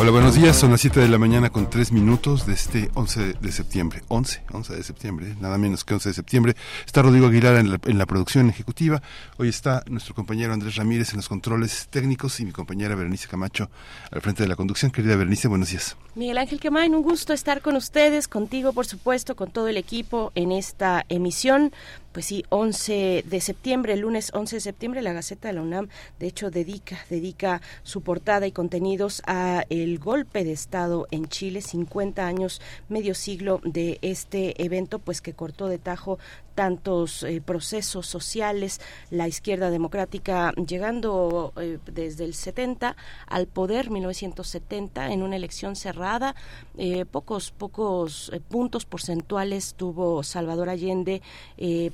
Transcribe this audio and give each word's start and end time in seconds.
Hola, 0.00 0.12
buenos 0.12 0.34
días. 0.34 0.56
Son 0.56 0.70
las 0.70 0.80
7 0.80 0.98
de 0.98 1.08
la 1.08 1.18
mañana 1.18 1.50
con 1.50 1.68
3 1.68 1.92
minutos 1.92 2.46
de 2.46 2.54
este 2.54 2.90
11 2.94 3.34
de 3.34 3.52
septiembre. 3.52 4.00
11, 4.08 4.44
11 4.50 4.74
de 4.74 4.82
septiembre, 4.82 5.36
nada 5.42 5.58
menos 5.58 5.84
que 5.84 5.92
11 5.92 6.08
de 6.08 6.14
septiembre. 6.14 6.56
Está 6.86 7.02
Rodrigo 7.02 7.26
Aguilar 7.26 7.56
en 7.56 7.72
la, 7.72 7.80
en 7.84 7.98
la, 7.98 8.06
producción 8.06 8.48
ejecutiva. 8.48 9.02
Hoy 9.36 9.50
está 9.50 9.84
nuestro 9.90 10.14
compañero 10.14 10.54
Andrés 10.54 10.76
Ramírez 10.76 11.10
en 11.10 11.18
los 11.18 11.28
controles 11.28 11.86
técnicos 11.90 12.40
y 12.40 12.46
mi 12.46 12.50
compañera 12.50 12.94
Berenice 12.94 13.28
Camacho 13.28 13.68
al 14.10 14.22
frente 14.22 14.42
de 14.42 14.48
la 14.48 14.56
conducción. 14.56 14.90
Querida 14.90 15.16
Berenice, 15.16 15.48
buenos 15.48 15.68
días. 15.68 15.98
Miguel 16.14 16.38
Ángel 16.38 16.60
Quemain, 16.60 16.94
un 16.94 17.02
gusto 17.02 17.34
estar 17.34 17.60
con 17.60 17.76
ustedes, 17.76 18.26
contigo, 18.26 18.72
por 18.72 18.86
supuesto, 18.86 19.36
con 19.36 19.50
todo 19.50 19.68
el 19.68 19.76
equipo 19.76 20.32
en 20.34 20.50
esta 20.50 21.04
emisión 21.10 21.74
pues 22.12 22.26
sí, 22.26 22.44
11 22.48 23.24
de 23.26 23.40
septiembre, 23.40 23.96
lunes 23.96 24.32
11 24.34 24.56
de 24.56 24.60
septiembre, 24.60 25.02
la 25.02 25.12
Gaceta 25.12 25.48
de 25.48 25.54
la 25.54 25.62
UNAM, 25.62 25.88
de 26.18 26.26
hecho, 26.26 26.50
dedica, 26.50 26.98
dedica 27.08 27.60
su 27.82 28.02
portada 28.02 28.46
y 28.46 28.52
contenidos 28.52 29.22
a 29.26 29.64
el 29.70 29.98
golpe 29.98 30.44
de 30.44 30.52
Estado 30.52 31.06
en 31.10 31.26
Chile, 31.26 31.60
50 31.60 32.26
años, 32.26 32.60
medio 32.88 33.14
siglo 33.14 33.60
de 33.64 33.98
este 34.02 34.62
evento, 34.62 34.98
pues 34.98 35.20
que 35.20 35.34
cortó 35.34 35.68
de 35.68 35.78
tajo 35.78 36.18
tantos 36.54 37.22
eh, 37.22 37.40
procesos 37.40 38.06
sociales, 38.06 38.80
la 39.10 39.28
izquierda 39.28 39.70
democrática 39.70 40.52
llegando 40.52 41.52
eh, 41.56 41.78
desde 41.90 42.24
el 42.24 42.34
70 42.34 42.96
al 43.26 43.46
poder, 43.46 43.90
1970, 43.90 45.12
en 45.12 45.22
una 45.22 45.36
elección 45.36 45.76
cerrada, 45.76 46.34
eh, 46.76 47.04
pocos, 47.04 47.50
pocos 47.50 48.32
puntos 48.48 48.84
porcentuales 48.84 49.74
tuvo 49.74 50.22
Salvador 50.22 50.68
Allende 50.68 51.22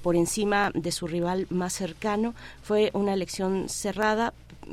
por 0.02 0.16
encima 0.16 0.70
de 0.74 0.92
su 0.92 1.06
rival 1.06 1.46
más 1.50 1.72
cercano. 1.72 2.34
Fue 2.62 2.90
una 2.92 3.14
elección 3.14 3.68
cerrada, 3.68 4.32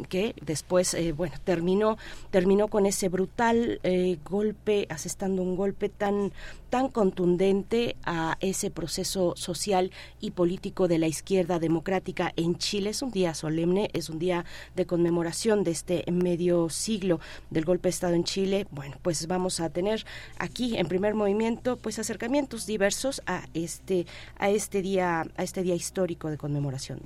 que 0.09 0.36
después 0.41 0.94
eh, 0.94 1.11
bueno 1.11 1.36
terminó 1.44 1.97
terminó 2.31 2.67
con 2.67 2.86
ese 2.86 3.09
brutal 3.09 3.80
eh, 3.83 4.17
golpe 4.23 4.88
asestando 4.89 5.41
un 5.41 5.55
golpe 5.55 5.89
tan 5.89 6.31
tan 6.73 6.89
contundente 6.89 7.97
a 8.03 8.35
ese 8.39 8.72
proceso 8.72 9.35
social 9.38 9.91
y 10.19 10.31
político 10.31 10.88
de 10.88 10.97
la 10.97 11.05
izquierda 11.05 11.59
democrática 11.59 12.33
en 12.35 12.58
Chile. 12.58 12.89
Es 12.89 13.03
un 13.03 13.11
día 13.11 13.35
solemne, 13.35 13.91
es 13.94 14.09
un 14.09 14.17
día 14.17 14.44
de 14.75 14.88
conmemoración 14.88 15.63
de 15.63 15.69
este 15.69 16.03
medio 16.11 16.72
siglo 16.72 17.19
del 17.52 17.63
golpe 17.63 17.89
de 17.89 17.91
Estado 17.91 18.16
en 18.16 18.23
Chile. 18.23 18.66
Bueno, 18.72 18.97
pues 19.03 19.28
vamos 19.28 19.59
a 19.59 19.69
tener 19.69 20.03
aquí 20.39 20.75
en 20.75 20.88
primer 20.88 21.13
movimiento 21.13 21.78
pues 21.78 22.00
acercamientos 22.00 22.66
diversos 22.66 23.22
a 23.28 23.44
este 23.53 24.07
a 24.39 24.50
este 24.50 24.81
día 24.81 25.28
a 25.38 25.44
este 25.44 25.61
día 25.61 25.75
histórico 25.75 26.31
de 26.31 26.39
conmemoración. 26.39 27.02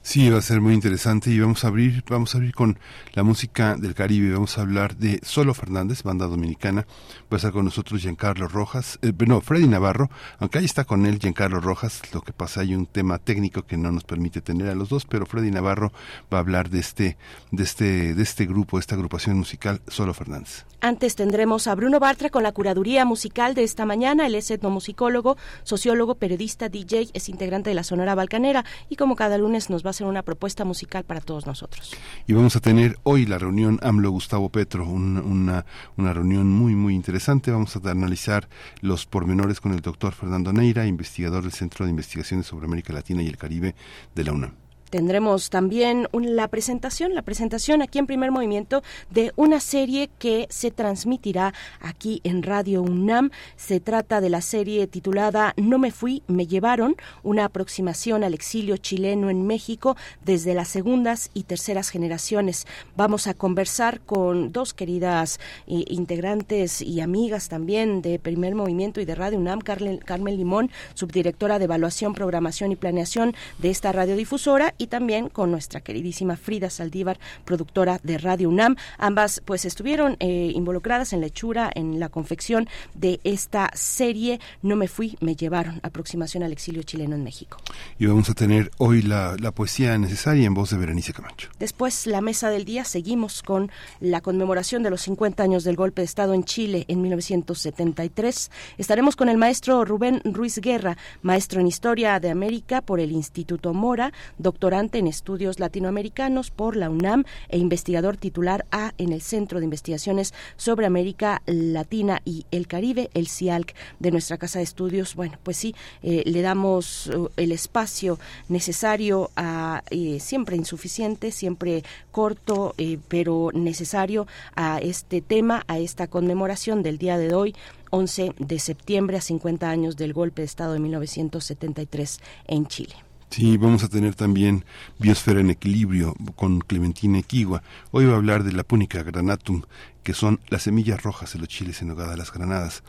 Sí, 0.00 0.30
va 0.30 0.38
a 0.38 0.42
ser 0.42 0.62
muy 0.62 0.72
interesante 0.72 1.30
y 1.30 1.38
vamos 1.38 1.62
a 1.64 1.68
abrir 1.68 2.02
vamos 2.08 2.29
a 2.34 2.38
abrir 2.38 2.54
con 2.54 2.78
la 3.14 3.22
música 3.22 3.76
del 3.76 3.94
Caribe. 3.94 4.32
Vamos 4.32 4.58
a 4.58 4.62
hablar 4.62 4.96
de 4.96 5.20
Solo 5.22 5.54
Fernández, 5.54 6.02
banda 6.02 6.26
dominicana. 6.26 6.86
Va 7.22 7.32
a 7.32 7.36
estar 7.36 7.52
con 7.52 7.64
nosotros 7.64 8.02
Giancarlo 8.02 8.48
Rojas. 8.48 8.98
Eh, 9.02 9.12
no, 9.26 9.40
Freddy 9.40 9.66
Navarro, 9.66 10.10
aunque 10.38 10.58
ahí 10.58 10.64
está 10.64 10.84
con 10.84 11.06
él 11.06 11.18
Giancarlo 11.18 11.60
Rojas, 11.60 12.02
lo 12.12 12.22
que 12.22 12.32
pasa 12.32 12.60
hay 12.60 12.74
un 12.74 12.86
tema 12.86 13.18
técnico 13.18 13.62
que 13.62 13.76
no 13.76 13.90
nos 13.92 14.04
permite 14.04 14.40
tener 14.40 14.68
a 14.68 14.74
los 14.74 14.88
dos, 14.88 15.06
pero 15.06 15.26
Freddy 15.26 15.50
Navarro 15.50 15.92
va 16.32 16.38
a 16.38 16.40
hablar 16.40 16.70
de 16.70 16.80
este, 16.80 17.16
de 17.50 17.62
este, 17.62 18.14
de 18.14 18.22
este 18.22 18.46
grupo, 18.46 18.78
esta 18.78 18.94
agrupación 18.94 19.36
musical 19.36 19.80
Solo 19.88 20.14
Fernández. 20.14 20.64
Antes 20.82 21.14
tendremos 21.14 21.66
a 21.66 21.74
Bruno 21.74 22.00
Bartra 22.00 22.30
con 22.30 22.42
la 22.42 22.52
curaduría 22.52 23.04
musical 23.04 23.54
de 23.54 23.64
esta 23.64 23.84
mañana. 23.84 24.26
Él 24.26 24.34
es 24.34 24.50
etnomusicólogo, 24.50 25.36
sociólogo, 25.62 26.14
periodista, 26.14 26.70
DJ, 26.70 27.10
es 27.12 27.28
integrante 27.28 27.68
de 27.68 27.74
la 27.74 27.84
Sonora 27.84 28.14
Balcanera 28.14 28.64
y 28.88 28.96
como 28.96 29.14
cada 29.14 29.36
lunes 29.36 29.68
nos 29.68 29.84
va 29.84 29.88
a 29.88 29.90
hacer 29.90 30.06
una 30.06 30.22
propuesta 30.22 30.64
musical 30.64 31.04
para 31.04 31.20
todos 31.20 31.46
nosotros. 31.46 31.94
Y 32.26 32.32
vamos 32.32 32.54
a 32.56 32.60
tener 32.60 32.98
hoy 33.02 33.26
la 33.26 33.38
reunión 33.38 33.78
AMLO-Gustavo 33.82 34.50
Petro, 34.50 34.84
una, 34.86 35.64
una 35.96 36.12
reunión 36.12 36.50
muy, 36.50 36.74
muy 36.74 36.94
interesante. 36.94 37.50
Vamos 37.50 37.76
a 37.76 37.90
analizar 37.90 38.48
los 38.80 39.06
pormenores 39.06 39.60
con 39.60 39.72
el 39.72 39.80
doctor 39.80 40.12
Fernando 40.12 40.52
Neira, 40.52 40.86
investigador 40.86 41.42
del 41.42 41.52
Centro 41.52 41.84
de 41.84 41.90
Investigaciones 41.90 42.46
sobre 42.46 42.66
América 42.66 42.92
Latina 42.92 43.22
y 43.22 43.26
el 43.26 43.36
Caribe 43.36 43.74
de 44.14 44.24
la 44.24 44.32
UNAM. 44.32 44.69
Tendremos 44.90 45.50
también 45.50 46.08
la 46.12 46.48
presentación, 46.48 47.14
la 47.14 47.22
presentación 47.22 47.80
aquí 47.80 48.00
en 48.00 48.08
primer 48.08 48.32
movimiento 48.32 48.82
de 49.10 49.32
una 49.36 49.60
serie 49.60 50.10
que 50.18 50.46
se 50.50 50.72
transmitirá 50.72 51.54
aquí 51.80 52.20
en 52.24 52.42
Radio 52.42 52.82
UNAM. 52.82 53.30
Se 53.56 53.78
trata 53.78 54.20
de 54.20 54.30
la 54.30 54.40
serie 54.40 54.88
titulada 54.88 55.54
No 55.56 55.78
me 55.78 55.92
fui, 55.92 56.24
me 56.26 56.48
llevaron, 56.48 56.96
una 57.22 57.44
aproximación 57.44 58.24
al 58.24 58.34
exilio 58.34 58.76
chileno 58.78 59.30
en 59.30 59.46
México 59.46 59.96
desde 60.24 60.54
las 60.54 60.68
segundas 60.68 61.30
y 61.34 61.44
terceras 61.44 61.90
generaciones. 61.90 62.66
Vamos 62.96 63.28
a 63.28 63.34
conversar 63.34 64.00
con 64.00 64.50
dos 64.50 64.74
queridas 64.74 65.38
eh, 65.68 65.84
integrantes 65.86 66.82
y 66.82 67.00
amigas 67.00 67.48
también 67.48 68.02
de 68.02 68.18
primer 68.18 68.56
movimiento 68.56 69.00
y 69.00 69.04
de 69.04 69.14
Radio 69.14 69.38
UNAM, 69.38 69.60
Carmen, 69.60 69.98
Carmen 69.98 70.36
Limón, 70.36 70.70
subdirectora 70.94 71.58
de 71.58 71.66
evaluación, 71.66 72.12
programación 72.12 72.72
y 72.72 72.76
planeación 72.76 73.34
de 73.58 73.70
esta 73.70 73.92
radiodifusora 73.92 74.74
y 74.80 74.86
también 74.86 75.28
con 75.28 75.50
nuestra 75.50 75.82
queridísima 75.82 76.36
Frida 76.36 76.70
Saldívar, 76.70 77.20
productora 77.44 78.00
de 78.02 78.16
Radio 78.16 78.48
UNAM. 78.48 78.76
Ambas 78.96 79.42
pues 79.44 79.66
estuvieron 79.66 80.16
eh, 80.20 80.52
involucradas 80.54 81.12
en 81.12 81.20
la 81.20 81.26
hechura, 81.26 81.70
en 81.74 82.00
la 82.00 82.08
confección 82.08 82.66
de 82.94 83.20
esta 83.22 83.70
serie 83.74 84.40
No 84.62 84.76
me 84.76 84.88
fui, 84.88 85.18
me 85.20 85.36
llevaron, 85.36 85.80
aproximación 85.82 86.42
al 86.42 86.52
exilio 86.52 86.82
chileno 86.82 87.14
en 87.14 87.24
México. 87.24 87.58
Y 87.98 88.06
vamos 88.06 88.30
a 88.30 88.34
tener 88.34 88.70
hoy 88.78 89.02
la, 89.02 89.36
la 89.38 89.52
poesía 89.52 89.98
necesaria 89.98 90.46
en 90.46 90.54
voz 90.54 90.70
de 90.70 90.78
Berenice 90.78 91.12
Camacho. 91.12 91.50
Después, 91.58 92.06
la 92.06 92.22
mesa 92.22 92.48
del 92.48 92.64
día, 92.64 92.84
seguimos 92.84 93.42
con 93.42 93.70
la 94.00 94.22
conmemoración 94.22 94.82
de 94.82 94.88
los 94.88 95.02
50 95.02 95.42
años 95.42 95.62
del 95.62 95.76
golpe 95.76 96.00
de 96.00 96.06
Estado 96.06 96.32
en 96.32 96.44
Chile 96.44 96.86
en 96.88 97.02
1973. 97.02 98.50
Estaremos 98.78 99.14
con 99.14 99.28
el 99.28 99.36
maestro 99.36 99.84
Rubén 99.84 100.22
Ruiz 100.24 100.58
Guerra, 100.58 100.96
maestro 101.20 101.60
en 101.60 101.66
Historia 101.66 102.18
de 102.18 102.30
América 102.30 102.80
por 102.80 102.98
el 102.98 103.12
Instituto 103.12 103.74
Mora, 103.74 104.14
doctor 104.38 104.69
en 104.70 105.08
estudios 105.08 105.58
latinoamericanos 105.58 106.52
por 106.52 106.76
la 106.76 106.90
UNAM 106.90 107.24
e 107.48 107.58
investigador 107.58 108.16
titular 108.16 108.66
A 108.70 108.92
en 108.98 109.12
el 109.12 109.20
Centro 109.20 109.58
de 109.58 109.64
Investigaciones 109.64 110.32
sobre 110.56 110.86
América 110.86 111.42
Latina 111.46 112.22
y 112.24 112.46
el 112.52 112.68
Caribe, 112.68 113.10
el 113.14 113.26
CIALC 113.26 113.74
de 113.98 114.10
nuestra 114.12 114.38
casa 114.38 114.60
de 114.60 114.62
estudios. 114.62 115.16
Bueno, 115.16 115.38
pues 115.42 115.56
sí, 115.56 115.74
eh, 116.04 116.22
le 116.24 116.40
damos 116.40 117.08
uh, 117.08 117.30
el 117.36 117.50
espacio 117.50 118.20
necesario 118.48 119.32
a 119.34 119.82
eh, 119.90 120.20
siempre 120.20 120.54
insuficiente, 120.54 121.32
siempre 121.32 121.82
corto, 122.12 122.74
eh, 122.78 122.98
pero 123.08 123.50
necesario 123.52 124.28
a 124.54 124.78
este 124.78 125.20
tema, 125.20 125.64
a 125.66 125.80
esta 125.80 126.06
conmemoración 126.06 126.84
del 126.84 126.96
día 126.96 127.18
de 127.18 127.34
hoy. 127.34 127.56
11 127.90 128.34
de 128.38 128.60
septiembre 128.60 129.16
a 129.16 129.20
50 129.20 129.68
años 129.68 129.96
del 129.96 130.12
golpe 130.12 130.42
de 130.42 130.46
Estado 130.46 130.74
de 130.74 130.78
1973 130.78 132.20
en 132.46 132.66
Chile. 132.68 133.09
Sí, 133.30 133.56
vamos 133.58 133.84
a 133.84 133.88
tener 133.88 134.16
también 134.16 134.64
Biosfera 134.98 135.38
en 135.38 135.50
Equilibrio 135.50 136.16
con 136.34 136.58
Clementina 136.58 137.20
Equigua. 137.20 137.62
Hoy 137.92 138.04
va 138.04 138.14
a 138.14 138.16
hablar 138.16 138.42
de 138.42 138.50
la 138.50 138.64
Púnica 138.64 139.04
granatum, 139.04 139.62
que 140.02 140.14
son 140.14 140.40
las 140.48 140.64
semillas 140.64 141.04
rojas 141.04 141.32
de 141.32 141.38
los 141.38 141.46
chiles 141.46 141.80
en 141.80 141.88
nogada, 141.88 142.16
las 142.16 142.32
granadas. 142.32 142.82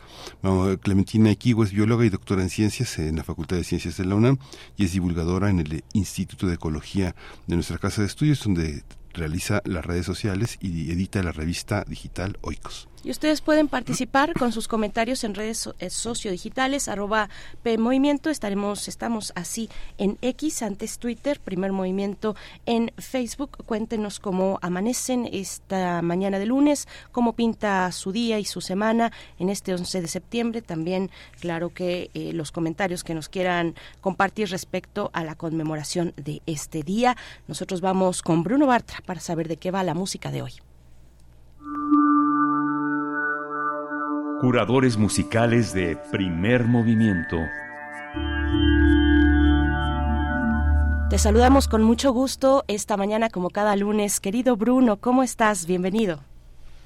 Clementina 0.82 1.30
Equigua 1.30 1.64
es 1.64 1.70
bióloga 1.70 2.04
y 2.04 2.08
doctora 2.08 2.42
en 2.42 2.50
ciencias 2.50 2.98
en 2.98 3.14
la 3.14 3.22
Facultad 3.22 3.56
de 3.56 3.62
Ciencias 3.62 3.96
de 3.98 4.04
la 4.04 4.16
UNAM 4.16 4.38
y 4.76 4.84
es 4.84 4.92
divulgadora 4.92 5.48
en 5.48 5.60
el 5.60 5.84
Instituto 5.92 6.48
de 6.48 6.54
Ecología 6.54 7.14
de 7.46 7.54
nuestra 7.54 7.78
Casa 7.78 8.00
de 8.00 8.08
Estudios, 8.08 8.42
donde 8.42 8.82
realiza 9.14 9.62
las 9.64 9.86
redes 9.86 10.06
sociales 10.06 10.58
y 10.60 10.90
edita 10.90 11.22
la 11.22 11.30
revista 11.30 11.84
digital 11.86 12.36
Oikos. 12.40 12.88
Y 13.04 13.10
ustedes 13.10 13.40
pueden 13.40 13.66
participar 13.66 14.32
con 14.32 14.52
sus 14.52 14.68
comentarios 14.68 15.24
en 15.24 15.34
redes 15.34 15.68
eh, 15.80 15.90
sociodigitales, 15.90 16.86
arroba 16.86 17.28
P 17.64 17.76
Movimiento. 17.76 18.30
Estaremos, 18.30 18.86
estamos 18.86 19.32
así 19.34 19.68
en 19.98 20.18
X, 20.22 20.62
antes 20.62 20.98
Twitter, 20.98 21.40
Primer 21.40 21.72
Movimiento 21.72 22.36
en 22.64 22.92
Facebook. 22.98 23.64
Cuéntenos 23.66 24.20
cómo 24.20 24.60
amanecen 24.62 25.28
esta 25.32 26.00
mañana 26.00 26.38
de 26.38 26.46
lunes, 26.46 26.86
cómo 27.10 27.32
pinta 27.32 27.90
su 27.90 28.12
día 28.12 28.38
y 28.38 28.44
su 28.44 28.60
semana 28.60 29.10
en 29.40 29.48
este 29.48 29.74
11 29.74 30.00
de 30.00 30.08
septiembre. 30.08 30.62
También, 30.62 31.10
claro 31.40 31.74
que 31.74 32.10
eh, 32.14 32.32
los 32.32 32.52
comentarios 32.52 33.02
que 33.02 33.14
nos 33.14 33.28
quieran 33.28 33.74
compartir 34.00 34.48
respecto 34.50 35.10
a 35.12 35.24
la 35.24 35.34
conmemoración 35.34 36.14
de 36.16 36.40
este 36.46 36.84
día. 36.84 37.16
Nosotros 37.48 37.80
vamos 37.80 38.22
con 38.22 38.44
Bruno 38.44 38.68
Bartra 38.68 38.98
para 39.04 39.18
saber 39.18 39.48
de 39.48 39.56
qué 39.56 39.72
va 39.72 39.82
la 39.82 39.94
música 39.94 40.30
de 40.30 40.42
hoy. 40.42 40.52
Curadores 44.42 44.96
musicales 44.96 45.72
de 45.72 45.96
primer 46.10 46.64
movimiento. 46.64 47.36
Te 51.08 51.16
saludamos 51.16 51.68
con 51.68 51.84
mucho 51.84 52.10
gusto 52.10 52.64
esta 52.66 52.96
mañana 52.96 53.28
como 53.30 53.50
cada 53.50 53.76
lunes. 53.76 54.18
Querido 54.18 54.56
Bruno, 54.56 54.96
¿cómo 54.96 55.22
estás? 55.22 55.64
Bienvenido. 55.68 56.24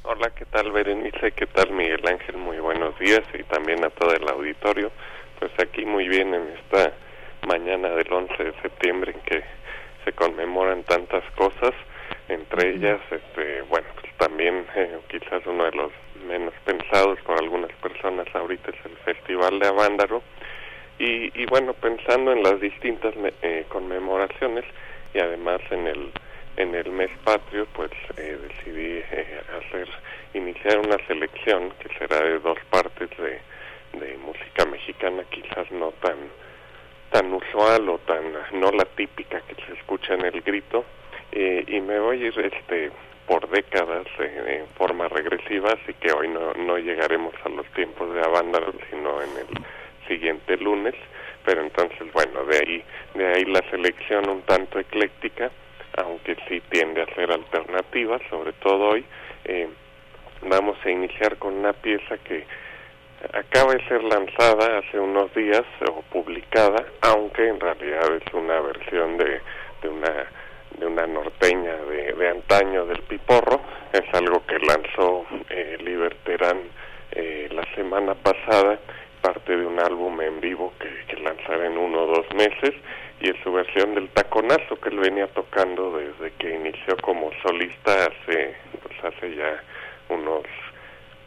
Hola, 0.03 0.29
¿qué 0.37 0.45
tal 0.45 0.71
Berenice? 0.71 1.33
¿Qué 1.33 1.47
tal 1.47 1.71
Miguel 1.73 2.07
Ángel? 2.07 2.37
Muy 2.37 2.59
buenos 2.59 2.99
días 2.99 3.23
y 3.33 3.43
también 3.45 3.83
a 3.87 3.89
todo 3.89 4.13
el 4.13 4.29
auditorio. 4.29 4.93
Pues 5.39 5.51
aquí 5.59 5.87
muy 5.87 6.09
bien 6.09 6.35
en 6.35 6.43
esta 6.59 6.93
mañana 7.47 7.89
del 7.89 8.13
11 8.13 8.35
de 8.37 8.53
septiembre 8.61 9.13
en 9.13 9.21
que 9.21 9.43
se 10.05 10.13
conmemoran 10.13 10.83
tantas 10.83 11.25
cosas, 11.31 11.73
entre 12.29 12.75
ellas, 12.75 13.01
este, 13.11 13.63
bueno, 13.63 13.89
pues 13.99 14.13
también 14.19 14.67
eh, 14.77 14.99
quizás 15.09 15.41
uno 15.47 15.65
de 15.65 15.73
los 15.73 15.93
menos 16.27 16.55
pensados 16.65 17.19
por 17.21 17.39
algunas 17.39 17.73
personas 17.77 18.27
ahorita 18.35 18.71
es 18.71 18.87
el 18.87 18.97
Festival 18.99 19.59
de 19.59 19.69
Avándaro. 19.69 20.23
Y, 20.99 21.45
bueno, 21.47 21.75
pensando 21.75 22.33
en 22.33 22.43
las 22.43 22.59
distintas 22.59 23.15
eh, 23.43 23.67
conmemoraciones 23.69 24.65
y 25.13 25.19
además 25.19 25.61
en 25.71 25.87
el 25.87 26.13
en 26.57 26.75
el 26.75 26.91
mes 26.91 27.11
patrio, 27.23 27.67
pues 27.75 27.91
eh, 28.17 28.39
decidí 28.49 29.03
eh, 29.13 29.43
hacer 29.59 29.87
iniciar 30.33 30.79
una 30.79 30.97
selección 31.07 31.71
que 31.79 31.91
será 31.99 32.23
de 32.23 32.39
dos 32.39 32.57
partes 32.71 33.11
de, 33.19 33.41
música 34.25 34.65
mexicana, 34.65 35.23
quizás 35.31 35.71
no 35.71 35.93
tan 36.01 36.17
tan 37.11 37.33
usual 37.33 37.89
o 37.91 37.99
tan 37.99 38.25
no 38.53 38.71
la 38.73 38.85
típica 38.85 39.41
que 39.43 39.55
se 39.67 39.75
escucha 39.75 40.15
en 40.15 40.25
el 40.25 40.41
grito 40.41 40.85
y 41.33 41.81
me 41.81 41.99
voy 41.99 42.23
a 42.23 42.27
ir 42.27 42.39
este 42.39 42.91
por 43.27 43.49
décadas 43.49 44.07
en 44.19 44.67
forma 44.77 45.09
regresiva, 45.09 45.71
así 45.73 45.95
que 45.95 46.13
hoy 46.13 46.29
no, 46.29 46.53
no 46.55 46.79
llegaremos 46.79 47.35
a 47.45 47.49
los 47.49 47.67
tiempos 47.73 48.15
de 48.15 48.21
Avándaro, 48.21 48.73
sino 48.91 49.21
en 49.23 49.31
el 49.39 50.07
siguiente 50.07 50.57
lunes, 50.57 50.95
pero 51.45 51.63
entonces, 51.63 52.13
bueno, 52.13 52.45
de 52.45 52.59
ahí, 52.59 52.85
de 53.15 53.27
ahí 53.27 53.45
la 53.45 53.63
selección 53.71 54.29
un 54.29 54.43
tanto 54.43 54.79
ecléctica, 54.79 55.51
aunque 55.97 56.37
sí 56.49 56.61
tiende 56.71 57.03
a 57.03 57.15
ser 57.15 57.31
alternativa, 57.31 58.19
sobre 58.31 58.53
todo 58.55 58.91
hoy. 58.91 59.05
Eh, 59.45 59.69
vamos 60.43 60.77
a 60.85 60.91
iniciar 60.91 61.37
con 61.37 61.55
una 61.55 61.73
pieza 61.73 62.19
que 62.19 62.45
acaba 63.33 63.75
de 63.75 63.89
ser 63.89 64.03
lanzada 64.05 64.79
hace 64.79 64.99
unos 64.99 65.33
días 65.35 65.65
o 65.91 66.03
publicada, 66.13 66.85
aunque 67.01 67.49
en 67.49 67.59
realidad 67.59 68.15
es 68.15 68.35
una 68.35 68.61
versión 68.61 69.17
de, 69.17 69.41
de 69.83 69.89
una 69.89 70.27
de 70.79 70.87
una 70.87 71.07
norteña 71.07 71.77
de, 71.77 72.13
de 72.13 72.29
antaño 72.29 72.87
del 72.87 73.03
Piporro, 73.03 73.61
es 73.93 74.03
algo 74.15 74.45
que 74.47 74.59
lanzó 74.59 75.25
eh, 75.51 75.79
Liberterán 75.81 76.59
eh, 77.13 77.49
la 77.53 77.65
semana 77.75 78.15
pasada, 78.15 78.79
parte 79.21 79.57
de 79.57 79.67
un 79.67 79.81
álbum 79.81 80.21
en 80.21 80.41
vivo 80.41 80.73
que, 80.79 80.89
que 81.09 81.23
lanzará 81.23 81.67
en 81.67 81.79
uno 81.79 82.03
o 82.03 82.07
dos 82.07 82.27
meses, 82.35 82.75
y 83.21 83.31
es 83.31 83.37
su 83.43 83.53
versión 83.53 83.95
del 83.95 84.09
taconazo 84.11 84.79
que 84.81 84.91
él 84.91 84.99
venía 84.99 85.27
tocando 85.29 85.97
desde 85.97 86.33
que 86.37 86.55
inició 86.55 86.97
como 86.99 87.31
solista 87.43 88.07
hace, 88.07 88.55
pues 88.83 89.15
hace 89.15 89.35
ya 89.35 89.63
unos 90.11 90.43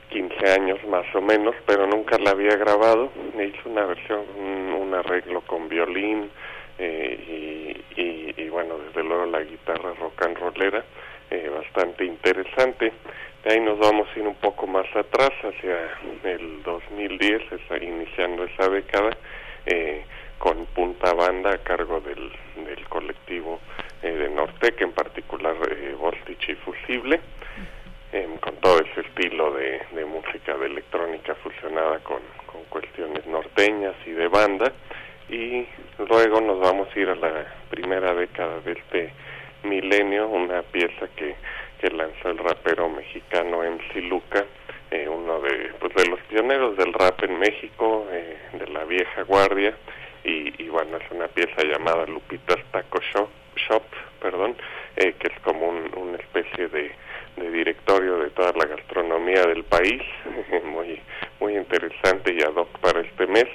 15 0.09 0.51
años 0.51 0.79
más 0.87 1.05
o 1.15 1.21
menos, 1.21 1.55
pero 1.65 1.87
nunca 1.87 2.17
la 2.17 2.31
había 2.31 2.55
grabado. 2.55 3.11
Hizo 3.35 3.69
una 3.69 3.85
versión, 3.85 4.21
un 4.37 4.93
arreglo 4.93 5.41
con 5.41 5.69
violín, 5.69 6.29
eh, 6.79 7.83
y, 7.95 8.41
y, 8.41 8.49
bueno, 8.49 8.77
desde 8.77 9.03
luego 9.03 9.25
la 9.25 9.41
guitarra 9.41 9.93
rock 9.99 10.25
and 10.25 10.37
rollera, 10.37 10.83
eh, 11.29 11.49
bastante 11.53 12.05
interesante. 12.05 12.93
De 13.43 13.53
ahí 13.53 13.59
nos 13.59 13.77
vamos 13.79 14.07
a 14.15 14.19
ir 14.19 14.25
un 14.25 14.35
poco 14.35 14.65
más 14.65 14.87
atrás, 14.95 15.31
hacia 15.43 15.77
el 16.23 16.63
2010, 16.63 17.43
iniciando 17.81 18.45
esa 18.45 18.69
década, 18.69 19.15
eh, 19.65 20.05
con 20.37 20.65
Punta 20.67 21.13
Banda 21.13 21.51
a 21.51 21.57
cargo 21.57 21.99
del, 21.99 22.31
del 22.65 22.87
colectivo 22.87 23.59
eh, 24.01 24.11
de 24.11 24.29
Nortec, 24.29 24.81
en 24.81 24.93
particular 24.93 25.55
Voltage 25.99 26.53
y 26.53 26.55
Fusible, 26.55 27.19
con 28.39 28.55
todo 28.55 28.79
ese 28.79 29.01
estilo 29.01 29.53
de, 29.53 29.81
música 30.05 30.57
de 30.57 30.65
electrónica 30.65 31.35
fusionada 31.35 31.99
con 31.99 32.19
cuestiones 32.69 33.25
norteñas 33.27 33.95
y 34.05 34.11
de 34.11 34.27
banda 34.27 34.73
y 35.29 35.67
luego 35.97 36.41
nos 36.41 36.59
vamos 36.59 36.87
a 36.93 36.99
ir 36.99 37.09
a 37.09 37.15
la 37.15 37.45
primera 37.69 38.13
década 38.13 38.59
de 38.61 38.73
este 38.73 39.13
milenio, 39.63 40.27
una 40.27 40.61
pieza 40.63 41.07
que, 41.15 41.35
que 41.79 41.89
lanzó 41.91 42.29
el 42.29 42.37
rapero 42.37 42.89
mexicano 42.89 43.61
MC 43.63 44.03
Luca, 44.03 44.45
eh, 44.91 45.07
uno 45.07 45.39
de, 45.41 45.71
pues 45.79 45.93
de 45.95 46.07
los 46.07 46.19
pioneros 46.21 46.77
del 46.77 46.93
rap 46.93 47.23
en 47.23 47.37
México, 47.37 48.07
eh, 48.11 48.37
de 48.53 48.67
la 48.67 48.83
vieja 48.85 49.23
guardia, 49.23 49.75
y, 50.23 50.61
y, 50.61 50.67
bueno, 50.69 50.97
es 50.97 51.11
una 51.11 51.27
pieza 51.27 51.63
llamada 51.63 52.05
Lupita's 52.05 52.63
Taco 52.71 52.99
Shop, 52.99 53.29
Shop 53.55 53.83
perdón, 54.21 54.55
eh, 54.97 55.13
que 55.17 55.27
es 55.27 55.39
como 55.41 55.69
un, 55.69 55.91
una 55.95 56.17
especie 56.17 56.67
de, 56.67 56.91
de 57.37 57.51
directorio 57.51 58.17
de 58.17 58.29
toda 58.31 58.51
la 58.53 58.65
gastronomía 58.65 59.43
del 59.43 59.63
país, 59.63 60.01
muy, 60.65 60.99
muy 61.39 61.55
interesante 61.55 62.33
y 62.33 62.41
ad 62.41 62.55
hoc 62.55 62.69
para 62.79 63.01
este 63.01 63.27
mes. 63.27 63.47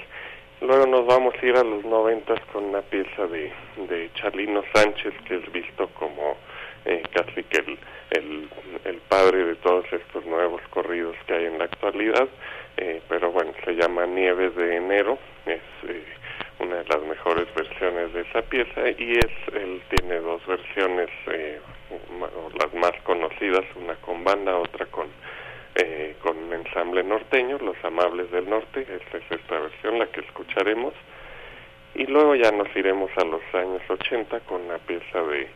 Luego 0.65 0.87
nos 0.87 1.05
vamos 1.05 1.35
a 1.39 1.45
ir 1.45 1.55
a 1.55 1.63
los 1.63 1.85
noventas 1.85 2.39
con 2.51 2.63
una 2.63 2.81
pieza 2.81 3.27
de, 3.27 3.51
de 3.87 4.09
Charlino 4.15 4.63
Sánchez, 4.73 5.13
que 5.27 5.35
es 5.35 5.51
visto 5.51 5.87
como 5.89 6.37
eh, 6.85 7.03
casi 7.13 7.43
que 7.43 7.59
el, 7.59 7.77
el, 8.09 8.49
el, 8.83 8.97
padre 9.07 9.45
de 9.45 9.55
todos 9.57 9.85
estos 9.93 10.25
nuevos 10.25 10.63
corridos 10.71 11.15
que 11.27 11.35
hay 11.35 11.45
en 11.45 11.59
la 11.59 11.65
actualidad, 11.65 12.27
eh, 12.77 12.99
pero 13.07 13.31
bueno, 13.31 13.51
se 13.63 13.73
llama 13.73 14.07
Nieves 14.07 14.55
de 14.55 14.77
Enero, 14.77 15.19
es 15.45 15.61
eh, 15.87 16.03
una 16.59 16.77
de 16.77 16.85
las 16.85 17.01
mejores 17.03 17.45
versiones 17.53 18.11
de 18.13 18.21
esa 18.21 18.41
pieza 18.41 18.89
y 18.97 19.19
es 19.19 19.53
él 19.53 19.83
tiene 19.95 20.15
dos 20.15 20.43
versiones, 20.47 21.09
eh, 21.27 21.59
las 22.59 22.73
más 22.73 22.99
conocidas, 23.03 23.65
una 23.75 23.93
con 23.97 24.23
banda, 24.23 24.57
otra 24.57 24.87
con 24.87 25.09
eh, 25.75 26.15
con 26.21 26.37
un 26.37 26.53
ensamble 26.53 27.03
norteño, 27.03 27.57
Los 27.59 27.75
Amables 27.83 28.31
del 28.31 28.49
Norte, 28.49 28.81
esta 28.81 29.17
es 29.17 29.31
esta 29.31 29.59
versión, 29.59 29.99
la 29.99 30.07
que 30.07 30.21
escucharemos, 30.21 30.93
y 31.95 32.05
luego 32.07 32.35
ya 32.35 32.51
nos 32.51 32.73
iremos 32.75 33.11
a 33.17 33.23
los 33.25 33.41
años 33.53 33.81
80 33.89 34.39
con 34.41 34.61
una 34.61 34.77
pieza 34.79 35.21
de, 35.21 35.47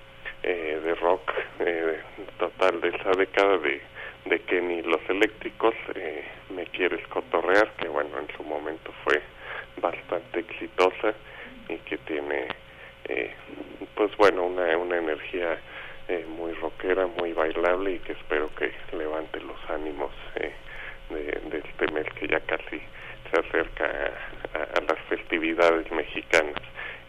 eh, 0.44 0.80
de 0.84 0.96
rock 0.96 1.34
eh, 1.60 2.00
total 2.38 2.80
de 2.82 2.90
esa 2.90 3.12
década 3.12 3.58
de, 3.58 3.82
de 4.26 4.40
Kenny 4.42 4.82
Los 4.84 5.02
Eléctricos, 5.10 5.76
eh, 5.96 6.24
Me 6.56 6.66
Quieres 6.66 7.06
Cotorrear, 7.08 7.72
que 7.78 7.88
bueno, 7.88 8.18
en 8.20 8.36
su 8.36 8.44
momento 8.44 8.94
fue 9.04 9.22
bastante 9.82 10.40
exitosa 10.40 11.14
y 11.68 11.78
que 11.78 11.98
tiene, 12.00 12.48
eh, 13.06 13.34
pues 13.96 14.16
bueno, 14.18 14.46
una, 14.46 14.78
una 14.78 14.98
energía 14.98 15.60
eh, 16.10 16.26
muy 16.28 16.54
rockera, 16.54 17.06
muy 17.06 17.34
bailable 17.34 17.92
y 17.92 18.00
que 18.00 18.14
espero 18.14 18.50
que 18.56 18.72
levante 18.98 19.40
los 19.42 19.58
ánimos 19.70 20.12
eh, 20.38 20.52
de, 21.12 21.58
este 21.60 21.92
mes 21.92 22.08
que 22.20 22.28
ya 22.28 22.40
casi 22.40 22.82
se 23.30 23.40
acerca 23.40 23.86
a, 23.86 24.82
las 24.82 25.00
festividades 25.08 25.92
mexicanas. 25.92 26.62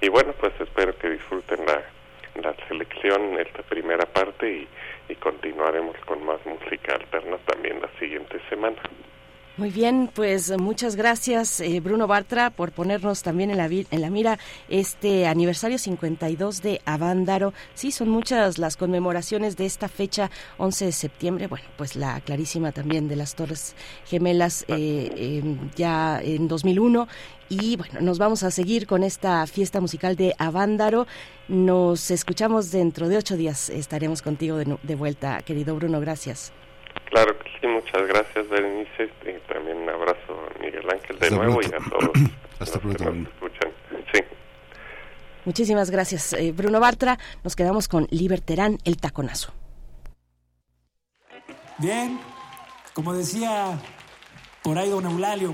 Y 0.02 0.10
bueno, 0.10 0.34
pues 0.38 0.52
espero 0.60 0.94
que 0.98 1.08
disfruten 1.08 1.64
la, 1.64 1.82
la 2.42 2.54
selección, 2.68 3.40
esta 3.40 3.62
primera 3.62 4.04
parte 4.04 4.68
y 5.08 5.14
continuaremos 5.14 5.96
con 6.04 6.22
más 6.24 6.44
música 6.44 6.94
alterna 6.94 7.38
también 7.46 7.80
la 7.80 7.88
siguiente 7.98 8.38
semana. 8.50 8.76
Muy 9.60 9.68
bien, 9.68 10.08
pues 10.14 10.56
muchas 10.56 10.96
gracias 10.96 11.60
eh, 11.60 11.80
Bruno 11.80 12.06
Bartra 12.06 12.48
por 12.48 12.72
ponernos 12.72 13.22
también 13.22 13.50
en 13.50 13.58
la, 13.58 13.66
en 13.66 14.00
la 14.00 14.08
mira 14.08 14.38
este 14.70 15.26
aniversario 15.26 15.76
52 15.76 16.62
de 16.62 16.80
Avándaro. 16.86 17.52
Sí, 17.74 17.90
son 17.92 18.08
muchas 18.08 18.56
las 18.56 18.78
conmemoraciones 18.78 19.58
de 19.58 19.66
esta 19.66 19.88
fecha, 19.88 20.30
11 20.56 20.86
de 20.86 20.92
septiembre. 20.92 21.46
Bueno, 21.46 21.66
pues 21.76 21.94
la 21.94 22.22
clarísima 22.22 22.72
también 22.72 23.06
de 23.06 23.16
las 23.16 23.34
Torres 23.34 23.74
Gemelas 24.06 24.62
eh, 24.62 25.10
eh, 25.14 25.56
ya 25.76 26.22
en 26.22 26.48
2001 26.48 27.06
y 27.50 27.76
bueno, 27.76 28.00
nos 28.00 28.16
vamos 28.16 28.42
a 28.44 28.50
seguir 28.50 28.86
con 28.86 29.02
esta 29.02 29.46
fiesta 29.46 29.78
musical 29.82 30.16
de 30.16 30.34
Avándaro. 30.38 31.06
Nos 31.48 32.10
escuchamos 32.10 32.70
dentro 32.70 33.10
de 33.10 33.18
ocho 33.18 33.36
días. 33.36 33.68
Estaremos 33.68 34.22
contigo 34.22 34.56
de, 34.56 34.78
de 34.82 34.94
vuelta, 34.94 35.42
querido 35.42 35.76
Bruno. 35.76 36.00
Gracias. 36.00 36.50
Claro 37.10 37.36
que 37.38 37.50
sí, 37.60 37.66
muchas 37.66 38.06
gracias 38.06 38.48
Berenice 38.48 39.10
y 39.26 39.52
también 39.52 39.78
un 39.78 39.88
abrazo 39.88 40.46
a 40.54 40.58
Miguel 40.62 40.88
Ángel 40.90 41.18
de 41.18 41.26
Hasta 41.26 41.36
nuevo 41.36 41.58
pronto. 41.58 41.76
y 41.76 41.80
a 41.82 41.90
todos 41.90 42.10
Hasta 42.60 42.78
los 42.78 42.80
pronto, 42.80 42.98
que 42.98 43.04
Bruno. 43.04 43.20
nos 43.22 43.32
escuchan. 43.34 43.72
Sí. 44.12 44.20
Muchísimas 45.44 45.90
gracias, 45.90 46.32
eh, 46.34 46.52
Bruno 46.52 46.78
Bartra. 46.80 47.18
Nos 47.42 47.56
quedamos 47.56 47.88
con 47.88 48.06
Liberterán, 48.10 48.78
el 48.84 48.96
taconazo. 48.98 49.52
Bien, 51.78 52.20
como 52.94 53.14
decía 53.14 53.78
por 54.62 54.78
ahí 54.78 54.90
don 54.90 55.04
Eulalio, 55.06 55.52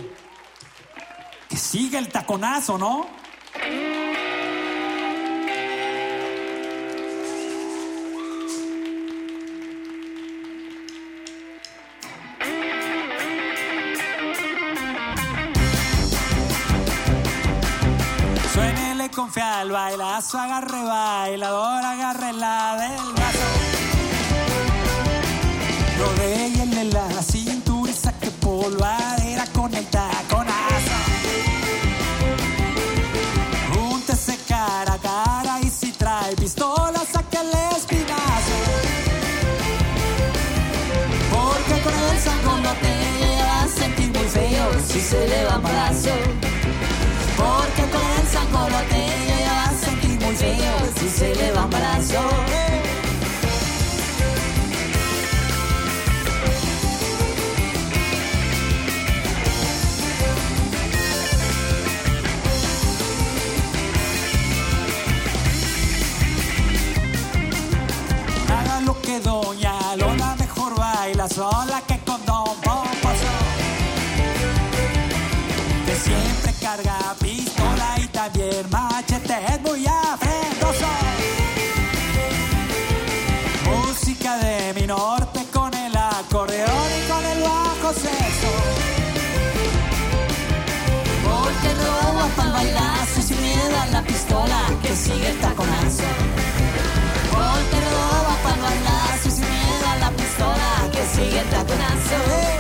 que 1.49 1.57
siga 1.57 1.99
el 2.01 2.09
taconazo, 2.09 2.77
¿no? 2.77 3.07
Confía 19.17 19.63
el 19.63 19.73
bailazo, 19.73 20.39
agarre 20.39 20.83
bailador, 20.85 21.83
agarre 21.83 22.35
la 22.35 22.77
del 22.77 23.13
brazo. 23.15 23.39
Rodéenle 25.99 26.85
la 26.93 27.23
cintura 27.23 27.91
y 27.91 27.95
saque 27.95 28.31
polvadera 28.31 29.47
con 29.55 29.75
el 29.75 29.87
taconazo. 29.87 30.97
Júntese 33.73 34.37
cara 34.47 34.93
a 34.93 34.99
cara 34.99 35.61
y 35.63 35.71
si 35.71 35.93
trae 35.93 36.37
pistola, 36.37 37.01
saque 37.11 37.39
el 37.39 37.53
espinazo. 37.75 38.57
Porque 41.33 41.83
con 41.83 41.95
el 41.95 42.19
sangolote 42.19 42.95
va 43.49 43.63
a 43.63 43.69
sentir 43.69 44.11
muy 44.13 44.29
feo 44.29 44.69
si 44.87 45.01
se 45.01 45.27
le 45.27 45.45
va 45.47 45.57
un 45.57 45.63
brazo. 45.63 46.46
Se 51.67 51.79
le 51.79 51.79
va 51.79 51.89
un 51.97 51.97
brazo. 52.11 52.21
Haga 68.49 68.81
lo 68.81 69.01
que 69.03 69.21
doña 69.21 69.97
Lola 69.97 70.37
mejor 70.39 70.79
baila 70.79 71.29
sola 71.29 71.83
que 71.87 71.99
con 72.01 72.25
Don 72.25 72.45
Pomposo. 72.63 73.33
Que 75.87 75.97
siempre 75.97 76.53
carga 76.61 77.15
pistola 77.21 77.95
y 77.99 78.07
también 78.09 78.71
machete 78.71 78.96
Porque 91.25 91.71
no 91.81 92.29
para 92.37 92.51
bailazo 92.51 93.21
y 93.21 93.23
sin 93.23 93.41
miedo 93.43 93.81
a 93.81 93.87
la 93.87 94.03
pistola 94.03 94.61
que 94.83 94.95
sigue 94.95 95.31
el 95.31 95.39
taconazo. 95.39 96.03
Porque 97.31 97.79
roba 97.91 98.37
para 98.43 98.63
bailazo 98.63 99.29
y 99.29 99.31
sin 99.31 99.49
miedo 99.49 99.87
a 99.89 99.97
la 99.97 100.11
pistola 100.11 100.91
que 100.93 101.03
sigue 101.15 101.41
el 101.41 101.49
taconazo. 101.49 102.56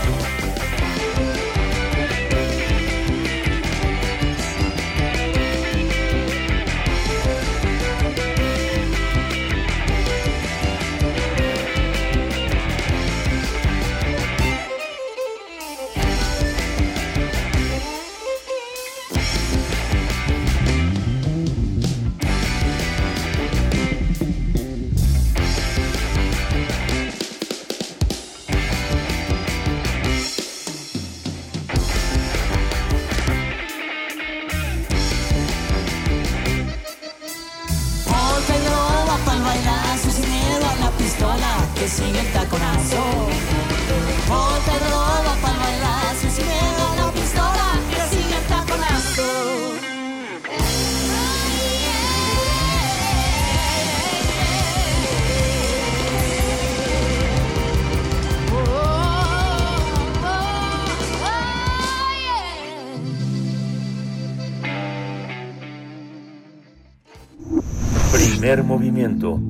Primer 68.46 68.62
movimiento. 68.62 69.40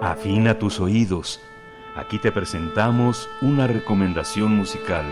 Afina 0.01 0.59
tus 0.59 0.81
oídos. 0.81 1.39
Aquí 1.99 2.17
te 2.17 2.31
presentamos 2.31 3.29
una 3.41 3.67
recomendación 3.67 4.55
musical. 4.55 5.05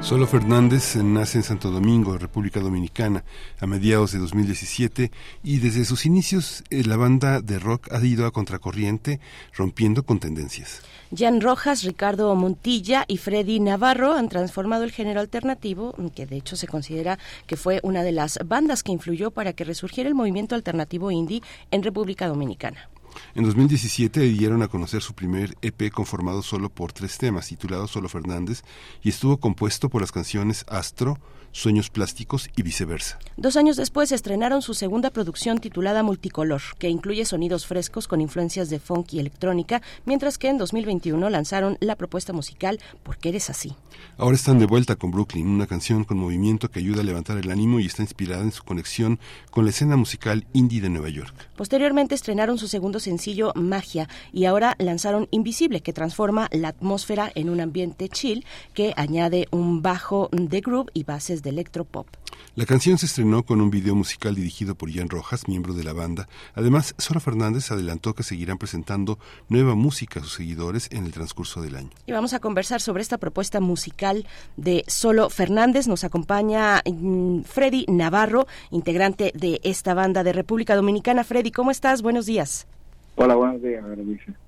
Solo 0.00 0.26
Fernández 0.26 0.96
nace 0.96 1.36
en 1.36 1.44
Santo 1.44 1.70
Domingo, 1.70 2.16
República 2.16 2.60
Dominicana, 2.60 3.24
a 3.60 3.66
mediados 3.66 4.12
de 4.12 4.20
2017 4.20 5.10
y 5.42 5.58
desde 5.58 5.84
sus 5.84 6.06
inicios 6.06 6.64
eh, 6.70 6.82
la 6.84 6.96
banda 6.96 7.42
de 7.42 7.58
rock 7.58 7.92
ha 7.92 8.02
ido 8.02 8.24
a 8.24 8.32
contracorriente, 8.32 9.20
rompiendo 9.52 10.04
con 10.04 10.18
tendencias. 10.18 10.80
Jan 11.14 11.40
Rojas, 11.40 11.84
Ricardo 11.84 12.34
Montilla 12.34 13.04
y 13.06 13.18
Freddy 13.18 13.60
Navarro 13.60 14.12
han 14.12 14.28
transformado 14.28 14.82
el 14.82 14.90
género 14.90 15.20
alternativo, 15.20 15.94
que 16.14 16.26
de 16.26 16.36
hecho 16.36 16.56
se 16.56 16.66
considera 16.66 17.18
que 17.46 17.56
fue 17.56 17.80
una 17.84 18.02
de 18.02 18.12
las 18.12 18.38
bandas 18.44 18.82
que 18.82 18.92
influyó 18.92 19.30
para 19.30 19.52
que 19.52 19.64
resurgiera 19.64 20.08
el 20.08 20.16
movimiento 20.16 20.56
alternativo 20.56 21.10
indie 21.12 21.42
en 21.70 21.84
República 21.84 22.26
Dominicana. 22.26 22.88
En 23.34 23.44
2017 23.44 24.20
dieron 24.20 24.62
a 24.62 24.68
conocer 24.68 25.00
su 25.00 25.14
primer 25.14 25.56
EP 25.62 25.90
conformado 25.92 26.42
solo 26.42 26.68
por 26.68 26.92
tres 26.92 27.18
temas, 27.18 27.46
titulado 27.46 27.86
Solo 27.86 28.08
Fernández, 28.08 28.62
y 29.02 29.10
estuvo 29.10 29.38
compuesto 29.38 29.88
por 29.88 30.00
las 30.00 30.12
canciones 30.12 30.64
Astro, 30.68 31.18
Sueños 31.56 31.88
Plásticos 31.88 32.50
y 32.54 32.62
viceversa. 32.62 33.18
Dos 33.38 33.56
años 33.56 33.78
después 33.78 34.12
estrenaron 34.12 34.60
su 34.60 34.74
segunda 34.74 35.08
producción 35.08 35.56
titulada 35.56 36.02
Multicolor, 36.02 36.60
que 36.78 36.90
incluye 36.90 37.24
sonidos 37.24 37.66
frescos 37.66 38.06
con 38.08 38.20
influencias 38.20 38.68
de 38.68 38.78
funk 38.78 39.14
y 39.14 39.20
electrónica, 39.20 39.80
mientras 40.04 40.36
que 40.36 40.48
en 40.48 40.58
2021 40.58 41.30
lanzaron 41.30 41.78
la 41.80 41.96
propuesta 41.96 42.34
musical 42.34 42.78
Porque 43.02 43.30
eres 43.30 43.48
así. 43.48 43.74
Ahora 44.18 44.36
están 44.36 44.58
de 44.58 44.66
vuelta 44.66 44.96
con 44.96 45.10
Brooklyn, 45.10 45.46
una 45.48 45.66
canción 45.66 46.04
con 46.04 46.18
movimiento 46.18 46.70
que 46.70 46.80
ayuda 46.80 47.00
a 47.00 47.04
levantar 47.04 47.38
el 47.38 47.50
ánimo 47.50 47.80
y 47.80 47.86
está 47.86 48.02
inspirada 48.02 48.42
en 48.42 48.52
su 48.52 48.62
conexión 48.62 49.18
con 49.50 49.64
la 49.64 49.70
escena 49.70 49.96
musical 49.96 50.46
indie 50.52 50.82
de 50.82 50.90
Nueva 50.90 51.08
York. 51.08 51.34
Posteriormente 51.56 52.14
estrenaron 52.14 52.58
su 52.58 52.68
segundo 52.68 53.00
sencillo 53.00 53.52
Magia 53.54 54.08
y 54.30 54.44
ahora 54.44 54.74
lanzaron 54.78 55.28
Invisible, 55.30 55.80
que 55.80 55.94
transforma 55.94 56.48
la 56.52 56.68
atmósfera 56.68 57.32
en 57.34 57.48
un 57.48 57.60
ambiente 57.62 58.10
chill 58.10 58.44
que 58.74 58.92
añade 58.96 59.48
un 59.50 59.80
bajo 59.80 60.28
de 60.32 60.60
groove 60.60 60.90
y 60.92 61.04
bases 61.04 61.42
de 61.42 61.45
electropop. 61.46 62.06
La 62.54 62.64
canción 62.64 62.96
se 62.96 63.04
estrenó 63.04 63.42
con 63.42 63.60
un 63.60 63.70
video 63.70 63.94
musical 63.94 64.34
dirigido 64.34 64.74
por 64.74 64.90
Jan 64.90 65.10
Rojas, 65.10 65.46
miembro 65.46 65.74
de 65.74 65.84
la 65.84 65.92
banda. 65.92 66.26
Además, 66.54 66.94
Sora 66.96 67.20
Fernández 67.20 67.70
adelantó 67.70 68.14
que 68.14 68.22
seguirán 68.22 68.56
presentando 68.56 69.18
nueva 69.48 69.74
música 69.74 70.20
a 70.20 70.22
sus 70.22 70.32
seguidores 70.32 70.88
en 70.90 71.04
el 71.04 71.12
transcurso 71.12 71.60
del 71.60 71.76
año. 71.76 71.90
Y 72.06 72.12
vamos 72.12 72.32
a 72.32 72.40
conversar 72.40 72.80
sobre 72.80 73.02
esta 73.02 73.18
propuesta 73.18 73.60
musical 73.60 74.26
de 74.56 74.84
Solo 74.86 75.28
Fernández. 75.28 75.86
Nos 75.86 76.04
acompaña 76.04 76.82
mm, 76.86 77.42
Freddy 77.42 77.84
Navarro, 77.88 78.46
integrante 78.70 79.32
de 79.34 79.60
esta 79.62 79.92
banda 79.92 80.24
de 80.24 80.32
República 80.32 80.76
Dominicana. 80.76 81.24
Freddy, 81.24 81.50
¿cómo 81.50 81.70
estás? 81.70 82.00
Buenos 82.00 82.24
días. 82.24 82.66
Hola, 83.16 83.34
buenos 83.34 83.62
días. 83.62 83.84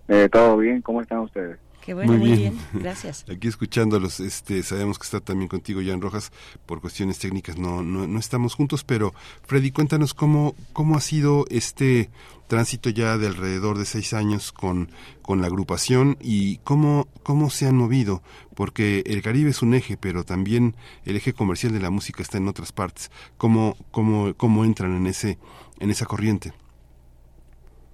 Eh, 0.09 0.29
¿Todo 0.31 0.57
bien? 0.57 0.81
¿Cómo 0.83 1.03
están 1.03 1.21
ustedes? 1.21 1.59
Qué 1.89 1.95
bueno, 1.95 2.19
muy, 2.19 2.33
bien. 2.33 2.55
Gracias. 2.75 3.25
Aquí 3.31 3.49
escuchándolos, 3.49 4.21
este, 4.21 4.63
sabemos 4.63 4.99
que 4.99 5.05
está 5.05 5.21
también 5.21 5.49
contigo 5.49 5.81
Jan 5.83 6.03
Rojas, 6.03 6.31
por 6.67 6.83
cuestiones 6.83 7.19
técnicas 7.19 7.57
no, 7.57 7.83
no, 7.83 8.07
no 8.07 8.19
estamos 8.19 8.55
juntos, 8.55 8.85
pero 8.85 9.15
Freddy, 9.47 9.71
cuéntanos 9.71 10.13
cómo, 10.13 10.55
cómo 10.75 10.99
ha 10.99 11.01
sido 11.01 11.47
este 11.49 12.11
tránsito 12.47 12.91
ya 12.91 13.17
de 13.17 13.29
alrededor 13.29 13.79
de 13.79 13.87
seis 13.87 14.13
años 14.13 14.53
con, 14.53 14.91
con 15.23 15.41
la 15.41 15.47
agrupación 15.47 16.19
y 16.21 16.59
cómo, 16.59 17.09
cómo 17.23 17.49
se 17.49 17.67
han 17.67 17.77
movido, 17.77 18.21
porque 18.55 19.03
el 19.07 19.23
Caribe 19.23 19.49
es 19.49 19.63
un 19.63 19.73
eje, 19.73 19.97
pero 19.97 20.25
también 20.25 20.75
el 21.07 21.17
eje 21.17 21.33
comercial 21.33 21.73
de 21.73 21.81
la 21.81 21.89
música 21.89 22.21
está 22.23 22.37
en 22.37 22.49
otras 22.49 22.71
partes. 22.71 23.11
¿Cómo, 23.39 23.79
cómo, 23.91 24.35
cómo 24.35 24.67
entran 24.67 24.95
en, 24.95 25.07
ese, 25.07 25.39
en 25.81 25.89
esa 25.89 26.05
corriente? 26.05 26.53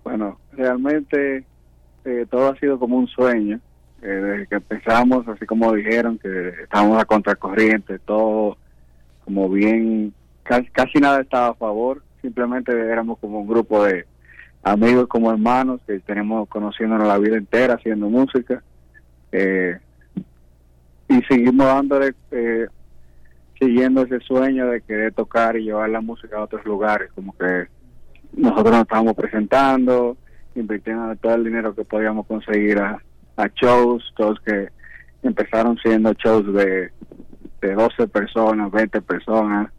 Bueno, 0.03 0.41
realmente 0.51 1.45
eh, 2.05 2.27
todo 2.29 2.49
ha 2.51 2.59
sido 2.59 2.77
como 2.81 2.97
un 2.97 3.07
sueño. 3.07 3.61
Eh, 4.05 4.07
desde 4.07 4.47
que 4.47 4.57
empezamos, 4.57 5.27
así 5.29 5.47
como 5.47 5.73
dijeron, 5.73 6.19
que 6.19 6.51
estábamos 6.63 7.01
a 7.01 7.07
contracorriente, 7.07 7.99
todo 8.01 8.59
como 9.25 9.49
bien, 9.49 10.13
casi, 10.43 10.67
casi 10.67 10.99
nada 10.99 11.23
estaba 11.23 11.49
a 11.49 11.55
favor, 11.55 12.03
simplemente 12.21 12.71
éramos 12.73 13.19
como 13.19 13.41
un 13.41 13.49
grupo 13.49 13.83
de 13.83 14.05
amigos 14.63 15.09
como 15.09 15.31
hermanos 15.31 15.81
que 15.87 16.01
tenemos 16.01 16.47
conociéndonos 16.51 17.09
la 17.09 17.17
vida 17.17 17.39
entera 17.39 17.75
haciendo 17.75 18.11
música 18.11 18.63
eh, 19.33 19.79
y 21.09 21.23
seguimos 21.23 21.67
dándole 21.67 22.15
eh, 22.31 22.67
siguiendo 23.59 24.03
ese 24.03 24.21
sueño 24.21 24.67
de 24.69 24.83
querer 24.83 25.15
tocar 25.15 25.57
y 25.57 25.65
llevar 25.65 25.89
la 25.89 26.03
música 26.03 26.37
a 26.37 26.45
otros 26.45 26.63
lugares 26.67 27.11
como 27.15 27.35
que 27.39 27.69
nosotros 28.37 28.71
nos 28.71 28.83
estábamos 28.83 29.15
presentando 29.15 30.19
invirtiendo 30.55 31.17
todo 31.17 31.35
el 31.35 31.45
dinero 31.45 31.75
que 31.75 31.85
podíamos 31.85 32.27
conseguir 32.27 32.79
a, 32.79 33.03
a 33.37 33.49
shows 33.49 34.03
shows 34.19 34.39
que 34.41 34.69
empezaron 35.23 35.77
siendo 35.79 36.13
shows 36.15 36.47
de, 36.53 36.91
de 37.61 37.75
12 37.75 38.09
personas 38.09 38.71
20 38.71 39.01
personas 39.03 39.71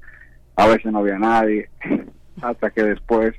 a 0.55 0.67
veces 0.67 0.91
no 0.91 1.00
había 1.00 1.17
nadie 1.17 1.69
hasta 2.41 2.69
que 2.69 2.83
después 2.83 3.35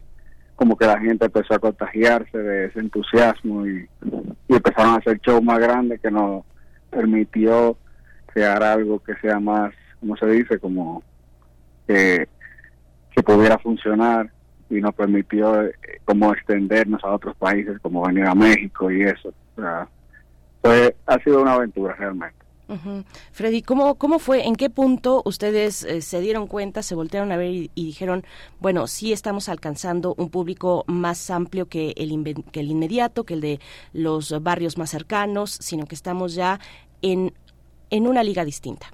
como 0.57 0.77
que 0.77 0.87
la 0.87 0.99
gente 0.99 1.27
empezó 1.27 1.55
a 1.55 1.59
contagiarse 1.59 2.39
de 2.39 2.67
ese 2.67 2.81
entusiasmo 2.81 3.67
y, 3.67 3.89
empezaron 4.49 4.95
a 4.95 4.99
hacer 4.99 5.21
shows 5.21 5.43
más 5.43 5.59
grandes 5.59 6.01
que 6.01 6.11
nos 6.11 6.45
permitió 6.91 7.77
crear 8.27 8.63
algo 8.63 9.01
que 9.01 9.15
sea 9.17 9.39
más, 9.39 9.73
como 10.01 10.17
se 10.17 10.27
dice, 10.27 10.59
como 10.59 11.03
que, 11.87 12.27
que 13.15 13.23
pudiera 13.23 13.59
funcionar 13.59 14.31
y 14.71 14.81
nos 14.81 14.95
permitió 14.95 15.63
eh, 15.63 15.75
como 16.05 16.33
extendernos 16.33 17.05
a 17.05 17.13
otros 17.13 17.37
países 17.37 17.79
como 17.81 18.07
venir 18.07 18.25
a 18.25 18.35
México 18.35 18.91
y 18.91 19.03
eso. 19.03 19.35
O 19.57 19.61
sea, 19.61 19.89
pues 20.67 20.95
ha 21.07 21.19
sido 21.21 21.43
una 21.43 21.55
aventura 21.55 21.95
realmente. 21.95 22.37
Freddy, 23.31 23.63
¿cómo, 23.63 23.95
¿cómo 23.95 24.19
fue? 24.19 24.45
¿En 24.45 24.57
qué 24.57 24.71
punto 24.71 25.23
ustedes 25.25 25.85
eh, 25.85 26.01
se 26.01 26.21
dieron 26.21 26.49
cuenta, 26.49 26.83
se 26.83 26.97
voltearon 26.97 27.31
a 27.31 27.37
ver 27.37 27.51
y, 27.51 27.71
dijeron, 27.77 28.25
bueno, 28.59 28.89
sí 28.89 29.13
estamos 29.13 29.49
alcanzando 29.49 30.15
un 30.19 30.31
público 30.31 30.85
más 30.89 31.31
amplio 31.31 31.67
que 31.67 31.95
el, 31.97 32.45
que 32.51 32.61
el 32.61 32.71
inmediato, 32.71 33.25
que 33.25 33.35
el 33.35 33.41
de 33.41 33.61
los 33.93 34.43
barrios 34.43 34.79
más 34.79 34.91
cercanos, 34.91 35.53
sino 35.53 35.87
que 35.87 35.95
estamos 35.95 36.35
ya 36.35 36.59
en, 37.03 37.33
en 37.91 38.09
una 38.09 38.25
liga 38.25 38.45
distinta? 38.45 38.87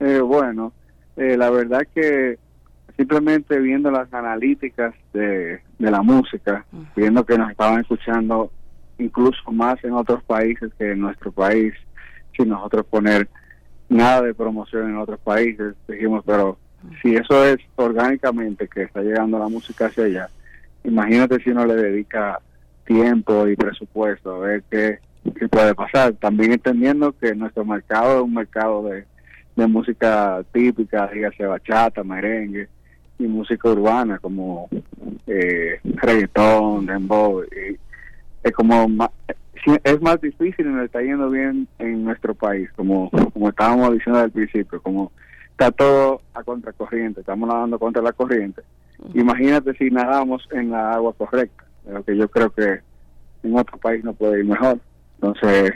Eh, 0.00 0.20
bueno, 0.20 0.72
eh, 1.16 1.36
la 1.36 1.50
verdad 1.50 1.82
que 1.94 2.38
simplemente 2.96 3.58
viendo 3.58 3.90
las 3.90 4.12
analíticas 4.14 4.94
de, 5.12 5.60
de 5.78 5.90
la 5.90 6.00
música, 6.00 6.64
viendo 6.96 7.24
que 7.24 7.36
nos 7.36 7.50
estaban 7.50 7.80
escuchando 7.80 8.50
incluso 8.98 9.50
más 9.52 9.82
en 9.84 9.92
otros 9.92 10.22
países 10.24 10.72
que 10.78 10.92
en 10.92 11.00
nuestro 11.00 11.32
país, 11.32 11.74
sin 12.36 12.48
nosotros 12.48 12.86
poner 12.86 13.28
nada 13.88 14.22
de 14.22 14.34
promoción 14.34 14.90
en 14.90 14.96
otros 14.96 15.20
países. 15.20 15.74
Dijimos, 15.88 16.22
pero 16.26 16.58
si 17.02 17.14
eso 17.14 17.44
es 17.44 17.58
orgánicamente 17.76 18.68
que 18.68 18.82
está 18.82 19.02
llegando 19.02 19.38
la 19.38 19.48
música 19.48 19.86
hacia 19.86 20.04
allá, 20.04 20.28
imagínate 20.84 21.42
si 21.42 21.50
uno 21.50 21.66
le 21.66 21.74
dedica 21.74 22.40
tiempo 22.84 23.48
y 23.48 23.56
presupuesto 23.56 24.34
a 24.34 24.38
ver 24.38 24.62
qué, 24.70 24.98
puede 25.50 25.74
pasar. 25.74 26.12
También 26.14 26.52
entendiendo 26.52 27.14
que 27.18 27.34
nuestro 27.34 27.64
mercado 27.64 28.16
es 28.16 28.22
un 28.22 28.34
mercado 28.34 28.84
de, 28.84 29.04
de 29.56 29.66
música 29.66 30.44
típica, 30.52 31.06
dígase 31.08 31.46
bachata, 31.46 32.04
merengue 32.04 32.68
y 33.18 33.24
música 33.24 33.70
urbana 33.70 34.18
como 34.18 34.68
eh, 35.26 35.80
reggaetón, 35.82 36.86
dembow. 36.86 37.42
Y 37.44 37.78
es 38.44 38.52
como 38.52 38.86
es 39.82 40.02
más 40.02 40.20
difícil 40.20 40.66
y 40.66 40.68
nos 40.68 40.84
está 40.84 41.00
yendo 41.00 41.30
bien 41.30 41.66
en 41.78 42.04
nuestro 42.04 42.34
país, 42.34 42.70
como, 42.76 43.10
como 43.32 43.48
estábamos 43.48 43.92
diciendo 43.92 44.20
al 44.20 44.30
principio, 44.30 44.80
como 44.82 45.10
está 45.50 45.70
todo 45.72 46.20
a 46.34 46.42
contracorriente, 46.44 47.20
estamos 47.20 47.48
nadando 47.48 47.78
contra 47.78 48.02
la 48.02 48.12
corriente. 48.12 48.62
Imagínate 49.14 49.74
si 49.74 49.90
nadamos 49.90 50.46
en 50.52 50.70
la 50.70 50.92
agua 50.92 51.14
correcta, 51.14 51.64
lo 51.88 52.04
que 52.04 52.16
yo 52.16 52.28
creo 52.28 52.50
que 52.50 52.80
en 53.42 53.58
otro 53.58 53.78
país 53.78 54.04
no 54.04 54.12
puede 54.12 54.40
ir 54.40 54.44
mejor. 54.44 54.78
Entonces, 55.14 55.72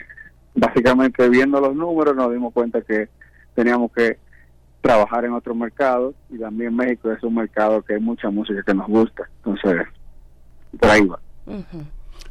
básicamente 0.53 1.27
viendo 1.27 1.59
los 1.59 1.75
números 1.75 2.15
nos 2.15 2.31
dimos 2.31 2.53
cuenta 2.53 2.81
que 2.81 3.09
teníamos 3.55 3.91
que 3.91 4.17
trabajar 4.81 5.25
en 5.25 5.33
otro 5.33 5.55
mercado 5.55 6.13
y 6.29 6.37
también 6.37 6.75
México 6.75 7.11
es 7.11 7.21
un 7.23 7.35
mercado 7.35 7.81
que 7.81 7.95
hay 7.95 7.99
mucha 7.99 8.29
música 8.29 8.61
que 8.63 8.73
nos 8.75 8.87
gusta. 8.87 9.27
Entonces, 9.43 9.87
por 10.79 10.89
ahí 10.89 11.05
va 11.07 11.19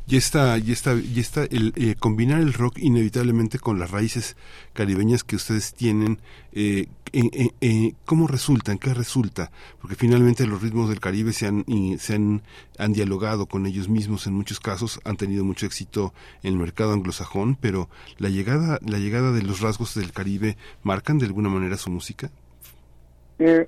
y 0.09 0.17
está 0.17 0.57
y 0.57 0.73
está 0.73 0.95
y 0.95 1.21
está 1.21 1.45
el 1.45 1.73
eh, 1.77 1.95
combinar 1.99 2.41
el 2.41 2.55
rock 2.55 2.79
inevitablemente 2.79 3.59
con 3.59 3.79
las 3.79 3.91
raíces 3.91 4.37
caribeñas 4.73 5.23
que 5.23 5.37
ustedes 5.37 5.75
tienen 5.75 6.19
eh, 6.53 6.87
eh, 7.13 7.93
cómo 8.07 8.27
resultan 8.27 8.79
qué 8.79 8.95
resulta 8.95 9.51
porque 9.81 9.97
finalmente 9.97 10.47
los 10.47 10.63
ritmos 10.63 10.89
del 10.89 11.01
Caribe 11.01 11.33
se 11.33 11.47
han 11.47 11.65
se 11.99 12.15
han, 12.15 12.43
han 12.79 12.93
dialogado 12.95 13.47
con 13.47 13.67
ellos 13.67 13.91
mismos 13.91 14.27
en 14.27 14.33
muchos 14.33 14.61
casos 14.61 14.99
han 15.05 15.19
tenido 15.19 15.45
mucho 15.45 15.67
éxito 15.67 16.15
en 16.43 16.55
el 16.55 16.59
mercado 16.59 16.95
anglosajón 16.95 17.57
pero 17.61 17.91
la 18.17 18.31
llegada 18.31 18.79
la 18.87 18.99
llegada 18.99 19.33
de 19.33 19.43
los 19.43 19.61
rasgos 19.61 19.95
del 19.95 20.13
Caribe 20.13 20.57
marcan 20.83 21.19
de 21.19 21.27
alguna 21.27 21.51
manera 21.51 21.77
su 21.77 21.91
música 21.91 22.31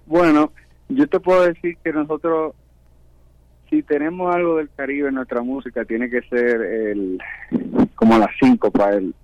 bueno 0.06 0.52
yo 0.88 1.06
te 1.06 1.20
puedo 1.20 1.42
decir 1.42 1.76
que 1.84 1.92
nosotros 1.92 2.54
si 3.70 3.82
tenemos 3.84 4.34
algo 4.34 4.56
del 4.56 4.68
Caribe 4.76 5.08
en 5.08 5.14
nuestra 5.14 5.42
música, 5.42 5.84
tiene 5.84 6.10
que 6.10 6.22
ser 6.22 6.60
el 6.60 7.18
como 7.94 8.18
la 8.18 8.28
síncopa, 8.40 8.90
el, 8.90 9.14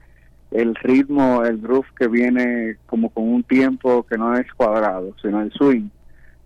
el 0.52 0.74
ritmo, 0.76 1.44
el 1.44 1.58
groove 1.58 1.86
que 1.98 2.06
viene 2.06 2.76
como 2.86 3.10
con 3.10 3.24
un 3.24 3.42
tiempo 3.42 4.04
que 4.04 4.16
no 4.16 4.36
es 4.36 4.50
cuadrado, 4.52 5.14
sino 5.20 5.42
el 5.42 5.52
swing 5.52 5.88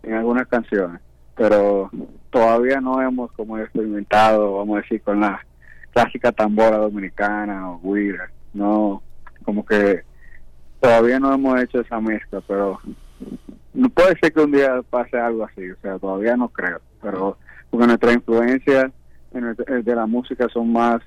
en 0.03 0.15
algunas 0.15 0.49
canciones. 0.49 1.01
Pero 1.37 1.91
todavía 2.31 2.81
no 2.81 3.01
hemos 3.03 3.31
como 3.33 3.59
experimentado, 3.59 4.57
vamos 4.57 4.79
a 4.79 4.81
decir, 4.83 5.03
con 5.03 5.21
la 5.21 5.45
clásica 5.93 6.33
tambora 6.33 6.79
dominicana 6.79 7.71
o 7.71 7.81
guira. 7.93 8.31
No, 8.55 9.03
como 9.45 9.65
que 9.65 10.03
todavía 10.81 11.21
no 11.21 11.35
hemos 11.35 11.61
hecho 11.61 11.81
esa 11.81 12.01
mezcla, 12.01 12.41
pero 12.47 12.79
no 13.75 13.89
puede 13.91 14.19
ser 14.19 14.33
que 14.33 14.41
un 14.41 14.53
día 14.53 14.83
pase 14.89 15.19
algo 15.19 15.45
así, 15.45 15.71
o 15.71 15.77
sea, 15.83 15.99
todavía 15.99 16.37
no 16.37 16.49
creo, 16.49 16.81
pero 17.03 17.37
porque 17.71 17.87
nuestras 17.87 18.15
influencias 18.15 18.93
de 19.33 19.95
la 19.95 20.07
música 20.07 20.49
son 20.53 20.73
más 20.73 21.01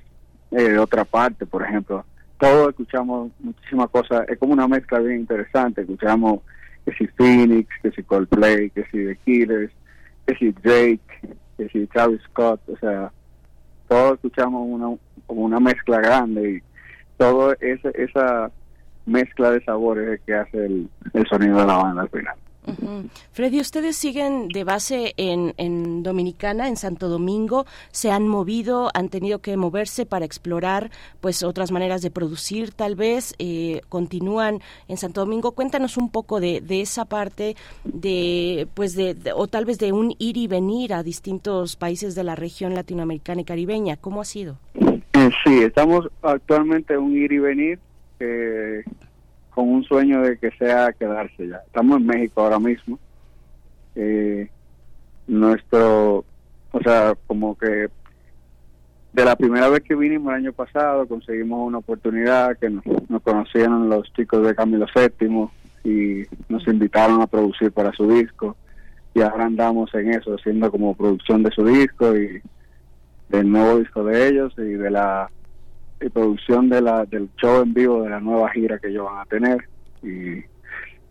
eh, 0.50 0.62
de 0.62 0.78
otra 0.78 1.04
parte, 1.04 1.46
por 1.46 1.62
ejemplo. 1.62 2.04
Todos 2.38 2.70
escuchamos 2.70 3.30
muchísimas 3.38 3.90
cosas, 3.90 4.26
es 4.28 4.38
como 4.38 4.52
una 4.54 4.66
mezcla 4.66 4.98
bien 4.98 5.20
interesante. 5.20 5.82
Escuchamos 5.82 6.40
que 6.84 6.92
si 6.94 7.06
Phoenix, 7.08 7.68
que 7.82 7.90
si 7.92 8.02
Coldplay, 8.02 8.70
que 8.70 8.84
si 8.84 9.04
The 9.04 9.16
Killers, 9.24 9.72
que 10.26 10.34
si 10.36 10.52
Drake, 10.52 11.36
que 11.56 11.68
si 11.68 11.86
Travis 11.86 12.20
Scott, 12.30 12.60
o 12.68 12.76
sea, 12.78 13.12
todos 13.88 14.14
escuchamos 14.14 14.66
una, 14.66 14.96
como 15.26 15.42
una 15.42 15.60
mezcla 15.60 16.00
grande 16.00 16.50
y 16.50 16.62
todo 17.18 17.52
ese, 17.60 17.92
esa 17.94 18.50
mezcla 19.06 19.50
de 19.50 19.62
sabores 19.64 20.08
es 20.08 20.20
que 20.22 20.34
hace 20.34 20.64
el 20.66 21.26
sonido 21.28 21.58
de 21.58 21.66
la 21.66 21.76
banda 21.76 22.02
al 22.02 22.08
final. 22.08 22.34
Freddy, 23.32 23.60
ustedes 23.60 23.96
siguen 23.96 24.48
de 24.48 24.64
base 24.64 25.14
en, 25.16 25.54
en, 25.56 26.02
Dominicana, 26.02 26.68
en 26.68 26.76
Santo 26.76 27.08
Domingo, 27.08 27.66
se 27.90 28.10
han 28.10 28.28
movido, 28.28 28.90
han 28.94 29.08
tenido 29.08 29.40
que 29.40 29.56
moverse 29.56 30.06
para 30.06 30.24
explorar 30.24 30.90
pues 31.20 31.42
otras 31.42 31.72
maneras 31.72 32.02
de 32.02 32.10
producir, 32.10 32.72
tal 32.72 32.96
vez 32.96 33.34
eh, 33.38 33.80
continúan 33.88 34.60
en 34.88 34.96
Santo 34.96 35.20
Domingo. 35.20 35.52
Cuéntanos 35.52 35.96
un 35.96 36.10
poco 36.10 36.40
de, 36.40 36.60
de 36.60 36.80
esa 36.80 37.04
parte 37.04 37.56
de 37.84 38.66
pues 38.74 38.94
de, 38.94 39.16
o 39.34 39.46
tal 39.46 39.64
vez 39.64 39.78
de 39.78 39.92
un 39.92 40.14
ir 40.18 40.36
y 40.36 40.46
venir 40.46 40.94
a 40.94 41.02
distintos 41.02 41.76
países 41.76 42.14
de 42.14 42.24
la 42.24 42.34
región 42.34 42.74
latinoamericana 42.74 43.42
y 43.42 43.44
caribeña. 43.44 43.96
¿Cómo 43.96 44.20
ha 44.20 44.24
sido? 44.24 44.56
Eh, 44.74 45.30
sí, 45.44 45.62
estamos 45.62 46.08
actualmente 46.22 46.94
en 46.94 47.00
un 47.00 47.16
ir 47.16 47.32
y 47.32 47.38
venir. 47.38 47.78
Eh, 48.20 48.84
con 49.54 49.68
un 49.68 49.84
sueño 49.84 50.20
de 50.22 50.36
que 50.38 50.50
sea 50.52 50.92
quedarse 50.92 51.48
ya. 51.48 51.62
Estamos 51.66 51.98
en 52.00 52.06
México 52.06 52.42
ahora 52.42 52.58
mismo. 52.58 52.98
Eh, 53.94 54.48
nuestro, 55.28 56.24
o 56.72 56.80
sea, 56.82 57.14
como 57.26 57.56
que 57.56 57.88
de 59.12 59.24
la 59.24 59.36
primera 59.36 59.68
vez 59.68 59.82
que 59.82 59.94
vinimos 59.94 60.32
el 60.32 60.40
año 60.40 60.52
pasado 60.52 61.06
conseguimos 61.06 61.64
una 61.64 61.78
oportunidad 61.78 62.58
que 62.58 62.68
nos, 62.68 62.82
conocieron 63.22 63.88
los 63.88 64.12
chicos 64.12 64.44
de 64.44 64.56
Camilo 64.56 64.86
VII 64.92 65.48
y 65.84 66.24
nos 66.48 66.66
invitaron 66.66 67.22
a 67.22 67.28
producir 67.28 67.70
para 67.70 67.92
su 67.92 68.08
disco 68.08 68.56
y 69.14 69.20
ahora 69.20 69.44
andamos 69.44 69.94
en 69.94 70.10
eso, 70.10 70.34
haciendo 70.34 70.68
como 70.68 70.94
producción 70.94 71.44
de 71.44 71.52
su 71.52 71.64
disco 71.64 72.16
y 72.16 72.42
del 73.28 73.48
nuevo 73.48 73.78
disco 73.78 74.02
de 74.02 74.28
ellos 74.28 74.52
y 74.58 74.62
de 74.62 74.90
la 74.90 75.30
y 76.04 76.10
producción 76.10 76.68
de 76.68 76.82
la, 76.82 77.06
del 77.06 77.30
show 77.40 77.62
en 77.62 77.72
vivo 77.72 78.02
de 78.02 78.10
la 78.10 78.20
nueva 78.20 78.50
gira 78.50 78.78
que 78.78 78.88
ellos 78.88 79.06
van 79.06 79.20
a 79.20 79.24
tener. 79.24 79.68
Y, 80.02 80.44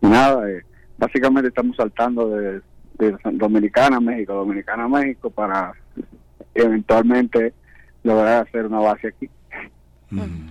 nada, 0.00 0.48
eh, 0.48 0.62
básicamente 0.96 1.48
estamos 1.48 1.76
saltando 1.76 2.28
de, 2.28 2.60
Dominicana 3.32 3.96
a 3.96 4.00
México, 4.00 4.34
Dominicana 4.34 4.84
a 4.84 4.88
México 4.88 5.28
para 5.28 5.72
eventualmente 6.54 7.52
lograr 8.04 8.46
hacer 8.46 8.66
una 8.66 8.78
base 8.78 9.08
aquí. 9.08 9.28
Mm. 10.10 10.50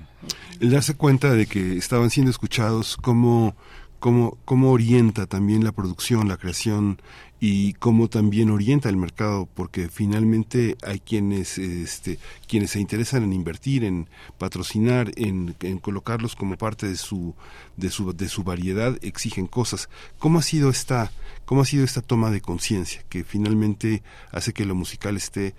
El 0.60 0.72
darse 0.72 0.96
cuenta 0.96 1.34
de 1.34 1.46
que 1.46 1.78
estaban 1.78 2.10
siendo 2.10 2.30
escuchados, 2.30 2.98
cómo, 2.98 3.56
cómo, 4.00 4.38
cómo 4.44 4.72
orienta 4.72 5.26
también 5.26 5.64
la 5.64 5.72
producción, 5.72 6.28
la 6.28 6.36
creación 6.36 7.02
y 7.46 7.74
cómo 7.74 8.08
también 8.08 8.50
orienta 8.50 8.88
el 8.88 8.96
mercado, 8.96 9.50
porque 9.54 9.90
finalmente 9.90 10.78
hay 10.82 11.02
quienes, 11.02 11.58
este, 11.58 12.18
quienes 12.48 12.72
se 12.72 12.80
interesan 12.80 13.22
en 13.24 13.34
invertir, 13.34 13.84
en 13.84 14.08
patrocinar, 14.38 15.12
en, 15.18 15.54
en, 15.60 15.80
colocarlos 15.80 16.38
como 16.38 16.58
parte 16.58 16.88
de 16.88 16.96
su, 16.96 17.36
de 17.76 17.90
su, 17.90 18.14
de 18.14 18.30
su 18.30 18.46
variedad, 18.46 18.98
exigen 19.02 19.48
cosas. 19.48 19.90
¿Cómo 20.20 20.40
ha 20.40 20.42
sido 20.42 20.70
esta, 20.70 21.12
cómo 21.44 21.64
ha 21.64 21.66
sido 21.66 21.84
esta 21.84 22.02
toma 22.02 22.32
de 22.32 22.40
conciencia 22.40 23.04
que 23.10 23.26
finalmente 23.26 24.04
hace 24.32 24.54
que 24.54 24.64
lo 24.64 24.74
musical 24.74 25.18
esté, 25.18 25.54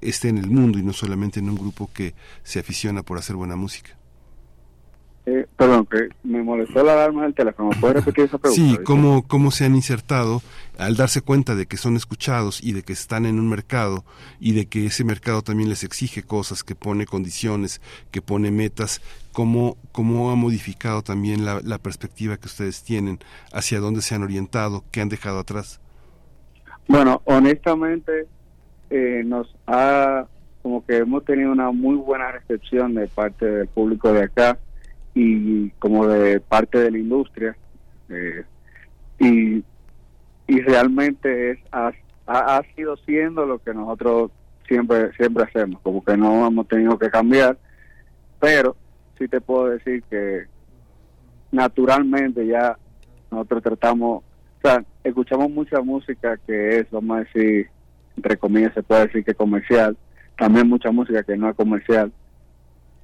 esté 0.00 0.30
en 0.30 0.38
el 0.38 0.48
mundo 0.48 0.78
y 0.78 0.82
no 0.82 0.94
solamente 0.94 1.40
en 1.40 1.50
un 1.50 1.56
grupo 1.56 1.90
que 1.92 2.14
se 2.44 2.60
aficiona 2.60 3.02
por 3.02 3.18
hacer 3.18 3.36
buena 3.36 3.56
música? 3.56 3.98
Eh, 5.28 5.44
perdón, 5.56 5.86
que 5.86 6.08
me 6.22 6.40
molestó 6.40 6.84
la 6.84 6.92
alarma 6.92 7.24
del 7.24 7.34
teléfono. 7.34 7.70
¿Puedes 7.80 7.96
repetir 7.96 8.26
esa 8.26 8.38
pregunta? 8.38 8.62
Sí, 8.62 8.78
¿cómo, 8.84 9.26
¿cómo 9.26 9.50
se 9.50 9.64
han 9.64 9.74
insertado 9.74 10.40
al 10.78 10.94
darse 10.94 11.20
cuenta 11.20 11.56
de 11.56 11.66
que 11.66 11.76
son 11.76 11.96
escuchados 11.96 12.62
y 12.62 12.72
de 12.72 12.84
que 12.84 12.92
están 12.92 13.26
en 13.26 13.40
un 13.40 13.48
mercado 13.48 14.04
y 14.38 14.52
de 14.52 14.66
que 14.66 14.86
ese 14.86 15.02
mercado 15.02 15.42
también 15.42 15.68
les 15.68 15.82
exige 15.82 16.22
cosas, 16.22 16.62
que 16.62 16.76
pone 16.76 17.06
condiciones, 17.06 17.80
que 18.12 18.22
pone 18.22 18.52
metas? 18.52 19.02
¿Cómo, 19.32 19.76
cómo 19.90 20.30
ha 20.30 20.36
modificado 20.36 21.02
también 21.02 21.44
la, 21.44 21.60
la 21.60 21.78
perspectiva 21.78 22.36
que 22.36 22.46
ustedes 22.46 22.84
tienen? 22.84 23.18
¿Hacia 23.52 23.80
dónde 23.80 24.02
se 24.02 24.14
han 24.14 24.22
orientado? 24.22 24.84
¿Qué 24.92 25.00
han 25.00 25.08
dejado 25.08 25.40
atrás? 25.40 25.80
Bueno, 26.86 27.20
honestamente, 27.24 28.28
eh, 28.90 29.24
nos 29.26 29.52
ha, 29.66 30.24
como 30.62 30.86
que 30.86 30.98
hemos 30.98 31.24
tenido 31.24 31.50
una 31.50 31.72
muy 31.72 31.96
buena 31.96 32.30
recepción 32.30 32.94
de 32.94 33.08
parte 33.08 33.44
del 33.44 33.66
público 33.66 34.12
de 34.12 34.22
acá 34.22 34.56
y 35.16 35.70
como 35.78 36.06
de 36.06 36.40
parte 36.40 36.78
de 36.78 36.90
la 36.90 36.98
industria 36.98 37.56
eh, 38.10 38.44
y, 39.18 39.64
y 40.46 40.60
realmente 40.60 41.52
es 41.52 41.58
ha, 41.72 41.90
ha, 42.26 42.62
sido 42.76 42.98
siendo 42.98 43.46
lo 43.46 43.58
que 43.58 43.72
nosotros 43.72 44.30
siempre 44.68 45.10
siempre 45.16 45.44
hacemos 45.44 45.80
como 45.80 46.04
que 46.04 46.18
no 46.18 46.46
hemos 46.46 46.68
tenido 46.68 46.98
que 46.98 47.08
cambiar 47.08 47.56
pero 48.38 48.76
sí 49.18 49.26
te 49.26 49.40
puedo 49.40 49.70
decir 49.70 50.02
que 50.10 50.44
naturalmente 51.50 52.46
ya 52.46 52.76
nosotros 53.30 53.62
tratamos 53.62 54.22
o 54.22 54.60
sea 54.60 54.84
escuchamos 55.02 55.48
mucha 55.48 55.80
música 55.80 56.38
que 56.46 56.80
es 56.80 56.90
vamos 56.90 57.16
a 57.16 57.20
decir 57.20 57.70
entre 58.18 58.36
comillas 58.36 58.74
se 58.74 58.82
puede 58.82 59.06
decir 59.06 59.24
que 59.24 59.34
comercial 59.34 59.96
también 60.36 60.68
mucha 60.68 60.90
música 60.90 61.22
que 61.22 61.38
no 61.38 61.48
es 61.48 61.56
comercial 61.56 62.12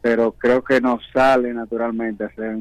pero 0.02 0.32
creo 0.32 0.62
que 0.62 0.80
nos 0.80 1.00
sale 1.12 1.54
naturalmente 1.54 2.24
hacer 2.24 2.58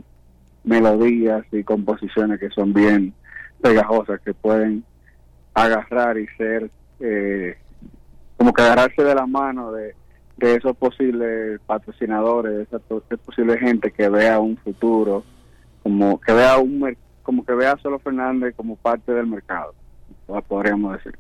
melodías 0.63 1.43
y 1.51 1.63
composiciones 1.63 2.39
que 2.39 2.49
son 2.51 2.71
bien 2.71 3.13
pegajosas, 3.62 4.21
que 4.21 4.34
pueden 4.34 4.86
agarrar 5.54 6.17
y 6.17 6.27
ser 6.38 6.69
eh, 6.99 7.58
como 8.38 8.54
que 8.54 8.62
agarrarse 8.62 9.04
de 9.04 9.15
la 9.15 9.25
mano 9.25 9.71
de, 9.71 9.95
de 10.38 10.56
esos 10.56 10.77
posibles 10.77 11.60
patrocinadores, 11.65 12.54
de 12.54 12.63
esa 12.63 12.80
posible 13.17 13.58
gente 13.58 13.91
que 13.91 14.08
vea 14.08 14.39
un 14.39 14.58
futuro, 14.58 15.23
como 15.84 16.19
que 16.21 16.34
vea 16.34 16.58
un 16.58 16.95
como 17.23 17.45
que 17.45 17.54
vea 17.54 17.73
a 17.73 17.77
Solo 17.77 17.99
Fernández 17.99 18.56
como 18.56 18.75
parte 18.75 19.13
del 19.13 19.27
mercado, 19.27 19.73
podríamos 20.48 20.94
decir. 20.94 21.17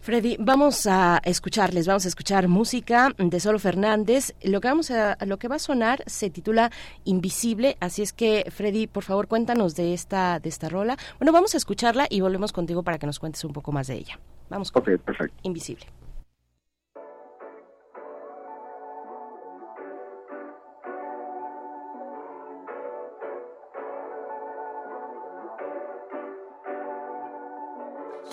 Freddy, 0.00 0.36
vamos 0.38 0.86
a 0.86 1.20
escucharles, 1.24 1.86
vamos 1.86 2.04
a 2.04 2.08
escuchar 2.08 2.48
música 2.48 3.10
de 3.16 3.40
Solo 3.40 3.58
Fernández. 3.58 4.34
Lo 4.42 4.60
que 4.60 4.68
vamos 4.68 4.90
a, 4.90 5.16
lo 5.24 5.38
que 5.38 5.48
va 5.48 5.56
a 5.56 5.58
sonar 5.58 6.02
se 6.06 6.30
titula 6.30 6.70
Invisible, 7.04 7.76
así 7.80 8.02
es 8.02 8.12
que 8.12 8.44
Freddy, 8.50 8.86
por 8.86 9.04
favor, 9.04 9.26
cuéntanos 9.26 9.74
de 9.74 9.94
esta 9.94 10.38
de 10.40 10.48
esta 10.48 10.68
rola. 10.68 10.96
Bueno, 11.18 11.32
vamos 11.32 11.54
a 11.54 11.56
escucharla 11.56 12.06
y 12.10 12.20
volvemos 12.20 12.52
contigo 12.52 12.82
para 12.82 12.98
que 12.98 13.06
nos 13.06 13.18
cuentes 13.18 13.44
un 13.44 13.52
poco 13.52 13.72
más 13.72 13.86
de 13.86 13.94
ella. 13.94 14.18
Vamos 14.50 14.70
con 14.70 14.82
perfecto. 14.82 15.34
Invisible. 15.42 15.86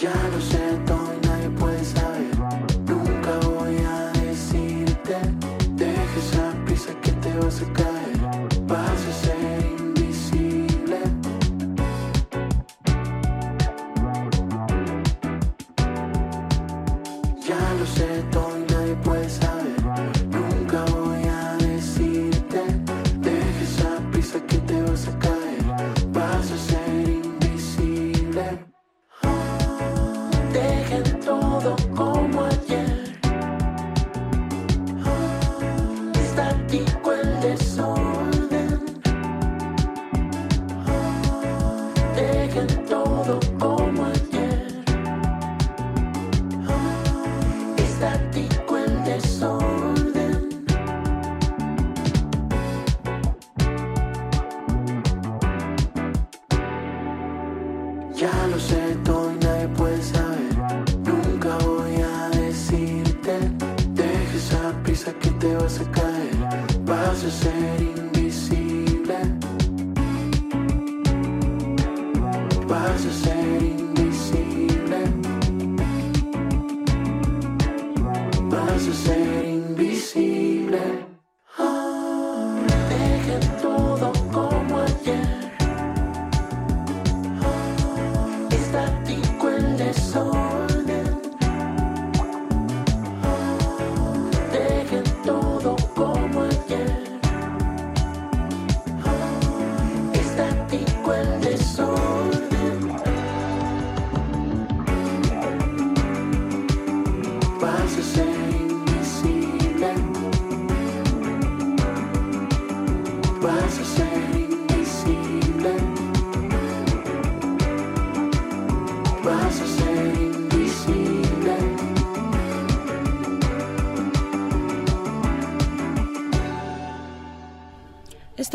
Ya 0.02 0.10
no 0.34 0.42
sé 0.42 1.01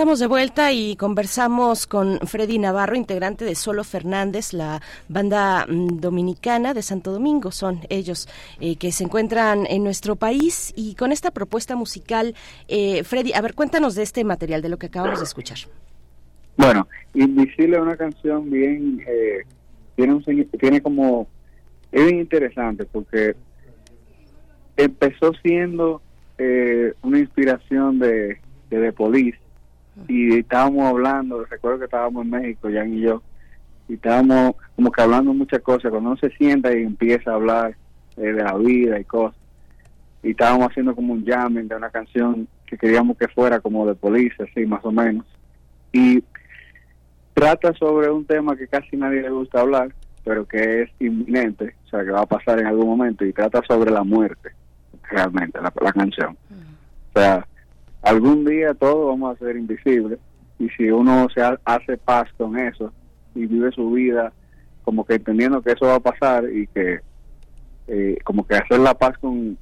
Estamos 0.06 0.20
de 0.20 0.28
vuelta 0.28 0.72
y 0.72 0.94
conversamos 0.94 1.88
con 1.88 2.20
Freddy 2.20 2.60
Navarro, 2.60 2.94
integrante 2.94 3.44
de 3.44 3.56
Solo 3.56 3.82
Fernández, 3.82 4.52
la 4.52 4.80
banda 5.08 5.66
mm, 5.68 5.98
dominicana 5.98 6.74
de 6.74 6.82
Santo 6.82 7.10
Domingo. 7.10 7.50
Son 7.50 7.80
ellos 7.88 8.28
eh, 8.60 8.76
que 8.76 8.92
se 8.92 9.02
encuentran 9.02 9.66
en 9.68 9.82
nuestro 9.82 10.14
país 10.14 10.72
y 10.76 10.94
con 10.94 11.10
esta 11.10 11.32
propuesta 11.32 11.74
musical, 11.74 12.36
eh, 12.68 13.02
Freddy, 13.02 13.32
a 13.32 13.40
ver, 13.40 13.54
cuéntanos 13.54 13.96
de 13.96 14.04
este 14.04 14.22
material, 14.22 14.62
de 14.62 14.68
lo 14.68 14.76
que 14.76 14.86
acabamos 14.86 15.18
de 15.18 15.24
escuchar. 15.24 15.58
Bueno, 16.56 16.86
Invisible 17.12 17.76
es 17.76 17.82
una 17.82 17.96
canción 17.96 18.48
bien, 18.48 19.02
eh, 19.08 19.42
tiene 19.96 20.14
un 20.14 20.22
tiene 20.60 20.80
como, 20.82 21.26
es 21.90 22.04
bien 22.04 22.20
interesante 22.20 22.84
porque 22.84 23.34
empezó 24.76 25.32
siendo 25.42 26.00
eh, 26.38 26.92
una 27.02 27.18
inspiración 27.18 27.98
de, 27.98 28.38
de 28.70 28.80
The 28.80 28.92
Police 28.92 29.45
y 30.08 30.38
estábamos 30.38 30.88
hablando, 30.88 31.44
recuerdo 31.44 31.78
que 31.78 31.84
estábamos 31.86 32.24
en 32.24 32.30
México, 32.30 32.68
Jan 32.72 32.94
y 32.94 33.00
yo, 33.00 33.22
y 33.88 33.94
estábamos 33.94 34.54
como 34.74 34.90
que 34.90 35.02
hablando 35.02 35.32
muchas 35.32 35.62
cosas, 35.62 35.90
cuando 35.90 36.10
uno 36.10 36.18
se 36.18 36.30
sienta 36.30 36.76
y 36.76 36.82
empieza 36.82 37.30
a 37.30 37.34
hablar 37.34 37.76
eh, 38.16 38.32
de 38.32 38.42
la 38.42 38.54
vida 38.54 38.98
y 39.00 39.04
cosas, 39.04 39.38
y 40.22 40.30
estábamos 40.30 40.68
haciendo 40.70 40.94
como 40.94 41.12
un 41.12 41.24
jamming 41.24 41.68
de 41.68 41.76
una 41.76 41.90
canción 41.90 42.48
que 42.66 42.76
queríamos 42.76 43.16
que 43.16 43.28
fuera 43.28 43.60
como 43.60 43.86
de 43.86 43.94
Police, 43.94 44.42
así 44.42 44.66
más 44.66 44.84
o 44.84 44.92
menos, 44.92 45.24
y 45.92 46.22
trata 47.32 47.72
sobre 47.74 48.10
un 48.10 48.24
tema 48.24 48.56
que 48.56 48.68
casi 48.68 48.96
nadie 48.96 49.22
le 49.22 49.30
gusta 49.30 49.60
hablar, 49.60 49.94
pero 50.24 50.46
que 50.46 50.82
es 50.82 50.90
inminente, 50.98 51.74
o 51.86 51.88
sea, 51.88 52.04
que 52.04 52.10
va 52.10 52.22
a 52.22 52.26
pasar 52.26 52.58
en 52.58 52.66
algún 52.66 52.88
momento, 52.88 53.24
y 53.24 53.32
trata 53.32 53.62
sobre 53.66 53.90
la 53.90 54.02
muerte, 54.02 54.50
realmente, 55.10 55.60
la, 55.60 55.72
la 55.80 55.92
canción. 55.92 56.36
O 57.10 57.18
sea, 57.18 57.46
algún 58.02 58.44
día 58.44 58.74
todos 58.74 59.08
vamos 59.08 59.34
a 59.34 59.38
ser 59.38 59.56
invisibles, 59.56 60.18
y 60.58 60.68
si 60.70 60.90
uno 60.90 61.28
se 61.34 61.42
ha- 61.42 61.60
hace 61.64 61.96
paz 61.98 62.28
con 62.36 62.58
eso 62.58 62.92
y 63.34 63.46
vive 63.46 63.70
su 63.72 63.90
vida 63.90 64.32
como 64.84 65.04
que 65.04 65.14
entendiendo 65.14 65.60
que 65.62 65.72
eso 65.72 65.86
va 65.86 65.96
a 65.96 66.00
pasar 66.00 66.44
y 66.50 66.66
que 66.68 67.00
eh, 67.88 68.16
como 68.24 68.46
que 68.46 68.54
hacer 68.56 68.78
la 68.80 68.94
paz 68.94 69.16
con, 69.18 69.58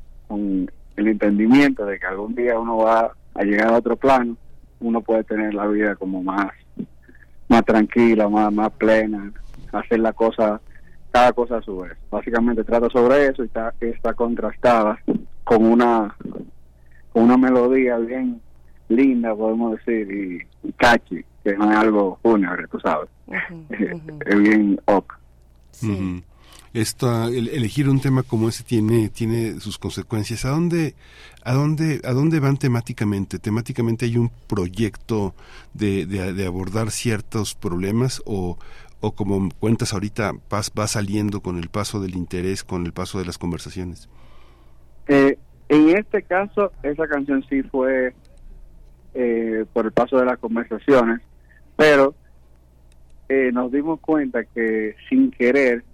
el 0.96 1.08
entendimiento 1.08 1.84
de 1.84 1.98
que 1.98 2.06
algún 2.06 2.34
día 2.34 2.58
uno 2.58 2.78
va 2.78 3.12
a 3.34 3.42
llegar 3.42 3.68
a 3.68 3.78
otro 3.78 3.96
plano, 3.96 4.36
uno 4.80 5.00
puede 5.00 5.24
tener 5.24 5.52
la 5.54 5.66
vida 5.66 5.96
como 5.96 6.22
más 6.22 6.52
más 7.48 7.64
tranquila, 7.64 8.28
más, 8.28 8.52
más 8.52 8.70
plena, 8.72 9.32
hacer 9.72 10.00
la 10.00 10.12
cosa, 10.12 10.60
cada 11.10 11.32
cosa 11.32 11.58
a 11.58 11.62
su 11.62 11.78
vez. 11.78 11.92
Básicamente 12.10 12.64
trata 12.64 12.88
sobre 12.90 13.26
eso 13.26 13.44
y 13.44 13.46
está, 13.46 14.14
contrastada 14.14 14.98
con 15.44 15.64
una 15.64 16.16
una 17.14 17.36
melodía 17.36 17.96
bien 17.98 18.40
linda, 18.88 19.34
podemos 19.34 19.78
decir, 19.78 20.10
y, 20.62 20.68
y 20.68 20.72
catchy, 20.72 21.24
que 21.42 21.54
no 21.56 21.70
es 21.70 21.76
algo 21.76 22.18
fúnebre, 22.22 22.68
tú 22.68 22.78
sabes. 22.80 23.08
es 24.26 24.38
bien 24.38 24.78
ok. 24.84 25.12
Esta- 26.72 27.26
el- 27.28 27.48
elegir 27.48 27.88
un 27.88 28.00
tema 28.00 28.24
como 28.24 28.48
ese 28.48 28.64
tiene 28.64 29.08
tiene 29.08 29.60
sus 29.60 29.78
consecuencias. 29.78 30.44
¿A 30.44 30.50
dónde 30.50 30.94
a 31.44 31.52
dónde 31.54 32.00
a 32.04 32.12
dónde 32.12 32.40
van 32.40 32.56
temáticamente? 32.56 33.38
Temáticamente 33.38 34.06
hay 34.06 34.16
un 34.16 34.30
proyecto 34.48 35.34
de, 35.72 36.04
de, 36.06 36.32
de 36.32 36.46
abordar 36.46 36.90
ciertos 36.90 37.54
problemas 37.54 38.22
o 38.26 38.58
o 39.00 39.12
como 39.12 39.50
cuentas 39.60 39.92
ahorita 39.92 40.32
vas, 40.50 40.72
va 40.76 40.88
saliendo 40.88 41.42
con 41.42 41.58
el 41.58 41.68
paso 41.68 42.00
del 42.00 42.16
interés, 42.16 42.64
con 42.64 42.86
el 42.86 42.92
paso 42.92 43.18
de 43.18 43.26
las 43.26 43.36
conversaciones. 43.38 44.08
Eh, 45.06 45.38
en 45.74 45.98
este 45.98 46.22
caso, 46.22 46.72
esa 46.82 47.06
canción 47.06 47.44
sí 47.48 47.62
fue 47.62 48.14
eh, 49.14 49.64
por 49.72 49.86
el 49.86 49.92
paso 49.92 50.18
de 50.18 50.26
las 50.26 50.38
conversaciones, 50.38 51.20
pero 51.76 52.14
eh, 53.28 53.50
nos 53.52 53.72
dimos 53.72 54.00
cuenta 54.00 54.44
que 54.44 54.96
sin 55.08 55.30
querer 55.30 55.84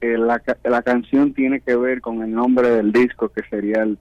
eh, 0.00 0.18
la, 0.18 0.42
la 0.64 0.82
canción 0.82 1.32
tiene 1.32 1.60
que 1.60 1.74
ver 1.76 2.00
con 2.00 2.22
el 2.22 2.32
nombre 2.32 2.70
del 2.70 2.92
disco, 2.92 3.28
que 3.28 3.42
sería 3.48 3.82
el, 3.82 3.98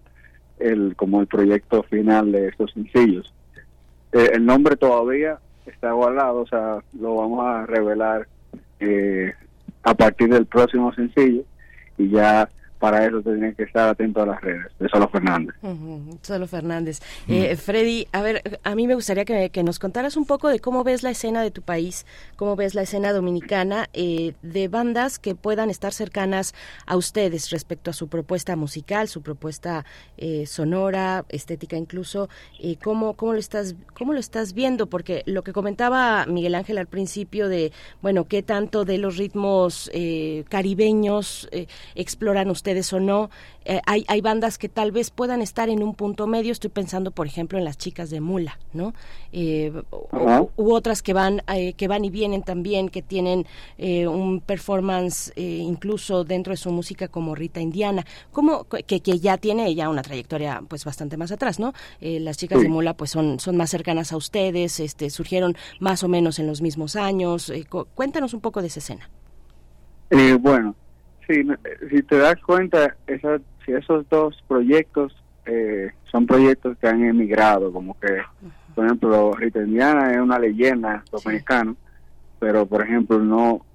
el 0.59 0.95
como 0.95 1.21
el 1.21 1.27
proyecto 1.27 1.83
final 1.83 2.31
de 2.31 2.49
estos 2.49 2.71
sencillos. 2.73 3.33
Eh, 4.11 4.31
el 4.33 4.45
nombre 4.45 4.75
todavía 4.75 5.39
está 5.65 5.91
guardado, 5.91 6.41
o 6.41 6.47
sea, 6.47 6.79
lo 6.99 7.15
vamos 7.15 7.45
a 7.45 7.65
revelar 7.65 8.27
eh, 8.79 9.33
a 9.83 9.93
partir 9.93 10.29
del 10.29 10.45
próximo 10.45 10.93
sencillo 10.93 11.43
y 11.97 12.09
ya 12.09 12.49
para 12.85 13.03
eso 13.03 13.19
tienen 13.23 13.55
que 13.55 13.63
estar 13.63 13.89
atentos 13.89 14.21
a 14.21 14.27
las 14.27 14.41
redes 14.41 14.67
de 14.77 14.87
Solo 14.89 15.09
Fernández. 15.09 15.55
Ujú, 15.63 16.19
Solo 16.21 16.45
Fernández. 16.45 16.99
Eh, 17.27 17.55
Freddy, 17.55 18.07
a 18.11 18.21
ver, 18.21 18.59
a 18.63 18.75
mí 18.75 18.85
me 18.85 18.93
gustaría 18.93 19.25
que, 19.25 19.49
que 19.49 19.63
nos 19.63 19.79
contaras 19.79 20.15
un 20.17 20.25
poco 20.25 20.49
de 20.49 20.59
cómo 20.59 20.83
ves 20.83 21.01
la 21.01 21.09
escena 21.09 21.41
de 21.41 21.49
tu 21.49 21.63
país, 21.63 22.05
cómo 22.35 22.55
ves 22.55 22.75
la 22.75 22.83
escena 22.83 23.11
dominicana 23.11 23.89
eh, 23.93 24.33
de 24.43 24.67
bandas 24.67 25.17
que 25.17 25.33
puedan 25.33 25.71
estar 25.71 25.93
cercanas 25.93 26.53
a 26.85 26.95
ustedes 26.95 27.49
respecto 27.49 27.89
a 27.89 27.93
su 27.93 28.07
propuesta 28.07 28.55
musical, 28.55 29.07
su 29.07 29.23
propuesta 29.23 29.83
eh, 30.17 30.45
sonora, 30.45 31.25
estética 31.29 31.77
incluso. 31.77 32.29
Eh, 32.59 32.75
¿cómo, 32.83 33.15
cómo, 33.15 33.33
lo 33.33 33.39
estás, 33.39 33.75
¿Cómo 33.97 34.13
lo 34.13 34.19
estás 34.19 34.53
viendo? 34.53 34.85
Porque 34.85 35.23
lo 35.25 35.43
que 35.43 35.53
comentaba 35.53 36.27
Miguel 36.27 36.53
Ángel 36.53 36.77
al 36.77 36.85
principio 36.85 37.49
de, 37.49 37.71
bueno, 38.03 38.25
qué 38.25 38.43
tanto 38.43 38.85
de 38.85 38.99
los 38.99 39.17
ritmos 39.17 39.89
eh, 39.91 40.43
caribeños 40.49 41.49
eh, 41.51 41.65
exploran 41.95 42.51
ustedes 42.51 42.74
o 42.93 42.99
no. 42.99 43.29
Eh, 43.65 43.81
hay, 43.85 44.05
hay 44.07 44.21
bandas 44.21 44.57
que 44.57 44.69
tal 44.69 44.91
vez 44.91 45.09
puedan 45.09 45.41
estar 45.41 45.69
en 45.69 45.81
un 45.81 45.95
punto 45.95 46.27
medio. 46.27 46.51
Estoy 46.51 46.69
pensando, 46.69 47.11
por 47.11 47.25
ejemplo, 47.27 47.57
en 47.57 47.65
las 47.65 47.77
chicas 47.77 48.09
de 48.09 48.21
Mula, 48.21 48.59
¿no? 48.73 48.93
Eh, 49.31 49.71
u 50.57 50.71
otras 50.73 51.01
que 51.01 51.13
van, 51.13 51.41
eh, 51.53 51.73
que 51.73 51.87
van 51.87 52.05
y 52.05 52.09
vienen 52.09 52.43
también, 52.43 52.89
que 52.89 53.01
tienen 53.01 53.45
eh, 53.77 54.07
un 54.07 54.39
performance 54.41 55.31
eh, 55.35 55.41
incluso 55.63 56.23
dentro 56.23 56.51
de 56.51 56.57
su 56.57 56.71
música 56.71 57.07
como 57.07 57.33
Rita 57.35 57.59
Indiana, 57.59 58.05
como 58.31 58.65
que, 58.65 58.99
que 58.99 59.19
ya 59.19 59.37
tiene 59.37 59.73
ya 59.75 59.89
una 59.89 60.01
trayectoria 60.01 60.61
pues 60.67 60.85
bastante 60.85 61.17
más 61.17 61.31
atrás, 61.31 61.59
¿no? 61.59 61.73
Eh, 62.01 62.19
las 62.19 62.37
chicas 62.37 62.59
Sí. 62.59 62.63
de 62.65 62.69
Mula 62.69 62.95
pues 62.95 63.11
son, 63.11 63.39
son 63.39 63.57
más 63.57 63.69
cercanas 63.69 64.11
a 64.13 64.17
ustedes, 64.17 64.79
este, 64.79 65.09
surgieron 65.09 65.55
más 65.79 66.03
o 66.03 66.07
menos 66.07 66.39
en 66.39 66.47
los 66.47 66.61
mismos 66.61 66.95
años. 66.95 67.51
Cu- 67.69 67.87
cuéntanos 67.95 68.33
un 68.33 68.41
poco 68.41 68.61
de 68.61 68.67
esa 68.67 68.79
escena. 68.79 69.09
Bueno, 70.39 70.75
si, 71.27 71.47
si 71.89 72.03
te 72.03 72.17
das 72.17 72.35
cuenta, 72.41 72.95
esa, 73.07 73.39
si 73.65 73.73
esos 73.73 74.07
dos 74.09 74.41
proyectos 74.47 75.15
eh, 75.45 75.91
son 76.11 76.25
proyectos 76.25 76.77
que 76.77 76.87
han 76.87 77.03
emigrado, 77.03 77.71
como 77.71 77.99
que, 77.99 78.21
por 78.73 78.85
ejemplo, 78.85 79.33
Rita 79.33 79.59
Indiana 79.59 80.11
es 80.11 80.19
una 80.19 80.39
leyenda 80.39 81.03
dominicana, 81.11 81.75
pero 82.39 82.65
por 82.65 82.83
ejemplo 82.83 83.19
no 83.19 83.65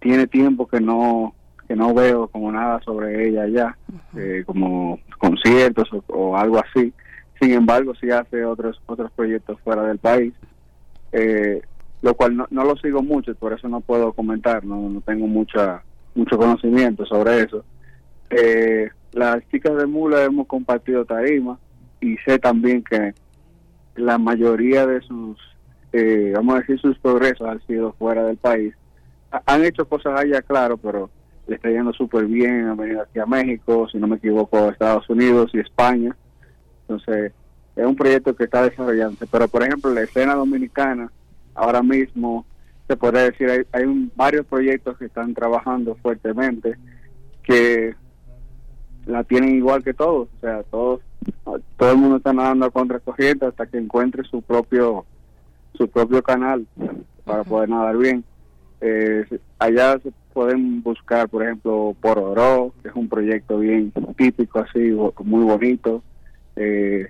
tiene 0.00 0.26
tiempo 0.26 0.66
que 0.66 0.80
no 0.80 1.34
que 1.68 1.76
no 1.76 1.94
veo 1.94 2.26
como 2.28 2.50
nada 2.50 2.80
sobre 2.82 3.28
ella 3.28 3.46
ya, 3.46 3.76
eh, 4.16 4.42
como 4.44 4.98
conciertos 5.18 5.88
o, 5.92 6.02
o 6.08 6.36
algo 6.36 6.58
así. 6.58 6.92
Sin 7.40 7.52
embargo, 7.52 7.94
sí 7.94 8.10
hace 8.10 8.44
otros 8.44 8.80
otros 8.86 9.10
proyectos 9.12 9.58
fuera 9.60 9.82
del 9.84 9.98
país, 9.98 10.34
eh, 11.12 11.62
lo 12.02 12.14
cual 12.14 12.36
no, 12.36 12.46
no 12.50 12.64
lo 12.64 12.76
sigo 12.76 13.02
mucho, 13.02 13.34
por 13.36 13.52
eso 13.52 13.68
no 13.68 13.80
puedo 13.80 14.12
comentar, 14.12 14.64
no, 14.64 14.88
no 14.88 15.00
tengo 15.00 15.26
mucha 15.26 15.82
mucho 16.14 16.36
conocimiento 16.38 17.04
sobre 17.06 17.42
eso. 17.42 17.64
Eh, 18.30 18.88
las 19.12 19.46
chicas 19.50 19.76
de 19.76 19.86
Mula 19.86 20.24
hemos 20.24 20.46
compartido 20.46 21.04
tarima 21.04 21.58
y 22.00 22.16
sé 22.26 22.38
también 22.38 22.82
que 22.82 23.14
la 23.96 24.18
mayoría 24.18 24.86
de 24.86 25.00
sus, 25.02 25.36
eh, 25.92 26.32
vamos 26.34 26.56
a 26.56 26.58
decir, 26.60 26.78
sus 26.80 26.98
progresos 26.98 27.46
han 27.48 27.60
sido 27.66 27.92
fuera 27.94 28.24
del 28.24 28.36
país. 28.38 28.74
Ha- 29.30 29.42
han 29.46 29.64
hecho 29.64 29.86
cosas 29.86 30.18
allá, 30.18 30.40
claro, 30.42 30.76
pero 30.78 31.10
le 31.46 31.56
está 31.56 31.68
yendo 31.70 31.92
súper 31.92 32.24
bien. 32.26 32.68
Han 32.68 32.76
venido 32.76 33.02
aquí 33.02 33.18
a 33.18 33.26
México, 33.26 33.88
si 33.90 33.98
no 33.98 34.06
me 34.06 34.16
equivoco, 34.16 34.56
a 34.58 34.70
Estados 34.70 35.08
Unidos 35.10 35.50
y 35.54 35.58
España. 35.60 36.16
Entonces, 36.88 37.32
es 37.76 37.86
un 37.86 37.96
proyecto 37.96 38.34
que 38.34 38.44
está 38.44 38.62
desarrollándose. 38.62 39.26
Pero, 39.26 39.48
por 39.48 39.62
ejemplo, 39.62 39.92
la 39.92 40.02
escena 40.02 40.34
dominicana, 40.34 41.10
ahora 41.54 41.82
mismo, 41.82 42.44
se 42.88 42.96
podría 42.96 43.22
decir, 43.24 43.48
hay, 43.50 43.62
hay 43.72 43.84
un- 43.84 44.10
varios 44.16 44.46
proyectos 44.46 44.98
que 44.98 45.06
están 45.06 45.34
trabajando 45.34 45.94
fuertemente 46.02 46.76
que 47.42 47.94
la 49.06 49.24
tienen 49.24 49.56
igual 49.56 49.82
que 49.82 49.94
todos. 49.94 50.28
O 50.36 50.40
sea, 50.40 50.62
todos, 50.64 51.00
todo 51.76 51.90
el 51.92 51.96
mundo 51.96 52.16
está 52.16 52.32
nadando 52.32 52.66
a 52.66 52.70
contracorriente 52.70 53.46
hasta 53.46 53.66
que 53.66 53.78
encuentre 53.78 54.24
su 54.24 54.42
propio 54.42 55.04
su 55.74 55.88
propio 55.88 56.22
canal 56.22 56.66
para 57.24 57.44
poder 57.44 57.70
nadar 57.70 57.96
bien. 57.96 58.22
Eh, 58.82 59.24
allá 59.58 59.98
se 60.00 60.12
pueden 60.34 60.82
buscar, 60.82 61.28
por 61.28 61.42
ejemplo, 61.42 61.96
Pororó, 62.00 62.74
que 62.82 62.88
es 62.88 62.94
un 62.94 63.08
proyecto 63.08 63.58
bien 63.58 63.92
típico, 64.16 64.58
así, 64.58 64.90
muy 65.24 65.44
bonito. 65.44 66.02
Eh, 66.56 67.06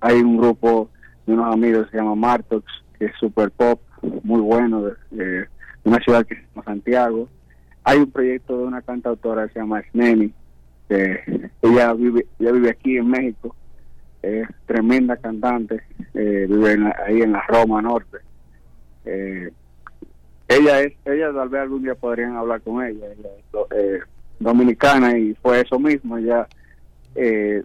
hay 0.00 0.16
un 0.20 0.36
grupo 0.36 0.90
de 1.26 1.32
unos 1.32 1.52
amigos 1.54 1.86
que 1.86 1.92
se 1.92 1.96
llama 1.98 2.14
Martox, 2.14 2.64
que 2.98 3.06
es 3.06 3.12
super 3.18 3.50
pop, 3.50 3.80
muy 4.22 4.40
bueno, 4.40 4.82
de, 4.82 4.94
de 5.10 5.48
una 5.84 5.98
ciudad 5.98 6.26
que 6.26 6.36
se 6.36 6.42
llama 6.42 6.64
Santiago. 6.64 7.28
Hay 7.84 7.98
un 7.98 8.10
proyecto 8.10 8.58
de 8.58 8.64
una 8.64 8.82
cantautora 8.82 9.46
que 9.46 9.54
se 9.54 9.60
llama 9.60 9.82
Sneni, 9.90 10.32
que 10.88 11.50
ella 11.62 11.92
vive, 11.94 12.26
ella 12.38 12.52
vive 12.52 12.70
aquí 12.70 12.96
en 12.96 13.08
México, 13.08 13.54
es 14.22 14.46
tremenda 14.66 15.16
cantante, 15.16 15.80
eh, 16.14 16.46
vive 16.48 16.92
ahí 17.06 17.22
en 17.22 17.32
la 17.32 17.42
Roma 17.48 17.80
Norte. 17.80 18.18
Eh, 19.04 19.50
ella 20.48 20.80
es, 20.80 20.92
ella 21.04 21.32
tal 21.32 21.48
vez 21.48 21.62
algún 21.62 21.82
día 21.82 21.94
podrían 21.94 22.36
hablar 22.36 22.60
con 22.60 22.84
ella, 22.84 23.06
eh, 23.70 24.00
dominicana 24.38 25.16
y 25.16 25.34
fue 25.34 25.60
eso 25.60 25.78
mismo, 25.78 26.18
ella 26.18 26.48
eh, 27.14 27.62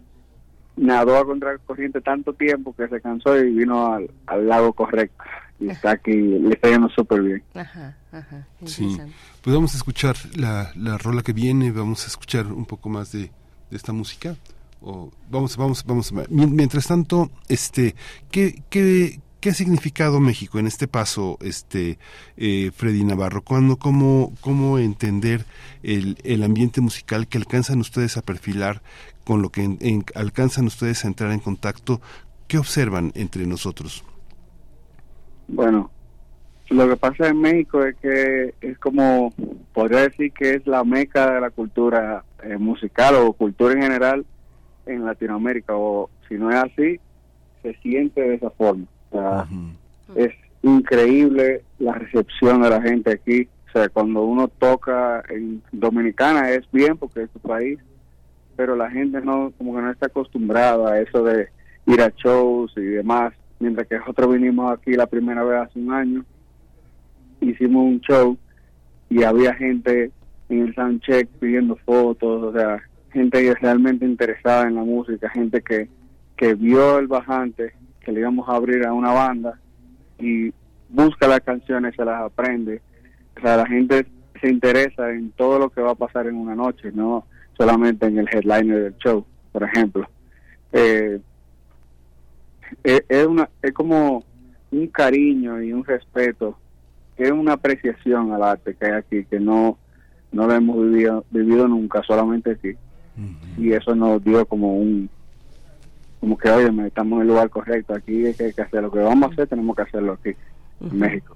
nadó 0.76 1.18
a 1.18 1.26
contracorriente 1.26 2.00
tanto 2.00 2.32
tiempo 2.32 2.74
que 2.74 2.88
se 2.88 3.00
cansó 3.00 3.36
y 3.36 3.52
vino 3.52 3.92
al, 3.92 4.10
al 4.26 4.46
lago 4.46 4.72
correcto 4.72 5.22
y 5.58 5.68
está 5.68 5.92
aquí, 5.92 6.12
le 6.12 6.54
está 6.54 6.68
yendo 6.68 6.88
súper 6.90 7.22
bien. 7.22 7.42
Ajá, 7.54 7.96
ajá. 8.12 8.46
Sí. 8.64 8.96
Pues 9.42 9.54
vamos 9.54 9.74
a 9.74 9.76
escuchar 9.76 10.16
la, 10.34 10.72
la 10.74 10.98
rola 10.98 11.22
que 11.22 11.32
viene, 11.32 11.70
vamos 11.70 12.04
a 12.04 12.08
escuchar 12.08 12.46
un 12.46 12.66
poco 12.66 12.88
más 12.88 13.12
de, 13.12 13.30
de 13.70 13.76
esta 13.76 13.92
música? 13.92 14.36
O, 14.80 15.10
vamos, 15.30 15.56
vamos, 15.56 15.84
vamos. 15.84 16.12
Mientras 16.28 16.86
tanto, 16.86 17.30
este, 17.48 17.94
¿qué, 18.30 18.62
qué, 18.68 19.20
qué 19.40 19.50
ha 19.50 19.54
significado 19.54 20.20
México 20.20 20.58
en 20.58 20.66
este 20.66 20.86
paso, 20.86 21.38
este, 21.40 21.98
eh, 22.36 22.70
Freddy 22.74 23.04
Navarro? 23.04 23.42
¿Cuándo, 23.42 23.76
cómo, 23.76 24.34
cómo 24.40 24.78
entender 24.78 25.46
el, 25.82 26.18
el 26.24 26.42
ambiente 26.42 26.80
musical 26.80 27.26
que 27.26 27.38
alcanzan 27.38 27.80
ustedes 27.80 28.16
a 28.16 28.22
perfilar, 28.22 28.82
con 29.24 29.42
lo 29.42 29.50
que 29.50 30.02
alcanzan 30.14 30.66
ustedes 30.66 31.04
a 31.04 31.08
entrar 31.08 31.32
en 31.32 31.40
contacto? 31.40 32.00
¿Qué 32.46 32.58
observan 32.58 33.12
entre 33.14 33.46
nosotros? 33.46 34.04
Bueno, 35.48 35.90
lo 36.70 36.88
que 36.88 36.96
pasa 36.96 37.28
en 37.28 37.40
México 37.40 37.84
es 37.84 37.96
que 37.96 38.54
es 38.60 38.78
como, 38.78 39.32
podría 39.72 40.00
decir 40.00 40.32
que 40.32 40.54
es 40.54 40.66
la 40.66 40.84
meca 40.84 41.34
de 41.34 41.40
la 41.40 41.50
cultura 41.50 42.24
eh, 42.42 42.56
musical 42.56 43.14
o 43.16 43.32
cultura 43.32 43.74
en 43.74 43.82
general 43.82 44.26
en 44.86 45.04
Latinoamérica, 45.04 45.76
o 45.76 46.10
si 46.28 46.34
no 46.34 46.50
es 46.50 46.56
así, 46.56 47.00
se 47.62 47.74
siente 47.82 48.20
de 48.20 48.34
esa 48.34 48.50
forma. 48.50 48.84
O 49.10 49.12
sea, 49.12 49.46
es 50.16 50.32
increíble 50.62 51.62
la 51.78 51.92
recepción 51.92 52.62
de 52.62 52.70
la 52.70 52.82
gente 52.82 53.12
aquí. 53.12 53.48
O 53.68 53.72
sea, 53.72 53.88
cuando 53.88 54.22
uno 54.24 54.48
toca 54.48 55.22
en 55.28 55.62
Dominicana 55.72 56.50
es 56.50 56.70
bien 56.72 56.96
porque 56.96 57.22
es 57.22 57.30
su 57.32 57.40
país, 57.40 57.78
pero 58.56 58.74
la 58.74 58.90
gente 58.90 59.20
no, 59.20 59.52
como 59.58 59.74
que 59.74 59.82
no 59.82 59.90
está 59.90 60.06
acostumbrada 60.06 60.92
a 60.92 61.00
eso 61.00 61.22
de 61.22 61.48
ir 61.86 62.00
a 62.00 62.12
shows 62.16 62.72
y 62.76 62.82
demás. 62.82 63.32
Mientras 63.58 63.86
que 63.86 63.98
nosotros 63.98 64.32
vinimos 64.32 64.72
aquí 64.72 64.92
la 64.92 65.06
primera 65.06 65.42
vez 65.42 65.62
hace 65.62 65.78
un 65.78 65.92
año 65.92 66.24
hicimos 67.40 67.84
un 67.84 68.00
show 68.00 68.36
y 69.08 69.22
había 69.22 69.54
gente 69.54 70.10
en 70.48 70.62
el 70.62 70.74
soundcheck 70.74 71.28
pidiendo 71.38 71.76
fotos, 71.76 72.42
o 72.42 72.52
sea, 72.52 72.82
gente 73.12 73.54
realmente 73.60 74.04
interesada 74.04 74.66
en 74.66 74.76
la 74.76 74.84
música, 74.84 75.28
gente 75.30 75.62
que, 75.62 75.88
que 76.36 76.54
vio 76.54 76.98
el 76.98 77.06
bajante, 77.06 77.74
que 78.00 78.12
le 78.12 78.20
íbamos 78.20 78.48
a 78.48 78.56
abrir 78.56 78.84
a 78.86 78.92
una 78.92 79.12
banda 79.12 79.58
y 80.18 80.52
busca 80.88 81.26
las 81.26 81.40
canciones, 81.40 81.94
se 81.96 82.04
las 82.04 82.22
aprende. 82.22 82.80
O 83.36 83.40
sea, 83.40 83.56
la 83.56 83.66
gente 83.66 84.06
se 84.40 84.48
interesa 84.48 85.10
en 85.10 85.30
todo 85.32 85.58
lo 85.58 85.70
que 85.70 85.80
va 85.80 85.92
a 85.92 85.96
pasar 85.96 86.26
en 86.26 86.36
una 86.36 86.54
noche, 86.54 86.90
no 86.92 87.26
solamente 87.56 88.06
en 88.06 88.18
el 88.18 88.28
headliner 88.30 88.82
del 88.82 88.96
show, 88.98 89.24
por 89.52 89.62
ejemplo. 89.62 90.08
Eh, 90.72 91.20
es, 92.82 93.04
es, 93.08 93.26
una, 93.26 93.48
es 93.62 93.72
como 93.72 94.24
un 94.70 94.86
cariño 94.88 95.62
y 95.62 95.72
un 95.72 95.84
respeto 95.84 96.58
es 97.16 97.30
una 97.30 97.54
apreciación 97.54 98.32
al 98.32 98.42
arte 98.42 98.74
que 98.74 98.86
hay 98.86 98.92
aquí, 98.92 99.24
que 99.24 99.40
no, 99.40 99.78
no 100.32 100.46
lo 100.46 100.54
hemos 100.54 100.76
vivido, 100.76 101.24
vivido 101.30 101.66
nunca, 101.66 102.02
solamente 102.02 102.52
aquí. 102.52 102.72
Y 103.56 103.72
eso 103.72 103.94
nos 103.94 104.22
dio 104.22 104.44
como 104.44 104.76
un, 104.76 105.08
como 106.20 106.36
que, 106.36 106.50
oye, 106.50 106.70
estamos 106.86 107.16
en 107.16 107.22
el 107.22 107.28
lugar 107.28 107.48
correcto, 107.48 107.94
aquí 107.94 108.26
hay 108.26 108.34
que, 108.34 108.60
hacer 108.60 108.82
lo 108.82 108.90
que 108.90 108.98
vamos 108.98 109.30
a 109.30 109.32
hacer, 109.32 109.48
tenemos 109.48 109.74
que 109.74 109.82
hacerlo 109.82 110.12
aquí, 110.12 110.36
en 110.82 110.98
México. 110.98 111.35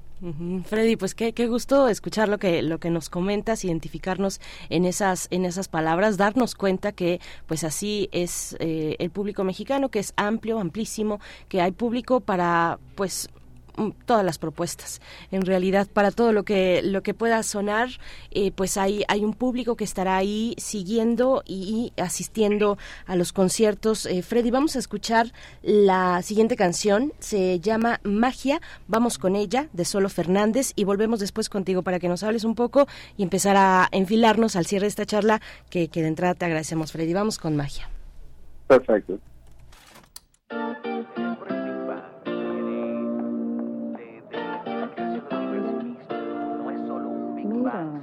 Freddy, 0.64 0.96
pues 0.96 1.14
qué, 1.14 1.32
qué 1.32 1.46
gusto 1.46 1.88
escuchar 1.88 2.28
lo 2.28 2.38
que 2.38 2.60
lo 2.62 2.78
que 2.78 2.90
nos 2.90 3.08
comentas, 3.08 3.64
identificarnos 3.64 4.40
en 4.68 4.84
esas 4.84 5.28
en 5.30 5.46
esas 5.46 5.68
palabras, 5.68 6.18
darnos 6.18 6.54
cuenta 6.54 6.92
que 6.92 7.20
pues 7.46 7.64
así 7.64 8.10
es 8.12 8.54
eh, 8.60 8.96
el 8.98 9.10
público 9.10 9.44
mexicano, 9.44 9.90
que 9.90 9.98
es 9.98 10.12
amplio, 10.16 10.58
amplísimo, 10.58 11.20
que 11.48 11.62
hay 11.62 11.72
público 11.72 12.20
para 12.20 12.78
pues 12.96 13.30
todas 14.06 14.24
las 14.24 14.38
propuestas. 14.38 15.00
En 15.30 15.42
realidad, 15.42 15.88
para 15.92 16.10
todo 16.10 16.32
lo 16.32 16.44
que 16.44 16.82
lo 16.82 17.02
que 17.02 17.14
pueda 17.14 17.42
sonar, 17.42 17.88
eh, 18.30 18.52
pues 18.52 18.76
hay 18.76 19.04
hay 19.08 19.24
un 19.24 19.34
público 19.34 19.76
que 19.76 19.84
estará 19.84 20.16
ahí 20.16 20.54
siguiendo 20.58 21.42
y, 21.46 21.92
asistiendo 21.96 22.78
a 23.06 23.16
los 23.16 23.32
conciertos. 23.32 24.06
Eh, 24.06 24.22
Freddy, 24.22 24.50
vamos 24.50 24.76
a 24.76 24.78
escuchar 24.78 25.32
la 25.62 26.22
siguiente 26.22 26.56
canción. 26.56 27.12
Se 27.18 27.60
llama 27.60 28.00
Magia. 28.02 28.60
Vamos 28.88 29.18
con 29.18 29.36
ella 29.36 29.68
de 29.72 29.84
Solo 29.84 30.08
Fernández 30.08 30.72
y 30.76 30.84
volvemos 30.84 31.20
después 31.20 31.48
contigo 31.48 31.82
para 31.82 31.98
que 31.98 32.08
nos 32.08 32.22
hables 32.22 32.44
un 32.44 32.54
poco 32.54 32.86
y 33.16 33.22
empezar 33.22 33.56
a 33.56 33.88
enfilarnos 33.92 34.56
al 34.56 34.66
cierre 34.66 34.84
de 34.84 34.88
esta 34.88 35.06
charla 35.06 35.40
que, 35.68 35.88
que 35.88 36.02
de 36.02 36.08
entrada 36.08 36.34
te 36.34 36.44
agradecemos, 36.44 36.92
Freddy. 36.92 37.12
Vamos 37.12 37.38
con 37.38 37.56
Magia. 37.56 37.88
Perfecto. 38.66 39.18
吧？ 47.70 47.99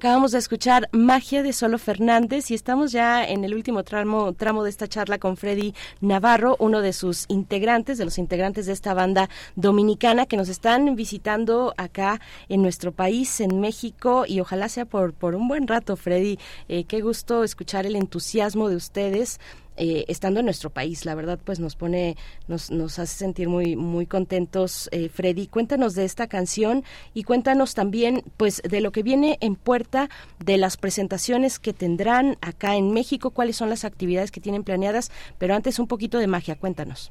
Acabamos 0.00 0.32
de 0.32 0.38
escuchar 0.38 0.88
Magia 0.92 1.42
de 1.42 1.52
Solo 1.52 1.76
Fernández 1.76 2.50
y 2.50 2.54
estamos 2.54 2.90
ya 2.90 3.22
en 3.22 3.44
el 3.44 3.54
último 3.54 3.84
tramo, 3.84 4.32
tramo 4.32 4.64
de 4.64 4.70
esta 4.70 4.88
charla 4.88 5.18
con 5.18 5.36
Freddy 5.36 5.74
Navarro, 6.00 6.56
uno 6.58 6.80
de 6.80 6.94
sus 6.94 7.26
integrantes, 7.28 7.98
de 7.98 8.06
los 8.06 8.16
integrantes 8.16 8.64
de 8.64 8.72
esta 8.72 8.94
banda 8.94 9.28
dominicana 9.56 10.24
que 10.24 10.38
nos 10.38 10.48
están 10.48 10.96
visitando 10.96 11.74
acá 11.76 12.18
en 12.48 12.62
nuestro 12.62 12.92
país, 12.92 13.42
en 13.42 13.60
México, 13.60 14.24
y 14.26 14.40
ojalá 14.40 14.70
sea 14.70 14.86
por, 14.86 15.12
por 15.12 15.34
un 15.34 15.48
buen 15.48 15.68
rato, 15.68 15.96
Freddy. 15.96 16.38
Eh, 16.70 16.84
qué 16.84 17.02
gusto 17.02 17.44
escuchar 17.44 17.84
el 17.84 17.94
entusiasmo 17.94 18.70
de 18.70 18.76
ustedes 18.76 19.38
eh, 19.82 20.04
estando 20.08 20.40
en 20.40 20.44
nuestro 20.44 20.68
país. 20.68 21.06
La 21.06 21.14
verdad, 21.14 21.38
pues 21.42 21.58
nos 21.58 21.74
pone, 21.74 22.14
nos, 22.48 22.70
nos 22.70 22.98
hace 22.98 23.16
sentir 23.16 23.48
muy, 23.48 23.76
muy 23.76 24.04
contentos. 24.04 24.90
Eh, 24.92 25.08
Freddy, 25.08 25.46
cuéntanos 25.46 25.94
de 25.94 26.04
esta 26.04 26.26
canción 26.26 26.84
y 27.14 27.22
cuéntanos 27.22 27.74
también, 27.74 28.22
pues, 28.36 28.60
de 28.60 28.82
lo 28.82 28.92
que 28.92 29.02
viene 29.02 29.38
en 29.40 29.56
puerta, 29.56 30.10
de 30.38 30.58
las 30.58 30.76
presentaciones 30.76 31.58
que 31.58 31.72
tendrán 31.72 32.36
acá 32.42 32.76
en 32.76 32.92
México, 32.92 33.30
cuáles 33.30 33.56
son 33.56 33.70
las 33.70 33.86
actividades 33.86 34.30
que 34.30 34.42
tienen 34.42 34.64
planeadas, 34.64 35.10
pero 35.38 35.54
antes 35.54 35.78
un 35.78 35.86
poquito 35.86 36.18
de 36.18 36.26
magia, 36.26 36.56
cuéntanos. 36.56 37.10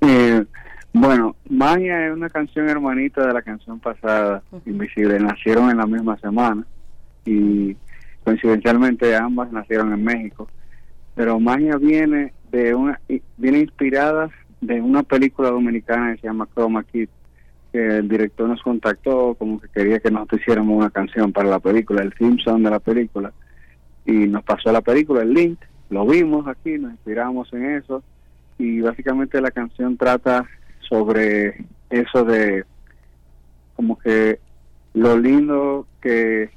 Eh, 0.00 0.42
bueno, 0.94 1.36
Magia 1.50 2.06
es 2.06 2.14
una 2.14 2.30
canción 2.30 2.66
hermanita 2.66 3.26
de 3.26 3.34
la 3.34 3.42
canción 3.42 3.78
pasada, 3.78 4.42
Invisible. 4.64 5.20
Nacieron 5.20 5.68
en 5.68 5.76
la 5.76 5.86
misma 5.86 6.16
semana 6.18 6.64
y 7.26 7.76
coincidencialmente 8.24 9.14
ambas 9.14 9.52
nacieron 9.52 9.92
en 9.92 10.02
México 10.02 10.48
pero 11.14 11.40
Magia 11.40 11.76
viene 11.76 12.32
de 12.50 12.74
una 12.74 13.00
viene 13.36 13.58
inspirada 13.60 14.30
de 14.60 14.80
una 14.80 15.02
película 15.02 15.50
dominicana 15.50 16.14
que 16.14 16.22
se 16.22 16.26
llama 16.26 16.48
Chroma 16.54 16.84
Kid 16.84 17.08
que 17.72 17.98
el 17.98 18.08
director 18.08 18.48
nos 18.48 18.62
contactó 18.62 19.34
como 19.34 19.60
que 19.60 19.68
quería 19.68 19.98
que 19.98 20.10
nosotros 20.10 20.40
hiciéramos 20.40 20.76
una 20.76 20.90
canción 20.90 21.32
para 21.32 21.48
la 21.48 21.58
película 21.58 22.02
el 22.02 22.14
Simpson 22.14 22.62
de 22.62 22.70
la 22.70 22.78
película. 22.78 23.32
Y 24.06 24.12
nos 24.12 24.44
pasó 24.44 24.70
la 24.70 24.80
película 24.80 25.22
el 25.22 25.34
link 25.34 25.58
lo 25.90 26.06
vimos 26.06 26.46
aquí 26.46 26.78
nos 26.78 26.92
inspiramos 26.92 27.52
en 27.52 27.76
eso. 27.76 28.02
Y 28.58 28.80
básicamente 28.80 29.40
la 29.40 29.50
canción 29.50 29.96
trata 29.96 30.44
sobre 30.88 31.64
eso 31.90 32.24
de 32.24 32.64
como 33.74 33.98
que 33.98 34.38
lo 34.92 35.18
lindo 35.18 35.86
que, 36.00 36.50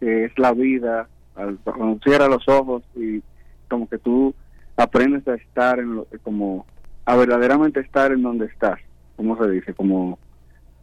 es 0.00 0.38
la 0.38 0.52
vida 0.52 1.08
al 1.34 1.58
cuando 1.58 1.98
cierra 2.04 2.28
los 2.28 2.46
ojos 2.48 2.82
y 2.94 3.22
como 3.68 3.88
que 3.88 3.98
tú 3.98 4.34
aprendes 4.76 5.26
a 5.28 5.34
estar 5.34 5.78
en 5.78 5.96
lo, 5.96 6.06
como 6.22 6.66
a 7.04 7.16
verdaderamente 7.16 7.80
estar 7.80 8.12
en 8.12 8.22
donde 8.22 8.46
estás, 8.46 8.78
como 9.16 9.36
se 9.42 9.50
dice, 9.50 9.74
como 9.74 10.18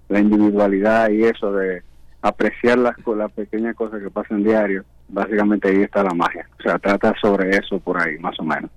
la 0.10 0.20
individualidad 0.20 1.10
y 1.10 1.24
eso 1.24 1.52
de 1.52 1.84
apreciar 2.22 2.78
las, 2.78 2.96
las 3.06 3.32
pequeñas 3.32 3.76
cosas 3.76 4.02
que 4.02 4.10
pasan 4.10 4.44
diario, 4.44 4.84
básicamente 5.08 5.70
ahí 5.70 5.84
está 5.84 6.04
la 6.04 6.14
magia. 6.14 6.48
O 6.60 6.64
sea, 6.64 6.80
trata 6.80 7.14
sobre 7.22 7.50
eso 7.50 7.80
por 7.80 8.02
ahí, 8.02 8.18
más 8.18 8.40
o 8.40 8.44
menos. 8.44 8.72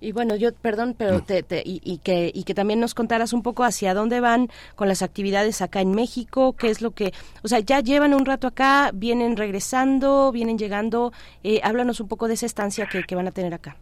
Y 0.00 0.12
bueno, 0.12 0.36
yo, 0.36 0.54
perdón, 0.54 0.94
pero 0.96 1.20
te, 1.20 1.44
y, 1.64 1.98
que, 1.98 2.30
y 2.32 2.44
que 2.44 2.54
también 2.54 2.80
nos 2.80 2.94
contaras 2.94 3.32
un 3.32 3.42
poco 3.42 3.64
hacia 3.64 3.94
dónde 3.94 4.20
van 4.20 4.48
con 4.76 4.88
las 4.88 5.02
actividades 5.02 5.60
acá 5.60 5.80
en 5.80 5.90
México, 5.90 6.54
qué 6.56 6.70
es 6.70 6.80
lo 6.80 6.92
que, 6.92 7.12
o 7.42 7.48
sea, 7.48 7.58
ya 7.60 7.80
llevan 7.80 8.14
un 8.14 8.24
rato 8.24 8.46
acá, 8.46 8.90
vienen 8.94 9.36
regresando, 9.36 10.32
vienen 10.32 10.56
llegando, 10.56 11.12
eh, 11.44 11.60
háblanos 11.62 12.00
un 12.00 12.08
poco 12.08 12.28
de 12.28 12.34
esa 12.34 12.46
estancia 12.46 12.86
que, 12.86 13.02
que, 13.02 13.14
van 13.14 13.26
a 13.26 13.32
tener 13.32 13.52
acá. 13.52 13.76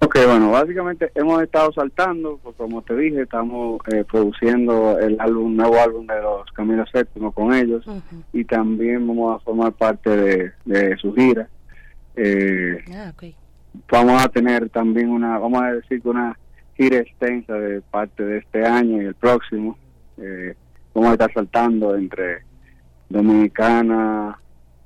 Ok, 0.00 0.16
bueno, 0.26 0.52
básicamente 0.52 1.10
hemos 1.16 1.42
estado 1.42 1.72
saltando, 1.72 2.38
pues 2.40 2.54
como 2.56 2.80
te 2.82 2.96
dije, 2.96 3.22
estamos 3.22 3.80
eh, 3.92 4.04
produciendo 4.04 4.96
el 4.98 5.20
álbum, 5.20 5.56
nuevo 5.56 5.76
álbum 5.80 6.06
de 6.06 6.22
los 6.22 6.50
Caminos 6.52 6.88
Séptimos 6.92 7.34
con 7.34 7.52
ellos 7.52 7.84
y 8.32 8.44
también 8.44 9.06
vamos 9.08 9.36
a 9.36 9.44
formar 9.44 9.72
parte 9.72 10.08
de, 10.08 10.52
de 10.64 10.96
su 10.98 11.12
gira. 11.14 11.48
Eh, 12.14 12.78
ah, 12.94 13.12
okay 13.12 13.34
vamos 13.90 14.22
a 14.22 14.28
tener 14.28 14.68
también 14.70 15.10
una, 15.10 15.38
vamos 15.38 15.62
a 15.62 15.72
decir 15.72 16.00
que 16.02 16.08
una 16.08 16.38
gira 16.76 16.98
extensa 16.98 17.54
de 17.54 17.80
parte 17.80 18.24
de 18.24 18.38
este 18.38 18.64
año 18.64 19.02
y 19.02 19.06
el 19.06 19.14
próximo. 19.14 19.76
Eh, 20.16 20.54
vamos 20.94 21.10
a 21.10 21.12
estar 21.14 21.32
saltando 21.32 21.96
entre 21.96 22.44
Dominicana, 23.08 24.38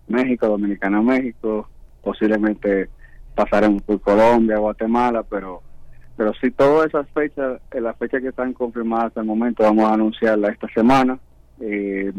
México, 0.09 0.49
Dominicana, 0.49 1.03
México, 1.03 1.69
posiblemente 2.03 2.89
pasaremos 3.35 3.83
por 3.83 4.01
Colombia, 4.01 4.59
Guatemala, 4.59 5.23
pero 5.23 5.63
pero 6.17 6.33
sí 6.35 6.51
todas 6.51 6.89
esas 6.89 7.09
fechas, 7.11 7.61
eh, 7.73 7.81
las 7.81 7.97
fechas 7.97 8.21
que 8.21 8.29
están 8.29 8.53
confirmadas 8.53 9.07
hasta 9.07 9.21
el 9.21 9.27
momento, 9.27 9.63
vamos 9.63 9.91
a 9.91 9.95
anunciarla 9.95 10.51
esta 10.51 10.69
semana 10.69 11.19
eh, 11.59 12.13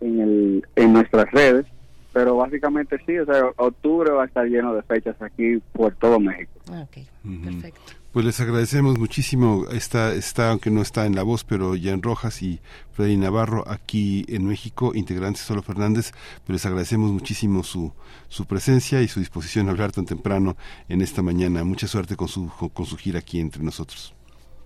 en, 0.00 0.20
el, 0.20 0.66
en 0.74 0.92
nuestras 0.92 1.30
redes 1.30 1.66
pero 2.12 2.36
básicamente 2.36 2.98
sí, 3.06 3.18
o 3.18 3.24
sea, 3.24 3.44
octubre 3.56 4.10
va 4.10 4.24
a 4.24 4.26
estar 4.26 4.46
lleno 4.46 4.74
de 4.74 4.82
fechas 4.82 5.20
aquí 5.20 5.58
por 5.72 5.94
todo 5.94 6.18
México. 6.18 6.52
Ok, 6.68 6.98
perfecto. 7.44 7.80
Pues 8.12 8.26
les 8.26 8.40
agradecemos 8.40 8.98
muchísimo, 8.98 9.66
está, 9.70 10.12
está, 10.14 10.50
aunque 10.50 10.70
no 10.70 10.82
está 10.82 11.06
en 11.06 11.14
la 11.14 11.22
voz, 11.22 11.44
pero 11.44 11.76
ya 11.76 11.92
en 11.92 12.02
Rojas 12.02 12.42
y 12.42 12.58
Freddy 12.90 13.16
Navarro 13.16 13.62
aquí 13.68 14.24
en 14.28 14.46
México, 14.46 14.90
integrantes 14.96 15.42
Solo 15.42 15.62
Fernández, 15.62 16.10
pero 16.44 16.54
les 16.54 16.66
agradecemos 16.66 17.12
muchísimo 17.12 17.62
su, 17.62 17.92
su 18.28 18.46
presencia 18.46 19.00
y 19.00 19.06
su 19.06 19.20
disposición 19.20 19.68
a 19.68 19.70
hablar 19.70 19.92
tan 19.92 20.06
temprano 20.06 20.56
en 20.88 21.02
esta 21.02 21.22
mañana. 21.22 21.62
Mucha 21.62 21.86
suerte 21.86 22.16
con 22.16 22.26
su, 22.26 22.50
con 22.72 22.84
su 22.84 22.96
gira 22.96 23.20
aquí 23.20 23.38
entre 23.38 23.62
nosotros 23.62 24.12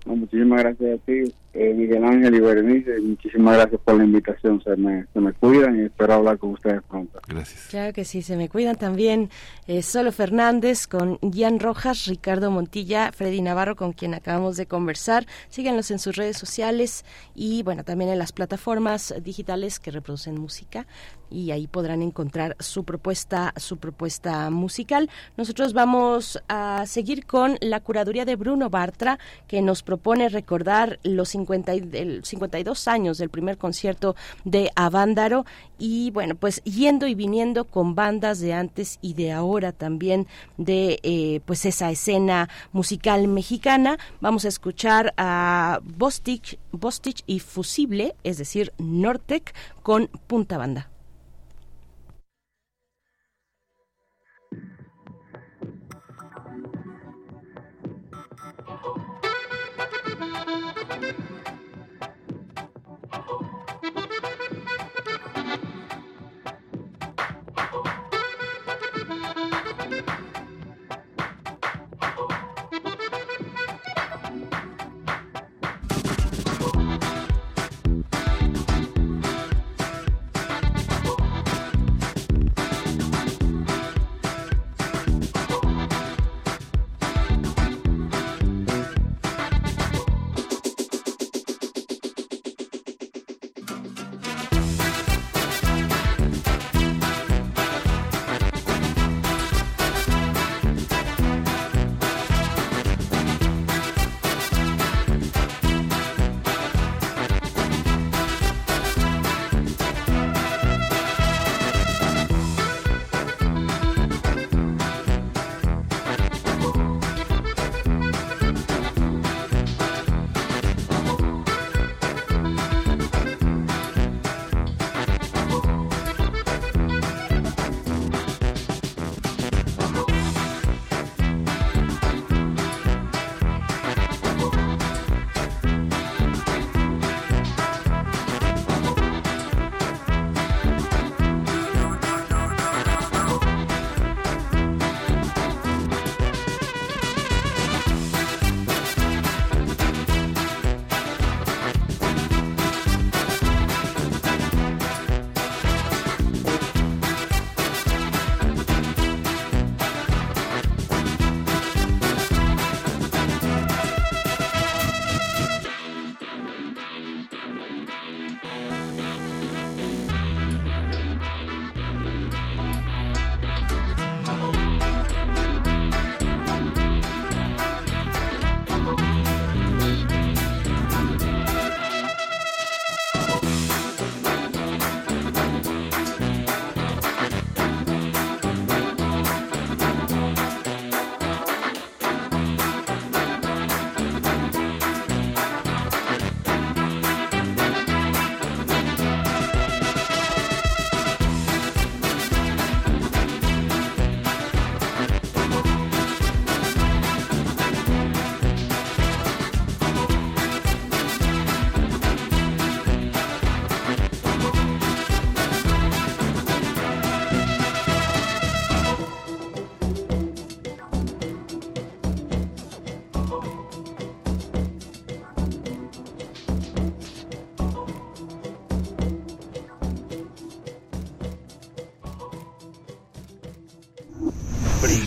muchísimas 0.04 0.60
gracias 0.62 1.00
a 1.00 1.04
ti, 1.04 1.34
eh, 1.54 1.74
Miguel 1.74 2.04
Ángel 2.04 2.34
y 2.34 2.40
Berenice. 2.40 3.00
Muchísimas 3.00 3.56
gracias 3.56 3.80
por 3.82 3.96
la 3.96 4.04
invitación. 4.04 4.62
Se 4.62 4.76
me, 4.76 5.06
se 5.12 5.20
me 5.20 5.32
cuidan 5.32 5.80
y 5.80 5.86
espero 5.86 6.14
hablar 6.14 6.38
con 6.38 6.50
ustedes 6.50 6.82
pronto. 6.88 7.20
Gracias. 7.26 7.68
Claro 7.70 7.92
que 7.92 8.04
sí, 8.04 8.22
se 8.22 8.36
me 8.36 8.48
cuidan 8.48 8.76
también. 8.76 9.30
Eh, 9.66 9.82
Solo 9.82 10.12
Fernández 10.12 10.86
con 10.86 11.18
Gian 11.20 11.60
Rojas, 11.60 12.06
Ricardo 12.06 12.50
Montilla, 12.50 13.12
Freddy 13.12 13.40
Navarro, 13.40 13.76
con 13.76 13.92
quien 13.92 14.14
acabamos 14.14 14.56
de 14.56 14.66
conversar. 14.66 15.26
Síganlos 15.48 15.90
en 15.90 15.98
sus 15.98 16.16
redes 16.16 16.36
sociales 16.36 17.04
y, 17.34 17.62
bueno, 17.62 17.84
también 17.84 18.10
en 18.10 18.18
las 18.18 18.32
plataformas 18.32 19.14
digitales 19.22 19.80
que 19.80 19.90
reproducen 19.90 20.40
música 20.40 20.86
y 21.34 21.50
ahí 21.50 21.66
podrán 21.66 22.00
encontrar 22.00 22.56
su 22.60 22.84
propuesta, 22.84 23.52
su 23.56 23.78
propuesta 23.78 24.48
musical. 24.50 25.10
Nosotros 25.36 25.72
vamos 25.72 26.40
a 26.48 26.86
seguir 26.86 27.26
con 27.26 27.58
la 27.60 27.80
curaduría 27.80 28.24
de 28.24 28.36
Bruno 28.36 28.70
Bartra, 28.70 29.18
que 29.48 29.60
nos 29.60 29.82
propone 29.82 30.28
recordar 30.28 31.00
los 31.02 31.30
50 31.30 31.72
el 31.72 32.24
52 32.24 32.88
años 32.88 33.18
del 33.18 33.30
primer 33.30 33.58
concierto 33.58 34.14
de 34.44 34.70
Avándaro 34.76 35.44
y 35.78 36.12
bueno, 36.12 36.36
pues 36.36 36.62
yendo 36.62 37.06
y 37.06 37.14
viniendo 37.14 37.64
con 37.64 37.94
bandas 37.94 38.38
de 38.38 38.52
antes 38.52 38.98
y 39.02 39.14
de 39.14 39.32
ahora 39.32 39.72
también 39.72 40.28
de 40.56 41.00
eh, 41.02 41.40
pues 41.44 41.66
esa 41.66 41.90
escena 41.90 42.48
musical 42.72 43.26
mexicana. 43.26 43.98
Vamos 44.20 44.44
a 44.44 44.48
escuchar 44.48 45.12
a 45.16 45.80
Bostich, 45.82 46.58
Bostich 46.70 47.22
y 47.26 47.40
Fusible, 47.40 48.14
es 48.22 48.38
decir, 48.38 48.72
Nortec 48.78 49.52
con 49.82 50.08
Punta 50.26 50.58
Banda. 50.58 50.93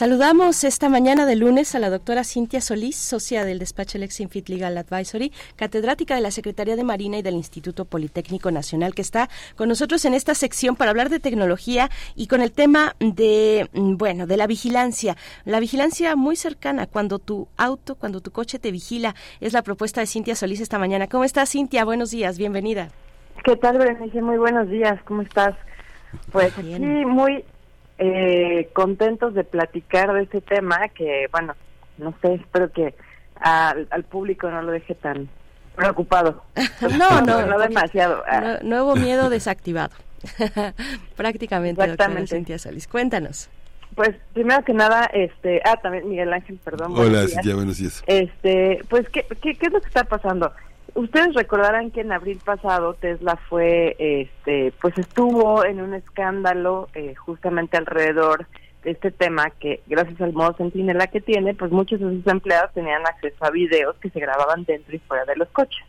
Saludamos 0.00 0.64
esta 0.64 0.88
mañana 0.88 1.26
de 1.26 1.36
lunes 1.36 1.74
a 1.74 1.78
la 1.78 1.90
doctora 1.90 2.24
Cintia 2.24 2.62
Solís, 2.62 2.96
socia 2.96 3.44
del 3.44 3.58
despacho 3.58 3.98
Lexinfit 3.98 4.48
Legal 4.48 4.78
Advisory, 4.78 5.30
catedrática 5.56 6.14
de 6.14 6.22
la 6.22 6.30
Secretaría 6.30 6.74
de 6.74 6.84
Marina 6.84 7.18
y 7.18 7.22
del 7.22 7.34
Instituto 7.34 7.84
Politécnico 7.84 8.50
Nacional, 8.50 8.94
que 8.94 9.02
está 9.02 9.28
con 9.56 9.68
nosotros 9.68 10.02
en 10.06 10.14
esta 10.14 10.34
sección 10.34 10.74
para 10.74 10.90
hablar 10.90 11.10
de 11.10 11.20
tecnología 11.20 11.90
y 12.16 12.28
con 12.28 12.40
el 12.40 12.50
tema 12.50 12.96
de, 12.98 13.68
mm, 13.74 13.98
bueno, 13.98 14.26
de 14.26 14.38
la 14.38 14.46
vigilancia. 14.46 15.18
La 15.44 15.60
vigilancia 15.60 16.16
muy 16.16 16.34
cercana, 16.34 16.86
cuando 16.86 17.18
tu 17.18 17.48
auto, 17.58 17.94
cuando 17.94 18.22
tu 18.22 18.30
coche 18.30 18.58
te 18.58 18.72
vigila, 18.72 19.14
es 19.42 19.52
la 19.52 19.60
propuesta 19.60 20.00
de 20.00 20.06
Cintia 20.06 20.34
Solís 20.34 20.62
esta 20.62 20.78
mañana. 20.78 21.08
¿Cómo 21.08 21.24
estás, 21.24 21.50
Cintia? 21.50 21.84
Buenos 21.84 22.10
días, 22.10 22.38
bienvenida. 22.38 22.88
¿Qué 23.44 23.54
tal, 23.54 23.76
Berenice? 23.76 24.22
Muy 24.22 24.38
buenos 24.38 24.66
días, 24.70 24.98
¿cómo 25.04 25.20
estás? 25.20 25.54
Pues 26.32 26.56
aquí 26.56 26.78
muy 27.04 27.44
eh, 28.02 28.70
contentos 28.72 29.34
de 29.34 29.44
platicar 29.44 30.12
de 30.14 30.22
este 30.22 30.40
tema 30.40 30.88
que, 30.88 31.26
bueno, 31.30 31.54
no 31.98 32.14
sé, 32.22 32.34
espero 32.34 32.72
que 32.72 32.94
al, 33.36 33.86
al 33.90 34.04
público 34.04 34.50
no 34.50 34.62
lo 34.62 34.72
deje 34.72 34.94
tan 34.94 35.28
preocupado. 35.76 36.42
no, 36.98 37.20
no, 37.20 37.44
no 37.44 37.58
demasiado. 37.58 38.24
No, 38.42 38.68
nuevo 38.68 38.96
miedo 38.96 39.28
desactivado. 39.28 39.94
Prácticamente, 41.16 41.86
doctora. 41.86 42.26
Cintia 42.26 42.58
Solís. 42.58 42.88
Cuéntanos. 42.88 43.50
Pues 43.94 44.10
primero 44.32 44.64
que 44.64 44.72
nada, 44.72 45.04
este, 45.12 45.60
ah, 45.66 45.76
también 45.76 46.08
Miguel 46.08 46.32
Ángel, 46.32 46.58
perdón. 46.64 46.92
Hola, 46.92 47.02
buenos 47.02 47.20
días. 47.20 47.32
Cintia, 47.32 47.54
buenos 47.54 47.78
días. 47.78 48.02
Este, 48.06 48.84
pues, 48.88 49.06
¿qué, 49.10 49.26
qué, 49.42 49.54
qué 49.54 49.66
es 49.66 49.72
lo 49.72 49.80
que 49.80 49.88
está 49.88 50.04
pasando? 50.04 50.50
Ustedes 50.94 51.34
recordarán 51.34 51.90
que 51.90 52.00
en 52.00 52.12
abril 52.12 52.38
pasado 52.44 52.94
Tesla 52.94 53.36
fue, 53.48 53.96
este, 53.98 54.72
pues 54.80 54.96
estuvo 54.98 55.64
en 55.64 55.80
un 55.80 55.94
escándalo 55.94 56.88
eh, 56.94 57.14
justamente 57.14 57.76
alrededor 57.76 58.46
de 58.82 58.92
este 58.92 59.10
tema 59.10 59.50
que 59.50 59.80
gracias 59.86 60.20
al 60.20 60.32
modo 60.32 60.54
centinela 60.54 61.06
que 61.06 61.20
tiene, 61.20 61.54
pues 61.54 61.70
muchos 61.70 62.00
de 62.00 62.10
sus 62.10 62.26
empleados 62.26 62.72
tenían 62.72 63.02
acceso 63.06 63.44
a 63.44 63.50
videos 63.50 63.96
que 63.96 64.10
se 64.10 64.20
grababan 64.20 64.64
dentro 64.64 64.94
y 64.94 64.98
fuera 65.00 65.24
de 65.24 65.36
los 65.36 65.48
coches. 65.48 65.84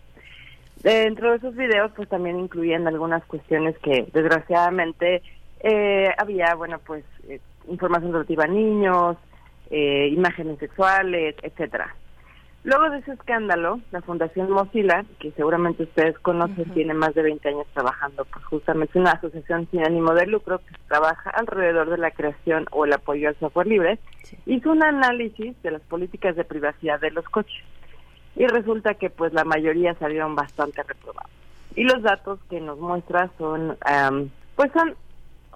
Dentro 0.84 1.32
de 1.32 1.38
esos 1.38 1.56
videos, 1.56 1.92
pues 1.96 2.10
también 2.10 2.40
incluían 2.40 2.88
algunas 2.88 3.24
cuestiones 3.26 3.78
que 3.80 4.08
desgraciadamente 4.14 5.22
eh, 5.60 6.10
había, 6.18 6.56
bueno, 6.56 6.80
pues 6.80 7.06
eh, 7.28 7.40
información 7.68 8.12
relativa 8.12 8.46
a 8.46 8.48
niños, 8.48 9.18
eh, 9.70 10.08
imágenes 10.08 10.58
sexuales, 10.58 11.36
etcétera. 11.44 11.96
Luego 12.64 12.92
de 12.92 13.00
ese 13.00 13.14
escándalo, 13.14 13.80
la 13.92 14.02
Fundación 14.02 14.52
Mozilla, 14.52 15.04
que 15.20 15.32
seguramente 15.32 15.84
ustedes 15.84 16.18
conocen, 16.20 16.70
tiene 16.74 16.94
más 16.94 17.16
de 17.16 17.24
20 17.24 17.50
años 17.50 17.66
trabajando, 17.74 18.24
pues 18.26 18.46
justamente 18.46 18.92
es 18.92 19.02
una 19.02 19.14
asociación 19.14 19.68
sin 19.72 19.84
ánimo 19.84 20.14
de 20.14 20.28
lucro 20.28 20.60
que 20.60 20.76
trabaja 20.88 21.32
alrededor 21.32 21.90
de 21.90 21.98
la 21.98 22.12
creación 22.12 22.68
o 22.72 22.86
el 22.86 22.94
apoyo 22.94 23.30
al 23.30 23.40
software 23.40 23.66
libre, 23.66 24.00
hizo 24.46 24.72
un 24.72 24.84
análisis 24.84 25.60
de 25.64 25.72
las 25.72 25.82
políticas 25.82 26.36
de 26.36 26.44
privacidad 26.44 27.00
de 27.00 27.10
los 27.10 27.26
coches. 27.26 27.64
Y 28.36 28.46
resulta 28.46 28.94
que 28.94 29.10
pues 29.10 29.34
la 29.34 29.44
mayoría 29.44 29.96
salieron 29.96 30.36
bastante 30.36 30.84
reprobados. 30.84 31.32
Y 31.76 31.84
los 31.84 32.04
datos 32.04 32.40
que 32.50 32.62
nos 32.62 32.78
muestra 32.78 33.32
son, 33.40 33.76
am, 33.86 34.30
pues 34.56 34.72
son 34.74 34.96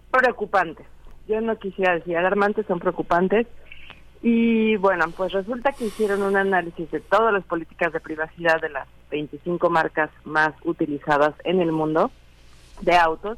preocupantes. 0.09 0.87
Yo 1.27 1.39
no 1.41 1.57
quisiera 1.57 1.95
decir 1.95 2.17
alarmantes, 2.17 2.65
son 2.65 2.79
preocupantes. 2.79 3.47
Y 4.27 4.75
bueno, 4.77 5.05
pues 5.15 5.33
resulta 5.33 5.71
que 5.73 5.85
hicieron 5.85 6.23
un 6.23 6.35
análisis 6.35 6.89
de 6.89 6.99
todas 6.99 7.31
las 7.31 7.43
políticas 7.43 7.93
de 7.93 7.99
privacidad 7.99 8.59
de 8.59 8.69
las 8.69 8.87
25 9.11 9.69
marcas 9.69 10.09
más 10.23 10.51
utilizadas 10.63 11.35
en 11.43 11.61
el 11.61 11.71
mundo 11.71 12.09
de 12.81 12.95
autos, 12.95 13.37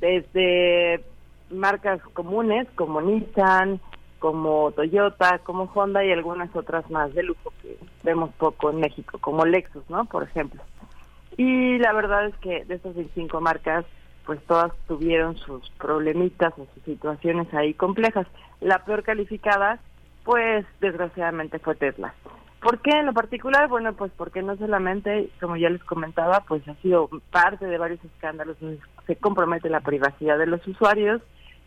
desde 0.00 1.04
marcas 1.50 2.00
comunes 2.14 2.66
como 2.74 3.02
Nissan, 3.02 3.80
como 4.18 4.72
Toyota, 4.72 5.40
como 5.40 5.64
Honda 5.74 6.02
y 6.02 6.10
algunas 6.10 6.56
otras 6.56 6.90
más 6.90 7.12
de 7.12 7.24
lujo 7.24 7.52
que 7.60 7.76
vemos 8.02 8.30
poco 8.38 8.70
en 8.70 8.80
México, 8.80 9.18
como 9.18 9.44
Lexus, 9.44 9.84
¿no? 9.90 10.06
Por 10.06 10.22
ejemplo. 10.22 10.62
Y 11.36 11.76
la 11.76 11.92
verdad 11.92 12.28
es 12.28 12.36
que 12.36 12.64
de 12.64 12.76
estas 12.76 12.94
25 12.94 13.42
marcas, 13.42 13.84
pues 14.24 14.42
todas 14.46 14.72
tuvieron 14.88 15.36
sus 15.36 15.68
problemitas 15.72 16.54
o 16.56 16.66
sus 16.72 16.82
situaciones 16.84 17.52
ahí 17.52 17.74
complejas. 17.74 18.26
La 18.62 18.86
peor 18.86 19.02
calificada, 19.02 19.80
pues 20.24 20.66
desgraciadamente 20.80 21.58
fue 21.58 21.74
Tesla. 21.74 22.14
¿Por 22.60 22.80
qué 22.80 22.92
en 22.98 23.06
lo 23.06 23.12
particular? 23.12 23.68
Bueno, 23.68 23.92
pues 23.92 24.10
porque 24.16 24.42
no 24.42 24.56
solamente, 24.56 25.28
como 25.38 25.56
ya 25.56 25.68
les 25.68 25.84
comentaba, 25.84 26.44
pues 26.48 26.66
ha 26.66 26.74
sido 26.76 27.10
parte 27.30 27.66
de 27.66 27.76
varios 27.76 28.02
escándalos 28.02 28.58
donde 28.58 28.80
se 29.06 29.16
compromete 29.16 29.68
la 29.68 29.80
privacidad 29.80 30.38
de 30.38 30.46
los 30.46 30.66
usuarios, 30.66 31.20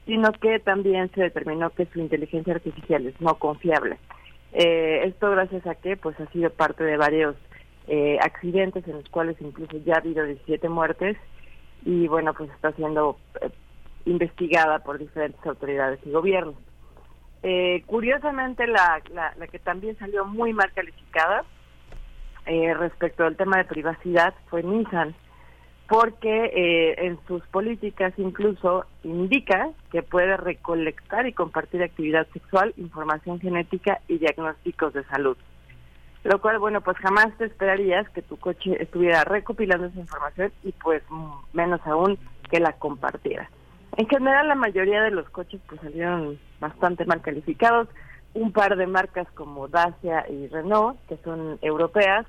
sino 0.08 0.32
que 0.32 0.60
también 0.60 1.12
se 1.14 1.22
determinó 1.22 1.70
que 1.70 1.86
su 1.86 2.00
inteligencia 2.00 2.56
artificial 2.56 3.06
es 3.06 3.22
no 3.22 3.36
confiable. 3.36 4.00
Eh, 4.54 5.04
esto 5.06 5.30
gracias 5.30 5.68
a 5.68 5.76
que 5.76 5.98
pues 5.98 6.20
ha 6.20 6.26
sido 6.32 6.50
parte 6.50 6.84
de 6.84 6.98
varios 6.98 7.36
eh, 7.88 8.18
accidentes 8.22 8.88
en 8.88 8.96
los 8.96 9.10
cuales 9.10 9.38
incluso 9.40 9.78
ya 9.86 9.96
ha 9.96 10.00
habido 10.00 10.26
17 10.26 10.68
muertes 10.68 11.16
y 11.86 12.08
bueno, 12.08 12.34
pues 12.34 12.50
está 12.52 12.72
siendo 12.72 13.18
eh, 13.42 13.50
investigada 14.06 14.80
por 14.80 14.98
diferentes 14.98 15.46
autoridades 15.46 16.00
y 16.06 16.12
gobiernos. 16.12 16.56
Eh, 17.44 17.84
curiosamente, 17.86 18.68
la, 18.68 19.02
la, 19.14 19.34
la 19.38 19.48
que 19.48 19.60
también 19.60 19.98
salió 19.98 20.26
muy 20.26 20.54
mal 20.54 20.72
calificada 20.74 21.44
eh, 22.46 22.74
respecto 22.74 23.26
al 23.26 23.36
tema 23.36 23.58
de 23.58 23.66
privacidad 23.66 24.34
fue 24.50 24.64
Nissan, 24.64 25.16
porque 25.88 26.46
eh, 26.46 27.06
en 27.06 27.20
sus 27.28 27.46
políticas 27.48 28.14
incluso 28.18 28.86
indica 29.04 29.70
que 29.92 30.02
puede 30.02 30.38
recolectar 30.38 31.28
y 31.28 31.34
compartir 31.34 31.84
actividad 31.84 32.28
sexual, 32.34 32.74
información 32.78 33.40
genética 33.40 34.00
y 34.08 34.18
diagnósticos 34.18 34.94
de 34.94 35.04
salud. 35.06 35.38
Lo 36.24 36.42
cual, 36.42 36.60
bueno, 36.60 36.82
pues 36.82 36.98
jamás 36.98 37.38
te 37.38 37.46
esperarías 37.46 38.10
que 38.10 38.22
tu 38.22 38.38
coche 38.38 38.82
estuviera 38.82 39.24
recopilando 39.24 39.88
esa 39.88 40.00
información 40.00 40.52
y 40.64 40.72
pues 40.72 41.04
mm, 41.10 41.32
menos 41.54 41.82
aún 41.86 42.18
que 42.50 42.60
la 42.60 42.74
compartiera. 42.74 43.50
En 43.98 44.08
general, 44.08 44.48
la 44.48 44.56
mayoría 44.56 45.02
de 45.04 45.12
los 45.12 45.30
coches 45.30 45.62
pues 45.68 45.80
salieron 45.82 46.38
bastante 46.60 47.06
mal 47.06 47.22
calificados. 47.22 47.88
Un 48.34 48.52
par 48.52 48.76
de 48.76 48.88
marcas 48.88 49.28
como 49.34 49.68
Dacia 49.68 50.26
y 50.30 50.48
Renault, 50.48 51.00
que 51.08 51.18
son 51.24 51.58
europeas, 51.62 52.26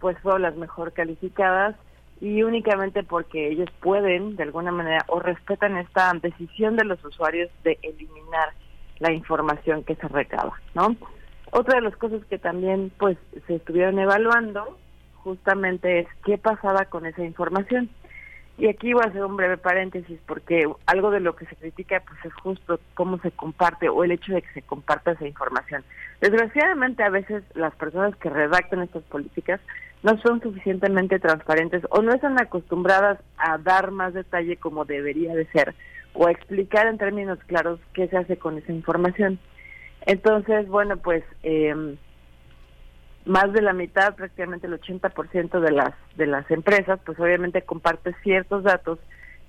pues 0.00 0.18
fueron 0.18 0.42
las 0.42 0.56
mejor 0.56 0.92
calificadas 0.92 1.76
y 2.20 2.42
únicamente 2.42 3.02
porque 3.02 3.48
ellos 3.48 3.68
pueden, 3.80 4.36
de 4.36 4.42
alguna 4.42 4.72
manera, 4.72 5.04
o 5.08 5.20
respetan 5.20 5.76
esta 5.76 6.12
decisión 6.14 6.76
de 6.76 6.84
los 6.84 7.02
usuarios 7.04 7.50
de 7.62 7.78
eliminar 7.82 8.50
la 8.98 9.12
información 9.12 9.84
que 9.84 9.94
se 9.96 10.08
recaba, 10.08 10.54
¿no? 10.74 10.96
Otra 11.52 11.76
de 11.76 11.82
las 11.82 11.96
cosas 11.96 12.24
que 12.26 12.38
también 12.38 12.90
pues 12.98 13.18
se 13.46 13.56
estuvieron 13.56 13.98
evaluando 13.98 14.78
justamente 15.14 16.00
es 16.00 16.08
qué 16.24 16.38
pasaba 16.38 16.86
con 16.86 17.06
esa 17.06 17.24
información. 17.24 17.90
Y 18.58 18.68
aquí 18.68 18.94
voy 18.94 19.02
a 19.04 19.08
hacer 19.08 19.22
un 19.22 19.36
breve 19.36 19.58
paréntesis 19.58 20.18
porque 20.26 20.66
algo 20.86 21.10
de 21.10 21.20
lo 21.20 21.36
que 21.36 21.44
se 21.44 21.56
critica 21.56 22.02
pues 22.06 22.24
es 22.24 22.32
justo 22.34 22.80
cómo 22.94 23.18
se 23.18 23.30
comparte 23.30 23.90
o 23.90 24.02
el 24.02 24.12
hecho 24.12 24.32
de 24.32 24.40
que 24.40 24.52
se 24.54 24.62
comparta 24.62 25.12
esa 25.12 25.26
información. 25.26 25.84
Desgraciadamente 26.22 27.02
a 27.02 27.10
veces 27.10 27.44
las 27.54 27.74
personas 27.74 28.16
que 28.16 28.30
redactan 28.30 28.82
estas 28.82 29.02
políticas 29.04 29.60
no 30.02 30.18
son 30.22 30.40
suficientemente 30.40 31.18
transparentes 31.18 31.82
o 31.90 32.00
no 32.00 32.14
están 32.14 32.40
acostumbradas 32.40 33.18
a 33.36 33.58
dar 33.58 33.90
más 33.90 34.14
detalle 34.14 34.56
como 34.56 34.86
debería 34.86 35.34
de 35.34 35.46
ser 35.48 35.74
o 36.14 36.26
a 36.26 36.30
explicar 36.30 36.86
en 36.86 36.96
términos 36.96 37.38
claros 37.46 37.78
qué 37.92 38.08
se 38.08 38.16
hace 38.16 38.38
con 38.38 38.56
esa 38.56 38.72
información. 38.72 39.38
Entonces, 40.06 40.66
bueno, 40.68 40.96
pues 40.96 41.24
eh, 41.42 41.96
más 43.26 43.52
de 43.52 43.60
la 43.60 43.72
mitad, 43.72 44.14
prácticamente 44.14 44.66
el 44.66 44.80
80% 44.80 45.60
de 45.60 45.72
las 45.72 45.92
de 46.16 46.26
las 46.26 46.50
empresas, 46.50 46.98
pues 47.04 47.18
obviamente 47.20 47.62
comparte 47.62 48.14
ciertos 48.22 48.62
datos 48.62 48.98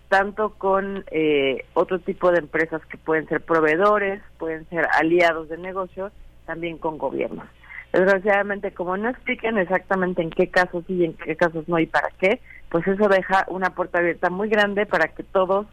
tanto 0.10 0.54
con 0.54 1.04
eh, 1.12 1.66
otro 1.74 2.00
tipo 2.00 2.32
de 2.32 2.40
empresas 2.40 2.82
que 2.86 2.98
pueden 2.98 3.28
ser 3.28 3.42
proveedores, 3.42 4.22
pueden 4.38 4.68
ser 4.70 4.88
aliados 4.98 5.50
de 5.50 5.58
negocio, 5.58 6.12
también 6.46 6.78
con 6.78 6.98
gobiernos. 6.98 7.46
Desgraciadamente, 7.94 8.74
como 8.74 8.98
no 8.98 9.10
explican 9.10 9.58
exactamente 9.58 10.22
en 10.22 10.30
qué 10.30 10.50
casos 10.50 10.84
sí 10.88 10.96
y 10.96 11.06
en 11.06 11.14
qué 11.14 11.36
casos 11.36 11.68
no 11.68 11.80
y 11.80 11.86
para 11.86 12.10
qué, 12.20 12.40
pues 12.70 12.88
eso 12.88 13.08
deja 13.08 13.46
una 13.50 13.70
puerta 13.72 14.00
abierta 14.00 14.30
muy 14.30 14.50
grande 14.50 14.86
para 14.86 15.10
que 15.10 15.24
todos 15.24 15.68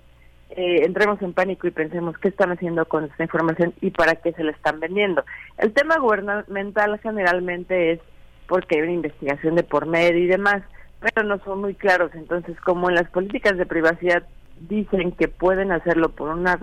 eh, 0.57 0.85
entremos 0.85 1.21
en 1.21 1.33
pánico 1.33 1.67
y 1.67 1.73
pensemos 1.73 2.17
qué 2.19 2.29
están 2.29 2.53
haciendo 2.53 2.87
con 2.87 3.05
esta 3.05 3.25
información 3.25 3.75
y 3.81 3.91
para 3.91 4.15
qué 4.15 4.33
se 4.33 4.45
la 4.45 4.53
están 4.53 4.79
vendiendo. 4.79 5.25
El 5.59 5.73
tema 5.73 5.99
gubernamental 5.99 6.99
generalmente 7.01 7.93
es 7.93 8.01
porque 8.47 8.77
hay 8.77 8.83
una 8.83 8.93
investigación 8.93 9.57
de 9.57 9.65
por 9.65 9.87
medio 9.87 10.19
y 10.19 10.27
demás, 10.29 10.63
pero 11.01 11.27
no 11.27 11.39
son 11.41 11.61
muy 11.61 11.75
claros. 11.75 12.13
Entonces, 12.15 12.59
como 12.61 12.89
en 12.89 12.95
las 12.95 13.11
políticas 13.11 13.57
de 13.57 13.67
privacidad 13.67 14.23
dicen 14.61 15.11
que 15.13 15.27
pueden 15.27 15.73
hacerlo 15.73 16.11
por 16.11 16.29
una 16.29 16.57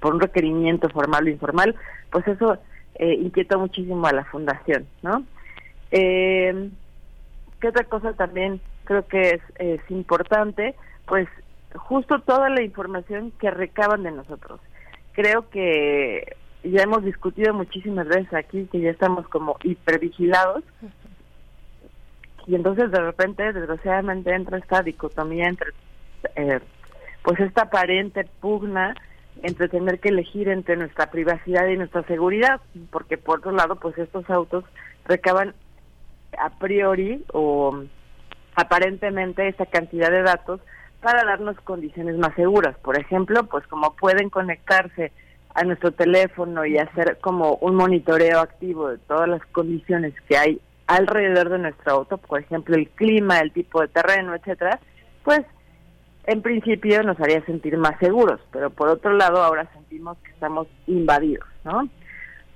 por 0.00 0.14
un 0.14 0.20
requerimiento 0.20 0.88
formal 0.88 1.26
o 1.26 1.30
informal, 1.30 1.76
pues 2.10 2.26
eso 2.26 2.58
eh, 2.96 3.14
inquieta 3.14 3.56
muchísimo 3.56 4.06
a 4.06 4.12
la 4.12 4.24
fundación, 4.24 4.86
¿no? 5.02 5.24
Eh, 5.92 6.68
¿Qué 7.60 7.68
otra 7.68 7.84
cosa 7.84 8.12
también 8.14 8.60
creo 8.84 9.06
que 9.06 9.20
es, 9.20 9.40
es 9.58 9.80
importante? 9.88 10.74
Pues 11.06 11.28
justo 11.76 12.20
toda 12.20 12.48
la 12.48 12.62
información 12.62 13.32
que 13.38 13.50
recaban 13.50 14.02
de 14.02 14.10
nosotros. 14.10 14.60
Creo 15.12 15.48
que 15.50 16.36
ya 16.62 16.82
hemos 16.82 17.04
discutido 17.04 17.54
muchísimas 17.54 18.06
veces 18.08 18.32
aquí 18.34 18.68
que 18.70 18.80
ya 18.80 18.90
estamos 18.90 19.28
como 19.28 19.56
hipervigilados 19.62 20.64
y 22.46 22.54
entonces 22.54 22.90
de 22.90 23.00
repente 23.00 23.52
desgraciadamente 23.52 24.34
entra 24.34 24.58
esta 24.58 24.82
dicotomía 24.82 25.48
entre 25.48 25.70
eh, 26.34 26.60
pues 27.22 27.40
esta 27.40 27.62
aparente 27.62 28.24
pugna 28.40 28.94
entre 29.42 29.68
tener 29.68 30.00
que 30.00 30.08
elegir 30.08 30.48
entre 30.48 30.76
nuestra 30.76 31.10
privacidad 31.10 31.66
y 31.68 31.76
nuestra 31.76 32.02
seguridad 32.04 32.60
porque 32.90 33.18
por 33.18 33.38
otro 33.38 33.52
lado 33.52 33.76
pues 33.76 33.96
estos 33.98 34.28
autos 34.30 34.64
recaban 35.04 35.54
a 36.38 36.50
priori 36.58 37.24
o 37.32 37.84
aparentemente 38.54 39.48
esa 39.48 39.66
cantidad 39.66 40.10
de 40.10 40.22
datos 40.22 40.60
para 41.06 41.24
darnos 41.24 41.56
condiciones 41.60 42.18
más 42.18 42.34
seguras. 42.34 42.76
Por 42.78 42.98
ejemplo, 42.98 43.44
pues 43.44 43.64
como 43.68 43.94
pueden 43.94 44.28
conectarse 44.28 45.12
a 45.54 45.62
nuestro 45.62 45.92
teléfono 45.92 46.66
y 46.66 46.78
hacer 46.78 47.18
como 47.20 47.54
un 47.60 47.76
monitoreo 47.76 48.40
activo 48.40 48.88
de 48.88 48.98
todas 48.98 49.28
las 49.28 49.40
condiciones 49.52 50.14
que 50.28 50.36
hay 50.36 50.60
alrededor 50.88 51.50
de 51.50 51.58
nuestro 51.58 51.92
auto, 51.92 52.18
por 52.18 52.40
ejemplo, 52.40 52.74
el 52.74 52.88
clima, 52.88 53.38
el 53.38 53.52
tipo 53.52 53.82
de 53.82 53.86
terreno, 53.86 54.34
etcétera, 54.34 54.80
pues 55.22 55.42
en 56.24 56.42
principio 56.42 57.04
nos 57.04 57.20
haría 57.20 57.40
sentir 57.44 57.78
más 57.78 57.96
seguros, 58.00 58.40
pero 58.50 58.70
por 58.70 58.88
otro 58.88 59.12
lado 59.12 59.44
ahora 59.44 59.70
sentimos 59.74 60.18
que 60.24 60.32
estamos 60.32 60.66
invadidos, 60.88 61.46
¿no? 61.62 61.88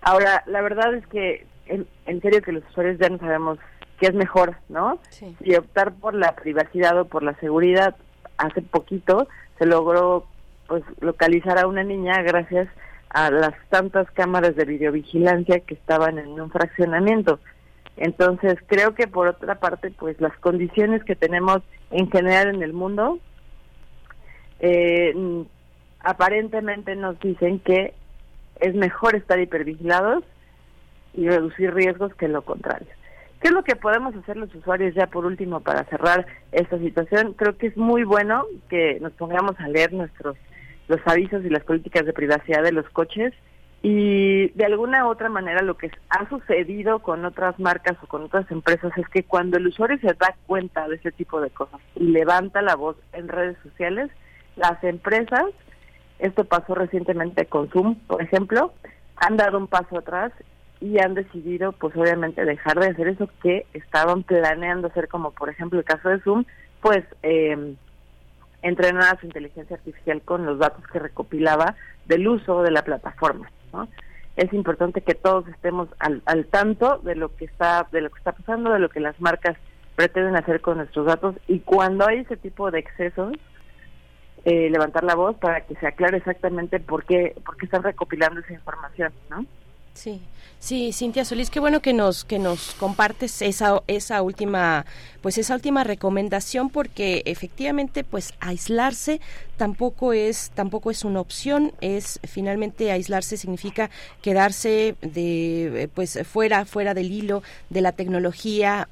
Ahora, 0.03 0.43
la 0.47 0.61
verdad 0.61 0.93
es 0.95 1.07
que 1.07 1.47
en, 1.67 1.87
en 2.05 2.21
serio 2.21 2.43
que 2.43 2.51
los 2.51 2.69
usuarios 2.69 2.99
ya 2.99 3.11
no 3.11 3.19
sabemos 3.19 3.61
qué 4.01 4.09
es 4.09 4.15
mejor, 4.15 4.57
¿no? 4.69 4.99
Sí. 5.11 5.37
Si 5.41 5.55
optar 5.55 5.93
por 5.93 6.15
la 6.15 6.35
privacidad 6.35 6.99
o 6.99 7.05
por 7.05 7.23
la 7.23 7.35
seguridad, 7.35 7.95
hace 8.41 8.63
poquito 8.63 9.29
se 9.59 9.67
logró 9.67 10.27
pues 10.67 10.83
localizar 11.01 11.59
a 11.59 11.67
una 11.67 11.83
niña 11.83 12.23
gracias 12.23 12.69
a 13.11 13.31
las 13.31 13.55
tantas 13.69 14.11
cámaras 14.13 14.55
de 14.57 14.65
videovigilancia 14.65 15.61
que 15.61 15.75
estaban 15.75 16.19
en 16.19 16.41
un 16.41 16.51
fraccionamiento. 16.51 17.41
Entonces, 17.97 18.55
creo 18.67 18.95
que 18.95 19.09
por 19.09 19.27
otra 19.27 19.57
parte, 19.57 19.91
pues 19.91 20.21
las 20.21 20.37
condiciones 20.39 21.05
que 21.05 21.17
tenemos 21.17 21.61
en 21.91 22.11
general 22.11 22.55
en 22.55 22.63
el 22.63 22.73
mundo 22.73 23.19
eh, 24.61 25.13
aparentemente 26.01 26.95
nos 26.95 27.19
dicen 27.19 27.59
que 27.59 27.95
es 28.61 28.75
mejor 28.75 29.17
estar 29.17 29.41
hipervigilados 29.41 30.23
y 31.15 31.29
reducir 31.29 31.75
riesgos 31.75 32.15
que 32.15 32.29
lo 32.29 32.43
contrario. 32.43 32.89
¿Qué 33.41 33.49
es 33.49 33.55
lo 33.55 33.65
que 33.65 33.77
podemos 33.77 34.15
hacer 34.15 34.37
los 34.37 34.55
usuarios 34.55 34.95
ya 34.95 35.07
por 35.07 35.25
último 35.25 35.61
para 35.61 35.85
cerrar 35.85 36.27
esta 36.53 36.79
situación? 36.79 37.33
Creo 37.33 37.57
que 37.57 37.69
es 37.69 37.77
muy 37.77 38.05
bueno 38.05 38.45
que 38.69 38.99
nos 39.01 39.13
pongamos 39.13 39.59
a 39.59 39.69
leer 39.69 39.93
nuestros 39.93 40.37
los 40.89 41.01
avisos 41.07 41.45
y 41.45 41.49
las 41.49 41.63
políticas 41.63 42.05
de 42.05 42.13
privacidad 42.13 42.65
de 42.65 42.73
los 42.73 42.89
coches 42.91 43.33
y 43.83 44.49
de 44.51 44.65
alguna 44.65 45.07
u 45.07 45.09
otra 45.09 45.29
manera 45.29 45.63
lo 45.63 45.77
que 45.77 45.91
ha 46.11 46.29
sucedido 46.29 46.99
con 46.99 47.25
otras 47.25 47.59
marcas 47.59 47.97
o 48.03 48.07
con 48.07 48.25
otras 48.25 48.51
empresas 48.51 48.93
es 48.99 49.09
que 49.09 49.23
cuando 49.23 49.57
el 49.57 49.69
usuario 49.69 49.99
se 50.01 50.09
da 50.09 50.35
cuenta 50.47 50.87
de 50.89 50.97
ese 50.97 51.13
tipo 51.13 51.41
de 51.41 51.49
cosas 51.51 51.81
y 51.95 52.09
levanta 52.09 52.61
la 52.61 52.75
voz 52.75 52.97
en 53.13 53.29
redes 53.29 53.57
sociales, 53.63 54.11
las 54.57 54.83
empresas, 54.85 55.45
esto 56.19 56.45
pasó 56.45 56.75
recientemente 56.75 57.47
con 57.47 57.71
Zoom, 57.71 57.95
por 58.07 58.21
ejemplo, 58.21 58.75
han 59.17 59.37
dado 59.37 59.57
un 59.57 59.67
paso 59.67 59.99
atrás 59.99 60.33
y 60.81 60.99
han 60.99 61.15
decidido, 61.15 61.73
pues 61.73 61.95
obviamente, 61.97 62.45
dejar 62.45 62.79
de 62.81 62.89
hacer 62.89 63.09
eso 63.09 63.29
que 63.43 63.67
estaban 63.75 64.23
planeando 64.23 64.89
hacer, 64.89 65.09
como 65.09 65.31
por 65.33 65.51
ejemplo 65.51 65.79
el 65.79 65.85
caso 65.85 66.09
de 66.09 66.21
Zoom, 66.21 66.45
pues 66.81 67.05
eh, 67.23 67.75
entrenar 68.63 69.15
a 69.15 69.21
su 69.21 69.27
inteligencia 69.27 69.77
artificial 69.77 70.23
con 70.23 70.47
los 70.47 70.59
datos 70.59 70.87
que 70.89 70.99
recopilaba 70.99 71.77
del 72.07 72.27
uso 72.29 72.63
de 72.63 72.71
la 72.71 72.83
plataforma. 72.83 73.51
¿no? 73.73 73.89
Es 74.37 74.53
importante 74.53 75.03
que 75.03 75.15
todos 75.15 75.47
estemos 75.49 75.89
al, 75.99 76.23
al 76.25 76.47
tanto 76.47 76.99
de 76.99 77.15
lo 77.15 77.35
que 77.37 77.45
está 77.45 77.87
de 77.93 78.01
lo 78.01 78.11
que 78.11 78.19
está 78.19 78.33
pasando, 78.33 78.73
de 78.73 78.79
lo 78.79 78.89
que 78.89 79.01
las 79.01 79.21
marcas 79.21 79.57
pretenden 79.97 80.37
hacer 80.37 80.61
con 80.61 80.79
nuestros 80.79 81.07
datos 81.07 81.37
y 81.47 81.61
cuando 81.61 82.07
hay 82.07 82.21
ese 82.21 82.37
tipo 82.37 82.71
de 82.71 82.79
excesos, 82.79 83.35
eh, 84.47 84.71
levantar 84.71 85.05
la 85.05 85.15
voz 85.15 85.37
para 85.37 85.61
que 85.67 85.75
se 85.75 85.87
aclare 85.87 86.17
exactamente 86.17 86.81
por 86.81 87.05
qué, 87.05 87.37
por 87.45 87.59
qué 87.59 87.67
están 87.67 87.83
recopilando 87.83 88.41
esa 88.41 88.55
información, 88.55 89.13
¿no? 89.29 89.45
Sí, 90.03 90.19
sí, 90.61 90.95
Cintia 90.95 91.27
Solís, 91.27 91.51
qué 91.51 91.61
bueno 91.61 91.81
que 91.83 91.93
nos 91.93 92.25
que 92.25 92.39
nos 92.39 92.73
compartes 92.77 93.43
esa 93.43 93.83
esa 93.87 94.23
última 94.23 94.87
pues 95.21 95.37
esa 95.37 95.55
última 95.55 95.85
recomendación 95.85 96.71
porque 96.71 97.21
efectivamente 97.27 98.03
pues 98.03 98.33
aislarse 98.41 99.21
tampoco 99.59 100.15
es 100.15 100.53
tampoco 100.55 100.91
es 100.91 101.05
una 101.05 101.21
opción, 101.21 101.75
es 101.83 102.19
finalmente 102.27 102.91
aislarse 102.91 103.37
significa 103.37 103.91
quedarse 104.23 104.95
de 105.03 105.91
pues 105.95 106.19
fuera 106.27 106.65
fuera 106.65 106.95
del 106.95 107.13
hilo 107.13 107.43
de 107.69 107.83
la 107.83 107.93
tecnología, 107.93 108.89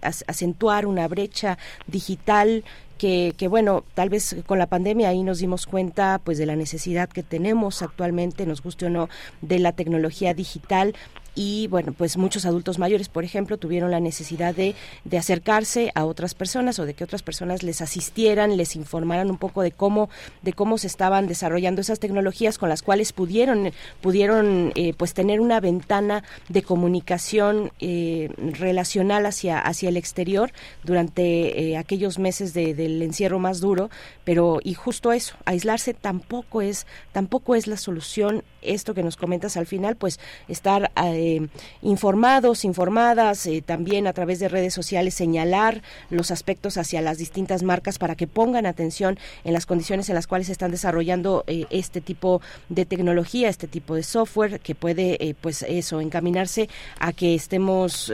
acentuar 0.00 0.86
una 0.86 1.06
brecha 1.06 1.58
digital 1.86 2.64
que, 3.00 3.32
que, 3.38 3.48
bueno, 3.48 3.82
tal 3.94 4.10
vez 4.10 4.36
con 4.44 4.58
la 4.58 4.66
pandemia 4.66 5.08
ahí 5.08 5.22
nos 5.22 5.38
dimos 5.38 5.64
cuenta 5.64 6.20
pues 6.22 6.36
de 6.36 6.44
la 6.44 6.54
necesidad 6.54 7.08
que 7.08 7.22
tenemos 7.22 7.80
actualmente, 7.80 8.44
nos 8.44 8.62
guste 8.62 8.84
o 8.84 8.90
no, 8.90 9.08
de 9.40 9.58
la 9.58 9.72
tecnología 9.72 10.34
digital 10.34 10.94
y 11.34 11.68
bueno, 11.68 11.92
pues 11.92 12.16
muchos 12.16 12.44
adultos 12.44 12.78
mayores, 12.78 13.08
por 13.08 13.24
ejemplo, 13.24 13.56
tuvieron 13.56 13.90
la 13.90 14.00
necesidad 14.00 14.54
de, 14.54 14.74
de, 15.04 15.18
acercarse 15.18 15.92
a 15.94 16.04
otras 16.04 16.34
personas 16.34 16.78
o 16.78 16.86
de 16.86 16.94
que 16.94 17.04
otras 17.04 17.22
personas 17.22 17.62
les 17.62 17.80
asistieran, 17.80 18.56
les 18.56 18.76
informaran 18.76 19.30
un 19.30 19.38
poco 19.38 19.62
de 19.62 19.72
cómo, 19.72 20.10
de 20.42 20.52
cómo 20.52 20.78
se 20.78 20.86
estaban 20.86 21.26
desarrollando 21.26 21.80
esas 21.80 22.00
tecnologías 22.00 22.58
con 22.58 22.68
las 22.68 22.82
cuales 22.82 23.12
pudieron, 23.12 23.72
pudieron 24.00 24.72
eh, 24.74 24.94
pues 24.96 25.14
tener 25.14 25.40
una 25.40 25.60
ventana 25.60 26.24
de 26.48 26.62
comunicación 26.62 27.72
eh, 27.80 28.30
relacional 28.58 29.26
hacia, 29.26 29.58
hacia 29.58 29.88
el 29.88 29.96
exterior 29.96 30.52
durante 30.84 31.70
eh, 31.70 31.76
aquellos 31.76 32.18
meses 32.18 32.54
de, 32.54 32.74
del 32.74 33.00
encierro 33.02 33.38
más 33.38 33.60
duro, 33.60 33.90
pero 34.24 34.60
y 34.62 34.74
justo 34.74 35.12
eso, 35.12 35.36
aislarse 35.44 35.94
tampoco 35.94 36.62
es, 36.62 36.86
tampoco 37.12 37.54
es 37.54 37.66
la 37.66 37.76
solución. 37.76 38.42
Esto 38.62 38.94
que 38.94 39.02
nos 39.02 39.16
comentas 39.16 39.56
al 39.56 39.66
final, 39.66 39.96
pues 39.96 40.20
estar 40.48 40.90
eh, 41.02 41.46
informados, 41.82 42.64
informadas, 42.64 43.46
eh, 43.46 43.62
también 43.64 44.06
a 44.06 44.12
través 44.12 44.38
de 44.38 44.48
redes 44.48 44.74
sociales 44.74 45.14
señalar 45.14 45.82
los 46.10 46.30
aspectos 46.30 46.76
hacia 46.76 47.00
las 47.00 47.18
distintas 47.18 47.62
marcas 47.62 47.98
para 47.98 48.14
que 48.14 48.26
pongan 48.26 48.66
atención 48.66 49.18
en 49.44 49.52
las 49.52 49.66
condiciones 49.66 50.08
en 50.08 50.14
las 50.14 50.26
cuales 50.26 50.46
se 50.46 50.52
están 50.52 50.70
desarrollando 50.70 51.44
eh, 51.46 51.66
este 51.70 52.00
tipo 52.00 52.40
de 52.68 52.84
tecnología, 52.84 53.48
este 53.48 53.66
tipo 53.66 53.94
de 53.94 54.02
software 54.02 54.60
que 54.60 54.74
puede, 54.74 55.34
pues 55.40 55.64
eso, 55.68 56.00
encaminarse 56.00 56.68
a 56.98 57.12
que 57.12 57.34
estemos 57.34 58.12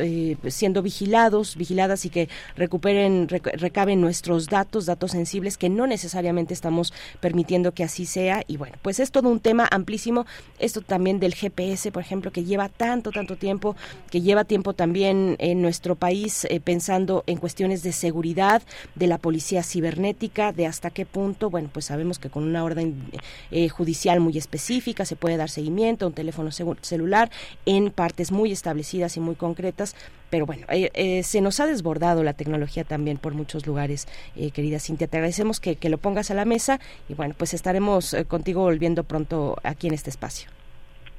siendo 0.49 0.83
vigilados, 0.83 1.57
vigiladas 1.57 2.05
y 2.05 2.11
que 2.11 2.29
recuperen, 2.57 3.29
rec 3.29 3.47
recaben 3.57 4.01
nuestros 4.01 4.47
datos, 4.47 4.87
datos 4.87 5.13
sensibles 5.13 5.59
que 5.59 5.69
no 5.69 5.87
necesariamente 5.87 6.55
estamos 6.55 6.93
permitiendo 7.21 7.73
que 7.73 7.85
así 7.85 8.07
sea. 8.07 8.43
Y 8.47 8.57
bueno, 8.57 8.77
pues 8.83 9.01
es 9.01 9.11
todo 9.11 9.29
un 9.29 9.41
tema 9.41 9.69
amplísimo. 9.71 10.27
Esto 10.59 10.81
también 10.81 11.21
del 11.21 11.35
GPS, 11.35 11.93
por 11.93 12.03
ejemplo, 12.03 12.31
que 12.31 12.45
lleva 12.45 12.69
tanto, 12.69 13.11
tanto 13.11 13.37
tiempo, 13.37 13.77
que 14.11 14.23
lleva 14.23 14.45
tiempo 14.45 14.73
también 14.73 15.37
en 15.39 15.61
nuestro 15.61 15.97
país 15.97 16.47
eh, 16.49 16.61
pensando 16.61 17.25
en 17.27 17.37
cuestiones 17.39 17.83
de 17.83 17.93
seguridad, 17.93 18.63
de 18.95 19.07
la 19.07 19.19
policía 19.19 19.63
cibernética, 19.63 20.53
de 20.53 20.67
hasta 20.67 20.91
qué 20.91 21.05
punto, 21.05 21.51
bueno, 21.51 21.69
pues 21.73 21.87
sabemos 21.87 22.19
que 22.19 22.31
con 22.31 22.45
una 22.45 22.65
orden 22.65 22.97
eh, 23.51 23.69
judicial 23.69 24.21
muy 24.21 24.39
específica 24.39 25.05
se 25.05 25.17
puede 25.17 25.37
dar 25.37 25.51
seguimiento 25.51 26.07
a 26.07 26.09
un 26.09 26.15
teléfono 26.15 26.51
celular 26.53 27.31
en 27.67 27.91
partes 27.91 28.33
muy 28.33 28.53
establecidas 28.53 29.17
y 29.17 29.21
muy 29.21 29.35
concretas, 29.35 29.95
pero 30.31 30.47
bueno, 30.47 30.67
eh, 30.69 30.91
eh, 30.95 31.23
se 31.23 31.41
nos 31.41 31.61
ha 31.61 31.67
desbordado 31.67 32.23
la 32.23 32.33
tecnología 32.33 32.85
también 32.85 33.19
por 33.19 33.35
muchos 33.35 33.67
lugares, 33.67 34.07
eh, 34.37 34.51
querida 34.51 34.79
Cintia. 34.79 35.07
Te 35.07 35.17
agradecemos 35.17 35.61
que, 35.61 35.77
que, 35.77 35.89
lo 35.89 35.99
pongas 35.99 36.31
a 36.31 36.35
la 36.35 36.45
mesa 36.45 36.81
y 37.09 37.15
bueno, 37.15 37.35
pues 37.37 37.55
estaremos 37.55 38.17
contigo 38.29 38.63
volviendo 38.63 39.05
pronto 39.05 39.57
aquí 39.63 39.89
en 39.89 39.95
este 39.95 40.11
espacio. 40.11 40.51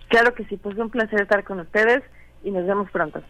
Claro 0.09 0.33
que 0.33 0.45
sí, 0.45 0.57
pues 0.57 0.77
un 0.77 0.89
placer 0.89 1.21
estar 1.21 1.43
con 1.43 1.59
ustedes 1.59 2.03
y 2.43 2.51
nos 2.51 2.65
vemos 2.65 2.89
pronto. 2.91 3.21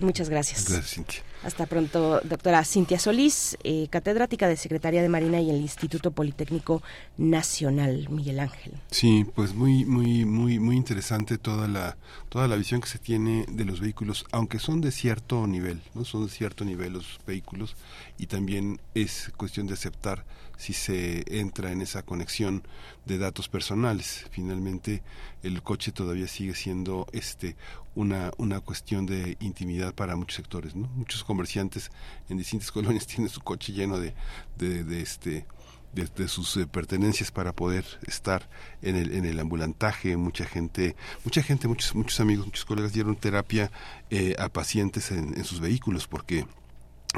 Muchas 0.00 0.28
gracias. 0.28 0.68
Gracias, 0.68 0.94
Cintia. 0.94 1.22
Hasta 1.42 1.66
pronto, 1.66 2.20
doctora 2.24 2.64
Cintia 2.64 2.98
Solís, 2.98 3.56
eh, 3.62 3.86
catedrática 3.90 4.48
de 4.48 4.56
Secretaría 4.56 5.02
de 5.02 5.08
Marina 5.08 5.40
y 5.40 5.50
el 5.50 5.56
Instituto 5.56 6.10
Politécnico 6.10 6.82
Nacional, 7.16 8.08
Miguel 8.10 8.40
Ángel. 8.40 8.72
Sí, 8.90 9.24
pues 9.34 9.54
muy, 9.54 9.84
muy, 9.84 10.24
muy, 10.24 10.58
muy 10.58 10.76
interesante 10.76 11.38
toda 11.38 11.68
la, 11.68 11.96
toda 12.28 12.48
la 12.48 12.56
visión 12.56 12.80
que 12.80 12.88
se 12.88 12.98
tiene 12.98 13.44
de 13.48 13.64
los 13.64 13.80
vehículos, 13.80 14.24
aunque 14.32 14.58
son 14.58 14.80
de 14.80 14.90
cierto 14.90 15.46
nivel, 15.46 15.80
no 15.94 16.04
son 16.04 16.26
de 16.26 16.32
cierto 16.32 16.64
nivel 16.64 16.94
los 16.94 17.20
vehículos, 17.26 17.76
y 18.18 18.26
también 18.26 18.80
es 18.94 19.30
cuestión 19.36 19.66
de 19.68 19.74
aceptar 19.74 20.24
si 20.58 20.72
se 20.72 21.24
entra 21.38 21.72
en 21.72 21.80
esa 21.80 22.02
conexión 22.02 22.64
de 23.06 23.16
datos 23.16 23.48
personales. 23.48 24.26
Finalmente, 24.30 25.02
el 25.42 25.62
coche 25.62 25.92
todavía 25.92 26.26
sigue 26.26 26.54
siendo 26.54 27.06
este 27.12 27.56
una, 27.94 28.32
una 28.38 28.60
cuestión 28.60 29.06
de 29.06 29.36
intimidad 29.40 29.94
para 29.94 30.16
muchos 30.16 30.36
sectores. 30.36 30.74
¿no? 30.74 30.88
Muchos 30.88 31.24
comerciantes 31.24 31.90
en 32.28 32.38
distintas 32.38 32.70
colonias 32.72 33.06
tienen 33.06 33.28
su 33.28 33.40
coche 33.40 33.72
lleno 33.72 33.98
de, 33.98 34.14
de, 34.56 35.00
este 35.00 35.46
de, 35.92 36.28
sus 36.28 36.56
eh, 36.56 36.66
pertenencias 36.66 37.30
para 37.30 37.52
poder 37.52 37.84
estar 38.06 38.48
en 38.82 38.96
el, 38.96 39.14
en 39.14 39.24
el 39.24 39.40
ambulantaje 39.40 40.16
mucha 40.16 40.44
gente 40.44 40.94
mucha 41.24 41.42
gente 41.42 41.66
muchos 41.66 41.94
muchos 41.94 42.20
amigos 42.20 42.46
muchos 42.46 42.66
colegas 42.66 42.92
dieron 42.92 43.16
terapia 43.16 43.72
eh, 44.10 44.36
a 44.38 44.48
pacientes 44.48 45.10
en, 45.10 45.36
en 45.36 45.44
sus 45.44 45.60
vehículos 45.60 46.06
porque 46.06 46.46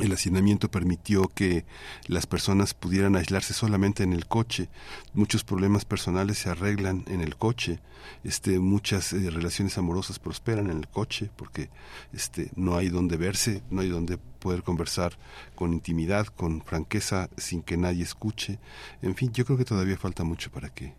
el 0.03 0.13
hacinamiento 0.13 0.71
permitió 0.71 1.29
que 1.29 1.65
las 2.07 2.27
personas 2.27 2.75
pudieran 2.75 3.17
aislarse 3.17 3.55
solamente 3.55 4.03
en 4.03 4.13
el 4.13 4.27
coche. 4.27 4.69
Muchos 5.15 5.45
problemas 5.45 5.85
personales 5.85 6.39
se 6.39 6.51
arreglan 6.51 7.05
en 7.09 7.21
el 7.21 7.37
coche. 7.37 7.81
Este, 8.25 8.59
muchas 8.59 9.13
eh, 9.13 9.31
relaciones 9.31 9.77
amorosas 9.79 10.19
prosperan 10.19 10.71
en 10.71 10.79
el 10.79 10.89
coche 10.89 11.31
porque 11.37 11.71
este, 12.13 12.51
no 12.57 12.77
hay 12.77 12.89
donde 12.89 13.17
verse, 13.17 13.63
no 13.71 13.83
hay 13.83 13.89
donde 13.89 14.19
poder 14.19 14.63
conversar 14.63 15.19
con 15.55 15.73
intimidad, 15.73 16.27
con 16.27 16.63
franqueza, 16.63 17.29
sin 17.37 17.63
que 17.63 17.77
nadie 17.77 18.03
escuche. 18.03 18.59
En 19.03 19.15
fin, 19.15 19.33
yo 19.33 19.45
creo 19.45 19.59
que 19.59 19.65
todavía 19.65 19.99
falta 19.99 20.25
mucho 20.25 20.51
para 20.51 20.71
que 20.71 20.95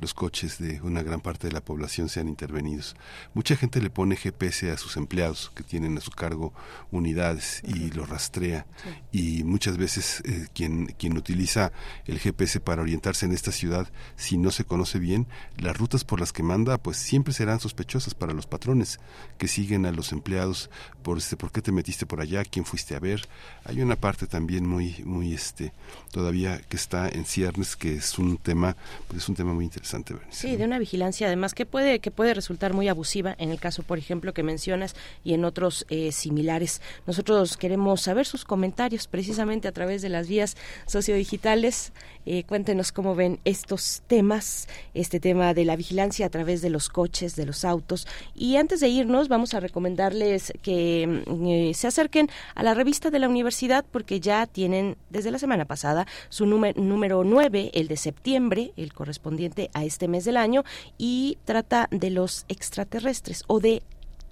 los 0.00 0.14
coches 0.14 0.58
de 0.58 0.80
una 0.80 1.02
gran 1.02 1.20
parte 1.20 1.48
de 1.48 1.52
la 1.52 1.60
población 1.60 2.08
sean 2.08 2.28
intervenidos. 2.28 2.96
Mucha 3.34 3.56
gente 3.56 3.82
le 3.82 3.90
pone 3.90 4.16
GPS 4.16 4.70
a 4.70 4.78
sus 4.78 4.96
empleados 4.96 5.52
que 5.54 5.62
tienen 5.62 5.98
a 5.98 6.00
su 6.00 6.10
cargo 6.10 6.52
unidades 6.90 7.62
y 7.64 7.90
los 7.90 8.08
rastrea. 8.08 8.66
Y 9.12 9.44
muchas 9.44 9.76
veces 9.76 10.22
eh, 10.24 10.46
quien, 10.54 10.86
quien 10.86 11.16
utiliza 11.16 11.72
el 12.06 12.18
GPS 12.18 12.60
para 12.60 12.82
orientarse 12.82 13.26
en 13.26 13.32
esta 13.32 13.52
ciudad, 13.52 13.88
si 14.16 14.38
no 14.38 14.50
se 14.50 14.64
conoce 14.64 14.98
bien, 14.98 15.26
las 15.58 15.76
rutas 15.76 16.04
por 16.04 16.20
las 16.20 16.32
que 16.32 16.42
manda 16.42 16.78
pues 16.78 16.96
siempre 16.96 17.34
serán 17.34 17.60
sospechosas 17.60 18.14
para 18.14 18.32
los 18.32 18.46
patrones 18.46 19.00
que 19.36 19.48
siguen 19.48 19.84
a 19.84 19.92
los 19.92 20.12
empleados 20.12 20.70
por 21.02 21.18
este 21.18 21.36
por 21.36 21.52
qué 21.52 21.60
te 21.60 21.72
metiste 21.72 22.06
por 22.06 22.20
allá, 22.20 22.44
quién 22.44 22.64
fuiste 22.64 22.94
a 22.94 23.00
ver. 23.00 23.28
Hay 23.64 23.82
una 23.82 23.96
parte 23.96 24.26
también 24.26 24.66
muy 24.66 25.02
muy 25.04 25.34
este 25.34 25.72
todavía 26.10 26.60
que 26.62 26.76
está 26.76 27.08
en 27.08 27.26
ciernes 27.26 27.76
que 27.76 27.94
es 27.94 28.18
un 28.18 28.38
tema 28.38 28.76
pues 29.08 29.22
es 29.22 29.28
un 29.28 29.34
tema 29.34 29.52
muy 29.52 29.64
interesante 29.64 29.89
Sí, 30.30 30.56
de 30.56 30.64
una 30.64 30.78
vigilancia 30.78 31.26
además 31.26 31.54
que 31.54 31.66
puede 31.66 31.98
que 31.98 32.10
puede 32.10 32.34
resultar 32.34 32.72
muy 32.72 32.88
abusiva 32.88 33.34
en 33.38 33.50
el 33.50 33.60
caso, 33.60 33.82
por 33.82 33.98
ejemplo, 33.98 34.32
que 34.32 34.42
mencionas 34.42 34.94
y 35.24 35.34
en 35.34 35.44
otros 35.44 35.86
eh, 35.88 36.12
similares. 36.12 36.80
Nosotros 37.06 37.56
queremos 37.56 38.02
saber 38.02 38.26
sus 38.26 38.44
comentarios 38.44 39.06
precisamente 39.06 39.68
a 39.68 39.72
través 39.72 40.02
de 40.02 40.08
las 40.08 40.28
vías 40.28 40.56
sociodigitales. 40.86 41.92
Eh, 42.26 42.44
cuéntenos 42.44 42.92
cómo 42.92 43.14
ven 43.14 43.38
estos 43.44 44.02
temas, 44.06 44.68
este 44.94 45.20
tema 45.20 45.54
de 45.54 45.64
la 45.64 45.76
vigilancia 45.76 46.26
a 46.26 46.30
través 46.30 46.62
de 46.62 46.70
los 46.70 46.88
coches, 46.88 47.36
de 47.36 47.46
los 47.46 47.64
autos. 47.64 48.06
Y 48.34 48.56
antes 48.56 48.80
de 48.80 48.88
irnos, 48.88 49.28
vamos 49.28 49.54
a 49.54 49.60
recomendarles 49.60 50.52
que 50.62 51.24
mm, 51.26 51.46
eh, 51.46 51.72
se 51.74 51.86
acerquen 51.86 52.28
a 52.54 52.62
la 52.62 52.74
revista 52.74 53.10
de 53.10 53.18
la 53.18 53.28
universidad 53.28 53.84
porque 53.90 54.20
ya 54.20 54.46
tienen 54.46 54.96
desde 55.08 55.30
la 55.30 55.38
semana 55.38 55.64
pasada 55.64 56.06
su 56.28 56.46
número, 56.46 56.80
número 56.80 57.24
9, 57.24 57.70
el 57.74 57.88
de 57.88 57.96
septiembre, 57.96 58.72
el 58.76 58.92
correspondiente 58.92 59.70
a 59.72 59.79
este 59.84 60.08
mes 60.08 60.24
del 60.24 60.36
año 60.36 60.64
y 60.98 61.38
trata 61.44 61.88
de 61.90 62.10
los 62.10 62.44
extraterrestres 62.48 63.44
o 63.46 63.60
de 63.60 63.82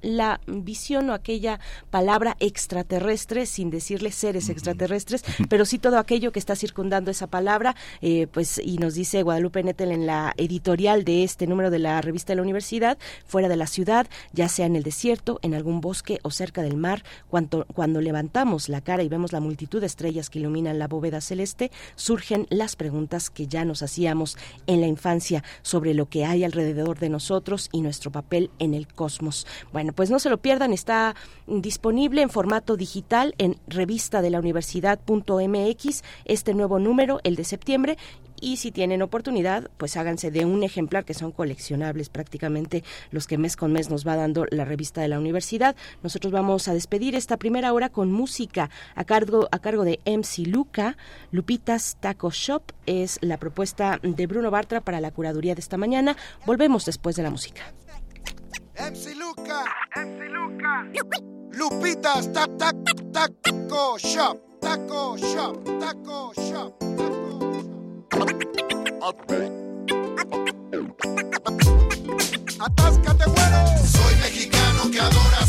la 0.02 0.40
visión 0.46 1.10
o 1.10 1.12
aquella 1.12 1.60
palabra 1.90 2.36
extraterrestre 2.40 3.46
sin 3.46 3.70
decirle 3.70 4.12
seres 4.12 4.48
extraterrestres, 4.48 5.24
pero 5.48 5.64
sí 5.64 5.78
todo 5.78 5.98
aquello 5.98 6.32
que 6.32 6.38
está 6.38 6.56
circundando 6.56 7.10
esa 7.10 7.26
palabra, 7.26 7.76
eh, 8.00 8.26
pues 8.26 8.60
y 8.62 8.78
nos 8.78 8.94
dice 8.94 9.22
Guadalupe 9.22 9.62
Nettel 9.62 9.92
en 9.92 10.06
la 10.06 10.34
editorial 10.36 11.04
de 11.04 11.24
este 11.24 11.46
número 11.46 11.70
de 11.70 11.78
la 11.78 12.00
revista 12.00 12.32
de 12.32 12.36
la 12.36 12.42
universidad, 12.42 12.98
fuera 13.26 13.48
de 13.48 13.56
la 13.56 13.66
ciudad, 13.66 14.06
ya 14.32 14.48
sea 14.48 14.66
en 14.66 14.76
el 14.76 14.82
desierto, 14.82 15.38
en 15.42 15.54
algún 15.54 15.80
bosque 15.80 16.18
o 16.22 16.30
cerca 16.30 16.62
del 16.62 16.76
mar, 16.76 17.02
cuando, 17.28 17.66
cuando 17.74 18.00
levantamos 18.00 18.68
la 18.68 18.80
cara 18.80 19.02
y 19.02 19.08
vemos 19.08 19.32
la 19.32 19.40
multitud 19.40 19.80
de 19.80 19.86
estrellas 19.86 20.30
que 20.30 20.38
iluminan 20.38 20.78
la 20.78 20.88
bóveda 20.88 21.20
celeste, 21.20 21.70
surgen 21.96 22.46
las 22.50 22.76
preguntas 22.76 23.30
que 23.30 23.46
ya 23.46 23.64
nos 23.64 23.82
hacíamos 23.82 24.36
en 24.66 24.80
la 24.80 24.86
infancia 24.86 25.44
sobre 25.62 25.94
lo 25.94 26.06
que 26.06 26.24
hay 26.24 26.44
alrededor 26.44 26.98
de 26.98 27.08
nosotros 27.08 27.68
y 27.72 27.80
nuestro 27.80 28.10
papel 28.10 28.50
en 28.58 28.74
el 28.74 28.86
cosmos. 28.86 29.46
Bueno, 29.72 29.87
pues 29.94 30.10
no 30.10 30.18
se 30.18 30.30
lo 30.30 30.38
pierdan, 30.38 30.72
está 30.72 31.14
disponible 31.46 32.22
en 32.22 32.30
formato 32.30 32.76
digital 32.76 33.34
en 33.38 33.56
revista 33.66 34.22
de 34.22 34.30
la 34.30 34.38
universidad.mx, 34.38 36.02
este 36.24 36.54
nuevo 36.54 36.78
número, 36.78 37.20
el 37.24 37.36
de 37.36 37.44
septiembre, 37.44 37.96
y 38.40 38.58
si 38.58 38.70
tienen 38.70 39.02
oportunidad, 39.02 39.70
pues 39.76 39.96
háganse 39.96 40.30
de 40.30 40.44
un 40.44 40.62
ejemplar 40.62 41.04
que 41.04 41.14
son 41.14 41.32
coleccionables 41.32 42.08
prácticamente 42.08 42.84
los 43.10 43.26
que 43.26 43.38
mes 43.38 43.56
con 43.56 43.72
mes 43.72 43.90
nos 43.90 44.06
va 44.06 44.16
dando 44.16 44.46
la 44.50 44.64
revista 44.64 45.00
de 45.00 45.08
la 45.08 45.18
universidad. 45.18 45.76
Nosotros 46.02 46.32
vamos 46.32 46.68
a 46.68 46.74
despedir 46.74 47.14
esta 47.14 47.36
primera 47.36 47.72
hora 47.72 47.88
con 47.88 48.12
música 48.12 48.70
a 48.94 49.04
cargo, 49.04 49.48
a 49.50 49.58
cargo 49.58 49.84
de 49.84 50.00
MC 50.04 50.46
Luca. 50.46 50.96
Lupitas 51.30 51.96
Taco 52.00 52.30
Shop 52.30 52.62
es 52.86 53.18
la 53.22 53.38
propuesta 53.38 53.98
de 54.02 54.26
Bruno 54.26 54.50
Bartra 54.50 54.80
para 54.80 55.00
la 55.00 55.10
curaduría 55.10 55.54
de 55.54 55.60
esta 55.60 55.76
mañana. 55.76 56.16
Volvemos 56.46 56.84
después 56.84 57.16
de 57.16 57.22
la 57.22 57.30
música. 57.30 57.72
MC 58.78 59.14
Luca. 59.16 59.64
MC 59.96 60.28
Luca. 60.30 60.86
Lupitas 61.50 62.32
tac 62.32 62.48
tac 62.58 62.76
taco 63.12 63.98
shop. 63.98 64.38
Taco 64.60 65.16
shop. 65.16 65.58
Taco 65.80 66.32
shop. 66.34 66.72
Atáscate, 72.60 73.24
güero. 73.24 73.60
Soy 73.84 74.14
mexicano 74.22 74.90
que 74.92 75.00
adora 75.00 75.46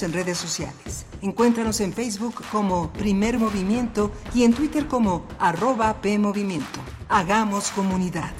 Síguenos 0.00 0.02
en 0.02 0.12
redes 0.12 0.38
sociales. 0.38 1.06
Encuéntranos 1.20 1.80
en 1.80 1.92
Facebook 1.92 2.42
como 2.50 2.90
Primer 2.92 3.38
Movimiento 3.38 4.10
y 4.34 4.44
en 4.44 4.54
Twitter 4.54 4.86
como 4.86 5.26
arroba 5.38 6.00
PMovimiento. 6.00 6.80
Hagamos 7.08 7.70
comunidad. 7.70 8.30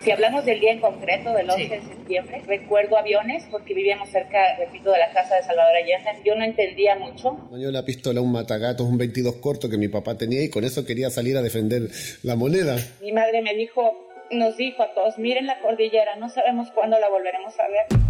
Si 0.00 0.10
hablamos 0.10 0.44
del 0.44 0.60
día 0.60 0.72
en 0.72 0.80
concreto, 0.80 1.32
del 1.32 1.50
11 1.50 1.68
de 1.68 1.93
septiembre, 2.04 2.42
recuerdo 2.46 2.98
aviones 2.98 3.44
porque 3.50 3.74
vivíamos 3.74 4.10
cerca, 4.10 4.56
repito, 4.58 4.92
de 4.92 4.98
la 4.98 5.10
casa 5.12 5.36
de 5.36 5.42
Salvador 5.42 5.74
Allende. 5.76 6.22
Yo 6.24 6.34
no 6.34 6.44
entendía 6.44 6.96
mucho. 6.96 7.36
Yo 7.58 7.70
la 7.70 7.84
pistola, 7.84 8.20
un 8.20 8.32
matagatos, 8.32 8.86
un 8.86 8.98
22 8.98 9.36
corto 9.36 9.68
que 9.70 9.78
mi 9.78 9.88
papá 9.88 10.16
tenía 10.16 10.42
y 10.42 10.50
con 10.50 10.64
eso 10.64 10.84
quería 10.84 11.10
salir 11.10 11.36
a 11.36 11.42
defender 11.42 11.88
la 12.22 12.36
moneda. 12.36 12.76
Mi 13.00 13.12
madre 13.12 13.42
me 13.42 13.54
dijo, 13.54 14.08
nos 14.30 14.56
dijo 14.56 14.82
a 14.82 14.92
todos, 14.94 15.18
miren 15.18 15.46
la 15.46 15.58
cordillera, 15.60 16.16
no 16.16 16.28
sabemos 16.28 16.68
cuándo 16.72 16.98
la 16.98 17.08
volveremos 17.08 17.54
a 17.58 17.68
ver. 17.68 18.00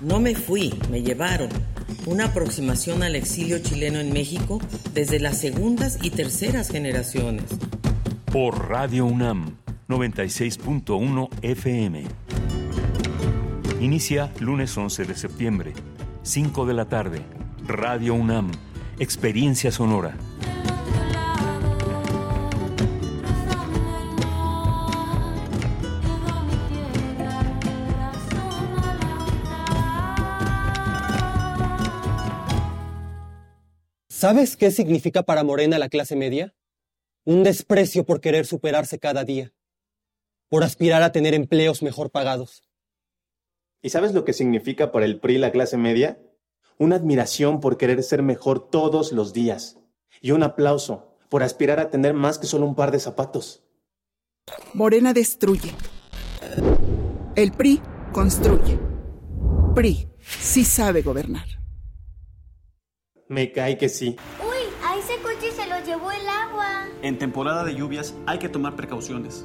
No 0.00 0.20
me 0.20 0.34
fui, 0.34 0.74
me 0.90 1.02
llevaron. 1.02 1.48
Una 2.06 2.26
aproximación 2.26 3.02
al 3.02 3.16
exilio 3.16 3.58
chileno 3.60 3.98
en 3.98 4.12
México 4.12 4.60
desde 4.92 5.18
las 5.20 5.38
segundas 5.38 5.98
y 6.02 6.10
terceras 6.10 6.70
generaciones. 6.70 7.44
Por 8.30 8.68
Radio 8.68 9.06
UNAM 9.06 9.58
96.1 9.88 11.28
FM. 11.42 12.04
Inicia 13.80 14.32
lunes 14.40 14.76
11 14.76 15.04
de 15.04 15.14
septiembre, 15.14 15.72
5 16.24 16.66
de 16.66 16.74
la 16.74 16.86
tarde. 16.86 17.22
Radio 17.64 18.14
UNAM, 18.14 18.50
Experiencia 18.98 19.70
Sonora. 19.70 20.16
¿Sabes 34.08 34.56
qué 34.56 34.72
significa 34.72 35.22
para 35.22 35.44
Morena 35.44 35.78
la 35.78 35.88
clase 35.88 36.16
media? 36.16 36.52
Un 37.24 37.44
desprecio 37.44 38.04
por 38.04 38.20
querer 38.20 38.44
superarse 38.44 38.98
cada 38.98 39.22
día, 39.22 39.52
por 40.48 40.64
aspirar 40.64 41.04
a 41.04 41.12
tener 41.12 41.34
empleos 41.34 41.80
mejor 41.84 42.10
pagados. 42.10 42.67
¿Y 43.80 43.90
sabes 43.90 44.12
lo 44.12 44.24
que 44.24 44.32
significa 44.32 44.90
para 44.90 45.06
el 45.06 45.20
PRI 45.20 45.38
la 45.38 45.52
clase 45.52 45.76
media? 45.76 46.18
Una 46.78 46.96
admiración 46.96 47.60
por 47.60 47.76
querer 47.76 48.02
ser 48.02 48.22
mejor 48.22 48.68
todos 48.70 49.12
los 49.12 49.32
días. 49.32 49.78
Y 50.20 50.32
un 50.32 50.42
aplauso 50.42 51.16
por 51.28 51.42
aspirar 51.42 51.78
a 51.78 51.90
tener 51.90 52.14
más 52.14 52.38
que 52.38 52.46
solo 52.46 52.66
un 52.66 52.74
par 52.74 52.90
de 52.90 52.98
zapatos. 52.98 53.62
Morena 54.74 55.12
destruye. 55.12 55.72
El 57.36 57.52
PRI 57.52 57.80
construye. 58.12 58.78
PRI 59.74 60.08
sí 60.20 60.64
sabe 60.64 61.02
gobernar. 61.02 61.46
Me 63.28 63.52
cae 63.52 63.78
que 63.78 63.88
sí. 63.88 64.16
Uy, 64.40 64.56
a 64.84 64.96
ese 64.96 65.20
coche 65.22 65.52
se 65.52 65.68
lo 65.68 65.78
llevó 65.84 66.10
el 66.10 66.26
agua. 66.28 66.86
En 67.02 67.18
temporada 67.18 67.62
de 67.62 67.74
lluvias 67.76 68.14
hay 68.26 68.38
que 68.38 68.48
tomar 68.48 68.74
precauciones. 68.74 69.44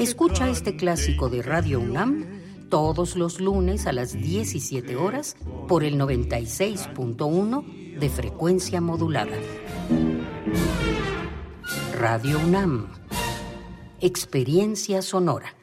Escucha 0.00 0.48
este 0.48 0.76
clásico 0.76 1.28
de 1.28 1.42
Radio 1.42 1.80
UNAM 1.80 2.42
todos 2.72 3.16
los 3.16 3.38
lunes 3.38 3.86
a 3.86 3.92
las 3.92 4.14
17 4.14 4.96
horas 4.96 5.36
por 5.68 5.84
el 5.84 5.98
96.1 5.98 7.98
de 7.98 8.08
frecuencia 8.08 8.80
modulada. 8.80 9.36
Radio 11.98 12.38
UNAM. 12.38 12.88
Experiencia 14.00 15.02
sonora. 15.02 15.54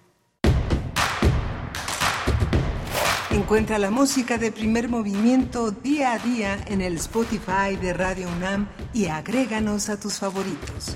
Encuentra 3.32 3.80
la 3.80 3.90
música 3.90 4.38
de 4.38 4.52
primer 4.52 4.88
movimiento 4.88 5.72
día 5.72 6.14
a 6.14 6.20
día 6.20 6.64
en 6.68 6.82
el 6.82 6.98
Spotify 6.98 7.76
de 7.82 7.94
Radio 7.94 8.28
UNAM 8.38 8.68
y 8.94 9.08
agréganos 9.08 9.90
a 9.90 10.00
tus 10.00 10.20
favoritos. 10.20 10.96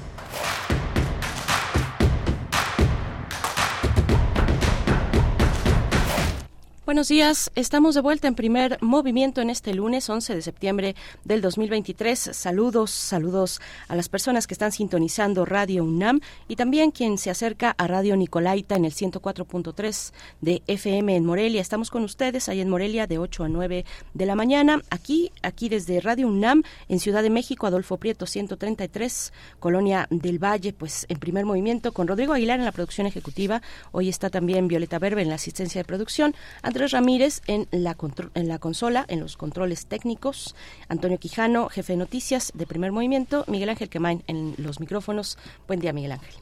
Buenos 6.85 7.07
días, 7.07 7.49
estamos 7.55 7.95
de 7.95 8.01
vuelta 8.01 8.27
en 8.27 8.35
primer 8.35 8.77
movimiento 8.81 9.39
en 9.39 9.49
este 9.49 9.73
lunes 9.73 10.09
11 10.09 10.35
de 10.35 10.41
septiembre 10.41 10.95
del 11.23 11.39
2023. 11.39 12.19
Saludos, 12.33 12.91
saludos 12.91 13.61
a 13.87 13.95
las 13.95 14.09
personas 14.09 14.47
que 14.47 14.53
están 14.53 14.73
sintonizando 14.73 15.45
Radio 15.45 15.85
UNAM 15.85 16.19
y 16.49 16.57
también 16.57 16.91
quien 16.91 17.17
se 17.17 17.29
acerca 17.29 17.73
a 17.77 17.87
Radio 17.87 18.17
Nicolaita 18.17 18.75
en 18.75 18.83
el 18.83 18.91
104.3 18.91 20.11
de 20.41 20.61
FM 20.67 21.15
en 21.15 21.25
Morelia. 21.25 21.61
Estamos 21.61 21.89
con 21.89 22.03
ustedes 22.03 22.49
ahí 22.49 22.59
en 22.59 22.67
Morelia 22.67 23.07
de 23.07 23.17
8 23.17 23.45
a 23.45 23.47
9 23.47 23.85
de 24.13 24.25
la 24.25 24.35
mañana. 24.35 24.81
Aquí, 24.89 25.31
aquí 25.41 25.69
desde 25.69 26.01
Radio 26.01 26.27
UNAM 26.27 26.63
en 26.89 26.99
Ciudad 26.99 27.23
de 27.23 27.29
México, 27.29 27.65
Adolfo 27.65 27.95
Prieto 27.95 28.25
133, 28.25 29.31
Colonia 29.61 30.05
del 30.09 30.37
Valle, 30.37 30.73
pues 30.73 31.05
en 31.07 31.17
primer 31.17 31.45
movimiento 31.45 31.93
con 31.93 32.09
Rodrigo 32.09 32.33
Aguilar 32.33 32.59
en 32.59 32.65
la 32.65 32.73
producción 32.73 33.07
ejecutiva. 33.07 33.61
Hoy 33.93 34.09
está 34.09 34.29
también 34.29 34.67
Violeta 34.67 34.99
Berbe 34.99 35.21
en 35.21 35.29
la 35.29 35.35
asistencia 35.35 35.79
de 35.79 35.85
producción. 35.85 36.35
Andrés 36.73 36.89
Ramírez 36.89 37.43
en 37.45 37.67
la, 37.69 37.95
en 38.33 38.47
la 38.47 38.57
consola, 38.57 39.05
en 39.07 39.19
los 39.19 39.37
controles 39.37 39.85
técnicos, 39.85 40.55
Antonio 40.89 41.19
Quijano, 41.19 41.69
jefe 41.69 41.93
de 41.93 41.97
noticias 41.97 42.51
de 42.55 42.65
Primer 42.65 42.91
Movimiento, 42.91 43.45
Miguel 43.47 43.69
Ángel 43.69 43.89
Quemain 43.89 44.23
en 44.25 44.55
los 44.57 44.79
micrófonos. 44.79 45.37
Buen 45.67 45.79
día, 45.79 45.93
Miguel 45.93 46.13
Ángel. 46.13 46.33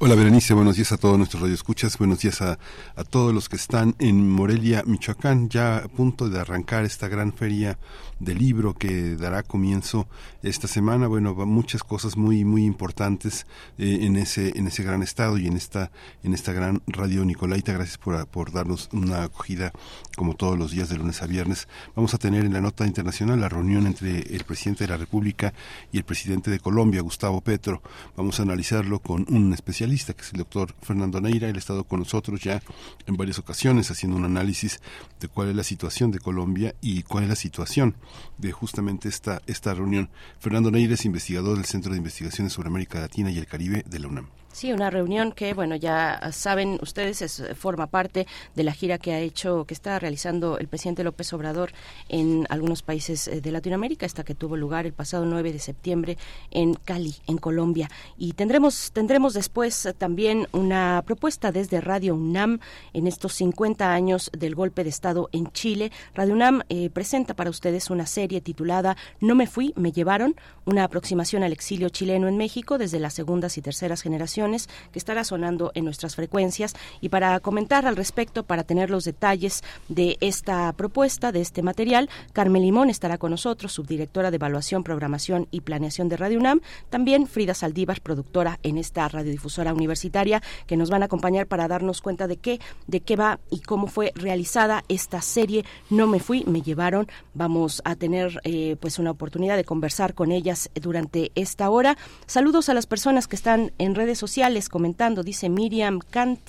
Hola 0.00 0.16
Berenice, 0.16 0.52
buenos 0.52 0.76
días 0.76 0.92
a 0.92 0.98
todos 0.98 1.16
nuestros 1.16 1.40
radioescuchas, 1.40 1.96
buenos 1.96 2.20
días 2.20 2.42
a, 2.42 2.58
a, 2.94 3.04
todos 3.04 3.32
los 3.32 3.48
que 3.48 3.56
están 3.56 3.94
en 3.98 4.28
Morelia, 4.28 4.82
Michoacán, 4.84 5.48
ya 5.48 5.78
a 5.78 5.88
punto 5.88 6.28
de 6.28 6.38
arrancar 6.38 6.84
esta 6.84 7.08
gran 7.08 7.32
feria 7.32 7.78
del 8.20 8.38
libro 8.38 8.74
que 8.74 9.16
dará 9.16 9.42
comienzo 9.42 10.08
esta 10.42 10.68
semana. 10.68 11.06
Bueno, 11.06 11.34
muchas 11.46 11.82
cosas 11.82 12.16
muy 12.16 12.44
muy 12.44 12.64
importantes 12.64 13.46
eh, 13.78 13.98
en 14.02 14.16
ese 14.16 14.58
en 14.58 14.66
ese 14.66 14.82
gran 14.82 15.02
estado 15.02 15.38
y 15.38 15.46
en 15.46 15.56
esta 15.56 15.90
en 16.22 16.34
esta 16.34 16.52
gran 16.52 16.82
radio 16.86 17.24
Nicolaita. 17.24 17.72
Gracias 17.72 17.98
por, 17.98 18.26
por 18.26 18.52
darnos 18.52 18.88
una 18.92 19.24
acogida 19.24 19.72
como 20.16 20.34
todos 20.34 20.58
los 20.58 20.72
días 20.72 20.88
de 20.88 20.96
lunes 20.96 21.22
a 21.22 21.26
viernes. 21.26 21.68
Vamos 21.94 22.14
a 22.14 22.18
tener 22.18 22.44
en 22.44 22.52
la 22.52 22.60
nota 22.60 22.86
internacional 22.86 23.40
la 23.40 23.48
reunión 23.48 23.86
entre 23.86 24.20
el 24.34 24.44
presidente 24.44 24.84
de 24.84 24.88
la 24.88 24.96
República 24.96 25.52
y 25.92 25.98
el 25.98 26.04
presidente 26.04 26.50
de 26.50 26.58
Colombia, 26.58 27.02
Gustavo 27.02 27.40
Petro. 27.40 27.82
Vamos 28.16 28.40
a 28.40 28.42
analizarlo 28.42 29.00
con 29.00 29.26
un 29.28 29.52
especialista 29.52 30.12
que 30.12 30.22
es 30.22 30.32
el 30.32 30.38
doctor 30.38 30.74
Fernando 30.82 31.20
Neira. 31.20 31.48
Él 31.48 31.56
ha 31.56 31.58
estado 31.58 31.84
con 31.84 32.00
nosotros 32.00 32.40
ya 32.40 32.60
en 33.06 33.16
varias 33.16 33.38
ocasiones 33.38 33.90
haciendo 33.90 34.16
un 34.16 34.24
análisis 34.24 34.80
de 35.20 35.28
cuál 35.28 35.50
es 35.50 35.56
la 35.56 35.64
situación 35.64 36.10
de 36.10 36.18
Colombia 36.18 36.74
y 36.80 37.02
cuál 37.02 37.24
es 37.24 37.30
la 37.30 37.36
situación 37.36 37.94
de 38.36 38.52
justamente 38.52 39.08
esta, 39.08 39.42
esta 39.46 39.74
reunión. 39.74 40.10
Fernando 40.38 40.70
Neira 40.70 40.94
es 40.94 41.04
investigador 41.04 41.56
del 41.56 41.66
Centro 41.66 41.92
de 41.92 41.98
Investigaciones 41.98 42.52
sobre 42.52 42.68
América 42.68 43.00
Latina 43.00 43.30
y 43.30 43.38
el 43.38 43.46
Caribe 43.46 43.84
de 43.86 43.98
la 43.98 44.08
UNAM. 44.08 44.28
Sí, 44.58 44.72
una 44.72 44.90
reunión 44.90 45.30
que, 45.30 45.54
bueno, 45.54 45.76
ya 45.76 46.32
saben 46.32 46.80
ustedes, 46.82 47.22
es, 47.22 47.44
forma 47.54 47.86
parte 47.86 48.26
de 48.56 48.64
la 48.64 48.72
gira 48.72 48.98
que 48.98 49.12
ha 49.12 49.20
hecho, 49.20 49.64
que 49.66 49.72
está 49.72 50.00
realizando 50.00 50.58
el 50.58 50.66
presidente 50.66 51.04
López 51.04 51.32
Obrador 51.32 51.70
en 52.08 52.44
algunos 52.50 52.82
países 52.82 53.28
eh, 53.28 53.40
de 53.40 53.52
Latinoamérica, 53.52 54.04
esta 54.04 54.24
que 54.24 54.34
tuvo 54.34 54.56
lugar 54.56 54.84
el 54.84 54.92
pasado 54.92 55.26
9 55.26 55.52
de 55.52 55.60
septiembre 55.60 56.18
en 56.50 56.74
Cali, 56.74 57.14
en 57.28 57.38
Colombia. 57.38 57.88
Y 58.16 58.32
tendremos, 58.32 58.90
tendremos 58.90 59.32
después 59.32 59.94
también 59.96 60.48
una 60.50 61.04
propuesta 61.06 61.52
desde 61.52 61.80
Radio 61.80 62.16
UNAM 62.16 62.58
en 62.94 63.06
estos 63.06 63.34
50 63.34 63.92
años 63.92 64.28
del 64.36 64.56
golpe 64.56 64.82
de 64.82 64.90
Estado 64.90 65.28
en 65.30 65.52
Chile. 65.52 65.92
Radio 66.16 66.34
UNAM 66.34 66.62
eh, 66.68 66.90
presenta 66.90 67.34
para 67.34 67.50
ustedes 67.50 67.90
una 67.90 68.06
serie 68.06 68.40
titulada 68.40 68.96
No 69.20 69.36
me 69.36 69.46
fui, 69.46 69.72
me 69.76 69.92
llevaron, 69.92 70.34
una 70.64 70.82
aproximación 70.82 71.44
al 71.44 71.52
exilio 71.52 71.90
chileno 71.90 72.26
en 72.26 72.36
México 72.36 72.76
desde 72.76 72.98
las 72.98 73.14
segundas 73.14 73.56
y 73.56 73.62
terceras 73.62 74.02
generaciones 74.02 74.47
que 74.92 74.98
estará 74.98 75.24
sonando 75.24 75.70
en 75.74 75.84
nuestras 75.84 76.16
frecuencias. 76.16 76.74
Y 77.00 77.08
para 77.08 77.38
comentar 77.40 77.86
al 77.86 77.96
respecto, 77.96 78.42
para 78.42 78.64
tener 78.64 78.90
los 78.90 79.04
detalles 79.04 79.62
de 79.88 80.16
esta 80.20 80.72
propuesta, 80.72 81.32
de 81.32 81.40
este 81.40 81.62
material, 81.62 82.08
Carmen 82.32 82.62
Limón 82.62 82.90
estará 82.90 83.18
con 83.18 83.30
nosotros, 83.30 83.72
subdirectora 83.72 84.30
de 84.30 84.36
Evaluación, 84.36 84.82
Programación 84.82 85.48
y 85.50 85.60
Planeación 85.60 86.08
de 86.08 86.16
Radio 86.16 86.38
UNAM. 86.38 86.60
También 86.88 87.26
Frida 87.26 87.54
Saldívar, 87.54 88.00
productora 88.00 88.58
en 88.62 88.78
esta 88.78 89.08
radiodifusora 89.08 89.74
universitaria, 89.74 90.42
que 90.66 90.76
nos 90.76 90.90
van 90.90 91.02
a 91.02 91.06
acompañar 91.06 91.46
para 91.46 91.68
darnos 91.68 92.00
cuenta 92.00 92.26
de 92.26 92.36
qué, 92.36 92.60
de 92.86 93.00
qué 93.00 93.16
va 93.16 93.40
y 93.50 93.60
cómo 93.60 93.86
fue 93.86 94.12
realizada 94.14 94.84
esta 94.88 95.20
serie. 95.20 95.64
No 95.90 96.06
me 96.06 96.20
fui, 96.20 96.44
me 96.44 96.62
llevaron. 96.62 97.08
Vamos 97.34 97.82
a 97.84 97.96
tener 97.96 98.40
eh, 98.44 98.76
pues 98.80 98.98
una 98.98 99.10
oportunidad 99.10 99.56
de 99.56 99.64
conversar 99.64 100.14
con 100.14 100.32
ellas 100.32 100.70
durante 100.74 101.32
esta 101.34 101.70
hora. 101.70 101.96
Saludos 102.26 102.68
a 102.68 102.74
las 102.74 102.86
personas 102.86 103.28
que 103.28 103.36
están 103.36 103.72
en 103.78 103.94
redes 103.94 104.18
sociales 104.18 104.37
comentando, 104.68 105.22
dice 105.22 105.48
Miriam 105.48 105.98
Kant. 105.98 106.40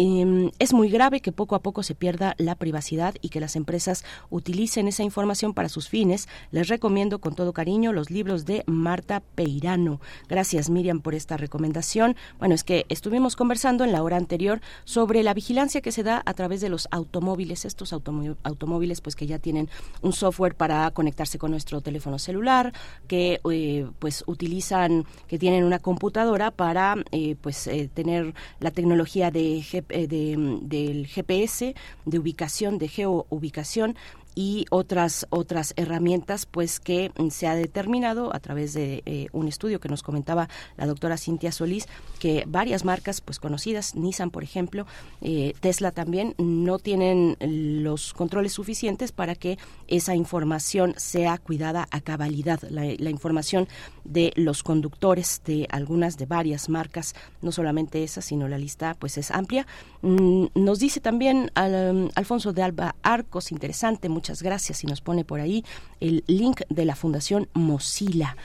Em, 0.00 0.52
es 0.60 0.72
muy 0.72 0.90
grave 0.90 1.20
que 1.20 1.32
poco 1.32 1.56
a 1.56 1.58
poco 1.58 1.82
se 1.82 1.96
pierda 1.96 2.36
la 2.38 2.54
privacidad 2.54 3.16
y 3.20 3.30
que 3.30 3.40
las 3.40 3.56
empresas 3.56 4.04
utilicen 4.30 4.86
esa 4.86 5.02
información 5.02 5.54
para 5.54 5.68
sus 5.68 5.88
fines. 5.88 6.28
Les 6.52 6.68
recomiendo 6.68 7.18
con 7.18 7.34
todo 7.34 7.52
cariño 7.52 7.92
los 7.92 8.08
libros 8.08 8.44
de 8.44 8.62
Marta 8.66 9.24
Peirano. 9.34 10.00
Gracias 10.28 10.70
Miriam 10.70 11.00
por 11.00 11.16
esta 11.16 11.36
recomendación. 11.36 12.14
Bueno, 12.38 12.54
es 12.54 12.62
que 12.62 12.86
estuvimos 12.88 13.34
conversando 13.34 13.82
en 13.82 13.90
la 13.90 14.04
hora 14.04 14.16
anterior 14.16 14.60
sobre 14.84 15.24
la 15.24 15.34
vigilancia 15.34 15.80
que 15.80 15.90
se 15.90 16.04
da 16.04 16.22
a 16.24 16.32
través 16.32 16.60
de 16.60 16.68
los 16.68 16.86
automóviles, 16.92 17.64
estos 17.64 17.92
automóviles 17.92 19.00
pues 19.00 19.16
que 19.16 19.26
ya 19.26 19.40
tienen 19.40 19.68
un 20.00 20.12
software 20.12 20.54
para 20.54 20.88
conectarse 20.92 21.38
con 21.38 21.50
nuestro 21.50 21.80
teléfono 21.80 22.20
celular, 22.20 22.72
que 23.08 23.40
eh, 23.50 23.88
pues 23.98 24.22
utilizan, 24.28 25.06
que 25.26 25.40
tienen 25.40 25.64
una 25.64 25.80
computadora 25.80 26.52
para 26.52 26.94
eh, 27.10 27.34
pues 27.40 27.66
eh, 27.66 27.90
tener 27.92 28.32
la 28.60 28.70
tecnología 28.70 29.32
de 29.32 29.60
eh, 29.90 30.06
del 30.08 31.06
GPS, 31.06 31.74
de 32.04 32.18
ubicación, 32.18 32.78
de 32.78 32.88
geoubicación 32.88 33.96
y 34.38 34.66
otras 34.70 35.26
otras 35.30 35.74
herramientas 35.74 36.46
pues 36.46 36.78
que 36.78 37.10
se 37.30 37.48
ha 37.48 37.56
determinado 37.56 38.32
a 38.32 38.38
través 38.38 38.72
de 38.72 39.02
eh, 39.04 39.26
un 39.32 39.48
estudio 39.48 39.80
que 39.80 39.88
nos 39.88 40.04
comentaba 40.04 40.48
la 40.76 40.86
doctora 40.86 41.16
Cintia 41.16 41.50
Solís 41.50 41.88
que 42.20 42.44
varias 42.46 42.84
marcas 42.84 43.20
pues 43.20 43.40
conocidas 43.40 43.96
Nissan 43.96 44.30
por 44.30 44.44
ejemplo 44.44 44.86
eh, 45.22 45.54
Tesla 45.58 45.90
también 45.90 46.36
no 46.38 46.78
tienen 46.78 47.36
los 47.40 48.14
controles 48.14 48.52
suficientes 48.52 49.10
para 49.10 49.34
que 49.34 49.58
esa 49.88 50.14
información 50.14 50.94
sea 50.96 51.38
cuidada 51.38 51.88
a 51.90 52.00
cabalidad. 52.00 52.60
La, 52.70 53.10
información 53.10 53.66
de 54.04 54.32
los 54.36 54.62
conductores 54.62 55.42
de 55.44 55.66
algunas 55.70 56.16
de 56.16 56.26
varias 56.26 56.68
marcas 56.68 57.14
no 57.42 57.52
solamente 57.52 58.04
esa 58.04 58.20
sino 58.20 58.46
la 58.46 58.58
lista 58.58 58.94
pues 58.98 59.18
es 59.18 59.30
amplia. 59.30 59.66
Mm, 60.02 60.46
nos 60.54 60.78
dice 60.78 61.00
también 61.00 61.50
al, 61.54 62.12
Alfonso 62.14 62.52
de 62.52 62.62
Alba 62.62 62.94
Arcos 63.02 63.50
interesante 63.50 64.08
muchas 64.08 64.27
gracias 64.42 64.84
y 64.84 64.86
nos 64.86 65.00
pone 65.00 65.24
por 65.24 65.40
ahí 65.40 65.64
el 66.00 66.24
link 66.26 66.62
de 66.68 66.84
la 66.84 66.94
Fundación 66.96 67.48
Mozilla. 67.54 68.36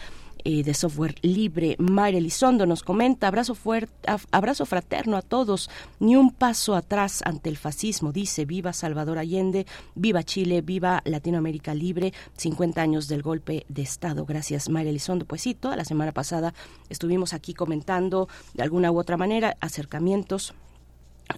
Eh, 0.46 0.62
de 0.62 0.74
software 0.74 1.16
libre. 1.22 1.78
Mayra 1.80 2.18
Elizondo 2.18 2.66
nos 2.66 2.84
comenta, 2.84 3.30
abrazo, 3.30 3.56
fuerte, 3.56 3.94
abrazo 4.30 4.66
fraterno 4.66 5.16
a 5.16 5.22
todos, 5.22 5.70
ni 6.02 6.18
un 6.18 6.32
paso 6.32 6.76
atrás 6.76 7.22
ante 7.24 7.48
el 7.48 7.56
fascismo, 7.56 8.12
dice, 8.12 8.44
viva 8.44 8.74
Salvador 8.74 9.20
Allende, 9.20 9.66
viva 9.96 10.22
Chile, 10.24 10.60
viva 10.60 11.02
Latinoamérica 11.06 11.74
libre, 11.74 12.12
50 12.36 12.82
años 12.82 13.08
del 13.08 13.22
golpe 13.22 13.66
de 13.70 13.84
Estado. 13.84 14.26
Gracias, 14.26 14.68
Mayra 14.68 14.90
Elizondo. 14.90 15.24
Pues 15.24 15.42
sí, 15.42 15.54
toda 15.54 15.78
la 15.78 15.86
semana 15.86 16.12
pasada 16.12 16.54
estuvimos 16.90 17.34
aquí 17.34 17.54
comentando 17.54 18.28
de 18.54 18.64
alguna 18.64 18.92
u 18.92 19.00
otra 19.00 19.16
manera 19.16 19.56
acercamientos 19.62 20.54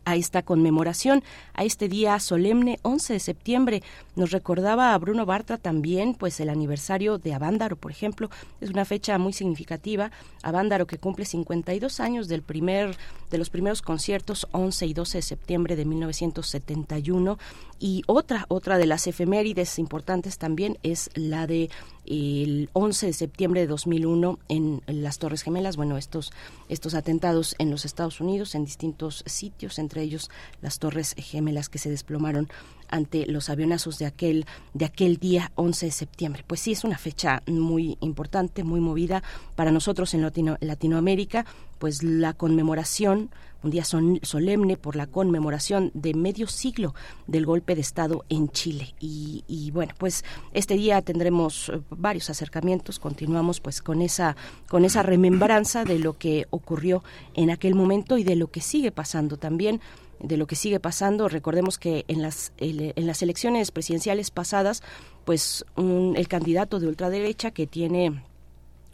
a 0.04 0.16
esta 0.16 0.44
conmemoración, 0.44 1.24
a 1.54 1.64
este 1.64 1.88
día 1.88 2.20
solemne 2.20 2.80
11 2.82 3.14
de 3.14 3.20
septiembre. 3.20 3.84
Nos 4.16 4.32
recordaba 4.32 4.94
a 4.94 4.98
Bruno 4.98 5.26
Bartra 5.26 5.58
también, 5.58 6.14
pues 6.16 6.40
el 6.40 6.50
aniversario 6.50 7.18
de 7.18 7.34
Avándaro, 7.34 7.76
por 7.76 7.92
ejemplo, 7.92 8.30
es 8.62 8.70
una 8.70 8.86
fecha 8.86 9.18
muy 9.18 9.34
significativa. 9.34 10.12
Avándaro 10.44 10.88
que 10.88 10.98
cumple 10.98 11.26
52 11.26 12.00
años 12.00 12.28
del 12.28 12.42
primer 12.42 12.96
de 13.32 13.38
los 13.38 13.50
primeros 13.50 13.82
conciertos 13.82 14.48
11 14.52 14.86
y 14.86 14.94
12 14.94 15.18
de 15.18 15.22
septiembre 15.22 15.76
de 15.76 15.86
1971 15.86 17.38
y 17.80 18.04
otra 18.08 18.46
otra 18.48 18.78
de 18.78 18.86
las 18.86 19.08
efemérides 19.08 19.80
importantes 19.80 20.38
también 20.38 20.78
es 20.84 21.10
la 21.16 21.48
de 21.48 21.70
el 22.06 22.70
11 22.74 23.08
de 23.08 23.14
septiembre 23.14 23.62
de 23.62 23.68
2001 23.68 24.40
en 24.48 24.82
las 24.88 25.18
Torres 25.18 25.42
Gemelas, 25.42 25.76
bueno, 25.76 25.98
estos 25.98 26.32
estos 26.70 26.94
atentados 26.94 27.56
en 27.58 27.72
los 27.72 27.84
Estados 27.84 28.22
Unidos 28.22 28.56
en 28.56 28.66
distintos 28.66 29.24
sitios, 29.26 29.80
entre 29.80 30.04
ellos 30.04 30.30
las 30.62 30.80
Torres 30.80 31.16
Gemelas 31.18 31.70
que 31.70 31.80
se 31.80 31.90
desplomaron 31.90 32.50
ante 32.90 33.26
los 33.26 33.50
avionazos 33.50 33.98
de 33.98 34.06
aquel 34.06 34.46
de 34.74 34.86
aquel 34.86 35.18
día 35.18 35.52
11 35.56 35.86
de 35.88 35.92
septiembre. 35.92 36.44
Pues 36.46 36.60
sí 36.60 36.72
es 36.72 36.84
una 36.84 36.98
fecha 36.98 37.44
muy 37.48 37.98
importante, 38.02 38.64
muy 38.64 38.80
movida 38.80 39.24
para 39.56 39.72
nosotros 39.72 40.14
en 40.14 40.22
Latinoamérica, 40.62 41.46
pues 41.80 42.04
la 42.04 42.34
conmemoración 42.34 43.30
un 43.66 43.72
día 43.72 43.84
solemne 43.84 44.78
por 44.78 44.96
la 44.96 45.08
conmemoración 45.08 45.90
de 45.96 46.14
medio 46.14 46.48
siglo 46.48 46.94
del 47.26 47.48
golpe 47.48 47.74
de 47.74 47.82
Estado 47.82 48.24
en 48.30 48.50
Chile. 48.50 48.94
Y, 49.00 49.72
bueno, 49.74 49.94
pues 49.98 50.24
este 50.54 50.76
día 50.76 51.02
tendremos 51.02 51.70
eh, 51.70 51.82
varios 51.90 52.30
acercamientos, 52.30 53.00
continuamos 53.00 53.60
pues 53.60 53.82
con 53.82 54.02
esa, 54.02 54.36
con 54.70 54.86
esa 54.86 55.02
remembranza 55.02 55.84
de 55.84 55.98
lo 55.98 56.18
que 56.18 56.46
ocurrió 56.52 57.04
en 57.34 57.50
aquel 57.50 57.74
momento 57.74 58.18
y 58.20 58.24
de 58.24 58.36
lo 58.36 58.48
que 58.48 58.62
sigue 58.62 58.92
pasando 58.92 59.38
también 59.38 59.82
de 60.20 60.38
lo 60.38 60.48
que 60.48 60.56
sigue 60.56 60.80
pasando. 60.80 61.30
Recordemos 61.30 61.78
que 61.78 62.06
en 62.08 62.22
las, 62.22 62.54
en 62.58 63.08
las 63.08 63.22
elecciones 63.22 63.72
presidenciales 63.72 64.32
pasadas, 64.32 64.84
pues 65.26 65.66
el 65.78 66.28
candidato 66.28 66.80
de 66.80 66.88
ultraderecha 66.88 67.52
que 67.52 67.68
tiene 67.68 68.22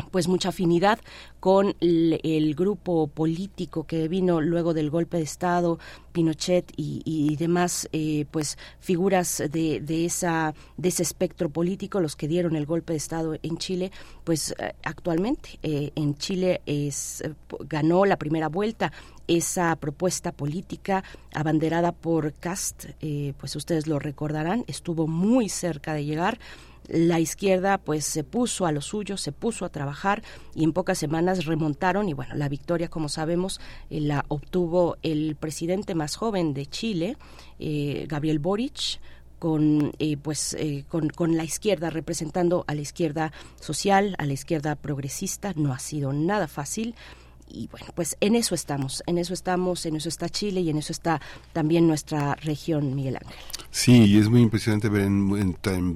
pues 0.10 0.28
mucha 0.28 0.50
afinidad 0.50 1.00
con 1.40 1.76
el, 1.80 2.56
grupo 2.56 3.08
político 3.08 3.86
que 3.86 4.08
vino 4.08 4.42
luego 4.42 4.74
del 4.74 4.90
golpe 4.90 5.18
de 5.18 5.24
Estado, 5.24 5.80
Pinochet 6.12 6.72
y, 6.76 7.36
demás 7.38 7.88
eh, 7.94 8.26
pues 8.30 8.58
figuras 8.80 9.42
de, 9.52 9.80
de, 9.80 10.06
esa, 10.06 10.54
de 10.78 10.90
ese 10.90 11.04
espectro 11.04 11.50
político, 11.50 12.00
los 12.00 12.16
que 12.16 12.28
dieron 12.28 12.56
el 12.56 12.66
golpe 12.66 12.94
de 12.94 12.98
Estado 12.98 13.36
en 13.42 13.58
Chile, 13.58 13.92
pues 14.24 14.54
eh, 14.60 14.74
actualmente 14.84 15.60
eh, 15.64 15.92
en 15.96 16.16
Chile 16.16 16.62
es, 16.66 17.24
ganó 17.62 18.06
la 18.06 18.18
primera 18.18 18.50
vuelta 18.50 18.92
esa 19.38 19.76
propuesta 19.78 20.32
política 20.32 21.04
abanderada 21.34 21.92
por 21.92 22.34
Cast, 22.34 22.86
pues 23.38 23.56
ustedes 23.56 23.88
lo 23.88 24.00
recordarán, 24.00 24.64
estuvo 24.68 25.08
muy 25.08 25.50
cerca 25.50 25.94
de 25.94 26.06
llegar. 26.06 26.40
La 26.88 27.20
izquierda 27.20 27.78
pues 27.78 28.06
se 28.06 28.24
puso 28.24 28.66
a 28.66 28.72
lo 28.72 28.82
suyo, 28.82 29.16
se 29.16 29.32
puso 29.32 29.66
a 29.66 29.70
trabajar 29.70 30.24
y 30.56 30.64
en 30.64 30.74
pocas 30.74 30.98
semanas 30.98 31.46
remontaron 31.46 32.10
y 32.10 32.14
bueno, 32.14 32.36
la 32.36 32.50
victoria 32.50 32.90
como 32.90 33.08
sabemos 33.08 33.62
eh, 33.90 34.02
la 34.02 34.26
obtuvo 34.28 34.98
el 35.04 35.36
presidente 35.36 35.96
más 35.96 36.16
joven 36.16 36.54
de 36.54 36.66
Chile, 36.66 37.18
eh, 37.60 38.06
Gabriel 38.10 38.40
Boric, 38.40 39.00
con 39.38 39.92
eh, 40.00 40.18
pues 40.18 40.56
con, 40.88 41.10
con, 41.10 41.36
la 41.36 41.44
izquierda 41.44 41.90
representando 41.90 42.64
a 42.68 42.76
la 42.76 42.82
izquierda 42.82 43.32
social 43.60 44.16
a 44.20 44.26
la 44.26 44.34
izquierda 44.34 44.76
progresista. 44.76 45.54
No 45.56 45.74
ha 45.74 45.80
sido 45.80 46.14
nada 46.14 46.48
fácil 46.48 46.94
y 47.54 47.68
bueno, 47.68 47.88
pues 47.96 48.18
en 48.20 48.36
eso 48.36 48.56
estamos, 48.56 49.04
en 49.06 49.18
eso 49.18 49.34
estamos, 49.34 49.86
en 49.86 49.96
eso 49.96 50.10
está 50.10 50.30
Chile 50.30 50.62
y 50.62 50.70
en 50.70 50.78
eso 50.78 50.92
está 50.92 51.22
también 51.54 51.88
nuestra 51.88 52.36
región, 52.36 52.96
Miguel 52.96 53.18
Ángel. 53.18 53.36
Sí, 53.70 54.04
y 54.04 54.18
es 54.18 54.30
muy 54.30 54.42
impresionante 54.42 54.90
ver 54.90 55.04
en, 55.04 55.22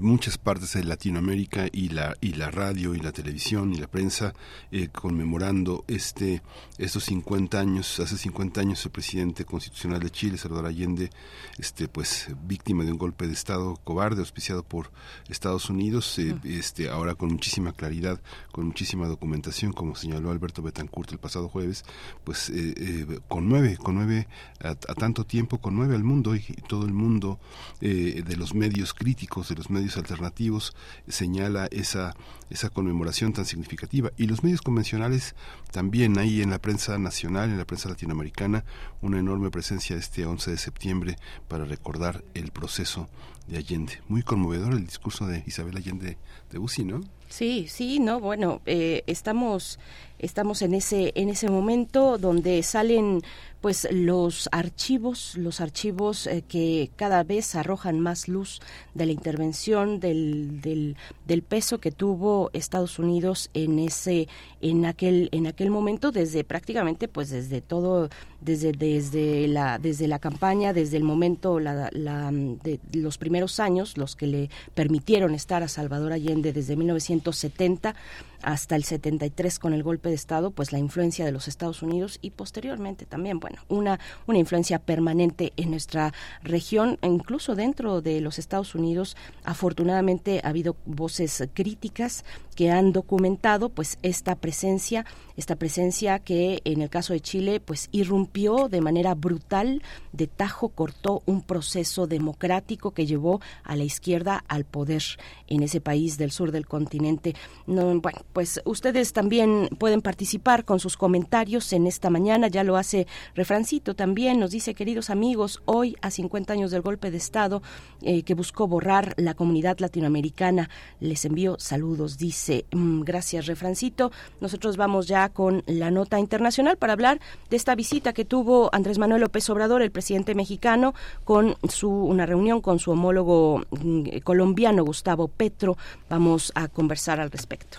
muchas 0.01 0.38
partes 0.38 0.74
de 0.74 0.84
Latinoamérica 0.84 1.68
y 1.72 1.89
la 1.89 2.16
y 2.22 2.34
la 2.34 2.49
radio 2.49 2.95
y 2.95 2.99
la 2.99 3.12
televisión 3.12 3.74
y 3.74 3.78
la 3.78 3.88
prensa 3.88 4.34
eh, 4.72 4.88
conmemorando 4.88 5.84
este 5.88 6.41
estos 6.78 7.03
50 7.06 7.60
años, 7.60 7.99
hace 7.99 8.18
50 8.18 8.62
años 8.62 8.86
el 8.86 8.91
presidente 8.91 9.45
constitucional 9.45 9.99
de 9.99 10.10
Chile, 10.10 10.38
Salvador 10.38 10.68
Allende, 10.68 11.10
este 11.58 11.88
pues 11.88 12.30
víctima 12.47 12.86
de 12.86 12.91
un 12.91 12.97
golpe 12.97 13.28
de 13.28 13.34
estado 13.34 13.76
cobarde 13.84 14.22
auspiciado 14.22 14.64
por 14.64 14.91
Estados 15.28 15.70
Unidos, 15.70 16.18
eh, 16.20 16.36
este 16.45 16.89
ahora 16.89 17.16
con 17.16 17.30
muchísima 17.30 17.74
claridad, 17.74 18.22
con 18.51 18.68
muchísima 18.68 19.08
documentación, 19.08 19.74
como 19.74 19.95
señaló 19.95 20.32
Alberto 20.32 20.62
Betancourt 20.62 21.12
el 21.12 21.20
pasado 21.20 21.44
jueves, 21.49 21.85
pues 22.23 22.49
eh, 22.49 22.73
eh, 22.77 23.19
conmueve, 23.27 23.77
conmueve 23.77 24.27
a, 24.61 24.69
a, 24.69 24.75
tanto 24.75 25.25
tiempo, 25.25 25.59
conmueve 25.59 25.95
al 25.95 26.03
mundo 26.03 26.35
y, 26.35 26.43
y 26.47 26.61
todo 26.67 26.85
el 26.85 26.93
mundo 26.93 27.39
eh, 27.81 28.23
de 28.25 28.37
los 28.37 28.53
medios 28.53 28.93
críticos, 28.93 29.49
de 29.49 29.55
los 29.55 29.69
medios 29.69 29.97
alternativos, 29.97 30.75
señala 31.07 31.67
esa, 31.71 32.15
esa 32.49 32.69
conmemoración 32.69 33.33
tan 33.33 33.45
significativa. 33.45 34.11
Y 34.17 34.27
los 34.27 34.43
medios 34.43 34.61
convencionales 34.61 35.35
también, 35.71 36.17
ahí 36.17 36.41
en 36.41 36.49
la 36.49 36.59
prensa 36.59 36.97
nacional, 36.97 37.49
en 37.49 37.57
la 37.57 37.65
prensa 37.65 37.89
latinoamericana, 37.89 38.65
una 39.01 39.19
enorme 39.19 39.51
presencia 39.51 39.95
este 39.95 40.25
11 40.25 40.51
de 40.51 40.57
septiembre 40.57 41.15
para 41.47 41.65
recordar 41.65 42.23
el 42.33 42.51
proceso 42.51 43.07
de 43.47 43.57
Allende. 43.57 43.93
Muy 44.07 44.23
conmovedor 44.23 44.73
el 44.73 44.85
discurso 44.85 45.27
de 45.27 45.43
Isabel 45.45 45.77
Allende 45.77 46.17
de 46.51 46.57
Bussi, 46.57 46.83
¿no? 46.83 47.01
Sí, 47.29 47.67
sí, 47.67 47.99
no, 47.99 48.19
bueno, 48.19 48.61
eh, 48.65 49.03
estamos 49.07 49.79
estamos 50.19 50.61
en 50.61 50.73
ese 50.73 51.11
en 51.15 51.29
ese 51.29 51.49
momento 51.49 52.17
donde 52.17 52.63
salen 52.63 53.21
pues 53.66 53.88
los 53.89 54.47
archivos, 54.51 55.36
los 55.38 55.59
archivos 55.59 56.28
eh, 56.28 56.43
que 56.47 56.91
cada 56.95 57.24
vez 57.24 57.55
arrojan 57.55 57.99
más 57.99 58.28
luz 58.28 58.59
de 58.93 59.07
la 59.07 59.11
intervención, 59.11 59.99
del, 59.99 60.61
del, 60.61 60.95
del, 61.26 61.41
peso 61.41 61.80
que 61.80 61.91
tuvo 61.91 62.51
Estados 62.53 62.99
Unidos 62.99 63.49
en 63.55 63.80
ese, 63.80 64.28
en 64.61 64.86
aquel, 64.86 65.30
en 65.32 65.47
aquel 65.47 65.72
momento, 65.72 66.11
desde 66.11 66.43
prácticamente, 66.43 67.07
pues 67.07 67.32
desde 67.32 67.59
todo, 67.59 68.09
desde, 68.39 68.72
desde 68.72 69.47
la, 69.47 69.80
desde 69.80 70.07
la 70.07 70.20
campaña, 70.20 70.72
desde 70.72 70.97
el 70.97 71.03
momento, 71.03 71.59
la, 71.59 71.89
de 71.89 72.80
los 72.93 73.18
primeros 73.18 73.59
años, 73.59 73.97
los 73.97 74.16
que 74.16 74.28
le 74.28 74.49
permitieron 74.76 75.34
estar 75.34 75.63
a 75.63 75.68
Salvador 75.68 76.13
Allende 76.13 76.53
desde 76.53 76.76
1970 76.76 77.95
hasta 78.43 78.76
el 78.76 78.84
73 78.84 79.57
con 79.57 79.73
el 79.73 79.81
golpe 79.81 80.10
de 80.10 80.15
Estado, 80.15 80.52
pues 80.52 80.72
la 80.72 80.77
influencia 80.77 81.26
de 81.26 81.31
los 81.31 81.48
Estados 81.48 81.81
Unidos 81.81 82.19
y 82.22 82.30
posteriormente 82.30 83.07
también, 83.07 83.39
bueno, 83.39 83.55
una, 83.68 83.99
una 84.27 84.38
influencia 84.38 84.80
permanente 84.80 85.53
en 85.57 85.72
nuestra 85.72 86.14
región, 86.44 86.98
e 87.02 87.07
incluso 87.07 87.56
dentro 87.56 88.02
de 88.02 88.22
los 88.22 88.40
Estados 88.40 88.76
Unidos, 88.76 89.15
afortunadamente 89.44 90.41
ha 90.44 90.49
habido 90.49 90.76
voces 90.86 91.48
críticas 91.53 92.23
que 92.56 92.72
han 92.72 92.94
documentado 92.94 93.69
pues 93.69 93.98
esta 94.02 94.36
presencia, 94.36 95.06
esta 95.36 95.57
presencia 95.57 96.19
que 96.19 96.61
en 96.64 96.82
el 96.82 96.90
caso 96.90 97.14
de 97.14 97.19
Chile 97.19 97.60
pues 97.60 97.90
irrumpió 97.91 98.69
de 98.69 98.82
manera 98.82 99.14
brutal, 99.14 99.84
de 100.14 100.27
tajo 100.27 100.69
cortó 100.69 101.22
un 101.26 101.41
proceso 101.41 102.07
democrático 102.07 102.91
que 102.91 103.06
llevó 103.06 103.41
a 103.64 103.76
la 103.76 103.84
izquierda 103.84 104.44
al 104.48 104.64
poder 104.64 105.03
en 105.48 105.61
ese 105.61 105.82
país 105.82 106.18
del 106.18 106.32
sur 106.32 106.52
del 106.52 106.65
continente. 106.65 107.36
No, 107.68 107.99
bueno, 107.99 108.22
pues 108.32 108.61
ustedes 108.64 109.11
también 109.11 109.69
pueden 109.77 110.02
participar 110.02 110.64
con 110.64 110.80
sus 110.80 110.95
comentarios 110.95 111.73
en 111.73 111.88
esta 111.88 112.10
mañana, 112.10 112.48
ya 112.48 112.64
lo 112.64 112.77
hace 112.77 113.07
Refrancito 113.36 113.95
también, 113.95 114.40
nos 114.40 114.52
dice, 114.52 114.73
queridos 114.73 115.10
amigos, 115.10 115.61
hoy 115.65 115.98
a 116.02 116.10
50 116.10 116.53
años 116.53 116.72
del 116.72 116.82
golpe 116.82 117.11
de 117.11 117.18
Estado 117.18 117.61
eh, 118.02 118.23
que 118.23 118.34
buscó 118.34 118.68
borrar 118.68 119.14
la 119.18 119.34
comunidad 119.34 119.80
latinoamericana, 119.80 120.69
les 121.02 121.26
envío 121.26 121.57
saludos, 121.60 122.18
dice 122.18 122.44
Mm, 122.72 123.01
gracias, 123.01 123.45
Refrancito. 123.45 124.11
Nosotros 124.39 124.77
vamos 124.77 125.07
ya 125.07 125.30
con 125.30 125.63
la 125.65 125.91
nota 125.91 126.19
internacional 126.19 126.77
para 126.77 126.93
hablar 126.93 127.19
de 127.49 127.57
esta 127.57 127.76
visita 127.76 128.13
que 128.13 128.26
tuvo 128.26 128.69
Andrés 128.73 128.97
Manuel 128.97 129.22
López 129.22 129.49
Obrador, 129.49 129.81
el 129.81 129.91
presidente 129.91 130.35
mexicano, 130.35 130.93
con 131.23 131.55
su 131.69 131.89
una 131.89 132.26
reunión 132.26 132.61
con 132.61 132.80
su 132.80 132.91
homólogo 132.91 133.63
mm, 133.72 134.19
colombiano 134.23 134.84
Gustavo 134.84 135.27
Petro. 135.27 135.77
Vamos 136.09 136.51
a 136.55 136.67
conversar 136.67 137.19
al 137.19 137.31
respecto. 137.31 137.77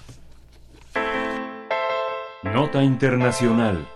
Nota 2.43 2.83
internacional. 2.83 3.87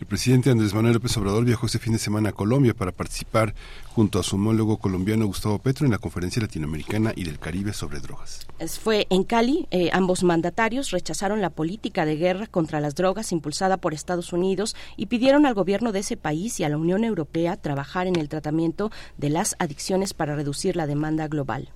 El 0.00 0.06
presidente 0.06 0.48
Andrés 0.48 0.72
Manuel 0.72 0.94
López 0.94 1.14
Obrador 1.18 1.44
viajó 1.44 1.66
este 1.66 1.78
fin 1.78 1.92
de 1.92 1.98
semana 1.98 2.30
a 2.30 2.32
Colombia 2.32 2.72
para 2.72 2.90
participar 2.90 3.54
junto 3.88 4.18
a 4.18 4.22
su 4.22 4.36
homólogo 4.36 4.78
colombiano 4.78 5.26
Gustavo 5.26 5.58
Petro 5.58 5.84
en 5.84 5.92
la 5.92 5.98
Conferencia 5.98 6.40
Latinoamericana 6.40 7.12
y 7.14 7.24
del 7.24 7.38
Caribe 7.38 7.74
sobre 7.74 8.00
drogas. 8.00 8.46
Fue 8.82 9.06
en 9.10 9.24
Cali, 9.24 9.68
eh, 9.70 9.90
ambos 9.92 10.24
mandatarios 10.24 10.90
rechazaron 10.90 11.42
la 11.42 11.50
política 11.50 12.06
de 12.06 12.16
guerra 12.16 12.46
contra 12.46 12.80
las 12.80 12.94
drogas 12.94 13.30
impulsada 13.30 13.76
por 13.76 13.92
Estados 13.92 14.32
Unidos 14.32 14.74
y 14.96 15.06
pidieron 15.06 15.44
al 15.44 15.52
gobierno 15.52 15.92
de 15.92 15.98
ese 15.98 16.16
país 16.16 16.58
y 16.60 16.64
a 16.64 16.70
la 16.70 16.78
Unión 16.78 17.04
Europea 17.04 17.58
trabajar 17.58 18.06
en 18.06 18.16
el 18.16 18.30
tratamiento 18.30 18.90
de 19.18 19.28
las 19.28 19.54
adicciones 19.58 20.14
para 20.14 20.34
reducir 20.34 20.76
la 20.76 20.86
demanda 20.86 21.28
global. 21.28 21.68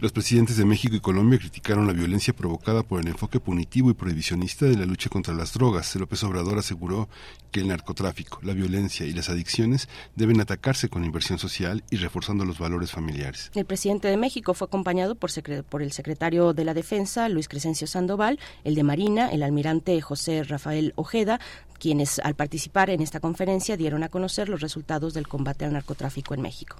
Los 0.00 0.12
presidentes 0.12 0.56
de 0.56 0.64
México 0.64 0.96
y 0.96 1.00
Colombia 1.00 1.38
criticaron 1.38 1.86
la 1.86 1.92
violencia 1.92 2.32
provocada 2.32 2.82
por 2.82 3.02
el 3.02 3.08
enfoque 3.08 3.38
punitivo 3.38 3.90
y 3.90 3.94
prohibicionista 3.94 4.64
de 4.64 4.78
la 4.78 4.86
lucha 4.86 5.10
contra 5.10 5.34
las 5.34 5.52
drogas. 5.52 5.94
López 5.94 6.24
Obrador 6.24 6.56
aseguró 6.56 7.10
que 7.50 7.60
el 7.60 7.68
narcotráfico, 7.68 8.40
la 8.42 8.54
violencia 8.54 9.04
y 9.04 9.12
las 9.12 9.28
adicciones 9.28 9.90
deben 10.16 10.40
atacarse 10.40 10.88
con 10.88 11.04
inversión 11.04 11.38
social 11.38 11.84
y 11.90 11.98
reforzando 11.98 12.46
los 12.46 12.58
valores 12.58 12.92
familiares. 12.92 13.50
El 13.54 13.66
presidente 13.66 14.08
de 14.08 14.16
México 14.16 14.54
fue 14.54 14.68
acompañado 14.68 15.16
por, 15.16 15.30
por 15.64 15.82
el 15.82 15.92
secretario 15.92 16.54
de 16.54 16.64
la 16.64 16.72
Defensa, 16.72 17.28
Luis 17.28 17.46
Crescencio 17.46 17.86
Sandoval, 17.86 18.38
el 18.64 18.76
de 18.76 18.84
Marina, 18.84 19.28
el 19.28 19.42
almirante 19.42 20.00
José 20.00 20.44
Rafael 20.44 20.94
Ojeda, 20.96 21.40
quienes 21.78 22.20
al 22.20 22.34
participar 22.34 22.88
en 22.88 23.02
esta 23.02 23.20
conferencia 23.20 23.76
dieron 23.76 24.02
a 24.02 24.08
conocer 24.08 24.48
los 24.48 24.62
resultados 24.62 25.12
del 25.12 25.28
combate 25.28 25.66
al 25.66 25.74
narcotráfico 25.74 26.32
en 26.32 26.40
México. 26.40 26.76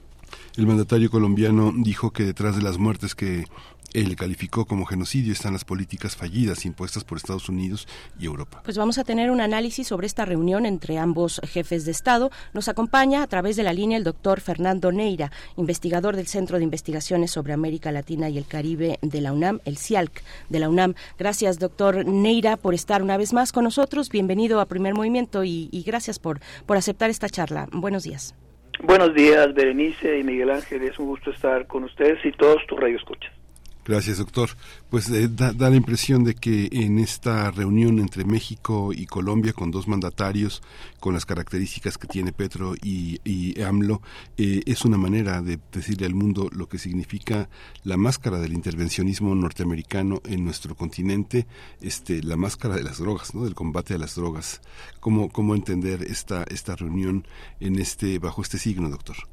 El 0.56 0.66
mandatario 0.66 1.10
colombiano 1.10 1.72
dijo 1.74 2.12
que 2.12 2.24
detrás 2.24 2.56
de 2.56 2.62
las 2.62 2.78
muertes 2.78 3.14
que 3.14 3.44
él 3.92 4.16
calificó 4.16 4.66
como 4.66 4.86
genocidio 4.86 5.32
están 5.32 5.52
las 5.52 5.64
políticas 5.64 6.16
fallidas 6.16 6.64
impuestas 6.64 7.04
por 7.04 7.18
Estados 7.18 7.48
Unidos 7.48 7.88
y 8.18 8.26
Europa. 8.26 8.60
Pues 8.64 8.78
vamos 8.78 8.98
a 8.98 9.04
tener 9.04 9.30
un 9.30 9.40
análisis 9.40 9.88
sobre 9.88 10.06
esta 10.06 10.24
reunión 10.24 10.66
entre 10.66 10.98
ambos 10.98 11.40
jefes 11.44 11.84
de 11.84 11.90
Estado. 11.90 12.30
Nos 12.52 12.68
acompaña 12.68 13.22
a 13.22 13.26
través 13.26 13.56
de 13.56 13.62
la 13.62 13.72
línea 13.72 13.98
el 13.98 14.04
doctor 14.04 14.40
Fernando 14.40 14.92
Neira, 14.92 15.32
investigador 15.56 16.16
del 16.16 16.26
Centro 16.26 16.58
de 16.58 16.64
Investigaciones 16.64 17.30
sobre 17.30 17.52
América 17.52 17.92
Latina 17.92 18.28
y 18.28 18.38
el 18.38 18.46
Caribe 18.46 18.98
de 19.02 19.20
la 19.20 19.32
UNAM, 19.32 19.60
el 19.64 19.76
CIALC 19.76 20.22
de 20.48 20.58
la 20.58 20.68
UNAM. 20.68 20.94
Gracias, 21.18 21.58
doctor 21.58 22.06
Neira, 22.06 22.56
por 22.56 22.74
estar 22.74 23.02
una 23.02 23.16
vez 23.16 23.32
más 23.32 23.52
con 23.52 23.64
nosotros. 23.64 24.08
Bienvenido 24.08 24.60
a 24.60 24.66
Primer 24.66 24.94
Movimiento 24.94 25.44
y, 25.44 25.68
gracias 25.84 26.18
por, 26.18 26.40
por 26.66 26.76
aceptar 26.76 27.10
esta 27.10 27.28
charla. 27.28 27.68
Buenos 27.72 28.04
días. 28.04 28.34
Buenos 28.82 29.14
días, 29.14 29.52
Berenice 29.52 30.18
y 30.18 30.24
Miguel 30.24 30.50
Ángel. 30.50 30.82
Es 30.82 30.98
un 30.98 31.06
gusto 31.06 31.30
estar 31.30 31.66
con 31.66 31.84
ustedes 31.84 32.24
y 32.24 32.32
todos 32.32 32.66
tus 32.66 32.80
radioescuchas. 32.80 33.39
Gracias, 33.84 34.18
doctor. 34.18 34.50
Pues 34.90 35.08
eh, 35.08 35.28
da, 35.28 35.52
da, 35.52 35.70
la 35.70 35.76
impresión 35.76 36.22
de 36.22 36.34
que 36.34 36.68
en 36.70 36.98
esta 36.98 37.50
reunión 37.50 37.98
entre 37.98 38.24
México 38.24 38.92
y 38.92 39.06
Colombia, 39.06 39.54
con 39.54 39.70
dos 39.70 39.88
mandatarios, 39.88 40.62
con 41.00 41.14
las 41.14 41.24
características 41.24 41.96
que 41.96 42.06
tiene 42.06 42.32
Petro 42.32 42.74
y, 42.82 43.20
y 43.24 43.60
AMLO, 43.62 44.02
eh, 44.36 44.60
es 44.66 44.84
una 44.84 44.98
manera 44.98 45.40
de 45.40 45.58
decirle 45.72 46.06
al 46.06 46.14
mundo 46.14 46.50
lo 46.52 46.68
que 46.68 46.78
significa 46.78 47.48
la 47.82 47.96
máscara 47.96 48.38
del 48.38 48.52
intervencionismo 48.52 49.34
norteamericano 49.34 50.20
en 50.24 50.44
nuestro 50.44 50.76
continente, 50.76 51.46
este, 51.80 52.22
la 52.22 52.36
máscara 52.36 52.76
de 52.76 52.82
las 52.82 52.98
drogas, 52.98 53.34
¿no? 53.34 53.44
del 53.44 53.54
combate 53.54 53.94
a 53.94 53.98
las 53.98 54.14
drogas. 54.14 54.60
¿Cómo, 55.00 55.30
cómo 55.30 55.54
entender 55.54 56.02
esta, 56.02 56.44
esta 56.44 56.76
reunión 56.76 57.26
en 57.60 57.78
este, 57.78 58.18
bajo 58.18 58.42
este 58.42 58.58
signo, 58.58 58.90
doctor? 58.90 59.29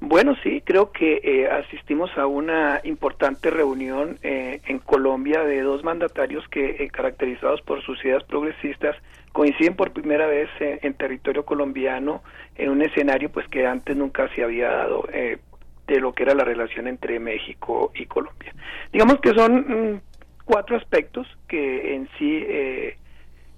Bueno, 0.00 0.34
sí, 0.42 0.62
creo 0.64 0.92
que 0.92 1.20
eh, 1.22 1.46
asistimos 1.46 2.10
a 2.16 2.26
una 2.26 2.80
importante 2.84 3.50
reunión 3.50 4.18
eh, 4.22 4.62
en 4.66 4.78
Colombia 4.78 5.44
de 5.44 5.60
dos 5.60 5.84
mandatarios 5.84 6.48
que, 6.48 6.82
eh, 6.82 6.88
caracterizados 6.90 7.60
por 7.60 7.82
sus 7.82 8.02
ideas 8.02 8.24
progresistas, 8.24 8.96
coinciden 9.32 9.76
por 9.76 9.92
primera 9.92 10.26
vez 10.26 10.48
en 10.58 10.94
territorio 10.94 11.44
colombiano 11.44 12.22
en 12.56 12.70
un 12.70 12.82
escenario 12.82 13.30
pues 13.30 13.46
que 13.46 13.64
antes 13.64 13.96
nunca 13.96 14.28
se 14.34 14.42
había 14.42 14.70
dado 14.70 15.04
de 15.06 16.00
lo 16.00 16.12
que 16.12 16.24
era 16.24 16.34
la 16.34 16.42
relación 16.42 16.88
entre 16.88 17.20
México 17.20 17.92
y 17.94 18.06
Colombia. 18.06 18.52
Digamos 18.92 19.20
que 19.20 19.32
son 19.32 19.92
mm, 19.92 20.00
cuatro 20.44 20.76
aspectos 20.76 21.28
que 21.46 21.94
en 21.94 22.08
sí 22.18 22.44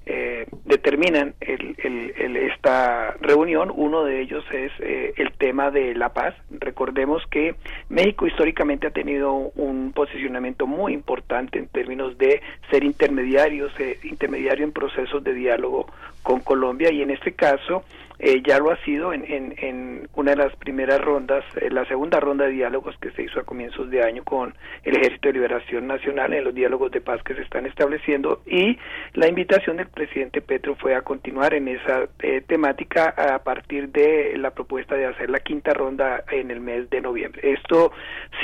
eh, 0.06 0.46
determinan 0.64 1.34
el, 1.40 1.76
el, 1.78 2.36
esta 2.36 3.12
reunión. 3.20 3.72
Uno 3.74 4.04
de 4.04 4.20
ellos 4.20 4.44
es 4.52 4.72
eh, 4.80 5.14
el 5.16 5.32
tema 5.32 5.70
de 5.70 5.94
la 5.94 6.12
paz. 6.12 6.34
Recordemos 6.50 7.22
que 7.30 7.54
México 7.88 8.26
históricamente 8.26 8.86
ha 8.86 8.90
tenido 8.90 9.32
un 9.32 9.92
posicionamiento 9.92 10.66
muy 10.66 10.92
importante 10.92 11.58
en 11.58 11.68
términos 11.68 12.18
de 12.18 12.40
ser 12.70 12.84
intermediarios, 12.84 13.72
eh, 13.78 13.98
intermediario 14.02 14.64
en 14.64 14.72
procesos 14.72 15.22
de 15.22 15.34
diálogo 15.34 15.86
con 16.22 16.40
Colombia 16.40 16.90
y 16.92 17.02
en 17.02 17.10
este 17.10 17.32
caso 17.32 17.84
eh, 18.22 18.40
ya 18.46 18.60
lo 18.60 18.70
ha 18.70 18.76
sido 18.84 19.12
en, 19.12 19.24
en, 19.24 19.54
en, 19.58 20.08
una 20.14 20.30
de 20.30 20.36
las 20.36 20.54
primeras 20.54 21.00
rondas, 21.00 21.44
eh, 21.56 21.68
la 21.70 21.84
segunda 21.86 22.20
ronda 22.20 22.44
de 22.44 22.52
diálogos 22.52 22.96
que 23.00 23.10
se 23.10 23.24
hizo 23.24 23.40
a 23.40 23.42
comienzos 23.42 23.90
de 23.90 24.04
año 24.04 24.22
con 24.22 24.54
el 24.84 24.96
Ejército 24.96 25.28
de 25.28 25.34
Liberación 25.34 25.88
Nacional 25.88 26.32
en 26.32 26.44
los 26.44 26.54
diálogos 26.54 26.92
de 26.92 27.00
paz 27.00 27.20
que 27.24 27.34
se 27.34 27.42
están 27.42 27.66
estableciendo 27.66 28.42
y 28.46 28.78
la 29.14 29.26
invitación 29.26 29.78
del 29.78 29.88
presidente 29.88 30.40
Petro 30.40 30.76
fue 30.76 30.94
a 30.94 31.02
continuar 31.02 31.52
en 31.52 31.66
esa 31.66 32.04
eh, 32.20 32.42
temática 32.46 33.08
a 33.08 33.40
partir 33.40 33.88
de 33.88 34.38
la 34.38 34.52
propuesta 34.52 34.94
de 34.94 35.06
hacer 35.06 35.28
la 35.28 35.40
quinta 35.40 35.74
ronda 35.74 36.22
en 36.30 36.52
el 36.52 36.60
mes 36.60 36.88
de 36.90 37.00
noviembre. 37.00 37.52
Esto 37.52 37.90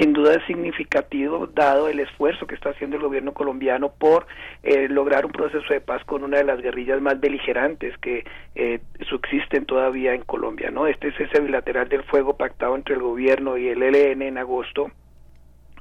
sin 0.00 0.12
duda 0.12 0.34
es 0.34 0.44
significativo 0.46 1.46
dado 1.46 1.88
el 1.88 2.00
esfuerzo 2.00 2.48
que 2.48 2.56
está 2.56 2.70
haciendo 2.70 2.96
el 2.96 3.02
gobierno 3.02 3.32
colombiano 3.32 3.92
por 3.96 4.26
eh, 4.64 4.88
lograr 4.88 5.24
un 5.24 5.30
proceso 5.30 5.72
de 5.72 5.80
paz 5.80 6.02
con 6.04 6.24
una 6.24 6.38
de 6.38 6.44
las 6.44 6.60
guerrillas 6.60 7.00
más 7.00 7.20
beligerantes 7.20 7.96
que 7.98 8.24
eh, 8.56 8.80
subsisten 9.08 9.67
todavía 9.68 10.14
en 10.14 10.22
Colombia. 10.22 10.70
¿no? 10.70 10.86
Este 10.86 11.08
es 11.08 11.20
ese 11.20 11.40
bilateral 11.40 11.88
del 11.88 12.02
fuego 12.02 12.36
pactado 12.36 12.74
entre 12.74 12.94
el 12.94 13.02
gobierno 13.02 13.58
y 13.58 13.68
el 13.68 13.82
ELN 13.82 14.22
en 14.22 14.38
agosto 14.38 14.90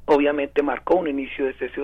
obviamente 0.07 0.64
marcó 0.64 0.95
un 0.95 1.07
inicio 1.07 1.45
de 1.45 1.53
cese 1.55 1.81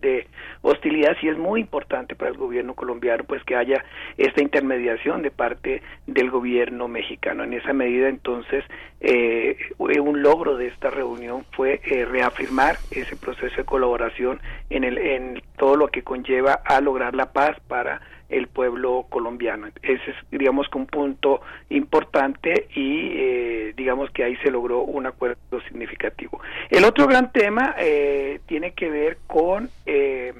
de 0.00 0.26
hostilidad 0.62 1.14
y 1.20 1.28
es 1.28 1.36
muy 1.36 1.60
importante 1.60 2.14
para 2.14 2.30
el 2.30 2.36
gobierno 2.38 2.74
colombiano 2.74 3.24
pues 3.24 3.44
que 3.44 3.54
haya 3.54 3.84
esta 4.16 4.42
intermediación 4.42 5.20
de 5.20 5.30
parte 5.30 5.82
del 6.06 6.30
gobierno 6.30 6.88
mexicano 6.88 7.44
en 7.44 7.52
esa 7.52 7.74
medida 7.74 8.08
entonces 8.08 8.64
eh, 9.00 9.58
un 9.78 10.22
logro 10.22 10.56
de 10.56 10.68
esta 10.68 10.88
reunión 10.88 11.44
fue 11.52 11.82
eh, 11.84 12.06
reafirmar 12.06 12.76
ese 12.90 13.14
proceso 13.14 13.56
de 13.56 13.64
colaboración 13.64 14.40
en 14.70 14.84
el 14.84 14.96
en 14.96 15.42
todo 15.58 15.76
lo 15.76 15.88
que 15.88 16.02
conlleva 16.02 16.54
a 16.64 16.80
lograr 16.80 17.14
la 17.14 17.32
paz 17.32 17.58
para 17.68 18.00
el 18.28 18.48
pueblo 18.48 19.06
colombiano. 19.08 19.68
Ese 19.82 20.10
es, 20.10 20.16
digamos, 20.30 20.68
que 20.68 20.78
un 20.78 20.86
punto 20.86 21.40
importante 21.70 22.68
y 22.74 23.10
eh, 23.14 23.74
digamos 23.76 24.10
que 24.10 24.24
ahí 24.24 24.36
se 24.36 24.50
logró 24.50 24.82
un 24.82 25.06
acuerdo 25.06 25.60
significativo. 25.68 26.40
El 26.70 26.84
otro 26.84 27.06
gran 27.06 27.32
tema 27.32 27.74
eh, 27.78 28.40
tiene 28.46 28.72
que 28.72 28.90
ver 28.90 29.18
con 29.26 29.70
eh, 29.86 30.34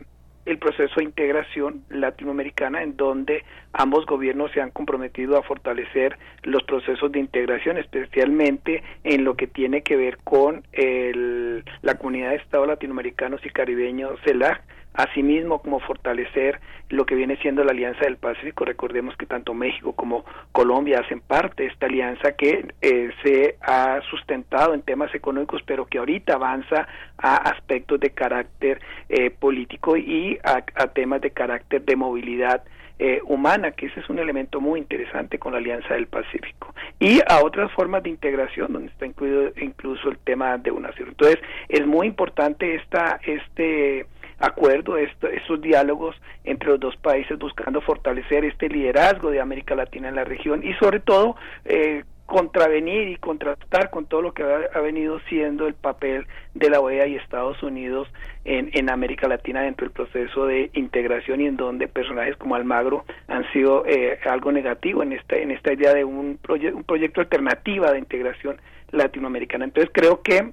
el 0.46 0.58
proceso 0.58 0.94
de 0.96 1.04
integración 1.04 1.82
latinoamericana 1.90 2.82
en 2.82 2.96
donde 2.96 3.44
ambos 3.72 4.06
gobiernos 4.06 4.52
se 4.52 4.60
han 4.60 4.70
comprometido 4.70 5.36
a 5.36 5.42
fortalecer 5.42 6.16
los 6.44 6.62
procesos 6.62 7.10
de 7.10 7.18
integración, 7.18 7.76
especialmente 7.78 8.82
en 9.02 9.24
lo 9.24 9.36
que 9.36 9.48
tiene 9.48 9.82
que 9.82 9.96
ver 9.96 10.18
con 10.18 10.62
el, 10.72 11.64
la 11.82 11.96
comunidad 11.96 12.30
de 12.30 12.36
Estados 12.36 12.68
latinoamericanos 12.68 13.44
y 13.44 13.50
caribeños 13.50 14.20
CELAC, 14.24 14.62
asimismo 14.96 15.60
como 15.60 15.80
fortalecer 15.80 16.60
lo 16.88 17.04
que 17.04 17.14
viene 17.14 17.36
siendo 17.38 17.64
la 17.64 17.72
Alianza 17.72 18.00
del 18.04 18.16
Pacífico. 18.16 18.64
Recordemos 18.64 19.16
que 19.16 19.26
tanto 19.26 19.54
México 19.54 19.92
como 19.92 20.24
Colombia 20.52 21.00
hacen 21.00 21.20
parte 21.20 21.64
de 21.64 21.68
esta 21.70 21.86
alianza 21.86 22.32
que 22.32 22.66
eh, 22.80 23.10
se 23.22 23.56
ha 23.60 24.00
sustentado 24.10 24.74
en 24.74 24.82
temas 24.82 25.14
económicos, 25.14 25.62
pero 25.66 25.86
que 25.86 25.98
ahorita 25.98 26.34
avanza 26.34 26.86
a 27.18 27.36
aspectos 27.36 28.00
de 28.00 28.10
carácter 28.10 28.80
eh, 29.08 29.30
político 29.30 29.96
y 29.96 30.38
a, 30.44 30.62
temas 30.88 31.20
de 31.20 31.30
carácter 31.30 31.82
de 31.82 31.96
movilidad 31.96 32.62
eh, 32.98 33.20
humana, 33.26 33.72
que 33.72 33.86
ese 33.86 34.00
es 34.00 34.08
un 34.08 34.18
elemento 34.18 34.60
muy 34.60 34.80
interesante 34.80 35.38
con 35.38 35.52
la 35.52 35.58
Alianza 35.58 35.92
del 35.94 36.06
Pacífico, 36.06 36.74
y 36.98 37.20
a 37.28 37.44
otras 37.44 37.70
formas 37.72 38.02
de 38.02 38.08
integración, 38.08 38.72
donde 38.72 38.88
está 38.90 39.04
incluido 39.04 39.52
incluso 39.60 40.08
el 40.08 40.16
tema 40.18 40.56
de 40.56 40.70
una 40.70 40.90
Entonces, 40.96 41.38
es 41.68 41.86
muy 41.86 42.06
importante 42.06 42.76
esta, 42.76 43.20
este 43.26 44.06
acuerdo, 44.38 44.96
esto, 44.96 45.28
estos 45.28 45.60
diálogos 45.60 46.16
entre 46.44 46.70
los 46.70 46.80
dos 46.80 46.96
países 46.96 47.38
buscando 47.38 47.80
fortalecer 47.80 48.44
este 48.44 48.68
liderazgo 48.68 49.30
de 49.30 49.40
América 49.40 49.74
Latina 49.74 50.08
en 50.08 50.14
la 50.14 50.24
región 50.24 50.62
y 50.62 50.74
sobre 50.74 51.00
todo 51.00 51.36
eh, 51.64 52.04
contravenir 52.26 53.08
y 53.08 53.16
contrastar 53.16 53.90
con 53.90 54.06
todo 54.06 54.20
lo 54.20 54.34
que 54.34 54.42
ha, 54.42 54.80
venido 54.80 55.20
siendo 55.28 55.68
el 55.68 55.74
papel 55.74 56.26
de 56.54 56.68
la 56.68 56.80
OEA 56.80 57.06
y 57.06 57.14
Estados 57.14 57.62
Unidos 57.62 58.08
en, 58.44 58.70
en, 58.72 58.90
América 58.90 59.28
Latina 59.28 59.62
dentro 59.62 59.86
del 59.86 59.92
proceso 59.92 60.44
de 60.44 60.70
integración 60.74 61.40
y 61.40 61.46
en 61.46 61.56
donde 61.56 61.86
personajes 61.86 62.36
como 62.36 62.56
Almagro 62.56 63.04
han 63.28 63.50
sido 63.52 63.86
eh, 63.86 64.18
algo 64.28 64.50
negativo 64.50 65.04
en 65.04 65.12
esta 65.12 65.36
en 65.36 65.52
esta 65.52 65.72
idea 65.72 65.94
de 65.94 66.04
un, 66.04 66.38
un 66.48 66.84
proyecto 66.84 67.20
alternativa 67.20 67.92
de 67.92 68.00
integración 68.00 68.60
latinoamericana. 68.90 69.64
Entonces 69.64 69.90
creo 69.94 70.20
que 70.22 70.50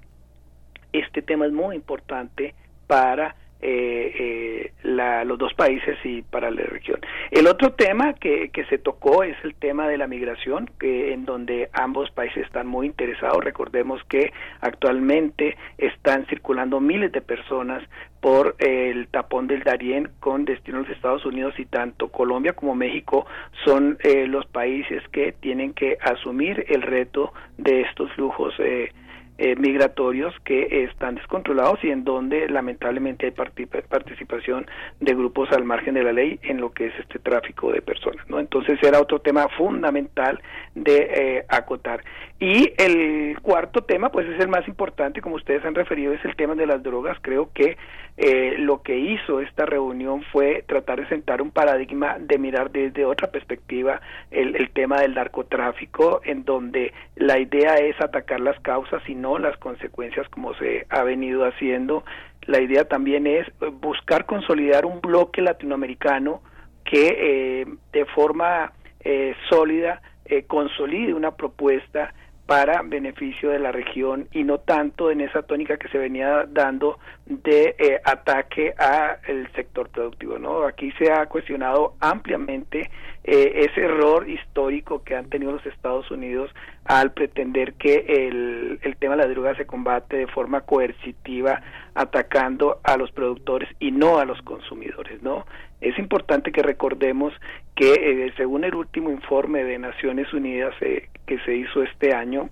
este 0.92 1.24
tema 1.24 1.48
es 1.48 1.52
muy 1.52 1.76
importante 1.76 2.54
para 2.86 3.36
eh, 3.66 4.14
eh, 4.20 4.72
la, 4.84 5.24
los 5.24 5.38
dos 5.38 5.54
países 5.54 5.98
y 6.04 6.22
para 6.22 6.52
la 6.52 6.64
región. 6.64 7.00
El 7.32 7.48
otro 7.48 7.72
tema 7.72 8.14
que, 8.14 8.50
que 8.50 8.66
se 8.66 8.78
tocó 8.78 9.24
es 9.24 9.38
el 9.44 9.56
tema 9.56 9.88
de 9.88 9.98
la 9.98 10.06
migración, 10.08 10.70
que 10.80 11.14
en 11.14 11.24
donde 11.24 11.70
ambos 11.72 12.12
países 12.12 12.46
están 12.46 12.68
muy 12.68 12.88
interesados. 12.88 13.42
Recordemos 13.42 14.02
que 14.10 14.34
actualmente 14.60 15.56
están 15.78 16.26
circulando 16.26 16.82
miles 16.82 17.14
de 17.14 17.22
personas 17.22 17.82
por 18.20 18.56
el 18.60 19.08
tapón 19.10 19.48
del 19.48 19.64
Darién 19.64 20.10
con 20.20 20.46
destino 20.46 20.78
a 20.78 20.82
los 20.82 20.90
Estados 20.90 21.26
Unidos 21.26 21.54
y 21.58 21.66
tanto 21.66 22.08
Colombia 22.08 22.54
como 22.54 22.74
México 22.74 23.26
son 23.66 23.98
eh, 24.02 24.28
los 24.28 24.46
países 24.46 25.04
que 25.12 25.34
tienen 25.34 25.74
que 25.74 25.98
asumir 26.02 26.66
el 26.70 26.82
reto 26.82 27.34
de 27.58 27.82
estos 27.82 28.12
flujos 28.14 28.54
eh, 28.60 28.92
eh, 29.38 29.56
migratorios 29.56 30.34
que 30.44 30.84
están 30.84 31.16
descontrolados 31.16 31.84
y 31.84 31.90
en 31.90 32.04
donde 32.04 32.48
lamentablemente 32.50 33.26
hay 33.26 33.32
participación 33.32 34.68
de 35.00 35.14
grupos 35.14 35.52
al 35.52 35.64
margen 35.64 35.96
de 35.96 36.04
la 36.04 36.14
ley 36.14 36.40
en 36.44 36.62
lo 36.62 36.72
que 36.72 36.88
es 36.88 36.94
este 37.00 37.20
tráfico 37.20 37.72
de 37.72 37.82
personas 37.82 38.28
no 38.30 38.40
entonces 38.40 38.78
era 38.84 39.02
otro 39.02 39.20
tema 39.20 39.48
fundamental 39.58 40.40
de 40.76 40.98
eh, 40.98 41.46
acotar 41.50 42.04
y 42.44 42.74
el 42.78 43.40
cuarto 43.42 43.86
tema 43.86 44.10
pues 44.10 44.28
es 44.28 44.38
el 44.42 44.50
más 44.50 44.68
importante 44.68 45.22
como 45.22 45.36
ustedes 45.36 45.64
han 45.64 45.76
referido 45.76 46.12
es 46.12 46.26
el 46.26 46.36
tema 46.36 46.56
de 46.56 46.66
las 46.66 46.84
drogas 46.84 47.18
creo 47.22 47.50
que 47.54 47.78
eh, 48.18 48.56
lo 48.58 48.82
que 48.82 48.98
hizo 48.98 49.40
esta 49.40 49.66
reunión 49.66 50.24
fue 50.30 50.62
tratar 50.68 51.00
de 51.00 51.08
sentar 51.08 51.42
un 51.42 51.52
paradigma 51.52 52.18
de 52.20 52.38
mirar 52.38 52.70
desde 52.70 53.06
otra 53.06 53.32
perspectiva 53.32 54.02
el, 54.30 54.58
el 54.58 54.72
tema 54.72 55.00
del 55.00 55.14
narcotráfico 55.14 56.20
en 56.26 56.44
donde 56.44 56.92
la 57.16 57.40
idea 57.40 57.76
es 57.76 57.96
atacar 58.02 58.42
las 58.42 58.60
causas 58.60 59.02
y 59.08 59.16
no 59.16 59.40
las 59.40 59.56
consecuencias 59.56 60.28
como 60.28 60.54
se 60.56 60.86
ha 60.90 61.04
venido 61.04 61.46
haciendo. 61.46 62.04
La 62.42 62.60
idea 62.60 62.84
también 62.84 63.26
es 63.26 63.48
buscar 63.80 64.26
consolidar 64.26 64.86
un 64.86 65.00
bloque 65.00 65.42
latinoamericano 65.42 66.42
que 66.84 67.62
eh, 67.62 67.66
de 67.94 68.06
forma 68.08 68.74
eh, 69.00 69.34
sólida 69.50 70.02
eh, 70.26 70.44
consolide 70.44 71.14
una 71.14 71.32
propuesta 71.32 72.14
para 72.46 72.82
beneficio 72.82 73.52
de 73.52 73.60
la 73.60 73.72
región 73.72 74.28
y 74.34 74.44
no 74.44 74.58
tanto 74.60 75.10
en 75.10 75.22
esa 75.22 75.44
tónica 75.44 75.78
que 75.78 75.88
se 75.88 75.98
venía 75.98 76.46
dando 76.50 77.00
de 77.26 77.76
eh, 77.80 78.02
ataque 78.04 78.74
a 78.78 79.18
el 79.28 79.50
sector 79.54 79.90
productivo 79.90 80.38
no 80.38 80.64
aquí 80.64 80.92
se 81.00 81.12
ha 81.12 81.26
cuestionado 81.28 81.96
ampliamente 82.02 82.92
eh, 83.24 83.70
ese 83.72 83.86
error 83.86 84.30
histórico 84.30 85.04
que 85.04 85.16
han 85.16 85.30
tenido 85.30 85.54
los 85.54 85.66
Estados 85.66 86.12
Unidos 86.12 86.52
al 86.84 87.14
pretender 87.14 87.76
que 87.76 88.06
el, 88.10 88.80
el 88.82 88.98
tema 88.98 89.16
de 89.16 89.24
la 89.24 89.30
droga 89.30 89.56
se 89.56 89.66
combate 89.66 90.18
de 90.18 90.28
forma 90.28 90.62
coercitiva 90.62 91.62
atacando 91.96 92.82
a 92.84 92.98
los 92.98 93.12
productores 93.12 93.70
y 93.80 93.92
no 93.92 94.20
a 94.20 94.26
los 94.26 94.42
consumidores 94.42 95.24
no 95.24 95.46
es 95.84 96.00
importante 96.00 96.52
que 96.52 96.64
recordemos 96.64 97.34
que 97.76 97.94
eh, 97.94 98.34
según 98.38 98.64
el 98.64 98.76
último 98.76 99.12
informe 99.12 99.64
de 99.64 99.78
Naciones 99.78 100.32
Unidas 100.34 100.74
eh, 100.82 101.10
que 101.26 101.40
se 101.40 101.56
hizo 101.56 101.84
este 101.84 102.14
año, 102.14 102.50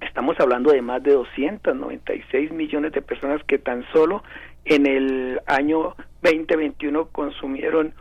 estamos 0.00 0.38
hablando 0.38 0.70
de 0.70 0.82
más 0.82 1.02
de 1.02 1.12
296 1.12 2.52
millones 2.52 2.92
de 2.92 3.02
personas 3.02 3.42
que 3.44 3.58
tan 3.58 3.84
solo 3.92 4.22
en 4.64 4.86
el 4.86 5.40
año 5.46 5.94
2021 6.22 7.08
consumieron, 7.08 7.92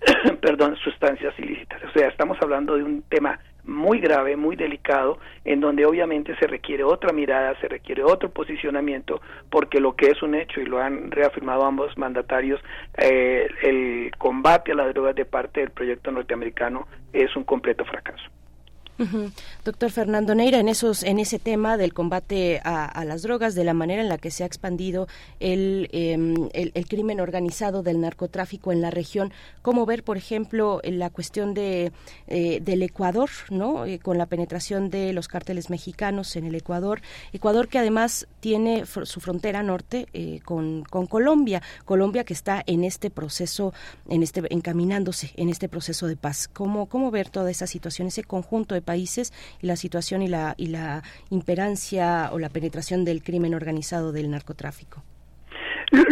perdón, 0.40 0.76
sustancias 0.76 1.34
ilícitas. 1.38 1.82
O 1.84 1.90
sea, 1.92 2.08
estamos 2.08 2.38
hablando 2.40 2.76
de 2.76 2.84
un 2.84 3.02
tema 3.02 3.40
muy 3.64 4.00
grave, 4.00 4.36
muy 4.36 4.56
delicado, 4.56 5.18
en 5.44 5.60
donde 5.60 5.86
obviamente 5.86 6.36
se 6.36 6.46
requiere 6.46 6.84
otra 6.84 7.12
mirada, 7.12 7.58
se 7.60 7.68
requiere 7.68 8.02
otro 8.02 8.30
posicionamiento, 8.30 9.20
porque 9.50 9.80
lo 9.80 9.94
que 9.94 10.08
es 10.10 10.22
un 10.22 10.34
hecho, 10.34 10.60
y 10.60 10.66
lo 10.66 10.80
han 10.80 11.10
reafirmado 11.10 11.64
ambos 11.64 11.96
mandatarios, 11.96 12.60
eh, 12.98 13.48
el 13.62 14.10
combate 14.18 14.72
a 14.72 14.74
las 14.74 14.92
drogas 14.92 15.14
de 15.14 15.24
parte 15.24 15.60
del 15.60 15.70
proyecto 15.70 16.10
norteamericano 16.10 16.86
es 17.12 17.34
un 17.36 17.44
completo 17.44 17.84
fracaso. 17.84 18.24
Doctor 19.64 19.90
Fernando 19.90 20.34
Neira, 20.34 20.58
en 20.58 20.68
esos, 20.68 21.02
en 21.02 21.18
ese 21.18 21.38
tema 21.38 21.76
del 21.76 21.94
combate 21.94 22.60
a, 22.64 23.04
las 23.04 23.22
drogas, 23.22 23.54
de 23.54 23.64
la 23.64 23.74
manera 23.74 24.02
en 24.02 24.08
la 24.08 24.18
que 24.18 24.30
se 24.30 24.42
ha 24.42 24.46
expandido 24.46 25.08
el, 25.40 25.88
em, 25.92 26.48
el, 26.52 26.86
crimen 26.86 27.20
organizado 27.20 27.82
del 27.82 28.00
narcotráfico 28.00 28.72
en 28.72 28.80
la 28.80 28.90
región, 28.90 29.32
¿cómo 29.62 29.86
ver, 29.86 30.04
por 30.04 30.16
ejemplo, 30.16 30.80
la 30.84 31.10
cuestión 31.10 31.54
de 31.54 31.92
eh, 32.26 32.60
del 32.62 32.82
Ecuador, 32.82 33.30
no, 33.50 33.86
eh, 33.86 33.98
con 33.98 34.18
la 34.18 34.26
penetración 34.26 34.90
de 34.90 35.12
los 35.12 35.28
cárteles 35.28 35.70
mexicanos 35.70 36.36
en 36.36 36.44
el 36.44 36.54
Ecuador, 36.54 37.00
Ecuador 37.32 37.68
que 37.68 37.78
además 37.78 38.26
tiene 38.40 38.84
su 38.86 39.20
frontera 39.20 39.62
norte 39.62 40.06
eh, 40.12 40.40
con, 40.44 40.84
con 40.84 41.06
Colombia, 41.06 41.62
Colombia 41.84 42.24
que 42.24 42.34
está 42.34 42.62
en 42.66 42.84
este 42.84 43.10
proceso, 43.10 43.72
en 44.08 44.22
este 44.22 44.42
encaminándose 44.50 45.32
en 45.36 45.48
este 45.48 45.68
proceso 45.68 46.06
de 46.06 46.16
paz. 46.16 46.48
¿Cómo 46.48 46.86
cómo 46.86 47.10
ver 47.10 47.28
toda 47.30 47.50
esa 47.50 47.66
situación, 47.66 48.08
ese 48.08 48.24
conjunto 48.24 48.74
de 48.74 48.82
países 48.92 49.32
y 49.62 49.66
la 49.66 49.76
situación 49.76 50.20
y 50.22 50.28
la, 50.28 50.54
y 50.58 50.66
la 50.66 51.02
imperancia 51.30 52.28
o 52.32 52.38
la 52.38 52.50
penetración 52.50 53.04
del 53.04 53.22
crimen 53.22 53.54
organizado 53.54 54.12
del 54.12 54.30
narcotráfico? 54.30 55.02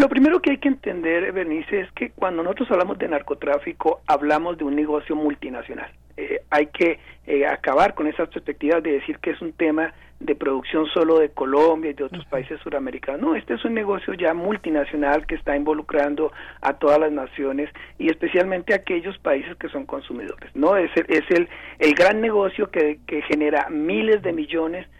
Lo 0.02 0.08
primero 0.08 0.40
que 0.40 0.50
hay 0.52 0.58
que 0.58 0.68
entender, 0.68 1.32
Bernice, 1.32 1.80
es 1.80 1.92
que 1.92 2.10
cuando 2.10 2.42
nosotros 2.42 2.70
hablamos 2.70 2.98
de 2.98 3.08
narcotráfico, 3.08 4.00
hablamos 4.06 4.58
de 4.58 4.64
un 4.64 4.74
negocio 4.76 5.14
multinacional. 5.16 5.90
Eh, 6.16 6.42
hay 6.50 6.66
que 6.66 6.98
eh, 7.26 7.46
acabar 7.46 7.94
con 7.94 8.06
esas 8.06 8.28
perspectivas 8.28 8.82
de 8.82 8.92
decir 8.92 9.18
que 9.18 9.30
es 9.30 9.40
un 9.40 9.52
tema 9.52 9.92
de 10.20 10.34
producción 10.34 10.86
solo 10.86 11.18
de 11.18 11.30
Colombia 11.30 11.90
y 11.90 11.94
de 11.94 12.04
otros 12.04 12.24
países 12.26 12.60
suramericanos. 12.60 13.20
No, 13.20 13.34
este 13.34 13.54
es 13.54 13.64
un 13.64 13.74
negocio 13.74 14.12
ya 14.14 14.34
multinacional 14.34 15.26
que 15.26 15.34
está 15.34 15.56
involucrando 15.56 16.30
a 16.60 16.74
todas 16.74 17.00
las 17.00 17.10
naciones 17.10 17.70
y 17.98 18.10
especialmente 18.10 18.74
a 18.74 18.76
aquellos 18.76 19.16
países 19.18 19.56
que 19.56 19.68
son 19.70 19.86
consumidores. 19.86 20.54
No 20.54 20.76
es 20.76 20.90
el, 20.94 21.06
es 21.08 21.24
el, 21.30 21.48
el 21.78 21.94
gran 21.94 22.20
negocio 22.20 22.70
que, 22.70 23.00
que 23.06 23.22
genera 23.22 23.68
miles 23.70 24.22
de 24.22 24.32
millones 24.32 24.86
de 24.86 24.99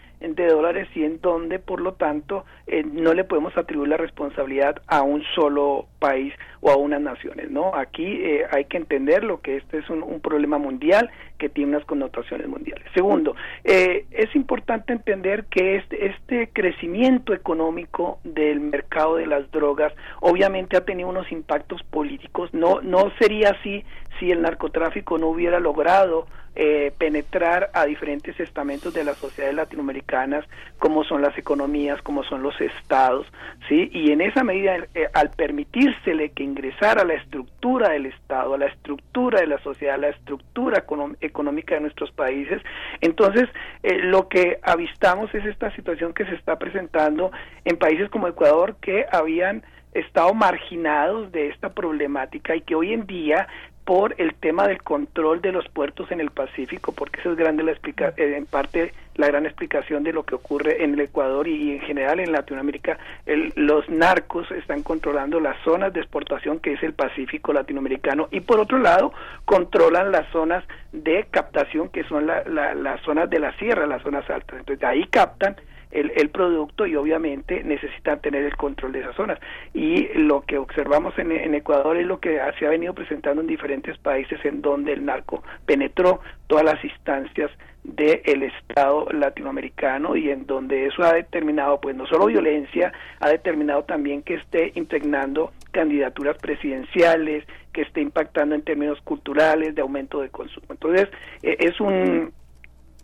dólares 0.51 0.89
y 0.95 1.05
en 1.05 1.21
donde, 1.21 1.59
por 1.59 1.81
lo 1.81 1.95
tanto, 1.95 2.45
eh, 2.67 2.83
no 2.85 3.15
le 3.15 3.25
podemos 3.25 3.57
atribuir 3.57 3.89
la 3.89 3.97
responsabilidad 3.97 4.83
a 4.87 5.03
un 5.03 5.23
solo 5.35 5.87
país 5.99 6.35
o 6.61 6.71
a 6.71 6.77
unas 6.77 7.01
naciones, 7.01 7.51
¿no? 7.51 7.75
Aquí 7.75 8.05
eh, 8.05 8.45
hay 8.51 8.67
que 8.67 8.77
entender 8.77 9.25
lo 9.25 9.41
que 9.41 9.57
este 9.57 9.79
es 9.79 9.89
un, 9.89 10.21
problema 10.21 10.59
mundial 10.59 11.11
que 11.39 11.49
tiene 11.49 11.77
unas 11.77 11.87
connotaciones 11.87 12.47
mundiales. 12.47 12.85
Segundo, 12.95 13.35
eh, 13.65 14.05
es 14.11 14.35
importante 14.37 14.93
entender 14.93 15.47
que 15.47 15.77
este, 15.77 16.07
este 16.07 16.51
crecimiento 16.53 17.33
económico 17.33 18.19
del 18.23 18.61
mercado 18.61 19.17
de 19.17 19.27
las 19.27 19.51
drogas 19.51 19.95
obviamente 20.21 20.77
ha 20.77 20.85
tenido 20.85 21.09
unos 21.09 21.33
impactos 21.33 21.83
políticos. 21.85 22.51
No, 22.53 22.83
no 22.83 23.11
sería 23.19 23.51
así 23.59 23.83
si 24.21 24.31
el 24.31 24.43
narcotráfico 24.43 25.19
no 25.19 25.27
hubiera 25.29 25.59
logrado 25.59 26.29
eh, 26.57 26.93
penetrar 26.99 27.71
a 27.73 27.87
diferentes 27.87 28.39
estamentos 28.39 28.93
de 28.93 29.05
las 29.05 29.17
sociedades 29.17 29.55
latinoamericanas, 29.55 30.45
como 30.79 31.05
son 31.05 31.23
las 31.23 31.39
economías, 31.39 32.03
como 32.03 32.25
son 32.25 32.43
los 32.43 32.61
estados, 32.61 33.27
¿sí? 33.69 33.89
Y 33.93 34.11
en 34.11 34.21
esa 34.21 34.43
medida, 34.45 34.77
eh, 34.95 35.07
al 35.15 35.31
permitírsele 35.31 36.31
que 36.31 36.43
ingresara 36.43 37.03
a 37.03 37.05
la 37.05 37.15
estructura 37.15 37.91
del 37.91 38.07
Estado, 38.07 38.55
a 38.55 38.59
la 38.59 38.67
estructura 38.67 39.41
de 39.41 39.47
la 39.47 39.63
sociedad, 39.63 39.95
a 39.95 39.99
la 39.99 40.09
estructura 40.09 40.85
económica 41.21 41.77
de 41.77 41.83
nuestros 41.83 42.11
países, 42.11 42.61
entonces 43.01 43.49
eh, 43.83 43.99
lo 44.03 44.29
que 44.29 44.59
avistamos 44.63 45.33
es 45.35 45.47
esta 45.47 45.75
situación 45.77 46.13
que 46.13 46.27
se 46.27 46.35
está 46.35 46.59
presentando 46.59 47.31
en 47.65 47.79
países 47.79 48.11
como 48.11 48.29
Ecuador 48.29 48.77
que 48.81 49.07
habían 49.11 49.63
estado 49.95 50.35
marginados 50.35 51.33
de 51.33 51.49
esta 51.49 51.71
problemática 51.71 52.55
y 52.55 52.61
que 52.61 52.75
hoy 52.75 52.93
en 52.93 53.07
día 53.07 53.49
por 53.91 54.15
el 54.19 54.35
tema 54.35 54.69
del 54.69 54.85
control 54.85 55.41
de 55.41 55.51
los 55.51 55.69
puertos 55.69 56.13
en 56.13 56.21
el 56.21 56.31
Pacífico, 56.31 56.93
porque 56.93 57.19
esa 57.19 57.31
es 57.31 57.37
grande 57.37 57.65
la 57.65 57.73
explica 57.73 58.15
eh, 58.17 58.37
en 58.37 58.47
parte 58.47 58.95
la 59.17 59.27
gran 59.27 59.47
explicación 59.47 60.05
de 60.05 60.13
lo 60.13 60.23
que 60.23 60.37
ocurre 60.37 60.85
en 60.85 60.95
el 60.95 61.01
Ecuador 61.01 61.49
y, 61.49 61.73
en 61.73 61.81
general 61.81 62.21
en 62.21 62.31
Latinoamérica. 62.31 63.01
los 63.57 63.89
narcos 63.89 64.49
están 64.53 64.85
controlando 64.85 65.41
las 65.41 65.57
zonas 65.65 65.93
de 65.93 66.03
exportación 66.03 66.61
que 66.61 66.75
es 66.75 66.83
el 66.85 66.93
Pacífico 66.93 67.53
latinoamericano 67.53 68.29
y 68.31 68.39
por 68.43 68.61
otro 68.61 68.79
lado 68.79 69.13
controlan 69.45 70.13
las 70.13 70.31
zonas 70.31 70.63
de 70.93 71.27
captación 71.29 71.89
que 71.89 72.05
son 72.05 72.29
las 72.29 73.01
zonas 73.03 73.29
de 73.29 73.41
la 73.41 73.59
sierra, 73.59 73.89
las 73.89 74.05
zonas 74.05 74.31
altas. 74.31 74.61
Entonces 74.61 74.85
ahí 74.85 75.05
captan 75.07 75.57
el, 75.91 76.13
el, 76.17 76.31
producto 76.31 76.87
y 76.87 76.97
obviamente 76.97 77.63
necesitan 77.65 78.21
tener 78.21 78.45
el 78.45 78.57
control 78.57 78.93
de 78.93 79.01
esas 79.01 79.17
zonas. 79.17 79.39
Y 79.75 80.09
lo 80.15 80.43
que 80.43 80.59
observamos 80.59 81.19
en, 81.19 81.55
Ecuador 81.55 81.97
es 81.97 82.07
lo 82.07 82.21
que 82.21 82.41
se 82.59 82.67
ha 82.67 82.71
venido 82.71 82.95
presentando 82.95 83.43
en 83.43 83.49
diferentes 83.49 83.99
países 83.99 84.39
en 84.45 84.63
donde 84.63 84.93
el 84.93 85.05
narco 85.05 85.43
penetró 85.67 86.21
todas 86.47 86.65
las 86.65 86.85
instancias 86.85 87.51
del 87.83 88.43
Estado 88.43 89.07
latinoamericano 89.11 90.15
y 90.15 90.31
en 90.31 90.47
donde 90.47 90.87
eso 90.87 91.03
ha 91.03 91.15
determinado 91.15 91.81
pues 91.81 91.97
no 91.97 92.07
solo 92.07 92.27
violencia, 92.27 92.93
ha 93.21 93.31
determinado 93.31 93.85
también 93.85 94.23
que 94.23 94.35
esté 94.35 94.73
impregnando 94.75 95.53
candidaturas 95.71 96.37
presidenciales, 96.39 97.45
que 97.73 97.83
esté 97.83 98.03
impactando 98.03 98.55
en 98.55 98.63
términos 98.63 99.01
culturales, 99.03 99.75
de 99.75 99.83
aumento 99.83 100.21
de 100.21 100.29
consumo. 100.29 100.67
Entonces, 100.71 101.09
eh, 101.43 101.57
es 101.59 101.81
un 101.81 102.33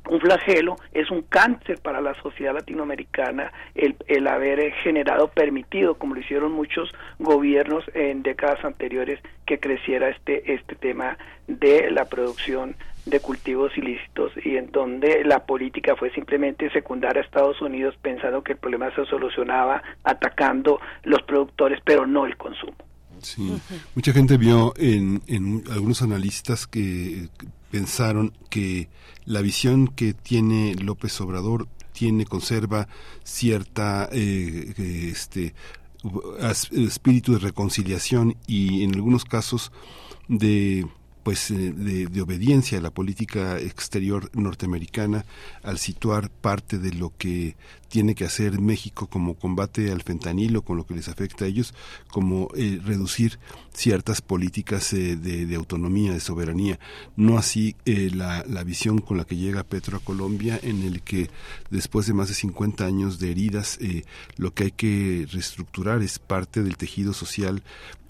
un 0.08 0.20
flagelo, 0.20 0.76
es 0.92 1.10
un 1.10 1.22
cáncer 1.22 1.78
para 1.80 2.00
la 2.00 2.14
sociedad 2.22 2.54
latinoamericana 2.54 3.52
el, 3.74 3.96
el 4.06 4.26
haber 4.26 4.72
generado, 4.82 5.28
permitido, 5.28 5.94
como 5.94 6.14
lo 6.14 6.20
hicieron 6.20 6.52
muchos 6.52 6.90
gobiernos 7.18 7.84
en 7.94 8.22
décadas 8.22 8.64
anteriores, 8.64 9.20
que 9.46 9.58
creciera 9.58 10.08
este, 10.08 10.52
este 10.52 10.74
tema 10.74 11.16
de 11.46 11.90
la 11.90 12.04
producción 12.06 12.74
de 13.06 13.20
cultivos 13.20 13.70
ilícitos 13.78 14.32
y 14.44 14.56
en 14.56 14.70
donde 14.72 15.22
la 15.24 15.46
política 15.46 15.94
fue 15.94 16.10
simplemente 16.10 16.68
secundar 16.70 17.16
a 17.16 17.20
Estados 17.20 17.60
Unidos 17.62 17.94
pensando 18.02 18.42
que 18.42 18.52
el 18.52 18.58
problema 18.58 18.92
se 18.94 19.04
solucionaba 19.06 19.82
atacando 20.02 20.80
los 21.04 21.22
productores, 21.22 21.80
pero 21.84 22.06
no 22.06 22.26
el 22.26 22.36
consumo. 22.36 22.74
Sí, 23.22 23.56
mucha 23.94 24.12
gente 24.12 24.36
vio 24.36 24.74
en, 24.76 25.22
en 25.26 25.62
algunos 25.70 26.02
analistas 26.02 26.66
que 26.66 27.28
pensaron 27.70 28.32
que 28.50 28.88
la 29.24 29.40
visión 29.40 29.88
que 29.88 30.14
tiene 30.14 30.74
López 30.74 31.20
Obrador 31.20 31.68
tiene 31.92 32.26
conserva 32.26 32.88
cierta 33.24 34.08
eh, 34.12 35.10
este 35.10 35.54
espíritu 36.72 37.32
de 37.32 37.38
reconciliación 37.38 38.36
y 38.46 38.84
en 38.84 38.94
algunos 38.94 39.24
casos 39.24 39.72
de 40.28 40.86
pues 41.26 41.50
eh, 41.50 41.72
de, 41.72 42.22
obediencia 42.22 42.78
a 42.78 42.80
la 42.80 42.92
política 42.92 43.58
exterior 43.58 44.30
norteamericana 44.32 45.24
al 45.64 45.78
situar 45.78 46.30
parte 46.30 46.78
de 46.78 46.92
lo 46.92 47.14
que 47.18 47.56
tiene 47.88 48.14
que 48.14 48.24
hacer 48.24 48.60
México 48.60 49.08
como 49.08 49.34
combate 49.34 49.90
al 49.90 50.02
fentanilo 50.02 50.62
con 50.62 50.76
lo 50.76 50.86
que 50.86 50.94
les 50.94 51.08
afecta 51.08 51.44
a 51.44 51.48
ellos 51.48 51.74
como 52.12 52.48
eh, 52.54 52.80
reducir 52.80 53.40
ciertas 53.74 54.20
políticas 54.20 54.92
eh, 54.92 55.16
de, 55.16 55.52
autonomía 55.56 56.12
de 56.12 56.20
soberanía. 56.20 56.78
No 57.16 57.38
así 57.38 57.74
la, 57.84 58.44
la, 58.46 58.62
visión 58.62 59.00
con 59.00 59.16
la 59.16 59.24
que 59.24 59.34
llega 59.34 59.64
Petro 59.64 59.96
a 59.96 60.00
Colombia 60.00 60.60
en 60.62 60.84
el 60.84 61.02
que 61.02 61.28
después 61.70 62.06
de 62.06 62.14
más 62.14 62.28
de 62.28 62.34
50 62.34 62.84
años 62.84 63.18
de 63.18 63.32
heridas 63.32 63.80
lo 64.36 64.54
que 64.54 64.64
hay 64.64 64.70
que 64.70 65.26
reestructurar 65.32 66.02
es 66.02 66.20
parte 66.20 66.62
del 66.62 66.76
tejido 66.76 67.12
social 67.12 67.64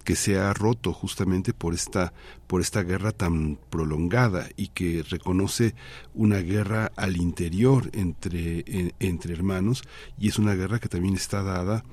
que 0.06 0.14
se 0.14 0.38
ha 0.38 0.54
roto 0.54 0.92
justamente 0.92 1.52
por 1.52 1.74
esta 1.74 2.12
por 2.46 2.60
esta 2.60 2.82
guerra 2.82 3.12
tan 3.12 3.58
prolongada 3.70 4.48
y 4.56 4.68
que 4.68 5.02
reconoce 5.08 5.74
una 6.14 6.38
guerra 6.38 6.92
al 6.96 7.16
interior 7.16 7.90
entre 7.92 8.92
entre 9.00 9.32
hermanos 9.32 9.82
y 10.18 10.28
es 10.28 10.38
una 10.38 10.54
guerra 10.54 10.78
que 10.78 10.88
también 10.88 11.14
está 11.14 11.42
dada 11.42 11.84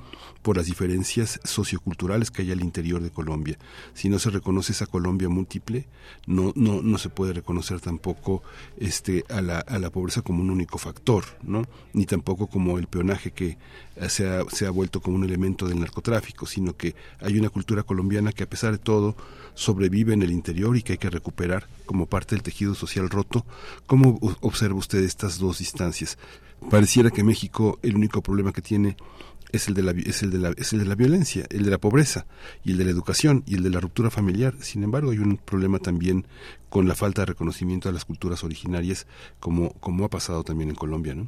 por 0.43 0.57
las 0.57 0.65
diferencias 0.65 1.39
socioculturales 1.43 2.29
que 2.29 2.43
hay 2.43 2.51
al 2.51 2.61
interior 2.61 3.01
de 3.01 3.09
Colombia. 3.09 3.57
Si 3.93 4.09
no 4.09 4.19
se 4.19 4.29
reconoce 4.29 4.73
esa 4.73 4.85
Colombia 4.85 5.29
múltiple, 5.29 5.87
no, 6.27 6.51
no, 6.55 6.81
no 6.81 6.97
se 6.97 7.09
puede 7.09 7.33
reconocer 7.33 7.79
tampoco 7.79 8.43
este, 8.77 9.23
a, 9.29 9.41
la, 9.41 9.59
a 9.59 9.79
la 9.79 9.89
pobreza 9.89 10.21
como 10.21 10.41
un 10.41 10.51
único 10.51 10.77
factor, 10.77 11.23
¿no? 11.41 11.63
ni 11.93 12.05
tampoco 12.05 12.47
como 12.47 12.77
el 12.77 12.87
peonaje 12.87 13.31
que 13.31 13.57
se 14.09 14.27
ha, 14.27 14.43
se 14.49 14.65
ha 14.65 14.69
vuelto 14.69 15.01
como 15.01 15.15
un 15.15 15.23
elemento 15.23 15.67
del 15.67 15.79
narcotráfico, 15.79 16.45
sino 16.45 16.75
que 16.75 16.93
hay 17.21 17.37
una 17.39 17.49
cultura 17.49 17.83
colombiana 17.83 18.33
que 18.33 18.43
a 18.43 18.49
pesar 18.49 18.73
de 18.73 18.79
todo 18.79 19.15
sobrevive 19.55 20.13
en 20.13 20.23
el 20.23 20.31
interior 20.31 20.75
y 20.77 20.83
que 20.83 20.93
hay 20.93 20.97
que 20.97 21.09
recuperar 21.09 21.67
como 21.85 22.05
parte 22.05 22.35
del 22.35 22.43
tejido 22.43 22.75
social 22.75 23.09
roto. 23.09 23.45
¿Cómo 23.87 24.19
observa 24.41 24.77
usted 24.77 25.03
estas 25.03 25.37
dos 25.37 25.59
distancias? 25.59 26.17
Pareciera 26.69 27.11
que 27.11 27.23
México 27.23 27.79
el 27.83 27.95
único 27.95 28.21
problema 28.21 28.53
que 28.53 28.61
tiene 28.61 28.95
es 29.51 29.67
el 29.67 29.75
de 29.75 29.83
la 29.83 29.91
es 29.91 30.23
el 30.23 30.31
de 30.31 30.39
la 30.39 30.49
es 30.57 30.73
el 30.73 30.79
de 30.79 30.85
la 30.85 30.95
violencia, 30.95 31.45
el 31.49 31.63
de 31.63 31.71
la 31.71 31.77
pobreza 31.77 32.25
y 32.63 32.71
el 32.71 32.77
de 32.77 32.85
la 32.85 32.91
educación 32.91 33.43
y 33.45 33.55
el 33.55 33.63
de 33.63 33.69
la 33.69 33.79
ruptura 33.79 34.09
familiar. 34.09 34.55
Sin 34.59 34.83
embargo, 34.83 35.11
hay 35.11 35.19
un 35.19 35.37
problema 35.37 35.79
también 35.79 36.25
con 36.69 36.87
la 36.87 36.95
falta 36.95 37.21
de 37.21 37.27
reconocimiento 37.27 37.87
de 37.87 37.93
las 37.93 38.05
culturas 38.05 38.43
originarias 38.43 39.05
como 39.39 39.73
como 39.73 40.05
ha 40.05 40.09
pasado 40.09 40.43
también 40.43 40.69
en 40.69 40.75
Colombia, 40.75 41.13
¿no? 41.13 41.27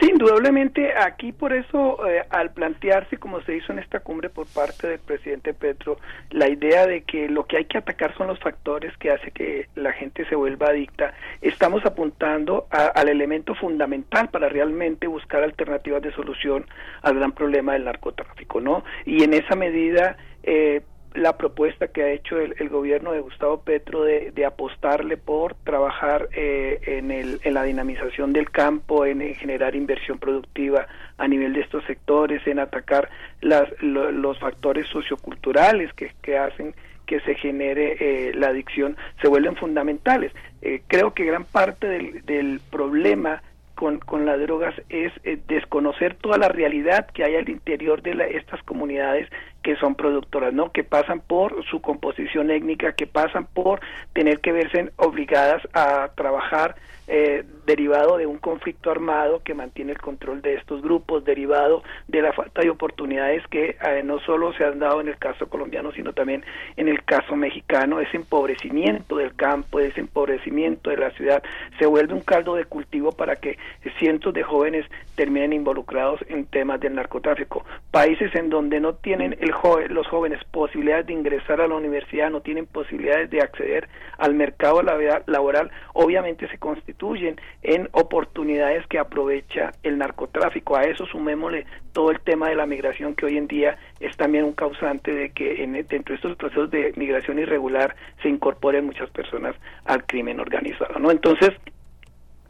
Sí, 0.00 0.10
indudablemente 0.10 0.92
aquí 0.96 1.32
por 1.32 1.52
eso 1.52 2.06
eh, 2.08 2.22
al 2.30 2.52
plantearse 2.52 3.16
como 3.18 3.40
se 3.42 3.56
hizo 3.56 3.72
en 3.72 3.78
esta 3.78 4.00
cumbre 4.00 4.30
por 4.30 4.46
parte 4.46 4.88
del 4.88 4.98
presidente 4.98 5.54
Petro 5.54 5.98
la 6.30 6.48
idea 6.48 6.86
de 6.86 7.02
que 7.02 7.28
lo 7.28 7.46
que 7.46 7.58
hay 7.58 7.64
que 7.66 7.78
atacar 7.78 8.14
son 8.16 8.26
los 8.26 8.38
factores 8.38 8.96
que 8.98 9.10
hace 9.10 9.30
que 9.30 9.68
la 9.74 9.92
gente 9.92 10.26
se 10.26 10.34
vuelva 10.34 10.68
adicta, 10.68 11.14
estamos 11.40 11.84
apuntando 11.86 12.66
al 12.70 13.08
elemento 13.08 13.54
fundamental 13.54 14.28
para 14.28 14.48
realmente 14.48 15.06
buscar 15.06 15.42
alternativas 15.42 16.02
de 16.02 16.12
solución 16.12 16.66
al 17.02 17.14
gran 17.14 17.32
problema 17.32 17.74
del 17.74 17.84
narcotráfico, 17.84 18.60
¿no? 18.60 18.84
Y 19.06 19.22
en 19.22 19.34
esa 19.34 19.56
medida 19.56 20.16
eh, 20.42 20.82
la 21.14 21.36
propuesta 21.36 21.88
que 21.88 22.02
ha 22.02 22.10
hecho 22.10 22.38
el, 22.38 22.68
gobierno 22.68 23.12
de 23.12 23.20
Gustavo 23.20 23.62
Petro 23.62 24.02
de, 24.02 24.44
apostarle 24.46 25.16
por 25.16 25.54
trabajar 25.54 26.28
eh, 26.32 26.80
en, 26.86 27.10
el, 27.10 27.40
en 27.44 27.54
la 27.54 27.62
dinamización 27.62 28.32
del 28.32 28.50
campo, 28.50 29.06
en, 29.06 29.34
generar 29.34 29.74
inversión 29.74 30.18
productiva 30.18 30.86
a 31.18 31.28
nivel 31.28 31.52
de 31.52 31.60
estos 31.60 31.84
sectores, 31.84 32.46
en 32.46 32.58
atacar 32.58 33.08
las, 33.40 33.70
los 33.82 34.38
factores 34.38 34.86
socioculturales 34.88 35.92
que, 35.94 36.12
que 36.22 36.38
hacen 36.38 36.74
que 37.06 37.20
se 37.20 37.34
genere 37.34 37.96
eh, 38.00 38.32
la 38.34 38.48
adicción 38.48 38.96
se 39.20 39.28
vuelven 39.28 39.56
fundamentales. 39.56 40.32
Eh, 40.62 40.82
creo 40.86 41.12
que 41.12 41.24
gran 41.24 41.44
parte 41.44 41.86
del, 41.86 42.24
del 42.24 42.60
problema 42.70 43.42
con, 43.74 43.98
con, 43.98 44.24
las 44.24 44.40
drogas 44.40 44.74
es 44.88 45.12
eh, 45.24 45.38
desconocer 45.48 46.14
toda 46.14 46.38
la 46.38 46.48
realidad 46.48 47.08
que 47.12 47.24
hay 47.24 47.36
al 47.36 47.48
interior 47.48 48.00
de 48.02 48.14
la, 48.14 48.26
estas 48.26 48.62
comunidades 48.62 49.28
que 49.62 49.76
son 49.76 49.94
productoras, 49.94 50.52
¿no? 50.52 50.72
Que 50.72 50.84
pasan 50.84 51.20
por 51.20 51.64
su 51.66 51.80
composición 51.80 52.50
étnica, 52.50 52.92
que 52.92 53.06
pasan 53.06 53.46
por 53.46 53.80
tener 54.12 54.40
que 54.40 54.52
verse 54.52 54.90
obligadas 54.96 55.62
a 55.72 56.10
trabajar 56.14 56.76
eh, 57.08 57.44
derivado 57.66 58.16
de 58.16 58.26
un 58.26 58.38
conflicto 58.38 58.90
armado 58.90 59.42
que 59.42 59.54
mantiene 59.54 59.92
el 59.92 59.98
control 59.98 60.40
de 60.40 60.54
estos 60.54 60.82
grupos, 60.82 61.24
derivado 61.24 61.82
de 62.08 62.22
la 62.22 62.32
falta 62.32 62.62
de 62.62 62.70
oportunidades 62.70 63.46
que 63.48 63.76
eh, 63.84 64.02
no 64.04 64.18
solo 64.20 64.52
se 64.54 64.64
han 64.64 64.78
dado 64.78 65.00
en 65.00 65.08
el 65.08 65.18
caso 65.18 65.48
colombiano, 65.48 65.92
sino 65.92 66.12
también 66.12 66.44
en 66.76 66.88
el 66.88 67.04
caso 67.04 67.36
mexicano, 67.36 68.00
ese 68.00 68.16
empobrecimiento 68.16 69.16
del 69.16 69.34
campo, 69.34 69.78
ese 69.78 70.00
empobrecimiento 70.00 70.90
de 70.90 70.96
la 70.96 71.10
ciudad, 71.10 71.42
se 71.78 71.86
vuelve 71.86 72.14
un 72.14 72.20
caldo 72.20 72.54
de 72.54 72.64
cultivo 72.64 73.12
para 73.12 73.36
que 73.36 73.58
cientos 73.98 74.32
de 74.32 74.42
jóvenes 74.42 74.86
terminen 75.14 75.52
involucrados 75.52 76.20
en 76.28 76.46
temas 76.46 76.80
del 76.80 76.94
narcotráfico. 76.94 77.64
Países 77.90 78.34
en 78.34 78.48
donde 78.48 78.80
no 78.80 78.94
tienen 78.94 79.36
el 79.40 79.51
los 79.88 80.06
jóvenes 80.08 80.42
posibilidades 80.50 81.06
de 81.06 81.12
ingresar 81.12 81.60
a 81.60 81.68
la 81.68 81.74
universidad, 81.74 82.30
no 82.30 82.40
tienen 82.40 82.66
posibilidades 82.66 83.30
de 83.30 83.40
acceder 83.40 83.88
al 84.18 84.34
mercado 84.34 84.82
laboral, 84.82 85.70
obviamente 85.92 86.48
se 86.48 86.58
constituyen 86.58 87.40
en 87.62 87.88
oportunidades 87.92 88.86
que 88.86 88.98
aprovecha 88.98 89.72
el 89.82 89.98
narcotráfico. 89.98 90.76
A 90.76 90.84
eso 90.84 91.06
sumémosle 91.06 91.66
todo 91.92 92.10
el 92.10 92.20
tema 92.20 92.48
de 92.48 92.56
la 92.56 92.66
migración 92.66 93.14
que 93.14 93.26
hoy 93.26 93.36
en 93.36 93.46
día 93.46 93.76
es 94.00 94.16
también 94.16 94.44
un 94.44 94.52
causante 94.52 95.12
de 95.12 95.30
que 95.30 95.62
en, 95.62 95.72
dentro 95.72 96.12
de 96.12 96.14
estos 96.14 96.36
procesos 96.36 96.70
de 96.70 96.92
migración 96.96 97.38
irregular 97.38 97.94
se 98.22 98.28
incorporen 98.28 98.86
muchas 98.86 99.10
personas 99.10 99.54
al 99.84 100.04
crimen 100.06 100.40
organizado. 100.40 100.98
¿no? 100.98 101.10
Entonces, 101.10 101.50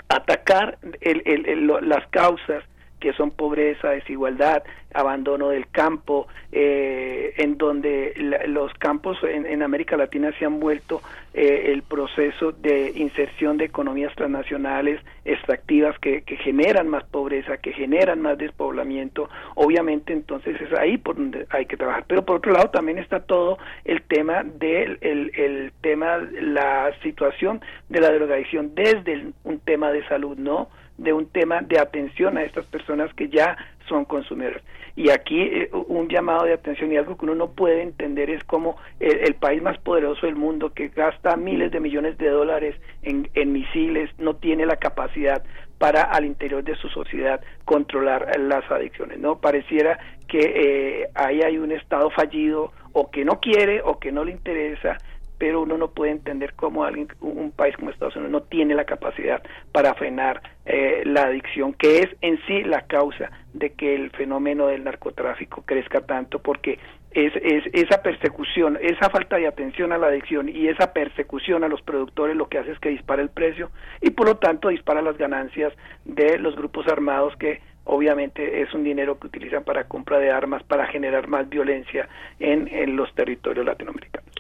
atacar 0.09 0.79
el, 1.01 1.23
el, 1.25 1.67
las 1.67 2.07
causas 2.09 2.65
que 3.03 3.13
son 3.15 3.33
pobreza, 3.33 3.91
desigualdad, 3.91 4.63
abandono 4.95 5.49
del 5.49 5.67
campo, 5.69 6.29
eh, 6.53 7.35
en 7.37 7.59
donde 7.59 8.15
los 8.47 8.73
campos 8.75 9.19
en, 9.25 9.61
América 9.63 9.97
Latina 9.97 10.31
se 10.39 10.45
han 10.45 10.61
vuelto 10.61 11.03
eh, 11.35 11.73
el 11.73 11.83
proceso 11.83 12.53
de 12.53 12.93
inserción 12.95 13.57
de 13.57 13.65
economías 13.65 14.15
transnacionales 14.15 15.01
extractivas 15.25 15.99
que, 15.99 16.23
que, 16.23 16.37
generan 16.37 16.87
más 16.89 17.03
pobreza, 17.05 17.57
que 17.57 17.73
generan 17.73 18.23
más 18.23 18.39
despoblamiento, 18.39 19.29
obviamente 19.57 20.13
entonces 20.13 20.61
es 20.61 20.73
ahí 20.79 20.97
por 20.97 21.17
donde 21.17 21.47
hay 21.51 21.67
que 21.67 21.77
trabajar. 21.77 22.05
Pero 22.07 22.25
por 22.25 22.37
otro 22.37 22.53
lado 22.53 22.71
también 22.71 22.99
está 22.99 23.19
todo 23.21 23.59
el 23.85 24.03
tema 24.03 24.45
del 24.45 24.99
el, 25.01 25.33
el 25.35 25.73
tema, 25.81 26.19
la 26.19 26.93
situación 27.03 27.61
de 27.89 28.01
la 28.01 28.13
drogadicción 28.13 28.77
desde 28.77 29.33
un 29.43 29.59
tema 29.59 29.91
de 29.91 30.07
salud, 30.07 30.37
¿no? 30.37 30.69
De 30.99 31.13
un 31.13 31.27
tema 31.27 31.61
de 31.63 31.79
atención 31.79 32.37
a 32.37 32.45
estas 32.45 32.67
personas 32.67 33.13
que 33.15 33.29
ya 33.29 33.57
son 33.89 34.05
consumidores. 34.05 34.63
Y 34.95 35.11
aquí 35.11 35.41
eh, 35.41 35.71
un 35.73 36.09
llamado 36.09 36.45
de 36.45 36.53
atención 36.53 36.93
y 36.93 36.97
algo 36.97 37.17
que 37.17 37.25
uno 37.25 37.35
no 37.35 37.53
puede 37.53 37.83
entender 37.83 38.31
es 38.31 38.45
como 38.45 38.77
el, 39.01 39.35
país 39.35 39.63
más 39.63 39.79
poderoso 39.79 40.27
del 40.27 40.37
mundo 40.37 40.73
que 40.73 40.89
gasta 40.89 41.37
miles 41.37 41.73
de 41.73 41.81
millones 41.81 42.19
de 42.19 42.29
dólares 42.29 42.77
en, 43.03 43.29
en 43.35 43.53
misiles 43.53 44.11
no 44.19 44.37
tiene 44.37 44.67
la 44.67 44.77
capacidad 44.77 45.43
para 45.79 46.03
al 46.03 46.25
interior 46.25 46.63
de 46.63 46.77
su 46.77 46.89
sociedad 46.89 47.41
controlar 47.65 48.39
las 48.39 48.71
adicciones. 48.71 49.19
No 49.19 49.41
pareciera 49.41 49.99
que 50.29 50.39
eh, 50.39 51.09
ahí 51.15 51.41
hay 51.43 51.59
un 51.59 51.73
estado 51.73 52.11
fallido 52.11 52.73
o 52.93 53.11
que 53.11 53.25
no 53.25 53.41
quiere 53.41 53.81
o 53.83 53.99
que 53.99 54.13
no 54.13 54.25
le 54.25 54.33
interesa 54.33 54.99
pero 55.43 55.63
uno 55.63 55.77
no 55.77 55.91
puede 55.91 56.13
entender 56.13 56.55
cómo 56.55 56.85
alguien, 56.85 57.09
un 57.21 57.51
país 57.51 57.75
como 57.75 57.91
Estados 57.91 58.15
Unidos 58.15 58.31
no 58.31 58.43
tiene 58.43 58.77
la 58.77 58.85
capacidad 58.85 59.43
para 59.73 59.93
frenar 59.95 60.41
eh, 60.65 61.03
la 61.05 61.25
adicción, 61.25 61.73
que 61.73 61.99
es 61.99 62.09
en 62.21 62.39
sí 62.47 62.63
la 62.63 62.83
causa 62.83 63.31
de 63.53 63.71
que 63.71 63.95
el 63.95 64.11
fenómeno 64.11 64.67
del 64.67 64.85
narcotráfico 64.85 65.63
crezca 65.67 66.03
tanto, 66.03 66.39
porque 66.39 66.79
es, 67.11 67.33
es 67.37 67.65
esa 67.73 68.03
persecución, 68.03 68.79
esa 68.81 69.11
falta 69.11 69.37
de 69.37 69.47
atención 69.47 69.93
a 69.93 69.99
la 69.99 70.07
adicción 70.07 70.49
y 70.49 70.69
esa 70.69 70.93
persecución 70.93 71.65
a 71.65 71.69
los 71.69 71.83
productores 71.83 72.37
lo 72.37 72.49
que 72.49 72.59
hace 72.59 72.73
es 72.73 72.79
que 72.79 72.89
dispara 72.89 73.23
el 73.23 73.29
precio 73.29 73.71
y 74.01 74.11
por 74.11 74.27
lo 74.27 74.37
tanto 74.37 74.69
dispara 74.69 75.03
las 75.03 75.19
ganancias 75.19 75.73
de 76.05 76.39
los 76.39 76.57
grupos 76.57 76.87
armados 76.89 77.37
que 77.37 77.61
obviamente 77.85 78.63
es 78.63 78.73
un 78.73 78.85
dinero 78.85 79.19
que 79.19 79.27
utilizan 79.27 79.65
para 79.65 79.85
compra 79.85 80.19
de 80.19 80.31
armas, 80.31 80.63
para 80.63 80.87
generar 80.87 81.29
más 81.29 81.49
violencia 81.49 82.09
en, 82.39 82.69
en 82.69 82.97
los 82.97 83.13
territorios 83.15 83.67
latinoamericanos. 83.67 84.32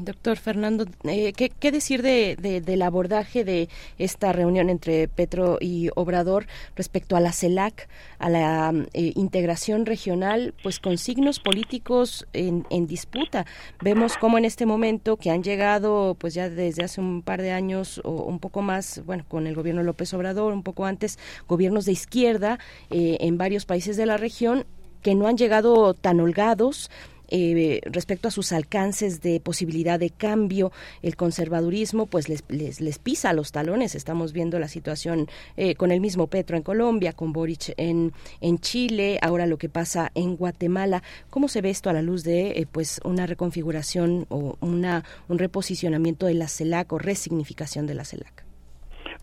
Doctor 0.00 0.36
Fernando, 0.36 0.84
eh, 1.04 1.32
¿qué, 1.32 1.72
decir 1.72 2.02
de, 2.02 2.36
del 2.64 2.82
abordaje 2.82 3.44
de 3.44 3.68
esta 3.98 4.32
reunión 4.32 4.68
entre 4.68 5.08
Petro 5.08 5.58
y 5.60 5.88
Obrador 5.94 6.46
respecto 6.76 7.16
a 7.16 7.20
la 7.20 7.32
CELAC, 7.32 7.88
a 8.18 8.28
la 8.28 8.74
eh, 8.92 9.12
integración 9.14 9.86
regional, 9.86 10.54
pues 10.62 10.80
con 10.80 10.98
signos 10.98 11.40
políticos 11.40 12.26
en, 12.32 12.66
en, 12.68 12.86
disputa? 12.86 13.46
Vemos 13.80 14.16
cómo 14.18 14.36
en 14.36 14.44
este 14.44 14.66
momento 14.66 15.16
que 15.16 15.30
han 15.30 15.42
llegado, 15.42 16.14
pues 16.18 16.34
ya 16.34 16.50
desde 16.50 16.84
hace 16.84 17.00
un 17.00 17.22
par 17.22 17.40
de 17.40 17.52
años 17.52 18.00
o 18.04 18.10
un 18.10 18.40
poco 18.40 18.60
más, 18.60 19.02
bueno, 19.06 19.24
con 19.26 19.46
el 19.46 19.54
gobierno 19.54 19.82
López 19.82 20.12
Obrador, 20.12 20.52
un 20.52 20.62
poco 20.62 20.84
antes, 20.84 21.18
gobiernos 21.48 21.86
de 21.86 21.92
izquierda 21.92 22.58
eh, 22.90 23.16
en 23.20 23.38
varios 23.38 23.64
países 23.64 23.96
de 23.96 24.06
la 24.06 24.18
región 24.18 24.66
que 25.04 25.14
no 25.14 25.26
han 25.28 25.36
llegado 25.36 25.92
tan 25.92 26.18
holgados, 26.18 26.90
eh, 27.36 27.80
respecto 27.86 28.28
a 28.28 28.30
sus 28.30 28.52
alcances 28.52 29.20
de 29.20 29.40
posibilidad 29.40 29.98
de 29.98 30.10
cambio, 30.10 30.70
el 31.02 31.16
conservadurismo 31.16 32.06
pues 32.06 32.28
les, 32.28 32.44
les, 32.48 32.98
pisa 33.00 33.32
los 33.32 33.50
talones. 33.50 33.96
Estamos 33.96 34.32
viendo 34.32 34.60
la 34.60 34.68
situación 34.68 35.28
eh, 35.56 35.74
con 35.74 35.90
el 35.90 36.00
mismo 36.00 36.28
Petro 36.28 36.56
en 36.56 36.62
Colombia, 36.62 37.12
con 37.12 37.32
Boric 37.32 37.74
en, 37.76 38.12
en 38.40 38.58
Chile, 38.58 39.18
ahora 39.20 39.46
lo 39.46 39.58
que 39.58 39.68
pasa 39.68 40.12
en 40.14 40.36
Guatemala. 40.36 41.02
¿Cómo 41.28 41.48
se 41.48 41.60
ve 41.60 41.70
esto 41.70 41.90
a 41.90 41.92
la 41.92 42.02
luz 42.02 42.22
de 42.22 42.50
eh, 42.50 42.66
pues 42.70 43.00
una 43.02 43.26
reconfiguración 43.26 44.26
o 44.28 44.56
una, 44.60 45.04
un 45.28 45.38
reposicionamiento 45.40 46.26
de 46.26 46.34
la 46.34 46.46
CELAC 46.46 46.92
o 46.92 46.98
resignificación 46.98 47.88
de 47.88 47.94
la 47.94 48.04
CELAC? 48.04 48.43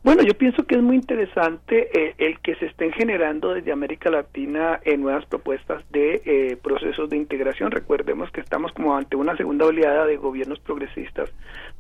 Bueno, 0.04 0.24
yo 0.24 0.34
pienso 0.34 0.64
que 0.64 0.76
es 0.76 0.82
muy 0.82 0.96
interesante 0.96 1.90
eh, 1.94 2.16
el 2.18 2.40
que 2.40 2.56
se 2.56 2.66
estén 2.66 2.92
generando 2.92 3.54
desde 3.54 3.72
América 3.72 4.10
Latina 4.10 4.80
eh, 4.84 4.98
nuevas 4.98 5.28
propuestas 5.28 5.84
de 5.92 6.24
eh, 6.26 6.58
procesos 6.60 7.08
de 7.12 7.18
integración. 7.18 7.70
Recordemos 7.70 8.32
que 8.32 8.42
estamos 8.42 8.72
como 8.72 8.98
ante 8.98 9.16
una 9.16 9.38
segunda 9.38 9.68
oleada 9.68 10.08
de 10.08 10.18
gobiernos 10.18 10.60
progresistas, 10.60 11.32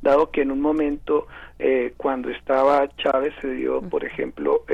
dado 0.03 0.29
que 0.29 0.41
en 0.43 0.51
un 0.51 0.61
momento 0.61 1.27
cuando 1.97 2.29
estaba 2.31 2.87
Chávez 2.97 3.35
se 3.39 3.53
dio, 3.53 3.81
por 3.81 4.03
ejemplo, 4.03 4.65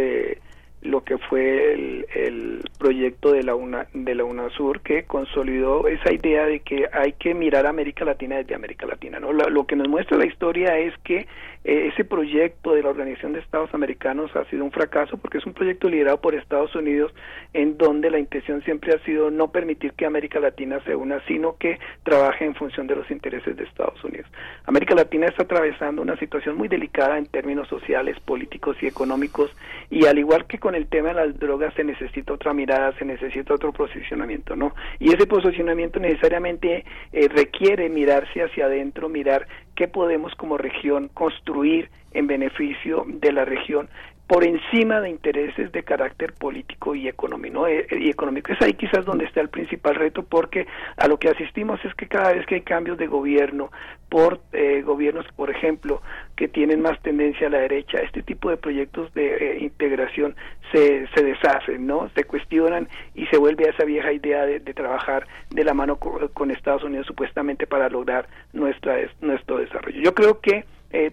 lo 0.81 1.03
que 1.03 1.17
fue 1.17 1.73
el, 1.73 2.05
el 2.13 2.61
proyecto 2.77 3.31
de 3.31 3.43
la 3.43 3.55
UNA, 3.55 3.87
de 3.93 4.15
la 4.15 4.23
UNASUR 4.23 4.81
que 4.81 5.03
consolidó 5.03 5.87
esa 5.87 6.13
idea 6.13 6.45
de 6.45 6.59
que 6.59 6.87
hay 6.91 7.13
que 7.13 7.33
mirar 7.33 7.65
a 7.65 7.69
América 7.69 8.05
Latina 8.05 8.37
desde 8.37 8.55
América 8.55 8.85
Latina. 8.85 9.19
¿no? 9.19 9.33
Lo, 9.33 9.65
que 9.65 9.75
nos 9.75 9.87
muestra 9.87 10.17
la 10.17 10.25
historia 10.25 10.77
es 10.77 10.93
que 11.03 11.27
eh, 11.67 11.89
ese 11.91 12.05
proyecto 12.05 12.73
de 12.73 12.81
la 12.81 12.89
Organización 12.89 13.33
de 13.33 13.39
Estados 13.39 13.73
Americanos 13.73 14.33
ha 14.37 14.45
sido 14.45 14.63
un 14.63 14.71
fracaso 14.71 15.17
porque 15.17 15.39
es 15.39 15.45
un 15.45 15.51
proyecto 15.51 15.89
liderado 15.89 16.21
por 16.21 16.33
Estados 16.33 16.73
Unidos 16.75 17.13
en 17.53 17.77
donde 17.77 18.09
la 18.09 18.19
intención 18.19 18.63
siempre 18.63 18.93
ha 18.93 18.99
sido 18.99 19.31
no 19.31 19.51
permitir 19.51 19.91
que 19.91 20.05
América 20.05 20.39
Latina 20.39 20.79
se 20.85 20.95
una, 20.95 21.19
sino 21.25 21.57
que 21.57 21.77
trabaje 22.03 22.45
en 22.45 22.55
función 22.55 22.87
de 22.87 22.95
los 22.95 23.11
intereses 23.11 23.57
de 23.57 23.65
Estados 23.65 24.01
Unidos. 24.01 24.31
América 24.65 24.95
Latina 24.95 25.27
está 25.27 25.43
atravesando 25.43 26.01
una 26.01 26.15
situación 26.15 26.55
muy 26.55 26.69
delicada 26.69 27.17
en 27.17 27.25
términos 27.25 27.67
sociales, 27.67 28.17
políticos 28.21 28.77
y 28.79 28.87
económicos 28.87 29.51
y 29.89 30.05
al 30.05 30.17
igual 30.19 30.47
que 30.47 30.59
con 30.59 30.73
el 30.73 30.87
tema 30.87 31.09
de 31.09 31.15
las 31.15 31.37
drogas 31.37 31.73
se 31.73 31.83
necesita 31.83 32.31
otra 32.31 32.53
mirada, 32.53 32.93
se 32.97 33.03
necesita 33.03 33.53
otro 33.53 33.73
posicionamiento, 33.73 34.55
¿no? 34.55 34.73
Y 34.99 35.09
ese 35.09 35.27
posicionamiento 35.27 35.99
necesariamente 35.99 36.85
eh, 37.11 37.27
requiere 37.27 37.89
mirarse 37.89 38.41
hacia 38.41 38.67
adentro, 38.67 39.09
mirar 39.09 39.47
qué 39.77 39.87
podemos 39.87 40.33
como 40.35 40.57
región 40.57 41.07
construir 41.13 41.89
en 42.11 42.27
beneficio 42.27 43.05
de 43.07 43.31
la 43.31 43.45
región 43.45 43.87
por 44.27 44.43
encima 44.43 44.99
de 44.99 45.09
intereses 45.09 45.71
de 45.71 45.83
carácter 45.83 46.33
político 46.33 46.93
y 46.93 47.07
económico, 47.07 47.65
eh, 47.65 47.87
y 47.91 48.09
económico. 48.09 48.51
Es 48.51 48.61
ahí 48.61 48.73
quizás 48.73 49.05
donde 49.05 49.23
está 49.23 49.39
el 49.39 49.47
principal 49.47 49.95
reto, 49.95 50.23
porque 50.23 50.67
a 50.97 51.07
lo 51.07 51.17
que 51.17 51.29
asistimos 51.29 51.79
es 51.85 51.95
que 51.95 52.07
cada 52.07 52.33
vez 52.33 52.45
que 52.45 52.55
hay 52.55 52.61
cambios 52.61 52.97
de 52.97 53.07
gobierno, 53.07 53.71
por 54.09 54.41
eh, 54.51 54.81
gobiernos, 54.81 55.25
por 55.35 55.49
ejemplo, 55.49 56.01
que 56.35 56.49
tienen 56.49 56.81
más 56.81 57.01
tendencia 57.01 57.47
a 57.47 57.49
la 57.49 57.59
derecha, 57.59 57.99
este 57.99 58.21
tipo 58.21 58.49
de 58.49 58.57
proyectos 58.57 59.13
de 59.13 59.35
eh, 59.35 59.59
integración 59.61 60.35
se, 60.73 61.07
se 61.15 61.23
deshacen, 61.23 61.87
¿no? 61.87 62.09
Se 62.13 62.25
cuestionan 62.25 62.89
y 63.15 63.27
se 63.27 63.37
vuelve 63.37 63.67
a 63.67 63.71
esa 63.71 63.85
vieja 63.85 64.11
idea 64.11 64.45
de, 64.45 64.59
trabajar 64.59 65.25
de 65.49 65.63
la 65.63 65.73
mano 65.73 65.97
con, 65.97 66.51
Estados 66.51 66.83
Unidos 66.83 67.07
supuestamente 67.07 67.65
para 67.65 67.89
lograr 67.89 68.27
nuestra, 68.51 68.95
nuestro 69.21 69.57
desarrollo. 69.57 70.01
Yo 70.01 70.13
creo 70.13 70.39
que 70.41 70.65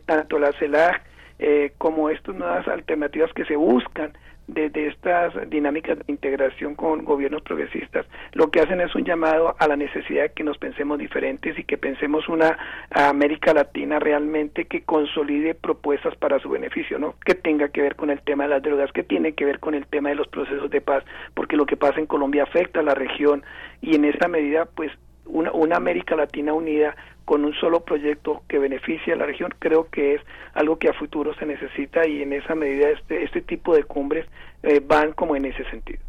tanto 0.06 0.38
la 0.38 0.52
CELAC 0.52 1.02
eh, 1.38 1.72
como 1.78 2.10
estas 2.10 2.34
nuevas 2.34 2.66
alternativas 2.68 3.32
que 3.32 3.44
se 3.44 3.56
buscan 3.56 4.12
desde 4.46 4.88
estas 4.88 5.32
dinámicas 5.48 5.98
de 5.98 6.04
integración 6.08 6.74
con 6.74 7.04
gobiernos 7.04 7.42
progresistas, 7.42 8.06
lo 8.32 8.50
que 8.50 8.60
hacen 8.60 8.80
es 8.80 8.94
un 8.94 9.04
llamado 9.04 9.56
a 9.58 9.66
la 9.66 9.76
necesidad 9.76 10.24
de 10.24 10.32
que 10.32 10.44
nos 10.44 10.58
pensemos 10.58 10.98
diferentes 10.98 11.58
y 11.58 11.64
que 11.64 11.78
pensemos 11.78 12.28
una 12.28 12.58
América 12.90 13.54
Latina 13.54 13.98
realmente 13.98 14.66
que 14.66 14.82
consolide 14.82 15.54
propuestas 15.54 16.14
para 16.16 16.38
su 16.40 16.50
beneficio, 16.50 16.98
¿no? 16.98 17.14
Que 17.24 17.34
tenga 17.34 17.68
que 17.68 17.82
ver 17.82 17.96
con 17.96 18.10
el 18.10 18.20
tema 18.20 18.44
de 18.44 18.50
las 18.50 18.62
drogas, 18.62 18.92
que 18.92 19.02
tiene 19.02 19.32
que 19.32 19.46
ver 19.46 19.60
con 19.60 19.74
el 19.74 19.86
tema 19.86 20.10
de 20.10 20.16
los 20.16 20.28
procesos 20.28 20.70
de 20.70 20.80
paz, 20.80 21.04
porque 21.34 21.56
lo 21.56 21.64
que 21.64 21.76
pasa 21.76 21.98
en 21.98 22.06
Colombia 22.06 22.42
afecta 22.42 22.80
a 22.80 22.84
la 22.84 22.94
región 22.94 23.42
y 23.80 23.94
en 23.94 24.04
esa 24.04 24.28
medida, 24.28 24.66
pues, 24.66 24.92
una, 25.26 25.52
una 25.52 25.76
América 25.76 26.16
Latina 26.16 26.52
unida 26.52 26.94
con 27.24 27.44
un 27.44 27.54
solo 27.54 27.84
proyecto 27.84 28.42
que 28.48 28.58
beneficie 28.58 29.12
a 29.12 29.16
la 29.16 29.26
región, 29.26 29.54
creo 29.58 29.88
que 29.90 30.14
es 30.14 30.22
algo 30.54 30.78
que 30.78 30.88
a 30.88 30.92
futuro 30.92 31.34
se 31.34 31.46
necesita 31.46 32.06
y 32.06 32.22
en 32.22 32.32
esa 32.32 32.54
medida 32.54 32.90
este, 32.90 33.24
este 33.24 33.40
tipo 33.40 33.74
de 33.74 33.84
cumbres 33.84 34.26
eh, 34.62 34.80
van 34.84 35.12
como 35.12 35.36
en 35.36 35.46
ese 35.46 35.64
sentido. 35.70 36.00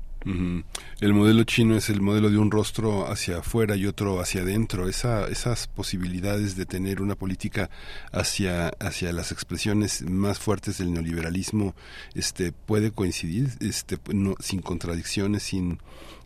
El 1.02 1.14
modelo 1.14 1.44
chino 1.44 1.76
es 1.76 1.92
el 1.92 2.02
modelo 2.02 2.32
de 2.32 2.40
un 2.40 2.50
rostro 2.50 3.06
hacia 3.06 3.40
afuera 3.40 3.76
y 3.76 3.86
otro 3.86 4.20
hacia 4.20 4.42
adentro. 4.42 4.88
Esa, 4.88 5.28
esas 5.28 5.68
posibilidades 5.68 6.56
de 6.56 6.66
tener 6.66 7.00
una 7.00 7.14
política 7.14 7.70
hacia, 8.12 8.70
hacia 8.80 9.14
las 9.14 9.32
expresiones 9.32 10.02
más 10.10 10.40
fuertes 10.40 10.80
del 10.80 10.92
neoliberalismo 10.94 11.76
este, 12.16 12.52
puede 12.52 12.90
coincidir 12.90 13.50
este, 13.62 14.00
no, 14.16 14.34
sin 14.40 14.62
contradicciones, 14.62 15.44
sin, 15.44 15.78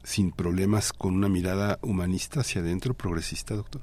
sin 0.03 0.31
problemas, 0.31 0.93
con 0.93 1.13
una 1.13 1.27
mirada 1.27 1.77
humanista 1.81 2.39
hacia 2.39 2.61
adentro, 2.61 2.93
progresista, 2.93 3.53
doctor 3.53 3.81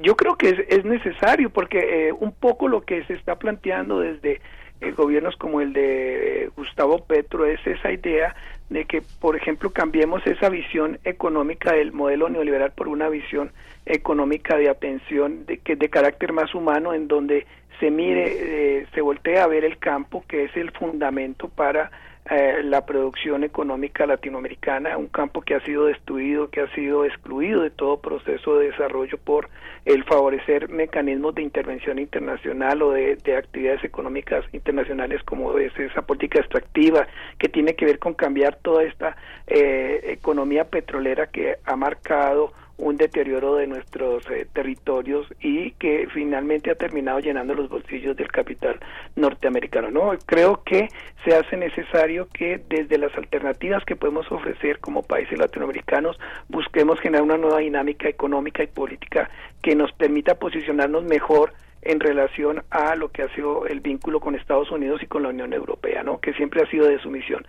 yo 0.00 0.16
creo 0.16 0.36
que 0.36 0.50
es, 0.50 0.58
es 0.68 0.84
necesario 0.84 1.50
porque 1.50 2.08
eh, 2.08 2.12
un 2.12 2.32
poco 2.32 2.68
lo 2.68 2.82
que 2.82 3.04
se 3.04 3.14
está 3.14 3.36
planteando 3.36 4.00
desde 4.00 4.40
eh, 4.80 4.92
gobiernos 4.92 5.36
como 5.36 5.62
el 5.62 5.72
de 5.72 6.44
eh, 6.44 6.50
Gustavo 6.54 7.04
Petro 7.04 7.46
es 7.46 7.64
esa 7.66 7.90
idea 7.90 8.36
de 8.68 8.84
que, 8.84 9.02
por 9.20 9.34
ejemplo, 9.34 9.70
cambiemos 9.70 10.26
esa 10.26 10.50
visión 10.50 10.98
económica 11.04 11.72
del 11.72 11.92
modelo 11.92 12.28
neoliberal 12.28 12.72
por 12.72 12.88
una 12.88 13.08
visión 13.08 13.52
económica 13.86 14.56
de 14.56 14.68
atención 14.68 15.46
de, 15.46 15.58
que 15.58 15.76
de 15.76 15.88
carácter 15.88 16.32
más 16.32 16.54
humano 16.54 16.92
en 16.92 17.08
donde 17.08 17.46
se 17.80 17.90
mire, 17.90 18.80
eh, 18.80 18.86
se 18.94 19.00
voltea 19.00 19.44
a 19.44 19.46
ver 19.46 19.64
el 19.64 19.78
campo 19.78 20.24
que 20.28 20.44
es 20.44 20.56
el 20.56 20.70
fundamento 20.72 21.48
para 21.48 21.90
eh, 22.28 22.62
la 22.64 22.84
producción 22.84 23.44
económica 23.44 24.04
latinoamericana, 24.04 24.96
un 24.96 25.06
campo 25.06 25.42
que 25.42 25.54
ha 25.54 25.60
sido 25.60 25.86
destruido, 25.86 26.50
que 26.50 26.60
ha 26.60 26.74
sido 26.74 27.04
excluido 27.04 27.62
de 27.62 27.70
todo 27.70 28.00
proceso 28.00 28.58
de 28.58 28.70
desarrollo 28.70 29.16
por 29.18 29.48
el 29.84 30.02
favorecer 30.02 30.68
mecanismos 30.68 31.36
de 31.36 31.42
intervención 31.42 32.00
internacional 32.00 32.82
o 32.82 32.90
de, 32.90 33.16
actividades 33.36 33.84
económicas 33.84 34.44
internacionales 34.52 35.22
como 35.22 35.56
es 35.58 35.72
esa 35.78 36.02
política 36.02 36.40
extractiva 36.40 37.06
que 37.38 37.48
tiene 37.48 37.76
que 37.76 37.84
ver 37.84 38.00
con 38.00 38.14
cambiar 38.14 38.56
toda 38.56 38.82
esta 38.82 39.16
eh, 39.46 40.00
economía 40.06 40.64
petrolera 40.64 41.28
que 41.28 41.58
ha 41.64 41.76
marcado 41.76 42.52
un 42.78 42.96
deterioro 42.96 43.56
de 43.56 43.66
nuestros 43.66 44.28
eh, 44.30 44.46
territorios 44.52 45.26
y 45.40 45.72
que 45.72 46.06
finalmente 46.12 46.70
ha 46.70 46.74
terminado 46.74 47.20
llenando 47.20 47.54
los 47.54 47.68
bolsillos 47.68 48.16
del 48.16 48.28
capital 48.28 48.78
norteamericano. 49.14 49.90
No, 49.90 50.12
creo 50.26 50.62
que 50.64 50.88
se 51.24 51.34
hace 51.34 51.56
necesario 51.56 52.28
que 52.32 52.60
desde 52.68 52.98
las 52.98 53.14
alternativas 53.16 53.84
que 53.84 53.96
podemos 53.96 54.30
ofrecer 54.30 54.78
como 54.80 55.02
países 55.02 55.38
latinoamericanos 55.38 56.18
busquemos 56.48 57.00
generar 57.00 57.22
una 57.22 57.38
nueva 57.38 57.58
dinámica 57.58 58.08
económica 58.08 58.62
y 58.62 58.66
política 58.66 59.30
que 59.62 59.74
nos 59.74 59.92
permita 59.92 60.34
posicionarnos 60.34 61.04
mejor 61.04 61.52
en 61.86 62.00
relación 62.00 62.62
a 62.70 62.94
lo 62.96 63.10
que 63.10 63.22
ha 63.22 63.34
sido 63.34 63.66
el 63.66 63.80
vínculo 63.80 64.20
con 64.20 64.34
Estados 64.34 64.70
Unidos 64.70 65.02
y 65.02 65.06
con 65.06 65.22
la 65.22 65.28
Unión 65.28 65.52
Europea, 65.52 66.02
¿no? 66.02 66.20
que 66.20 66.32
siempre 66.34 66.62
ha 66.62 66.70
sido 66.70 66.86
de 66.86 66.98
sumisión. 66.98 67.46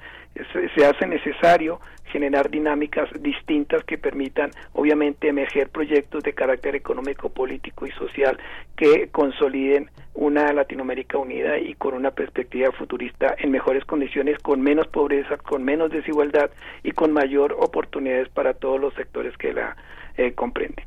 Se, 0.54 0.70
se 0.70 0.86
hace 0.86 1.08
necesario 1.08 1.80
generar 2.12 2.50
dinámicas 2.50 3.10
distintas 3.22 3.84
que 3.84 3.98
permitan, 3.98 4.52
obviamente, 4.74 5.28
emerger 5.28 5.70
proyectos 5.70 6.24
de 6.24 6.34
carácter 6.34 6.76
económico, 6.76 7.30
político 7.30 7.86
y 7.86 7.92
social 7.92 8.38
que 8.76 9.10
consoliden 9.10 9.90
una 10.14 10.52
Latinoamérica 10.52 11.18
unida 11.18 11.58
y 11.60 11.76
con 11.76 11.94
una 11.94 12.12
perspectiva 12.12 12.72
futurista 12.72 13.36
en 13.38 13.52
mejores 13.52 13.86
condiciones, 13.86 14.40
con 14.40 14.62
menos 14.62 14.88
pobreza, 14.88 15.38
con 15.38 15.64
menos 15.64 15.92
desigualdad 15.92 16.50
y 16.84 16.92
con 16.92 17.12
mayor 17.12 17.56
oportunidades 17.60 18.30
para 18.30 18.54
todos 18.54 18.80
los 18.80 18.94
sectores 18.96 19.38
que 19.38 19.54
la 19.54 19.76
eh, 20.18 20.34
comprenden. 20.34 20.86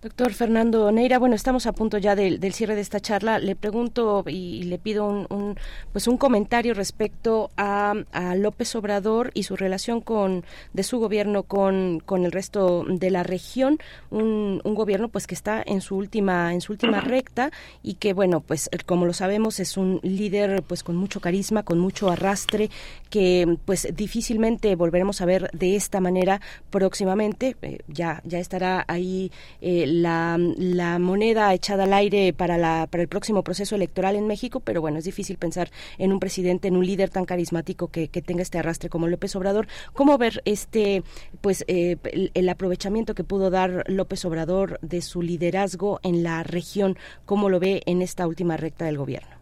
Doctor 0.00 0.32
Fernando 0.32 0.92
Neira, 0.92 1.18
bueno, 1.18 1.34
estamos 1.34 1.66
a 1.66 1.72
punto 1.72 1.98
ya 1.98 2.14
del, 2.14 2.38
cierre 2.52 2.76
de 2.76 2.82
esta 2.82 3.00
charla. 3.00 3.40
Le 3.40 3.56
pregunto 3.56 4.22
y, 4.28 4.62
le 4.62 4.78
pido 4.78 5.06
un, 5.06 5.56
pues 5.90 6.06
un 6.06 6.16
comentario 6.16 6.72
respecto 6.72 7.50
a, 7.56 7.94
López 8.36 8.76
Obrador 8.76 9.32
y 9.34 9.42
su 9.42 9.56
relación 9.56 10.00
con 10.00 10.44
de 10.72 10.84
su 10.84 11.00
gobierno 11.00 11.42
con, 11.42 11.98
con 11.98 12.24
el 12.24 12.30
resto 12.30 12.84
de 12.88 13.10
la 13.10 13.24
región, 13.24 13.78
un, 14.10 14.60
gobierno 14.62 15.08
pues 15.08 15.26
que 15.26 15.34
está 15.34 15.60
en 15.66 15.80
su 15.80 15.96
última 15.96 16.52
en 16.54 16.60
su 16.60 16.72
última 16.72 17.00
recta 17.00 17.50
y 17.82 17.94
que 17.94 18.12
bueno, 18.12 18.40
pues 18.40 18.70
como 18.86 19.04
lo 19.04 19.12
sabemos 19.12 19.58
es 19.58 19.76
un 19.76 19.98
líder 20.04 20.62
pues 20.62 20.84
con 20.84 20.94
mucho 20.94 21.20
carisma, 21.20 21.64
con 21.64 21.80
mucho 21.80 22.08
arrastre 22.08 22.70
que 23.10 23.58
pues 23.64 23.88
difícilmente 23.96 24.76
volveremos 24.76 25.20
a 25.20 25.26
ver 25.26 25.50
de 25.52 25.74
esta 25.74 26.00
manera 26.00 26.40
próximamente. 26.70 27.56
Eh, 27.62 27.78
ya 27.88 28.22
ya 28.24 28.38
estará 28.38 28.84
ahí 28.86 29.32
eh, 29.60 29.87
la, 29.88 30.36
la, 30.38 30.98
moneda 30.98 31.52
echada 31.54 31.84
al 31.84 31.92
aire 31.92 32.32
para, 32.32 32.58
la, 32.58 32.86
para 32.90 33.02
el 33.02 33.08
próximo 33.08 33.42
proceso 33.42 33.74
electoral 33.74 34.16
en 34.16 34.26
México, 34.26 34.60
pero 34.60 34.80
bueno, 34.80 34.98
es 34.98 35.04
difícil 35.04 35.38
pensar 35.38 35.70
en 35.98 36.12
un 36.12 36.20
presidente, 36.20 36.68
en 36.68 36.76
un 36.76 36.86
líder 36.86 37.10
tan 37.10 37.24
carismático 37.24 37.88
que, 37.88 38.08
tenga 38.08 38.42
este 38.42 38.58
arrastre 38.58 38.90
como 38.90 39.06
López 39.06 39.34
Obrador. 39.36 39.68
¿Cómo 39.94 40.18
ver 40.18 40.42
este, 40.44 41.02
pues, 41.40 41.64
eh, 41.68 41.96
el, 42.34 42.48
aprovechamiento 42.48 43.14
que 43.14 43.24
pudo 43.24 43.48
dar 43.50 43.84
López 43.86 44.24
Obrador 44.24 44.78
de 44.82 45.00
su 45.02 45.22
liderazgo 45.22 46.00
en 46.02 46.22
la 46.22 46.42
región? 46.42 46.98
¿Cómo 47.24 47.48
lo 47.48 47.60
ve 47.60 47.82
en 47.86 48.02
esta 48.02 48.26
última 48.26 48.56
recta 48.56 48.86
del 48.86 48.98
gobierno? 48.98 49.37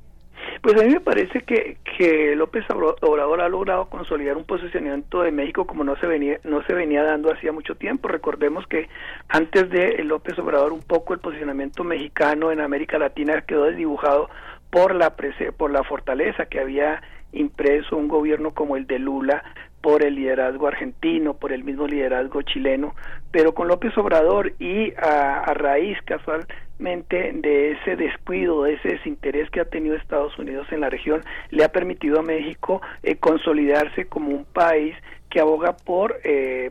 Pues 0.66 0.80
a 0.80 0.84
mí 0.84 0.94
me 0.94 1.00
parece 1.00 1.42
que, 1.42 1.76
que 1.96 2.34
López 2.34 2.64
Obrador 2.70 3.40
ha 3.40 3.48
logrado 3.48 3.88
consolidar 3.88 4.36
un 4.36 4.42
posicionamiento 4.42 5.22
de 5.22 5.30
México 5.30 5.64
como 5.64 5.84
no 5.84 5.94
se 5.94 6.08
venía 6.08 6.40
no 6.42 6.60
se 6.64 6.74
venía 6.74 7.04
dando 7.04 7.32
hacía 7.32 7.52
mucho 7.52 7.76
tiempo. 7.76 8.08
Recordemos 8.08 8.66
que 8.66 8.88
antes 9.28 9.70
de 9.70 10.02
López 10.02 10.36
Obrador 10.40 10.72
un 10.72 10.82
poco 10.82 11.14
el 11.14 11.20
posicionamiento 11.20 11.84
mexicano 11.84 12.50
en 12.50 12.60
América 12.60 12.98
Latina 12.98 13.42
quedó 13.42 13.66
desdibujado 13.66 14.28
por 14.68 14.96
la 14.96 15.14
por 15.56 15.70
la 15.70 15.84
fortaleza 15.84 16.46
que 16.46 16.58
había 16.58 17.00
impreso 17.32 17.96
un 17.96 18.08
gobierno 18.08 18.52
como 18.52 18.76
el 18.76 18.88
de 18.88 18.98
Lula 18.98 19.44
por 19.86 20.02
el 20.02 20.16
liderazgo 20.16 20.66
argentino, 20.66 21.34
por 21.34 21.52
el 21.52 21.62
mismo 21.62 21.86
liderazgo 21.86 22.42
chileno, 22.42 22.96
pero 23.30 23.54
con 23.54 23.68
López 23.68 23.96
Obrador 23.96 24.52
y 24.58 24.92
a, 24.94 25.44
a 25.44 25.54
raíz 25.54 25.96
casual 26.04 26.44
de 26.80 27.70
ese 27.70 27.94
descuido, 27.94 28.64
de 28.64 28.74
ese 28.74 28.88
desinterés 28.88 29.48
que 29.48 29.60
ha 29.60 29.64
tenido 29.64 29.94
Estados 29.94 30.36
Unidos 30.40 30.66
en 30.72 30.80
la 30.80 30.90
región, 30.90 31.22
le 31.50 31.62
ha 31.62 31.68
permitido 31.68 32.18
a 32.18 32.22
México 32.22 32.82
eh, 33.04 33.14
consolidarse 33.14 34.06
como 34.06 34.30
un 34.30 34.44
país 34.44 34.96
que 35.30 35.40
aboga 35.40 35.76
por 35.76 36.20
eh, 36.24 36.70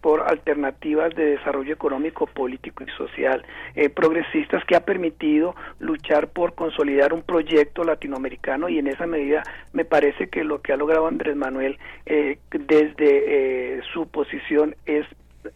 por 0.00 0.22
alternativas 0.22 1.14
de 1.14 1.36
desarrollo 1.36 1.72
económico, 1.72 2.26
político 2.26 2.84
y 2.84 2.90
social 2.96 3.44
eh, 3.74 3.88
progresistas 3.88 4.64
que 4.64 4.76
ha 4.76 4.84
permitido 4.84 5.54
luchar 5.78 6.28
por 6.28 6.54
consolidar 6.54 7.12
un 7.12 7.22
proyecto 7.22 7.84
latinoamericano 7.84 8.68
y 8.68 8.78
en 8.78 8.88
esa 8.88 9.06
medida 9.06 9.42
me 9.72 9.84
parece 9.84 10.28
que 10.28 10.44
lo 10.44 10.60
que 10.62 10.72
ha 10.72 10.76
logrado 10.76 11.06
Andrés 11.06 11.36
Manuel 11.36 11.78
eh, 12.06 12.38
desde 12.50 13.82
su 13.92 14.08
posición 14.08 14.74
es 14.86 15.06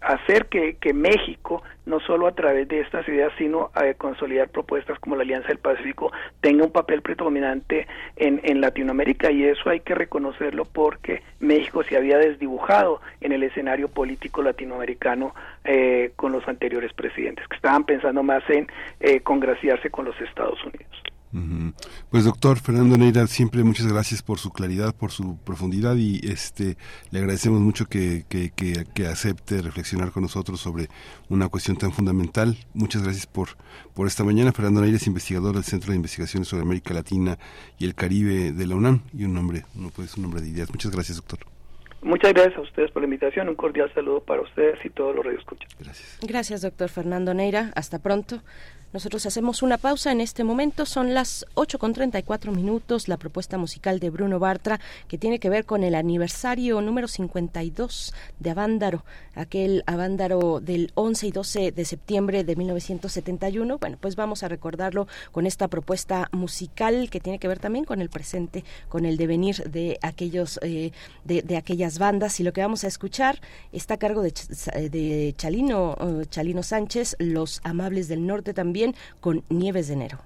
hacer 0.00 0.46
que, 0.46 0.76
que, 0.76 0.92
México, 0.92 1.62
no 1.86 2.00
solo 2.00 2.26
a 2.26 2.34
través 2.34 2.68
de 2.68 2.80
estas 2.80 3.06
ideas, 3.08 3.32
sino 3.36 3.70
a 3.74 3.92
consolidar 3.94 4.48
propuestas 4.48 4.98
como 4.98 5.16
la 5.16 5.22
Alianza 5.22 5.48
del 5.48 5.58
Pacífico, 5.58 6.12
tenga 6.40 6.64
un 6.64 6.72
papel 6.72 7.02
predominante 7.02 7.86
en, 8.16 8.40
en 8.44 8.60
Latinoamérica 8.60 9.30
y 9.30 9.44
eso 9.44 9.70
hay 9.70 9.80
que 9.80 9.94
reconocerlo 9.94 10.64
porque 10.64 11.22
México 11.40 11.82
se 11.82 11.96
había 11.96 12.18
desdibujado 12.18 13.00
en 13.20 13.32
el 13.32 13.42
escenario 13.42 13.88
político 13.88 14.42
latinoamericano 14.42 15.34
eh, 15.64 16.12
con 16.16 16.32
los 16.32 16.46
anteriores 16.48 16.92
presidentes, 16.92 17.46
que 17.48 17.56
estaban 17.56 17.84
pensando 17.84 18.22
más 18.22 18.42
en 18.48 18.66
eh, 19.00 19.20
congraciarse 19.20 19.90
con 19.90 20.04
los 20.04 20.18
Estados 20.20 20.62
Unidos. 20.64 21.13
Pues 22.10 22.24
doctor 22.24 22.60
Fernando 22.60 22.96
Neira, 22.96 23.26
siempre 23.26 23.64
muchas 23.64 23.88
gracias 23.88 24.22
por 24.22 24.38
su 24.38 24.52
claridad, 24.52 24.94
por 24.94 25.10
su 25.10 25.36
profundidad 25.38 25.96
y 25.96 26.20
este 26.28 26.76
le 27.10 27.18
agradecemos 27.18 27.60
mucho 27.60 27.86
que, 27.86 28.24
que, 28.28 28.50
que, 28.50 29.06
acepte 29.06 29.60
reflexionar 29.60 30.12
con 30.12 30.22
nosotros 30.22 30.60
sobre 30.60 30.88
una 31.28 31.48
cuestión 31.48 31.76
tan 31.76 31.92
fundamental. 31.92 32.56
Muchas 32.72 33.02
gracias 33.02 33.26
por, 33.26 33.48
por 33.94 34.06
esta 34.06 34.22
mañana. 34.22 34.52
Fernando 34.52 34.80
Neira 34.80 34.96
es 34.96 35.06
investigador 35.08 35.54
del 35.54 35.64
Centro 35.64 35.90
de 35.90 35.96
Investigaciones 35.96 36.46
sobre 36.46 36.62
América 36.62 36.94
Latina 36.94 37.36
y 37.78 37.84
el 37.84 37.96
Caribe 37.96 38.52
de 38.52 38.66
la 38.66 38.76
UNAM 38.76 39.00
y 39.12 39.24
un 39.24 39.34
nombre, 39.34 39.64
no 39.74 39.90
puede 39.90 40.08
ser 40.08 40.18
un 40.18 40.22
nombre 40.22 40.40
de 40.40 40.50
ideas. 40.50 40.70
Muchas 40.70 40.92
gracias, 40.92 41.16
doctor. 41.16 41.40
Muchas 42.04 42.34
gracias 42.34 42.58
a 42.58 42.60
ustedes 42.60 42.90
por 42.90 43.00
la 43.00 43.06
invitación. 43.06 43.48
Un 43.48 43.54
cordial 43.54 43.90
saludo 43.94 44.20
para 44.20 44.42
ustedes 44.42 44.78
y 44.84 44.90
todos 44.90 45.16
los 45.16 45.24
radioescuchas. 45.24 45.74
Gracias. 45.80 46.18
Gracias, 46.20 46.60
doctor 46.60 46.90
Fernando 46.90 47.32
Neira. 47.32 47.72
Hasta 47.74 47.98
pronto. 47.98 48.42
Nosotros 48.94 49.26
hacemos 49.26 49.64
una 49.64 49.76
pausa 49.76 50.12
en 50.12 50.20
este 50.20 50.44
momento. 50.44 50.86
Son 50.86 51.14
las 51.14 51.44
8 51.54 51.80
con 51.80 51.94
34 51.94 52.52
minutos. 52.52 53.08
La 53.08 53.16
propuesta 53.16 53.58
musical 53.58 53.98
de 53.98 54.08
Bruno 54.08 54.38
Bartra, 54.38 54.78
que 55.08 55.18
tiene 55.18 55.40
que 55.40 55.50
ver 55.50 55.64
con 55.64 55.82
el 55.82 55.96
aniversario 55.96 56.80
número 56.80 57.08
52 57.08 58.14
de 58.38 58.50
Avándaro, 58.50 59.04
aquel 59.34 59.82
Avándaro 59.86 60.60
del 60.60 60.92
11 60.94 61.26
y 61.26 61.30
12 61.32 61.72
de 61.72 61.84
septiembre 61.84 62.44
de 62.44 62.54
1971. 62.54 63.78
Bueno, 63.78 63.98
pues 64.00 64.14
vamos 64.14 64.44
a 64.44 64.48
recordarlo 64.48 65.08
con 65.32 65.48
esta 65.48 65.66
propuesta 65.66 66.28
musical 66.30 67.10
que 67.10 67.18
tiene 67.18 67.40
que 67.40 67.48
ver 67.48 67.58
también 67.58 67.84
con 67.84 68.00
el 68.00 68.10
presente, 68.10 68.62
con 68.88 69.06
el 69.06 69.16
devenir 69.16 69.56
de 69.68 69.98
aquellos, 70.02 70.60
eh, 70.62 70.92
de, 71.24 71.56
aquellas 71.56 71.98
bandas. 71.98 72.38
Y 72.38 72.44
lo 72.44 72.52
que 72.52 72.60
vamos 72.60 72.84
a 72.84 72.86
escuchar 72.86 73.40
está 73.72 73.94
a 73.94 73.96
cargo 73.96 74.22
de 74.22 75.34
Chalino, 75.36 75.96
eh, 76.00 76.26
Chalino 76.30 76.62
Sánchez, 76.62 77.16
Los 77.18 77.60
Amables 77.64 78.06
del 78.06 78.24
Norte 78.24 78.54
también, 78.54 78.83
con 79.20 79.44
Nieves 79.48 79.88
de 79.88 79.94
Enero. 79.94 80.18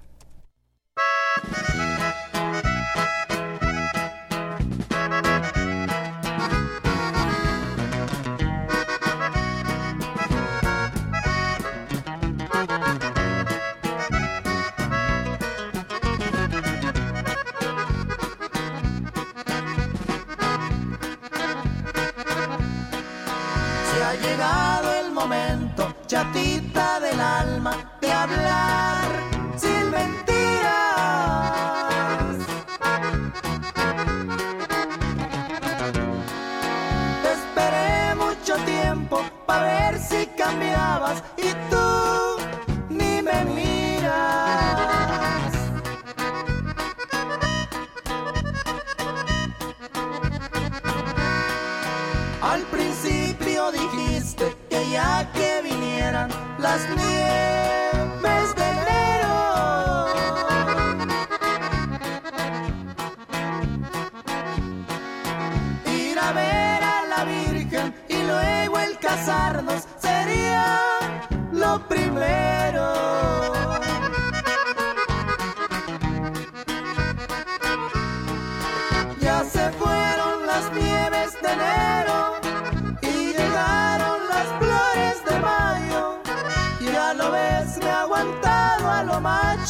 Se 23.91 24.05
ha 24.05 24.15
llegado 24.15 24.95
el 24.95 25.13
momento, 25.13 25.95
chatita 26.07 27.01
del 27.01 27.21
alma, 27.21 27.98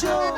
lo 0.03 0.28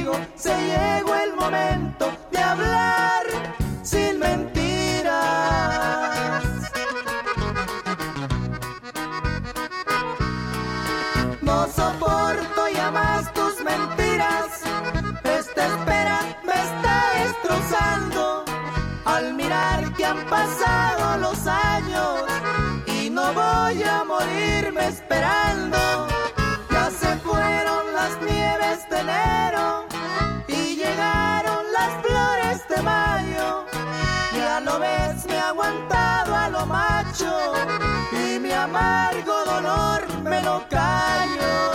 te 0.00 0.06
digo, 0.06 0.12
se 0.36 0.48
llegó 0.48 0.99
Me 34.80 35.34
he 35.34 35.38
aguantado 35.38 36.34
a 36.34 36.48
lo 36.48 36.64
macho 36.64 37.30
y 38.12 38.38
mi 38.40 38.50
amargo 38.50 39.32
dolor 39.44 40.00
me 40.24 40.42
lo 40.42 40.64
callo. 40.70 41.70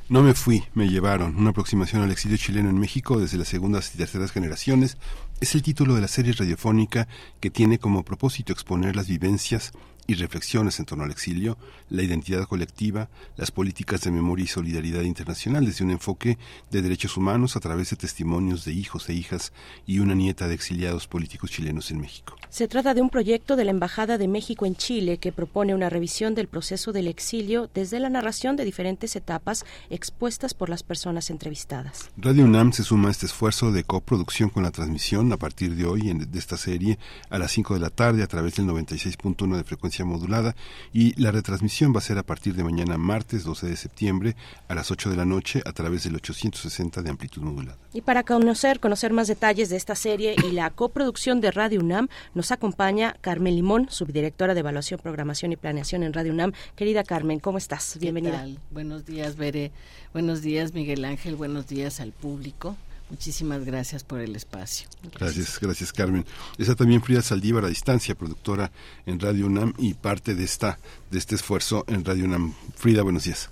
No 0.10 0.22
me 0.22 0.34
fui, 0.34 0.61
me 0.73 0.90
llevaron. 0.90 1.38
Una 1.38 1.52
aproximación 1.52 2.02
al 2.02 2.11
exilio 2.11 2.36
chileno 2.36 2.69
en 2.69 2.77
México 2.77 3.18
desde 3.18 3.38
las 3.38 3.48
segundas 3.48 3.95
y 3.95 3.98
terceras 3.98 4.34
generaciones 4.34 4.98
es 5.40 5.56
el 5.56 5.61
título 5.61 5.95
de 5.95 6.02
la 6.02 6.10
serie 6.10 6.34
radiofónica 6.34 7.07
que 7.40 7.49
tiene 7.49 7.80
como 7.80 8.03
propósito 8.03 8.52
exponer 8.52 8.98
las 8.98 9.07
vivencias 9.07 9.72
y 10.06 10.15
reflexiones 10.15 10.77
en 10.80 10.86
torno 10.86 11.06
al 11.06 11.11
exilio, 11.11 11.57
la 11.90 12.03
identidad 12.03 12.44
colectiva, 12.44 13.07
las 13.38 13.52
políticas 13.52 14.02
de 14.02 14.11
memoria 14.11 14.44
y 14.44 14.48
solidaridad 14.49 15.03
internacional 15.03 15.65
desde 15.65 15.86
un 15.86 15.91
enfoque 15.91 16.38
de 16.72 16.81
derechos 16.81 17.15
humanos 17.15 17.56
a 17.56 17.61
través 17.61 17.91
de 17.91 17.95
testimonios 17.95 18.65
de 18.65 18.73
hijos 18.73 19.07
e 19.07 19.14
hijas 19.14 19.53
y 19.88 19.99
una 19.99 20.14
nieta 20.14 20.49
de 20.49 20.56
exiliados 20.56 21.07
políticos 21.07 21.52
chilenos 21.52 21.90
en 21.91 22.02
México. 22.02 22.38
Se 22.49 22.67
trata 22.67 22.95
de 22.95 23.01
un 23.03 23.11
proyecto 23.11 23.55
de 23.55 23.63
la 23.63 23.69
Embajada 23.69 24.17
de 24.17 24.27
México 24.27 24.65
en 24.65 24.76
Chile 24.76 25.19
que 25.19 25.31
propone 25.31 25.76
una 25.76 25.88
revisión 25.88 26.34
del 26.34 26.47
proceso 26.47 26.91
del 26.91 27.07
exilio 27.07 27.69
desde 27.76 27.99
la 27.99 28.09
narración 28.09 28.55
de 28.55 28.65
diferentes 28.65 29.15
etapas 29.15 29.65
expuestas 29.91 30.55
por 30.55 30.67
las 30.67 30.81
personas 30.81 31.30
entrevistadas. 31.30 32.09
Radio 32.17 32.45
UNAM 32.45 32.73
se 32.73 32.84
suma 32.84 33.09
a 33.09 33.11
este 33.11 33.27
esfuerzo 33.27 33.71
de 33.71 33.84
coproducción 33.84 34.49
con 34.49 34.63
la 34.63 34.71
transmisión 34.71 35.31
a 35.31 35.38
partir 35.38 35.76
de 35.76 35.85
hoy 35.85 36.09
en, 36.09 36.31
de 36.31 36.39
esta 36.39 36.57
serie 36.57 36.97
a 37.30 37.38
las 37.38 37.51
5 37.51 37.76
de 37.76 37.80
la 37.81 37.91
tarde 37.91 38.23
a 38.23 38.27
través 38.27 38.55
del 38.55 38.65
96.1 38.65 39.55
de 39.55 39.63
frecuencia 39.63 40.03
modulada 40.03 40.55
y 40.91 41.13
la 41.21 41.31
retransmisión 41.31 41.93
va 41.93 41.99
a 41.99 42.01
ser 42.01 42.17
a 42.17 42.23
partir 42.23 42.55
de 42.55 42.63
mañana 42.63 42.97
martes 42.97 43.43
12 43.43 43.67
de 43.67 43.76
septiembre 43.76 44.35
a 44.67 44.73
las 44.73 44.89
8 44.89 45.11
de 45.11 45.15
la 45.15 45.26
noche 45.26 45.61
a 45.65 45.71
través 45.71 46.03
del 46.03 46.15
860 46.15 47.03
de 47.03 47.09
amplitud 47.11 47.43
modulada. 47.43 47.77
Y 47.93 48.01
para 48.01 48.23
conocer, 48.23 48.80
conocer 48.80 49.13
más 49.13 49.27
detalles 49.27 49.69
de 49.69 49.77
esta 49.77 49.93
serie 49.93 50.35
y 50.43 50.51
la 50.51 50.71
coproducción 50.71 51.41
de 51.41 51.51
Radio 51.51 51.80
UNAM, 51.80 52.09
nos 52.39 52.53
acompaña 52.53 53.17
Carmen 53.19 53.53
Limón, 53.53 53.87
subdirectora 53.89 54.53
de 54.53 54.61
Evaluación, 54.61 54.97
Programación 55.03 55.51
y 55.51 55.57
Planeación 55.57 56.03
en 56.03 56.13
Radio 56.13 56.31
UNAM. 56.31 56.53
Querida 56.77 57.03
Carmen, 57.03 57.41
¿cómo 57.41 57.57
estás? 57.57 57.97
Bienvenida. 57.99 58.47
Buenos 58.71 59.05
días, 59.05 59.35
Bere. 59.35 59.73
Buenos 60.13 60.41
días, 60.41 60.73
Miguel 60.73 61.03
Ángel. 61.03 61.35
Buenos 61.35 61.67
días 61.67 61.99
al 61.99 62.13
público. 62.13 62.77
Muchísimas 63.09 63.65
gracias 63.65 64.05
por 64.05 64.21
el 64.21 64.37
espacio. 64.37 64.87
Gracias, 65.19 65.59
gracias 65.59 65.91
Carmen. 65.91 66.23
Está 66.57 66.75
también 66.75 67.01
Frida 67.01 67.21
Saldívar 67.21 67.65
a 67.65 67.67
distancia, 67.67 68.15
productora 68.15 68.71
en 69.05 69.19
Radio 69.19 69.45
UNAM 69.45 69.73
y 69.77 69.95
parte 69.95 70.33
de 70.33 70.45
esta 70.45 70.79
de 71.11 71.17
este 71.17 71.35
esfuerzo 71.35 71.83
en 71.89 72.05
Radio 72.05 72.23
UNAM. 72.23 72.53
Frida, 72.73 73.03
buenos 73.03 73.25
días. 73.25 73.49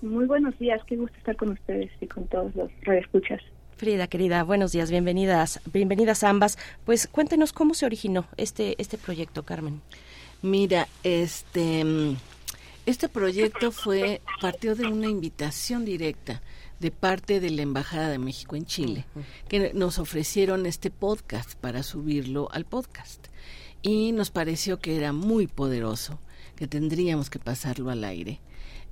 Muy 0.00 0.26
buenos 0.26 0.56
días, 0.60 0.80
qué 0.86 0.94
gusto 0.94 1.18
estar 1.18 1.34
con 1.34 1.48
ustedes 1.48 1.90
y 2.00 2.06
con 2.06 2.24
todos 2.28 2.54
los 2.54 2.70
radioescuchas. 2.82 3.40
Frida, 3.78 4.08
querida, 4.08 4.42
buenos 4.42 4.72
días, 4.72 4.90
bienvenidas, 4.90 5.60
bienvenidas 5.72 6.24
ambas. 6.24 6.58
Pues 6.84 7.06
cuéntenos 7.06 7.52
cómo 7.52 7.74
se 7.74 7.86
originó 7.86 8.26
este 8.36 8.74
este 8.82 8.98
proyecto, 8.98 9.44
Carmen. 9.44 9.82
Mira, 10.42 10.88
este 11.04 11.84
este 12.86 13.08
proyecto 13.08 13.70
fue 13.70 14.20
partió 14.40 14.74
de 14.74 14.88
una 14.88 15.06
invitación 15.06 15.84
directa 15.84 16.42
de 16.80 16.90
parte 16.90 17.38
de 17.38 17.50
la 17.50 17.62
Embajada 17.62 18.08
de 18.08 18.18
México 18.18 18.56
en 18.56 18.66
Chile, 18.66 19.04
que 19.48 19.72
nos 19.74 20.00
ofrecieron 20.00 20.66
este 20.66 20.90
podcast 20.90 21.54
para 21.54 21.84
subirlo 21.84 22.48
al 22.50 22.64
podcast. 22.64 23.28
Y 23.80 24.10
nos 24.10 24.30
pareció 24.30 24.80
que 24.80 24.96
era 24.96 25.12
muy 25.12 25.46
poderoso, 25.46 26.18
que 26.56 26.66
tendríamos 26.66 27.30
que 27.30 27.38
pasarlo 27.38 27.90
al 27.90 28.02
aire. 28.02 28.40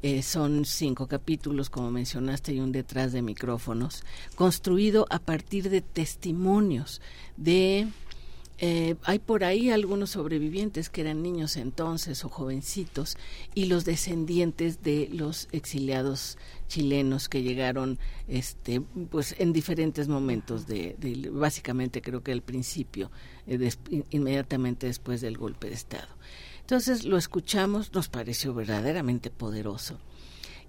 Eh, 0.02 0.23
son 0.23 0.64
cinco 0.64 1.06
capítulos, 1.06 1.70
como 1.70 1.90
mencionaste, 1.90 2.52
y 2.52 2.60
un 2.60 2.73
detrás 2.73 3.12
de 3.12 3.23
micrófonos, 3.23 4.05
construido 4.35 5.06
a 5.10 5.18
partir 5.18 5.70
de 5.70 5.81
testimonios 5.81 7.01
de 7.36 7.89
eh, 8.59 8.97
hay 9.02 9.18
por 9.18 9.44
ahí 9.44 9.68
algunos 9.68 10.10
sobrevivientes 10.10 10.89
que 10.89 11.02
eran 11.02 11.23
niños 11.23 11.59
entonces 11.59 12.24
o 12.24 12.31
jovencitos 12.31 13.18
y 13.55 13.66
los 13.66 13.85
descendientes 13.85 14.82
de 14.82 15.10
los 15.12 15.48
exiliados 15.52 16.39
chilenos 16.66 17.28
que 17.28 17.43
llegaron 17.43 17.98
este 18.28 18.81
pues 19.10 19.35
en 19.39 19.52
diferentes 19.52 20.09
momentos 20.09 20.66
de, 20.66 20.97
básicamente 21.32 22.01
creo 22.01 22.23
que 22.23 22.32
al 22.32 22.40
principio 22.40 23.10
eh, 23.47 23.73
inmediatamente 24.09 24.86
después 24.86 25.20
del 25.20 25.36
golpe 25.36 25.68
de 25.68 25.74
estado 25.74 26.09
entonces 26.67 27.05
lo 27.05 27.17
escuchamos 27.17 27.95
nos 27.95 28.09
pareció 28.09 28.53
verdaderamente 28.53 29.31
poderoso 29.31 30.01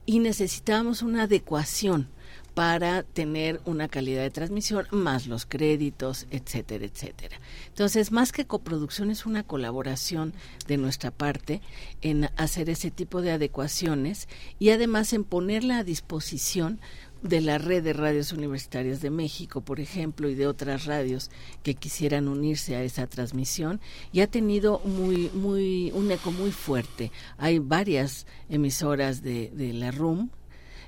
y 0.05 0.19
necesitábamos 0.19 1.01
una 1.01 1.23
adecuación 1.23 2.07
para 2.53 3.01
tener 3.01 3.61
una 3.65 3.87
calidad 3.87 4.21
de 4.21 4.29
transmisión, 4.29 4.85
más 4.91 5.25
los 5.25 5.47
créditos, 5.47 6.27
etcétera, 6.29 6.85
etcétera. 6.85 7.39
Entonces, 7.67 8.11
más 8.11 8.31
que 8.31 8.45
coproducción, 8.45 9.11
es 9.11 9.25
una 9.25 9.43
colaboración 9.43 10.33
de 10.67 10.77
nuestra 10.77 11.09
parte 11.09 11.61
en 12.01 12.29
hacer 12.35 12.69
ese 12.69 12.91
tipo 12.91 13.23
de 13.23 13.31
adecuaciones 13.31 14.27
y 14.57 14.69
además 14.69 15.13
en 15.13 15.23
ponerla 15.23 15.79
a 15.79 15.83
disposición 15.83 16.79
de 17.21 17.41
la 17.41 17.57
red 17.57 17.83
de 17.83 17.93
radios 17.93 18.31
universitarias 18.31 19.01
de 19.01 19.09
México, 19.09 19.61
por 19.61 19.79
ejemplo, 19.79 20.29
y 20.29 20.35
de 20.35 20.47
otras 20.47 20.85
radios 20.85 21.29
que 21.63 21.75
quisieran 21.75 22.27
unirse 22.27 22.75
a 22.75 22.83
esa 22.83 23.07
transmisión, 23.07 23.79
y 24.11 24.21
ha 24.21 24.27
tenido 24.27 24.79
muy, 24.85 25.29
muy, 25.33 25.91
un 25.91 26.11
eco 26.11 26.31
muy 26.31 26.51
fuerte. 26.51 27.11
Hay 27.37 27.59
varias 27.59 28.25
emisoras 28.49 29.21
de, 29.21 29.51
la 29.73 29.91
RUM 29.91 30.29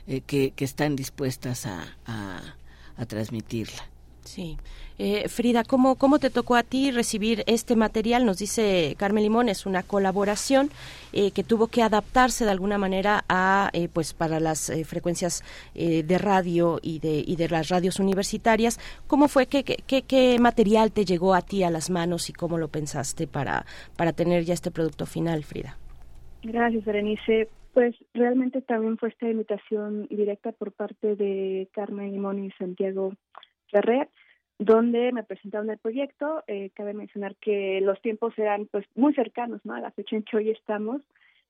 eh, 0.07 0.21
que, 0.21 0.53
están 0.57 0.95
dispuestas 0.95 1.65
a, 1.65 1.97
a, 2.05 3.05
transmitirla. 3.05 3.89
Sí. 4.29 4.57
Eh, 4.99 5.27
Frida, 5.27 5.63
¿cómo, 5.63 5.95
¿cómo 5.95 6.19
te 6.19 6.29
tocó 6.29 6.55
a 6.55 6.61
ti 6.61 6.91
recibir 6.91 7.43
este 7.47 7.75
material? 7.75 8.27
Nos 8.27 8.37
dice 8.37 8.93
Carmen 8.99 9.23
Limón, 9.23 9.49
es 9.49 9.65
una 9.65 9.81
colaboración 9.81 10.69
eh, 11.13 11.31
que 11.31 11.43
tuvo 11.43 11.65
que 11.65 11.81
adaptarse 11.81 12.45
de 12.45 12.51
alguna 12.51 12.77
manera 12.77 13.25
a, 13.27 13.71
pues, 13.91 14.13
para 14.13 14.39
las 14.39 14.71
frecuencias 14.85 15.43
de 15.73 16.17
radio 16.19 16.77
y 16.83 16.99
de, 16.99 17.23
y 17.25 17.37
de 17.37 17.49
las 17.49 17.69
radios 17.69 17.99
universitarias. 17.99 18.79
¿Cómo 19.07 19.29
fue? 19.29 19.47
¿Qué, 19.47 19.63
qué, 19.63 20.03
qué 20.03 20.37
material 20.39 20.91
te 20.91 21.05
llegó 21.05 21.33
a 21.33 21.41
ti 21.41 21.63
a 21.63 21.71
las 21.71 21.89
manos 21.89 22.29
y 22.29 22.33
cómo 22.33 22.59
lo 22.59 22.67
pensaste 22.67 23.25
para, 23.25 23.65
para 23.97 24.13
tener 24.13 24.43
ya 24.43 24.53
este 24.53 24.69
producto 24.69 25.07
final, 25.07 25.43
Frida? 25.43 25.75
Gracias, 26.43 26.85
Berenice. 26.85 27.49
Pues 27.73 27.95
realmente 28.13 28.61
también 28.61 28.97
fue 28.99 29.09
esta 29.09 29.27
invitación 29.27 30.05
directa 30.11 30.51
por 30.51 30.71
parte 30.71 31.15
de 31.15 31.67
Carmen 31.71 32.11
Limón 32.11 32.43
y 32.43 32.51
Santiago 32.51 33.13
Ferrer, 33.69 34.09
donde 34.57 35.11
me 35.11 35.23
presentaron 35.23 35.69
el 35.69 35.77
proyecto. 35.77 36.43
Eh, 36.47 36.71
cabe 36.73 36.93
mencionar 36.93 37.35
que 37.37 37.81
los 37.81 38.01
tiempos 38.01 38.37
eran 38.37 38.67
pues 38.67 38.85
muy 38.95 39.13
cercanos 39.13 39.61
¿no? 39.63 39.73
a 39.73 39.81
la 39.81 39.91
fecha 39.91 40.15
en 40.15 40.23
que 40.23 40.37
hoy 40.37 40.49
estamos. 40.49 41.01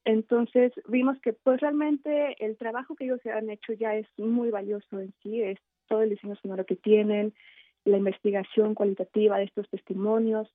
Entonces 0.06 0.72
vimos 0.88 1.20
que 1.20 1.34
pues 1.34 1.60
realmente 1.60 2.36
el 2.44 2.58
trabajo 2.58 2.96
que 2.96 3.06
ellos 3.06 3.20
han 3.26 3.50
hecho 3.50 3.74
ya 3.74 3.96
es 3.96 4.08
muy 4.18 4.50
valioso 4.50 5.00
en 5.00 5.14
sí, 5.22 5.42
es 5.42 5.60
todo 5.88 6.04
el 6.04 6.12
diseño 6.12 6.36
sonoro 6.36 6.66
que 6.66 6.76
tienen, 6.76 7.34
la 7.84 7.98
investigación 7.98 8.76
cualitativa 8.76 9.38
de 9.38 9.46
estos 9.46 9.68
testimonios, 9.70 10.48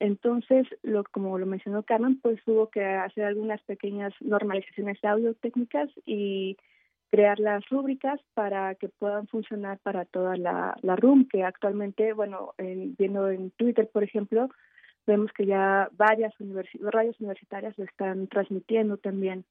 entonces, 0.00 0.66
lo, 0.82 1.04
como 1.04 1.38
lo 1.38 1.46
mencionó 1.46 1.82
Carmen, 1.82 2.20
pues 2.20 2.40
hubo 2.46 2.70
que 2.70 2.84
hacer 2.84 3.24
algunas 3.24 3.60
pequeñas 3.62 4.12
normalizaciones 4.20 5.02
audio 5.04 5.34
técnicas 5.34 5.90
y 6.06 6.56
crear 7.10 7.38
las 7.40 7.66
rúbricas 7.68 8.20
para 8.34 8.74
que 8.74 8.88
puedan 8.88 9.26
funcionar 9.28 9.78
para 9.78 10.04
toda 10.04 10.36
la, 10.36 10.76
la 10.82 10.96
RUM, 10.96 11.26
que 11.26 11.44
actualmente, 11.44 12.12
bueno, 12.12 12.54
viendo 12.58 13.30
en 13.30 13.50
Twitter, 13.52 13.88
por 13.92 14.04
ejemplo, 14.04 14.48
vemos 15.06 15.30
que 15.32 15.46
ya 15.46 15.88
varias 15.96 16.34
radios 16.80 17.18
universitarias 17.20 17.76
lo 17.78 17.84
están 17.84 18.28
transmitiendo 18.28 18.98
también. 18.98 19.44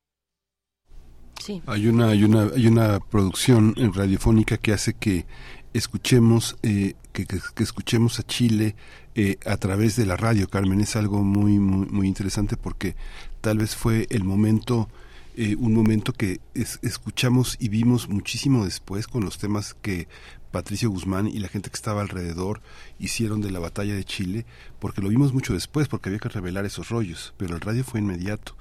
Sí. 1.40 1.62
Hay 1.66 1.88
una, 1.88 2.10
hay 2.10 2.24
una, 2.24 2.44
hay 2.56 2.68
una 2.68 3.00
producción 3.00 3.74
radiofónica 3.94 4.58
que 4.58 4.74
hace 4.74 4.94
que 4.94 5.26
escuchemos, 5.74 6.58
eh, 6.64 6.94
que, 7.14 7.26
que, 7.26 7.64
escuchemos 7.64 8.20
a 8.20 8.24
Chile 8.24 8.76
eh, 9.16 9.38
a 9.46 9.58
través 9.58 9.96
de 9.96 10.06
la 10.06 10.18
radio, 10.18 10.48
Carmen. 10.48 10.82
Es 10.82 10.96
algo 10.96 11.24
muy, 11.24 11.60
muy, 11.60 11.88
muy 11.88 12.08
interesante 12.08 12.58
porque 12.58 12.96
tal 13.42 13.60
vez 13.60 13.76
fue 13.76 14.08
el 14.10 14.24
momento, 14.24 14.90
eh, 15.40 15.56
un 15.56 15.74
momento 15.76 16.14
que 16.14 16.42
escuchamos 16.56 17.58
y 17.60 17.70
vimos 17.70 18.10
muchísimo 18.10 18.66
después 18.66 19.06
con 19.06 19.24
los 19.24 19.38
temas 19.38 19.76
que 19.76 20.08
Patricio 20.50 20.90
Guzmán 20.90 21.28
y 21.28 21.38
la 21.38 21.48
gente 21.48 21.70
que 21.70 21.76
estaba 21.76 22.02
alrededor 22.02 22.62
hicieron 22.98 23.42
de 23.42 23.52
la 23.52 23.60
batalla 23.60 23.94
de 23.94 24.04
Chile, 24.04 24.48
porque 24.80 25.02
lo 25.02 25.10
vimos 25.10 25.34
mucho 25.34 25.54
después, 25.54 25.88
porque 25.88 26.10
había 26.10 26.18
que 26.18 26.30
revelar 26.30 26.66
esos 26.66 26.90
rollos, 26.90 27.36
pero 27.38 27.54
el 27.54 27.62
radio 27.62 27.84
fue 27.84 28.00
inmediato. 28.00 28.56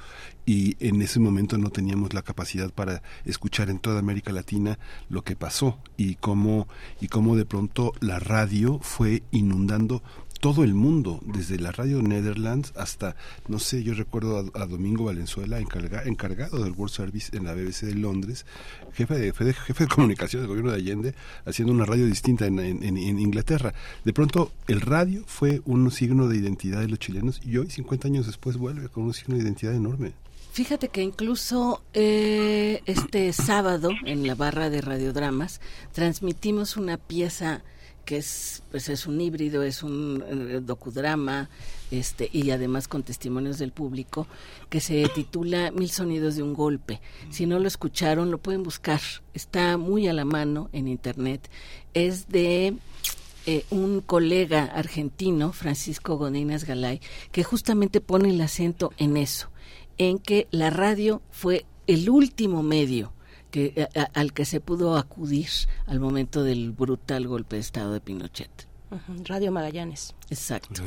Y 0.44 0.76
en 0.86 1.00
ese 1.00 1.18
momento 1.18 1.56
no 1.56 1.70
teníamos 1.70 2.12
la 2.12 2.20
capacidad 2.20 2.70
para 2.70 3.02
escuchar 3.24 3.70
en 3.70 3.78
toda 3.78 4.00
América 4.00 4.30
Latina 4.32 4.78
lo 5.08 5.22
que 5.22 5.34
pasó 5.34 5.78
y 5.96 6.16
cómo 6.16 6.68
y 7.00 7.08
cómo 7.08 7.36
de 7.36 7.46
pronto 7.46 7.94
la 8.00 8.18
radio 8.18 8.78
fue 8.82 9.22
inundando 9.30 10.02
todo 10.40 10.64
el 10.64 10.74
mundo, 10.74 11.20
desde 11.24 11.58
la 11.58 11.72
radio 11.72 12.02
Netherlands 12.02 12.72
hasta, 12.76 13.16
no 13.48 13.58
sé, 13.58 13.82
yo 13.82 13.94
recuerdo 13.94 14.50
a, 14.54 14.66
Domingo 14.66 15.04
Valenzuela, 15.04 15.58
encargado 15.58 16.62
del 16.62 16.72
World 16.72 16.92
Service 16.92 17.36
en 17.36 17.44
la 17.44 17.54
BBC 17.54 17.82
de 17.82 17.94
Londres, 17.94 18.46
jefe 18.92 19.14
de, 19.18 19.32
jefe 19.32 19.84
de 19.84 19.88
comunicación 19.88 20.42
del 20.42 20.48
gobierno 20.48 20.72
de 20.72 20.78
Allende, 20.78 21.14
haciendo 21.44 21.72
una 21.72 21.84
radio 21.84 22.06
distinta 22.06 22.46
en, 22.46 22.58
en, 22.58 22.96
Inglaterra. 22.96 23.74
De 24.04 24.12
pronto, 24.12 24.52
el 24.68 24.80
radio 24.80 25.22
fue 25.26 25.62
un 25.64 25.90
signo 25.90 26.28
de 26.28 26.36
identidad 26.36 26.80
de 26.80 26.88
los 26.88 26.98
chilenos 26.98 27.40
y 27.44 27.56
hoy, 27.58 27.70
50 27.70 28.08
años 28.08 28.26
después, 28.26 28.56
vuelve 28.56 28.88
con 28.88 29.04
un 29.04 29.14
signo 29.14 29.36
de 29.36 29.42
identidad 29.42 29.74
enorme. 29.74 30.12
Fíjate 30.52 30.88
que 30.88 31.02
incluso 31.02 31.82
eh, 31.92 32.80
este 32.86 33.32
sábado 33.34 33.90
en 34.06 34.26
la 34.26 34.34
barra 34.34 34.70
de 34.70 34.80
radiodramas 34.80 35.60
transmitimos 35.92 36.78
una 36.78 36.96
pieza 36.96 37.62
que 38.06 38.16
es 38.16 38.62
pues 38.70 38.88
es 38.88 39.06
un 39.06 39.20
híbrido, 39.20 39.62
es 39.62 39.82
un 39.82 40.24
eh, 40.26 40.60
docudrama, 40.62 41.50
este 41.90 42.30
y 42.32 42.50
además 42.50 42.88
con 42.88 43.02
testimonios 43.02 43.58
del 43.58 43.72
público 43.72 44.26
que 44.70 44.80
se 44.80 45.06
titula 45.14 45.70
Mil 45.72 45.90
sonidos 45.90 46.36
de 46.36 46.42
un 46.42 46.54
golpe. 46.54 47.02
Si 47.30 47.44
no 47.44 47.58
lo 47.58 47.68
escucharon, 47.68 48.30
lo 48.30 48.38
pueden 48.38 48.62
buscar. 48.62 49.00
Está 49.34 49.76
muy 49.76 50.08
a 50.08 50.14
la 50.14 50.24
mano 50.24 50.70
en 50.72 50.88
internet. 50.88 51.50
Es 51.92 52.28
de 52.28 52.76
eh, 53.44 53.64
un 53.70 54.00
colega 54.00 54.64
argentino, 54.64 55.52
Francisco 55.52 56.16
Godínez 56.16 56.64
Galay, 56.64 57.00
que 57.32 57.44
justamente 57.44 58.00
pone 58.00 58.30
el 58.30 58.40
acento 58.40 58.92
en 58.98 59.16
eso, 59.16 59.50
en 59.98 60.18
que 60.18 60.46
la 60.52 60.70
radio 60.70 61.22
fue 61.30 61.66
el 61.88 62.08
último 62.08 62.62
medio 62.62 63.12
que, 63.56 63.88
al 64.12 64.34
que 64.34 64.44
se 64.44 64.60
pudo 64.60 64.98
acudir 64.98 65.48
al 65.86 65.98
momento 65.98 66.42
del 66.42 66.72
brutal 66.72 67.26
golpe 67.26 67.56
de 67.56 67.60
Estado 67.60 67.94
de 67.94 68.00
Pinochet. 68.02 68.50
Radio 69.24 69.50
Magallanes. 69.50 70.14
Exacto. 70.28 70.82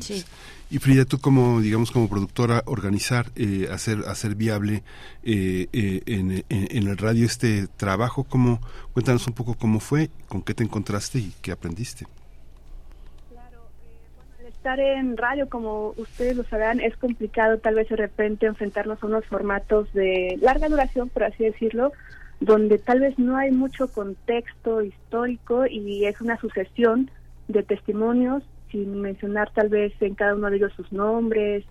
Sí. 0.00 0.24
Y 0.70 0.78
Frida, 0.78 1.04
tú 1.04 1.18
como, 1.18 1.60
digamos, 1.60 1.90
como 1.90 2.08
productora, 2.08 2.62
organizar, 2.64 3.30
eh, 3.36 3.68
hacer, 3.70 4.04
hacer 4.08 4.36
viable 4.36 4.82
eh, 5.22 5.68
eh, 5.72 6.02
en, 6.06 6.44
en, 6.48 6.88
el 6.88 6.96
radio 6.96 7.26
este 7.26 7.68
trabajo, 7.76 8.24
¿cómo, 8.24 8.60
cuéntanos 8.94 9.26
un 9.26 9.34
poco 9.34 9.54
cómo 9.54 9.78
fue, 9.78 10.10
con 10.28 10.42
qué 10.42 10.54
te 10.54 10.64
encontraste 10.64 11.18
y 11.18 11.34
qué 11.42 11.52
aprendiste. 11.52 12.06
En 14.76 15.16
radio, 15.16 15.48
como 15.48 15.94
ustedes 15.96 16.36
lo 16.36 16.44
sabrán, 16.44 16.80
es 16.80 16.94
complicado 16.98 17.56
tal 17.56 17.76
vez 17.76 17.88
de 17.88 17.96
repente 17.96 18.44
enfrentarnos 18.44 19.02
a 19.02 19.06
unos 19.06 19.24
formatos 19.24 19.90
de 19.94 20.36
larga 20.42 20.68
duración, 20.68 21.08
por 21.08 21.24
así 21.24 21.42
decirlo, 21.42 21.92
donde 22.40 22.76
tal 22.76 23.00
vez 23.00 23.18
no 23.18 23.38
hay 23.38 23.50
mucho 23.50 23.90
contexto 23.90 24.82
histórico 24.82 25.66
y 25.66 26.04
es 26.04 26.20
una 26.20 26.38
sucesión 26.38 27.10
de 27.48 27.62
testimonios, 27.62 28.42
sin 28.70 29.00
mencionar 29.00 29.50
tal 29.52 29.70
vez 29.70 29.94
en 30.02 30.14
cada 30.14 30.34
uno 30.34 30.50
de 30.50 30.56
ellos 30.56 30.74
sus 30.74 30.92
nombres 30.92 31.64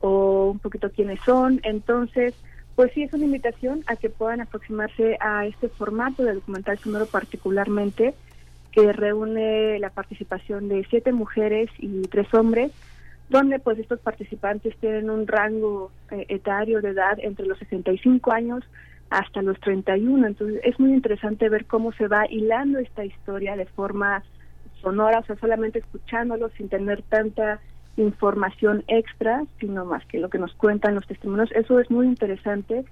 o 0.00 0.50
un 0.50 0.58
poquito 0.58 0.90
quiénes 0.90 1.20
son. 1.24 1.60
Entonces, 1.62 2.34
pues 2.74 2.90
sí 2.94 3.04
es 3.04 3.12
una 3.12 3.26
invitación 3.26 3.84
a 3.86 3.94
que 3.94 4.10
puedan 4.10 4.40
aproximarse 4.40 5.16
a 5.20 5.46
este 5.46 5.68
formato 5.68 6.24
de 6.24 6.34
documental 6.34 6.78
sonoro 6.80 7.06
particularmente, 7.06 8.12
que 8.72 8.92
reúne 8.92 9.78
la 9.78 9.90
participación 9.90 10.68
de 10.68 10.86
siete 10.88 11.12
mujeres 11.12 11.70
y 11.78 12.02
tres 12.02 12.32
hombres, 12.34 12.72
donde 13.28 13.58
pues 13.58 13.78
estos 13.78 14.00
participantes 14.00 14.76
tienen 14.78 15.10
un 15.10 15.26
rango 15.26 15.90
eh, 16.10 16.26
etario 16.28 16.80
de 16.80 16.90
edad 16.90 17.18
entre 17.20 17.46
los 17.46 17.58
65 17.58 18.32
años 18.32 18.64
hasta 19.08 19.42
los 19.42 19.58
31. 19.60 20.26
Entonces 20.26 20.60
es 20.64 20.78
muy 20.78 20.92
interesante 20.92 21.48
ver 21.48 21.66
cómo 21.66 21.92
se 21.92 22.08
va 22.08 22.26
hilando 22.28 22.78
esta 22.78 23.04
historia 23.04 23.56
de 23.56 23.66
forma 23.66 24.22
sonora, 24.80 25.18
o 25.18 25.24
sea, 25.24 25.36
solamente 25.36 25.80
escuchándolo 25.80 26.48
sin 26.50 26.68
tener 26.68 27.02
tanta 27.02 27.60
información 27.96 28.84
extra, 28.88 29.44
sino 29.58 29.84
más 29.84 30.04
que 30.06 30.18
lo 30.18 30.30
que 30.30 30.38
nos 30.38 30.54
cuentan 30.54 30.94
los 30.94 31.06
testimonios. 31.06 31.50
Eso 31.52 31.80
es 31.80 31.90
muy 31.90 32.06
interesante 32.06 32.84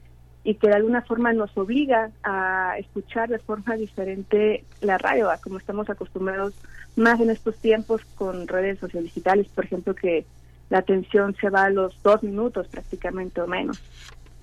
y 0.49 0.55
que 0.55 0.69
de 0.69 0.77
alguna 0.77 1.03
forma 1.03 1.31
nos 1.35 1.55
obliga 1.59 2.11
a 2.23 2.77
escuchar 2.79 3.29
de 3.29 3.39
forma 3.39 3.77
diferente 3.77 4.65
la 4.81 4.97
radio, 4.97 5.31
a 5.31 5.37
como 5.37 5.59
estamos 5.59 5.91
acostumbrados 5.91 6.55
más 6.97 7.21
en 7.21 7.29
estos 7.29 7.55
tiempos 7.57 8.01
con 8.15 8.49
redes 8.49 8.79
sociodigitales, 8.79 9.47
por 9.49 9.67
ejemplo, 9.67 9.95
que 9.95 10.25
la 10.71 10.79
atención 10.79 11.37
se 11.39 11.51
va 11.51 11.65
a 11.65 11.71
los 11.71 12.03
dos 12.03 12.23
minutos 12.23 12.67
prácticamente 12.69 13.43
o 13.43 13.47
menos. 13.47 13.79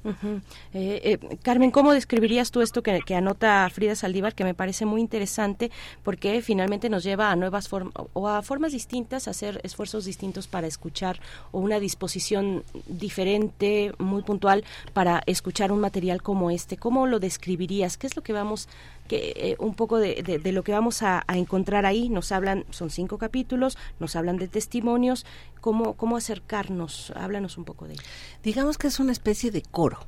Eh, 0.06 1.20
eh, 1.22 1.38
Carmen, 1.42 1.72
¿cómo 1.72 1.92
describirías 1.94 2.52
tú 2.52 2.62
esto 2.62 2.84
que, 2.84 3.16
anota 3.16 3.68
Frida 3.72 3.96
Saldívar, 3.96 4.36
que 4.36 4.44
me 4.44 4.54
parece 4.54 4.86
muy 4.86 5.02
interesante 5.02 5.72
porque 6.04 6.42
finalmente 6.42 6.90
nos 6.90 7.04
lleva 7.04 7.32
a 7.32 7.36
nuevas 7.36 7.68
formas 7.68 7.94
o 8.14 8.28
a 8.28 8.42
formas 8.44 8.72
distintas, 8.72 9.28
a 9.28 9.32
hacer 9.32 9.60
esfuerzos 9.64 10.06
distintos 10.06 10.48
para 10.48 10.68
escuchar 10.68 11.20
o 11.52 11.60
una 11.60 11.80
disposición 11.80 12.64
diferente, 12.88 13.94
muy 13.98 14.22
puntual 14.22 14.64
para 14.94 15.24
escuchar 15.26 15.72
un 15.72 15.80
material 15.80 16.22
como 16.22 16.52
este? 16.52 16.78
¿Cómo 16.78 17.08
lo 17.08 17.20
describirías? 17.20 17.98
¿Qué 17.98 18.08
es 18.08 18.16
lo 18.16 18.22
que 18.22 18.34
vamos 18.34 18.70
que 19.08 19.34
eh, 19.36 19.56
un 19.60 19.76
poco 19.76 20.00
de, 20.00 20.40
de, 20.42 20.52
lo 20.52 20.64
que 20.64 20.72
vamos 20.72 21.04
a, 21.04 21.24
encontrar 21.30 21.86
ahí. 21.86 22.10
Nos 22.10 22.32
hablan, 22.32 22.66
son 22.70 22.90
cinco 22.90 23.18
capítulos, 23.18 23.78
nos 24.00 24.16
hablan 24.16 24.38
de 24.38 24.48
testimonios. 24.48 25.26
¿Cómo, 25.62 25.94
cómo 25.94 26.18
acercarnos? 26.18 27.12
Háblanos 27.16 27.58
un 27.58 27.66
poco 27.66 27.88
de 27.88 27.94
ello. 27.94 28.04
Digamos 28.44 28.78
que 28.78 28.88
es 28.88 29.00
una 29.00 29.12
especie 29.12 29.52
de 29.52 29.62
coro 29.62 30.00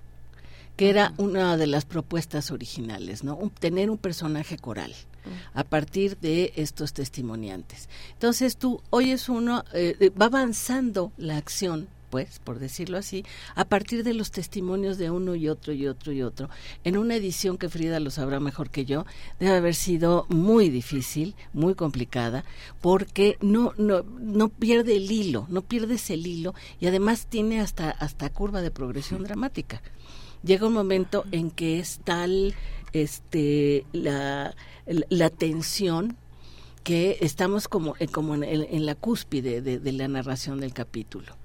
que 0.76 0.92
era 0.92 1.12
una 1.18 1.58
de 1.58 1.66
las 1.66 1.86
propuestas 1.86 2.52
originales, 2.52 3.24
¿no? 3.24 3.52
tener 3.60 3.90
un 3.90 3.98
personaje 3.98 4.58
coral 4.58 4.94
a 5.56 5.64
partir 5.64 6.18
de 6.20 6.54
estos 6.56 6.94
testimoniantes. 6.94 7.90
Entonces 8.14 8.58
tú 8.58 8.82
oyes 8.92 9.28
uno, 9.28 9.66
eh, 9.74 10.12
va 10.22 10.28
avanzando 10.28 11.12
la 11.18 11.36
acción 11.36 11.90
pues, 12.10 12.40
por 12.40 12.60
decirlo 12.60 12.98
así, 12.98 13.26
a 13.56 13.66
partir 13.66 14.04
de 14.04 14.14
los 14.14 14.32
testimonios 14.32 14.98
de 14.98 15.12
uno 15.12 15.36
y 15.36 15.50
otro 15.50 15.74
y 15.74 15.88
otro 15.88 16.12
y 16.12 16.22
otro. 16.22 16.50
En 16.84 16.98
una 16.98 17.16
edición 17.16 17.58
que 17.58 17.70
Frida 17.70 18.00
lo 18.00 18.10
sabrá 18.10 18.40
mejor 18.40 18.70
que 18.70 18.86
yo, 18.86 19.06
debe 19.40 19.58
haber 19.58 19.76
sido 19.76 20.26
muy 20.30 20.70
difícil, 20.70 21.36
muy 21.54 21.76
complicada, 21.76 22.46
porque 22.82 23.38
no, 23.42 23.74
no, 23.78 24.04
no 24.04 24.50
pierde 24.50 24.96
el 24.98 25.12
hilo, 25.12 25.46
no 25.50 25.62
pierdes 25.62 26.10
el 26.10 26.26
hilo 26.26 26.54
y 26.80 26.88
además 26.88 27.28
tiene 27.28 27.60
hasta, 27.60 27.90
hasta 27.90 28.30
curva 28.30 28.62
de 28.62 28.72
progresión 28.72 29.24
dramática. 29.24 29.82
Llega 30.44 30.68
un 30.68 30.74
momento 30.74 31.26
en 31.32 31.52
que 31.52 31.80
es 31.80 32.00
tal 32.04 32.54
este, 32.94 33.86
la, 33.92 34.56
la 34.86 35.30
tensión 35.30 36.16
que 36.84 37.18
estamos 37.20 37.68
como, 37.68 37.96
eh, 38.00 38.08
como 38.08 38.36
en, 38.36 38.86
la 38.86 38.96
cúspide 38.96 39.62
de 39.62 39.92
la 39.92 40.08
narración 40.08 40.62
del 40.62 40.74
capítulo 40.74 41.36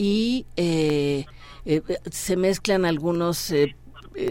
y 0.00 0.46
eh, 0.56 1.26
eh, 1.66 1.82
se 2.10 2.34
mezclan 2.34 2.86
algunos 2.86 3.50
eh, 3.50 3.76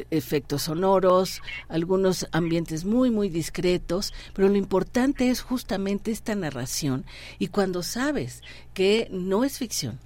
efectos 0.09 0.63
sonoros, 0.63 1.43
algunos 1.67 2.27
ambientes 2.31 2.85
muy, 2.85 3.11
muy 3.11 3.29
discretos, 3.29 4.11
pero 4.33 4.49
lo 4.49 4.55
importante 4.55 5.29
es 5.29 5.43
justamente 5.43 6.09
esta 6.09 6.33
narración 6.33 7.05
y 7.37 7.49
cuando 7.49 7.83
sabes 7.83 8.41
que 8.73 9.09
no 9.11 9.43
es 9.43 9.59
ficción, 9.59 9.99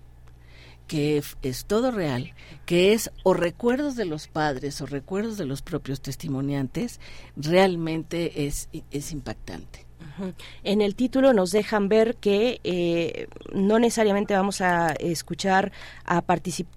que 0.86 1.24
es 1.42 1.64
todo 1.64 1.92
real, 1.92 2.34
que 2.66 2.92
es 2.92 3.10
o 3.24 3.34
recuerdos 3.34 3.96
de 3.96 4.04
los 4.04 4.28
padres 4.28 4.82
o 4.82 4.86
recuerdos 4.86 5.38
de 5.38 5.46
los 5.46 5.62
propios 5.62 6.02
testimoniantes, 6.02 7.00
realmente 7.38 8.48
es, 8.48 8.68
es 8.92 9.14
impactante. 9.14 9.86
En 10.64 10.82
el 10.82 10.96
título 10.96 11.34
nos 11.34 11.52
dejan 11.52 11.90
ver 11.90 12.16
que 12.16 12.60
eh, 12.64 13.28
no 13.54 13.80
necesariamente 13.80 14.34
vamos 14.34 14.62
a 14.62 14.94
escuchar 14.94 15.72
a, 16.06 16.24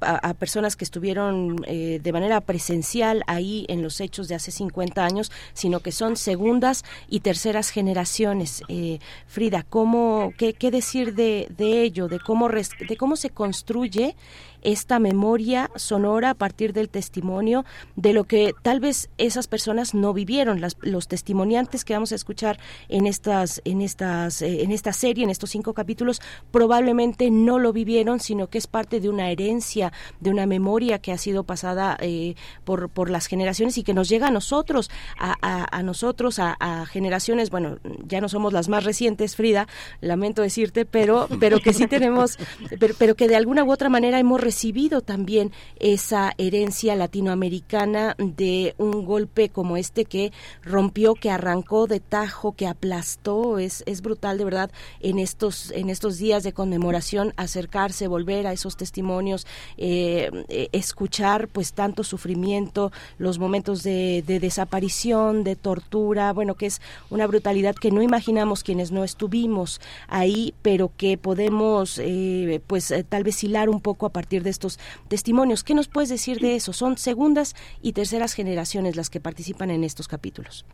a, 0.00 0.34
personas 0.34 0.76
que 0.76 0.84
estuvieron 0.84 1.64
eh, 1.66 2.00
de 2.02 2.12
manera 2.12 2.40
presencial 2.40 3.22
ahí 3.26 3.66
en 3.68 3.82
los 3.82 4.00
hechos 4.00 4.28
de 4.28 4.34
hace 4.34 4.50
50 4.50 5.04
años, 5.04 5.30
sino 5.54 5.80
que 5.80 5.92
son 5.92 6.16
segundas 6.16 6.84
y 7.08 7.20
terceras 7.20 7.70
generaciones. 7.70 8.62
Eh, 8.68 8.98
Frida, 9.26 9.64
¿cómo, 9.68 10.32
qué, 10.36 10.54
qué 10.54 10.70
decir 10.70 11.14
de, 11.14 11.48
de 11.56 11.82
ello, 11.82 12.08
de 12.08 12.20
cómo, 12.20 12.48
de 12.48 12.96
cómo 12.96 13.16
se 13.16 13.30
construye 13.30 14.16
esta 14.62 14.98
memoria 14.98 15.70
sonora 15.76 16.30
a 16.30 16.34
partir 16.34 16.72
del 16.72 16.88
testimonio 16.88 17.64
de 17.94 18.12
lo 18.12 18.24
que 18.24 18.54
tal 18.62 18.80
vez 18.80 19.10
esas 19.18 19.46
personas 19.46 19.94
no 19.94 20.12
vivieron. 20.12 20.60
los 20.80 21.08
testimoniantes 21.08 21.84
que 21.84 21.94
vamos 21.94 22.12
a 22.12 22.14
escuchar 22.14 22.58
en 22.88 23.06
estas, 23.06 23.60
en 23.64 23.80
estas, 23.80 24.42
eh, 24.42 24.62
en 24.62 24.72
esta 24.72 24.92
serie, 24.92 25.24
en 25.24 25.30
estos 25.30 25.50
cinco 25.50 25.74
capítulos, 25.74 26.20
probablemente 26.50 27.30
no 27.30 27.58
lo 27.58 27.72
vivieron, 27.72 28.20
sino 28.20 28.48
que 28.48 28.58
es 28.58 28.66
parte 28.66 29.00
de 29.00 29.08
una 29.08 29.30
herencia, 29.30 29.92
de 30.20 30.30
una 30.30 30.46
memoria 30.46 30.98
que 30.98 31.12
ha 31.12 31.18
sido 31.18 31.44
pasada 31.44 31.96
eh, 32.00 32.34
por, 32.64 32.88
por 32.88 33.10
las 33.10 33.26
generaciones 33.26 33.78
y 33.78 33.82
que 33.82 33.94
nos 33.94 34.08
llega 34.08 34.28
a 34.28 34.30
nosotros, 34.30 34.90
a, 35.18 35.36
a, 35.42 35.82
nosotros, 35.82 36.38
a, 36.38 36.86
generaciones, 36.86 37.50
bueno, 37.50 37.78
ya 38.06 38.20
no 38.20 38.28
somos 38.28 38.52
las 38.52 38.68
más 38.68 38.84
recientes, 38.84 39.36
Frida, 39.36 39.66
lamento 40.00 40.42
decirte, 40.42 40.84
pero, 40.84 41.28
pero 41.40 41.60
que 41.60 41.72
sí 41.72 41.86
tenemos, 41.86 42.38
pero, 42.80 42.94
pero 42.98 43.14
que 43.14 43.28
de 43.28 43.36
alguna 43.36 43.64
u 43.64 43.70
otra 43.70 43.88
manera 43.88 44.18
hemos 44.18 44.40
recibido 44.46 45.00
también 45.00 45.50
esa 45.80 46.32
herencia 46.38 46.94
latinoamericana 46.94 48.14
de 48.16 48.76
un 48.78 49.04
golpe 49.04 49.48
como 49.48 49.76
este 49.76 50.04
que 50.04 50.30
rompió, 50.62 51.16
que 51.16 51.32
arrancó 51.32 51.88
de 51.88 51.98
tajo, 51.98 52.52
que 52.52 52.68
aplastó. 52.68 53.58
Es, 53.58 53.82
es 53.86 54.02
brutal 54.02 54.38
de 54.38 54.44
verdad 54.44 54.70
en 55.00 55.18
estos, 55.18 55.72
en 55.72 55.90
estos 55.90 56.18
días 56.18 56.44
de 56.44 56.52
conmemoración 56.52 57.34
acercarse, 57.36 58.06
volver 58.06 58.46
a 58.46 58.52
esos 58.52 58.76
testimonios, 58.76 59.48
eh, 59.78 60.30
eh, 60.48 60.68
escuchar 60.70 61.48
pues 61.48 61.72
tanto 61.72 62.04
sufrimiento, 62.04 62.92
los 63.18 63.40
momentos 63.40 63.82
de, 63.82 64.22
desaparición, 64.26 65.42
de 65.42 65.56
tortura, 65.56 66.32
bueno, 66.32 66.54
que 66.54 66.66
es 66.66 66.80
una 67.10 67.26
brutalidad 67.26 67.74
que 67.74 67.90
no 67.90 68.00
imaginamos 68.00 68.62
quienes 68.62 68.92
no 68.92 69.02
estuvimos 69.02 69.80
ahí, 70.06 70.54
pero 70.62 70.92
que 70.96 71.18
podemos 71.18 71.98
eh, 71.98 72.60
pues 72.68 72.94
tal 73.08 73.24
vez 73.24 73.42
hilar 73.42 73.68
un 73.68 73.80
poco 73.80 74.06
a 74.06 74.10
partir 74.10 74.35
de 74.42 74.50
estos 74.50 74.78
testimonios. 75.08 75.64
¿Qué 75.64 75.74
nos 75.74 75.88
puedes 75.88 76.08
decir 76.08 76.38
de 76.40 76.56
eso? 76.56 76.72
Son 76.72 76.96
segundas 76.98 77.54
y 77.82 77.92
terceras 77.92 78.34
generaciones 78.34 78.96
las 78.96 79.10
que 79.10 79.20
participan 79.20 79.70
en 79.70 79.84
estos 79.84 80.08
capítulos. 80.08 80.64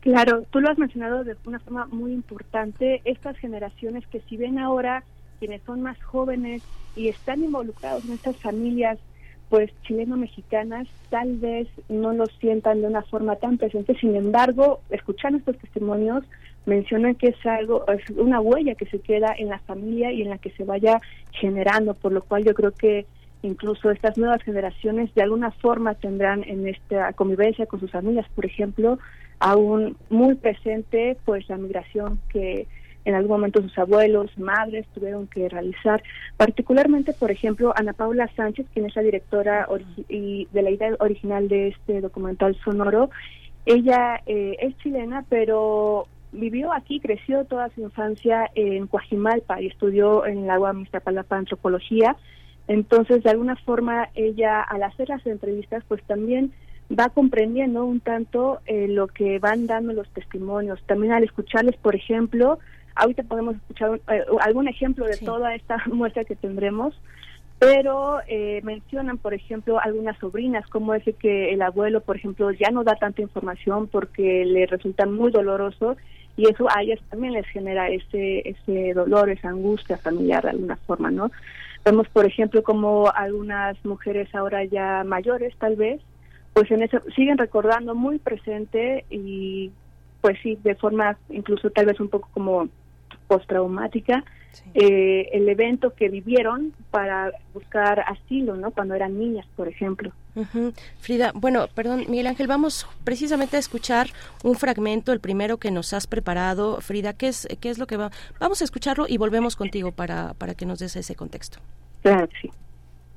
Claro, 0.00 0.42
tú 0.50 0.60
lo 0.60 0.70
has 0.70 0.78
mencionado 0.78 1.22
de 1.22 1.36
una 1.44 1.60
forma 1.60 1.86
muy 1.86 2.12
importante. 2.12 3.02
Estas 3.04 3.36
generaciones 3.38 4.06
que 4.08 4.20
si 4.28 4.36
ven 4.36 4.58
ahora 4.58 5.04
quienes 5.38 5.62
son 5.62 5.82
más 5.82 6.00
jóvenes 6.02 6.62
y 6.96 7.08
están 7.08 7.42
involucrados 7.42 8.04
en 8.04 8.12
estas 8.12 8.36
familias 8.36 8.98
pues 9.52 9.70
chileno-mexicanas 9.82 10.88
tal 11.10 11.36
vez 11.36 11.68
no 11.90 12.14
lo 12.14 12.24
sientan 12.40 12.80
de 12.80 12.86
una 12.86 13.02
forma 13.02 13.36
tan 13.36 13.58
presente, 13.58 13.94
sin 14.00 14.16
embargo, 14.16 14.80
escuchando 14.88 15.36
estos 15.36 15.58
testimonios, 15.58 16.24
mencionan 16.66 17.14
que 17.14 17.28
es 17.28 17.46
algo, 17.46 17.84
es 17.88 18.08
una 18.10 18.40
huella 18.40 18.74
que 18.74 18.86
se 18.86 19.00
queda 19.00 19.34
en 19.36 19.48
la 19.48 19.58
familia 19.60 20.12
y 20.12 20.22
en 20.22 20.30
la 20.30 20.38
que 20.38 20.50
se 20.50 20.64
vaya 20.64 21.00
generando, 21.32 21.94
por 21.94 22.12
lo 22.12 22.22
cual 22.22 22.44
yo 22.44 22.54
creo 22.54 22.72
que 22.72 23.06
incluso 23.42 23.90
estas 23.90 24.16
nuevas 24.16 24.42
generaciones 24.42 25.12
de 25.14 25.22
alguna 25.22 25.50
forma 25.50 25.94
tendrán 25.94 26.44
en 26.44 26.68
esta 26.68 27.12
convivencia 27.12 27.66
con 27.66 27.80
sus 27.80 27.90
familias, 27.90 28.26
por 28.34 28.46
ejemplo, 28.46 28.98
aún 29.40 29.96
muy 30.10 30.36
presente 30.36 31.16
pues 31.24 31.48
la 31.48 31.56
migración 31.56 32.20
que 32.28 32.68
en 33.04 33.14
algún 33.14 33.32
momento 33.32 33.60
sus 33.60 33.76
abuelos, 33.78 34.36
madres 34.38 34.86
tuvieron 34.94 35.26
que 35.26 35.48
realizar. 35.48 36.02
Particularmente, 36.36 37.12
por 37.12 37.32
ejemplo, 37.32 37.72
Ana 37.76 37.92
Paula 37.94 38.30
Sánchez, 38.36 38.66
quien 38.72 38.86
es 38.86 38.94
la 38.94 39.02
directora 39.02 39.66
y 40.08 40.46
de 40.52 40.62
la 40.62 40.70
idea 40.70 40.94
original 41.00 41.48
de 41.48 41.68
este 41.68 42.00
documental 42.00 42.56
sonoro, 42.64 43.10
ella 43.66 44.20
eh, 44.26 44.56
es 44.60 44.76
chilena, 44.78 45.24
pero 45.28 46.06
vivió 46.32 46.72
aquí, 46.72 47.00
creció 47.00 47.44
toda 47.44 47.68
su 47.74 47.82
infancia 47.82 48.50
en 48.54 48.86
Coajimalpa 48.86 49.60
y 49.60 49.66
estudió 49.68 50.26
en 50.26 50.46
la 50.46 50.58
UAM 50.58 50.82
Iztapalapa 50.82 51.36
antropología. 51.36 52.16
Entonces, 52.68 53.22
de 53.22 53.30
alguna 53.30 53.56
forma, 53.56 54.08
ella 54.14 54.62
al 54.62 54.82
hacer 54.82 55.08
las 55.08 55.26
entrevistas, 55.26 55.84
pues 55.88 56.02
también 56.04 56.52
va 56.90 57.08
comprendiendo 57.08 57.84
un 57.84 58.00
tanto 58.00 58.60
eh, 58.66 58.88
lo 58.88 59.08
que 59.08 59.38
van 59.38 59.66
dando 59.66 59.92
los 59.92 60.08
testimonios. 60.10 60.82
También 60.86 61.12
al 61.12 61.24
escucharles, 61.24 61.76
por 61.76 61.94
ejemplo, 61.94 62.58
Ahorita 62.94 63.22
podemos 63.22 63.56
escuchar 63.56 64.00
eh, 64.08 64.24
algún 64.40 64.68
ejemplo 64.68 65.06
de 65.06 65.16
toda 65.16 65.54
esta 65.54 65.76
muestra 65.92 66.24
que 66.24 66.36
tendremos, 66.36 66.94
pero 67.58 68.20
eh, 68.26 68.60
mencionan, 68.64 69.18
por 69.18 69.34
ejemplo, 69.34 69.78
algunas 69.80 70.18
sobrinas, 70.18 70.66
como 70.68 70.94
es 70.94 71.04
que 71.16 71.52
el 71.52 71.62
abuelo, 71.62 72.00
por 72.00 72.16
ejemplo, 72.16 72.50
ya 72.50 72.70
no 72.70 72.84
da 72.84 72.96
tanta 72.96 73.22
información 73.22 73.86
porque 73.86 74.44
le 74.44 74.66
resulta 74.66 75.06
muy 75.06 75.30
doloroso 75.30 75.96
y 76.36 76.48
eso 76.48 76.66
a 76.70 76.82
ellas 76.82 77.00
también 77.10 77.34
les 77.34 77.46
genera 77.46 77.88
ese, 77.88 78.48
ese 78.48 78.94
dolor, 78.94 79.30
esa 79.30 79.48
angustia 79.48 79.98
familiar 79.98 80.42
de 80.42 80.50
alguna 80.50 80.76
forma, 80.76 81.10
¿no? 81.10 81.30
Vemos, 81.84 82.08
por 82.08 82.24
ejemplo, 82.24 82.62
como 82.62 83.10
algunas 83.14 83.82
mujeres 83.84 84.32
ahora 84.34 84.64
ya 84.64 85.02
mayores, 85.04 85.54
tal 85.56 85.76
vez, 85.76 86.00
pues 86.52 86.70
en 86.70 86.82
eso 86.82 87.00
siguen 87.14 87.38
recordando 87.38 87.94
muy 87.94 88.18
presente 88.18 89.04
y 89.10 89.72
pues 90.20 90.38
sí, 90.42 90.58
de 90.62 90.76
forma 90.76 91.18
incluso 91.30 91.70
tal 91.70 91.86
vez 91.86 91.98
un 91.98 92.08
poco 92.08 92.28
como 92.32 92.68
postraumática 93.26 94.24
eh, 94.74 95.28
el 95.32 95.48
evento 95.48 95.94
que 95.94 96.08
vivieron 96.08 96.72
para 96.90 97.32
buscar 97.54 98.00
asilo, 98.00 98.56
¿no? 98.56 98.70
Cuando 98.70 98.94
eran 98.94 99.18
niñas, 99.18 99.46
por 99.56 99.68
ejemplo. 99.68 100.12
Frida, 101.00 101.32
bueno, 101.34 101.68
perdón, 101.74 102.06
Miguel 102.08 102.26
Ángel, 102.26 102.46
vamos 102.46 102.86
precisamente 103.04 103.56
a 103.56 103.60
escuchar 103.60 104.08
un 104.42 104.54
fragmento, 104.56 105.12
el 105.12 105.20
primero 105.20 105.58
que 105.58 105.70
nos 105.70 105.92
has 105.92 106.06
preparado. 106.06 106.80
Frida, 106.80 107.12
¿qué 107.12 107.28
es, 107.28 107.46
qué 107.60 107.70
es 107.70 107.78
lo 107.78 107.86
que 107.86 107.96
va? 107.96 108.10
Vamos 108.40 108.62
a 108.62 108.64
escucharlo 108.64 109.06
y 109.08 109.18
volvemos 109.18 109.56
contigo 109.56 109.92
para, 109.92 110.34
para 110.34 110.54
que 110.54 110.66
nos 110.66 110.78
des 110.78 110.96
ese 110.96 111.14
contexto. 111.14 111.58
Claro, 112.02 112.28
sí. 112.40 112.50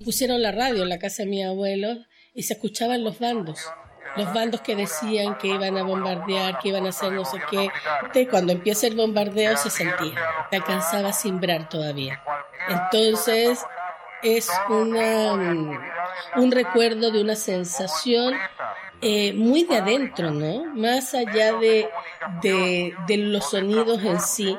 Pusieron 0.04 0.42
la 0.42 0.52
radio 0.52 0.84
en 0.84 0.90
la 0.90 1.00
casa 1.00 1.24
de 1.24 1.30
mi 1.30 1.44
abuelo 1.44 1.98
y 2.34 2.44
se 2.44 2.54
escuchaban 2.54 3.04
los 3.04 3.20
bandos 3.20 3.66
los 4.16 4.34
bandos 4.34 4.62
que 4.62 4.76
decían 4.76 5.38
que 5.38 5.48
iban 5.48 5.78
a 5.78 5.84
bombardear, 5.84 6.60
que 6.60 6.70
iban 6.70 6.86
a 6.86 6.90
hacer 6.90 7.12
no 7.12 7.26
sé 7.26 7.38
qué. 7.50 8.28
cuando 8.28 8.54
empieza 8.54 8.88
el 8.88 8.96
bombardeo 8.96 9.58
se 9.58 9.70
sentía, 9.70 10.16
se 10.50 10.56
alcanzaba 10.56 11.10
a 11.10 11.14
simbrar 11.14 11.70
todavía. 11.70 12.22
Entonces 12.70 13.60
es 14.26 14.50
una, 14.70 15.34
un 16.36 16.52
recuerdo 16.52 17.12
de 17.12 17.22
una 17.22 17.36
sensación 17.36 18.34
eh, 19.02 19.34
muy 19.34 19.66
de 19.66 19.78
adentro, 19.78 20.32
¿no? 20.32 20.66
Más 20.74 21.14
allá 21.14 21.54
de, 21.54 21.88
de, 22.42 22.94
de 23.08 23.18
los 23.18 23.52
sonidos 23.52 24.04
en 24.04 24.20
sí 24.20 24.58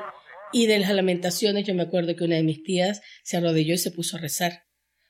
y 0.53 0.67
de 0.67 0.79
las 0.79 0.91
lamentaciones, 0.91 1.65
yo 1.65 1.75
me 1.75 1.83
acuerdo 1.83 2.15
que 2.15 2.23
una 2.23 2.35
de 2.35 2.43
mis 2.43 2.63
tías 2.63 3.01
se 3.23 3.37
arrodilló 3.37 3.73
y 3.73 3.77
se 3.77 3.91
puso 3.91 4.15
a 4.15 4.21
rezar 4.21 4.66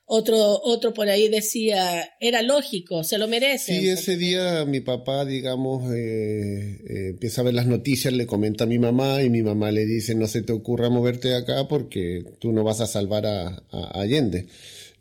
otro, 0.10 0.62
otro 0.64 0.94
por 0.94 1.10
ahí 1.10 1.28
decía, 1.28 2.14
era 2.22 2.42
lógico, 2.42 3.04
se 3.04 3.18
lo 3.18 3.28
merece. 3.28 3.78
Sí, 3.78 3.90
ese 3.90 4.16
día 4.16 4.64
mi 4.64 4.80
papá, 4.80 5.26
digamos, 5.26 5.94
eh, 5.94 6.80
eh, 6.88 7.08
empieza 7.10 7.42
a 7.42 7.44
ver 7.44 7.54
las 7.54 7.68
noticias, 7.68 8.14
le 8.14 8.26
comenta 8.26 8.64
a 8.64 8.68
mi 8.68 8.80
mamá 8.80 9.22
y 9.22 9.30
mi 9.30 9.44
mamá 9.44 9.70
le 9.70 9.86
dice, 9.86 10.16
no 10.16 10.28
se 10.28 10.44
te 10.44 10.54
ocurra 10.54 10.90
moverte 10.90 11.28
de 11.28 11.36
acá 11.36 11.68
porque 11.68 12.24
tú 12.40 12.54
no 12.54 12.64
vas 12.64 12.80
a 12.80 12.88
salvar 12.88 13.26
a, 13.26 13.62
Allende. 13.94 14.48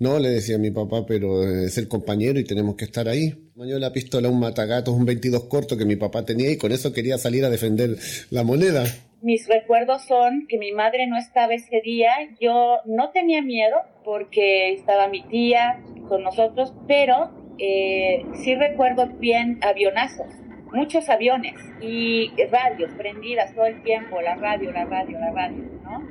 No, 0.01 0.19
le 0.19 0.29
decía 0.29 0.57
a 0.57 0.59
mi 0.59 0.73
papá, 0.73 1.07
pero 1.07 1.49
es 1.49 1.79
el 1.79 1.87
compañero 1.87 2.41
y 2.41 2.45
tenemos 2.45 2.75
que 2.75 2.85
estar 2.85 3.09
ahí. 3.09 3.33
Me 3.55 3.67
la 3.79 3.93
pistola 3.93 4.29
un 4.29 4.41
matagatos, 4.41 4.93
un 4.93 5.07
22 5.07 5.45
corto 5.45 5.77
que 5.77 5.85
mi 5.85 5.97
papá 5.97 6.25
tenía 6.25 6.51
y 6.51 6.57
con 6.57 6.73
eso 6.73 6.93
quería 6.93 7.17
salir 7.17 7.45
a 7.45 7.51
defender 7.51 7.97
la 8.31 8.43
moneda 8.43 8.85
mis 9.23 9.49
recuerdos 9.49 10.05
son 10.07 10.47
que 10.47 10.59
mi 10.59 10.73
madre 10.73 11.07
no 11.07 11.17
estaba 11.17 11.55
ese 11.55 11.81
día, 11.81 12.13
yo 12.41 12.81
no 12.85 13.11
tenía 13.11 13.43
miedo 13.43 13.83
porque 14.05 14.73
estaba 14.73 15.09
mi 15.09 15.23
tía 15.23 15.83
con 16.09 16.23
nosotros, 16.23 16.75
pero 16.87 17.31
eh, 17.59 18.25
sí 18.35 18.55
recuerdo 18.55 19.07
bien 19.19 19.59
avionazos, 19.63 20.27
muchos 20.73 21.09
aviones 21.09 21.55
y 21.81 22.31
radios 22.51 22.93
prendidas 22.95 23.55
todo 23.55 23.67
el 23.67 23.83
tiempo, 23.83 24.21
la 24.21 24.37
radio, 24.37 24.71
la 24.73 24.85
radio, 24.85 25.19
la 25.19 25.31
radio, 25.33 25.65
¿no? 25.83 26.09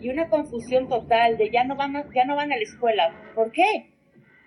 Y 0.00 0.08
una 0.08 0.28
confusión 0.28 0.88
total 0.88 1.36
de 1.36 1.50
ya 1.50 1.64
no 1.64 1.76
van 1.76 1.92
ya 2.14 2.24
no 2.24 2.36
van 2.36 2.52
a 2.52 2.56
la 2.56 2.62
escuela, 2.62 3.32
¿por 3.34 3.52
qué? 3.52 3.92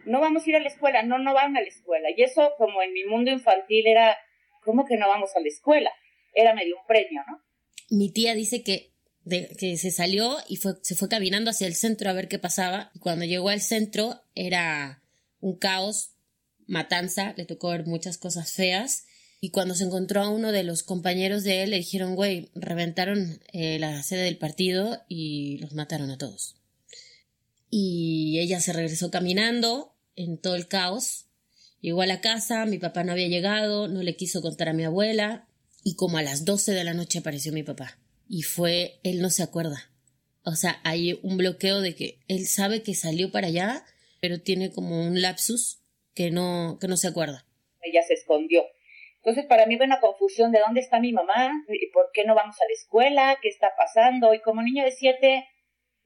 No 0.06 0.20
vamos 0.20 0.46
a 0.46 0.50
ir 0.50 0.56
a 0.56 0.60
la 0.60 0.68
escuela, 0.68 1.04
no, 1.04 1.20
no 1.20 1.34
van 1.34 1.56
a 1.56 1.62
la 1.62 1.68
escuela. 1.68 2.10
Y 2.16 2.24
eso 2.24 2.54
como 2.58 2.82
en 2.82 2.94
mi 2.94 3.04
mundo 3.04 3.30
infantil 3.30 3.86
era, 3.86 4.18
¿cómo 4.64 4.86
que 4.86 4.98
no 4.98 5.08
vamos 5.08 5.36
a 5.36 5.40
la 5.40 5.48
escuela? 5.48 5.92
Era 6.34 6.56
medio 6.56 6.78
un 6.78 6.86
premio, 6.88 7.22
¿no? 7.28 7.42
Mi 7.90 8.12
tía 8.12 8.36
dice 8.36 8.64
que, 8.64 8.94
que 9.58 9.78
se 9.78 9.92
salió 9.92 10.38
y 10.48 10.58
fue, 10.58 10.76
se 10.82 10.96
fue 10.96 11.10
caminando 11.10 11.52
hacia 11.52 11.68
el 11.68 11.76
centro 11.76 12.10
a 12.10 12.14
ver 12.14 12.28
qué 12.28 12.40
pasaba. 12.40 12.92
Y 12.94 13.00
cuando 13.00 13.26
llegó 13.26 13.50
al 13.50 13.62
centro 13.62 14.22
era 14.36 15.04
un 15.40 15.58
caos, 15.58 16.12
matanza, 16.68 17.34
le 17.36 17.46
tocó 17.46 17.70
ver 17.70 17.86
muchas 17.86 18.18
cosas 18.18 18.52
feas. 18.52 19.06
Y 19.42 19.52
cuando 19.52 19.74
se 19.74 19.86
encontró 19.86 20.22
a 20.22 20.30
uno 20.30 20.52
de 20.52 20.64
los 20.64 20.84
compañeros 20.84 21.44
de 21.44 21.64
él, 21.64 21.70
le 21.72 21.78
dijeron, 21.78 22.16
güey, 22.16 22.50
reventaron 22.56 23.40
eh, 23.54 23.80
la 23.80 24.04
sede 24.04 24.24
del 24.24 24.38
partido 24.38 25.02
y 25.08 25.60
los 25.60 25.74
mataron 25.74 26.12
a 26.12 26.18
todos. 26.18 26.56
Y 27.70 28.40
ella 28.40 28.60
se 28.60 28.74
regresó 28.74 29.12
caminando 29.12 29.96
en 30.16 30.38
todo 30.38 30.56
el 30.56 30.68
caos. 30.68 31.28
Llegó 31.80 32.02
a 32.02 32.08
la 32.08 32.20
casa, 32.20 32.66
mi 32.66 32.80
papá 32.80 33.04
no 33.04 33.14
había 33.14 33.30
llegado, 33.30 33.88
no 33.88 34.04
le 34.04 34.18
quiso 34.18 34.42
contar 34.42 34.68
a 34.68 34.74
mi 34.74 34.84
abuela, 34.84 35.48
y 35.84 35.96
como 35.96 36.18
a 36.18 36.24
las 36.24 36.46
12 36.46 36.74
de 36.74 36.84
la 36.84 36.94
noche 36.94 37.20
apareció 37.20 37.52
mi 37.52 37.64
papá. 37.64 37.98
Y 38.28 38.44
fue, 38.44 39.00
él 39.04 39.22
no 39.22 39.30
se 39.30 39.44
acuerda. 39.44 39.92
O 40.44 40.52
sea, 40.52 40.80
hay 40.84 41.20
un 41.24 41.38
bloqueo 41.38 41.82
de 41.82 41.96
que 41.96 42.20
él 42.28 42.46
sabe 42.48 42.84
que 42.84 42.96
salió 42.96 43.32
para 43.32 43.48
allá, 43.48 43.84
pero 44.22 44.42
tiene 44.42 44.72
como 44.72 45.02
un 45.02 45.22
lapsus 45.22 45.84
que 46.14 46.32
no, 46.32 46.78
que 46.80 46.88
no 46.88 46.98
se 46.98 47.08
acuerda. 47.08 47.46
Ella 47.82 48.02
se 48.04 48.14
escondió. 48.14 48.64
Entonces, 49.18 49.46
para 49.46 49.66
mí 49.66 49.78
fue 49.78 49.86
una 49.86 50.00
confusión 50.00 50.52
de 50.52 50.60
dónde 50.60 50.80
está 50.80 51.00
mi 51.00 51.12
mamá, 51.12 51.52
por 51.94 52.10
qué 52.14 52.24
no 52.24 52.36
vamos 52.36 52.56
a 52.60 52.66
la 52.66 52.74
escuela, 52.74 53.38
qué 53.42 53.50
está 53.50 53.72
pasando. 53.78 54.34
Y 54.34 54.42
como 54.42 54.62
niño 54.62 54.84
de 54.84 54.92
siete, 54.92 55.46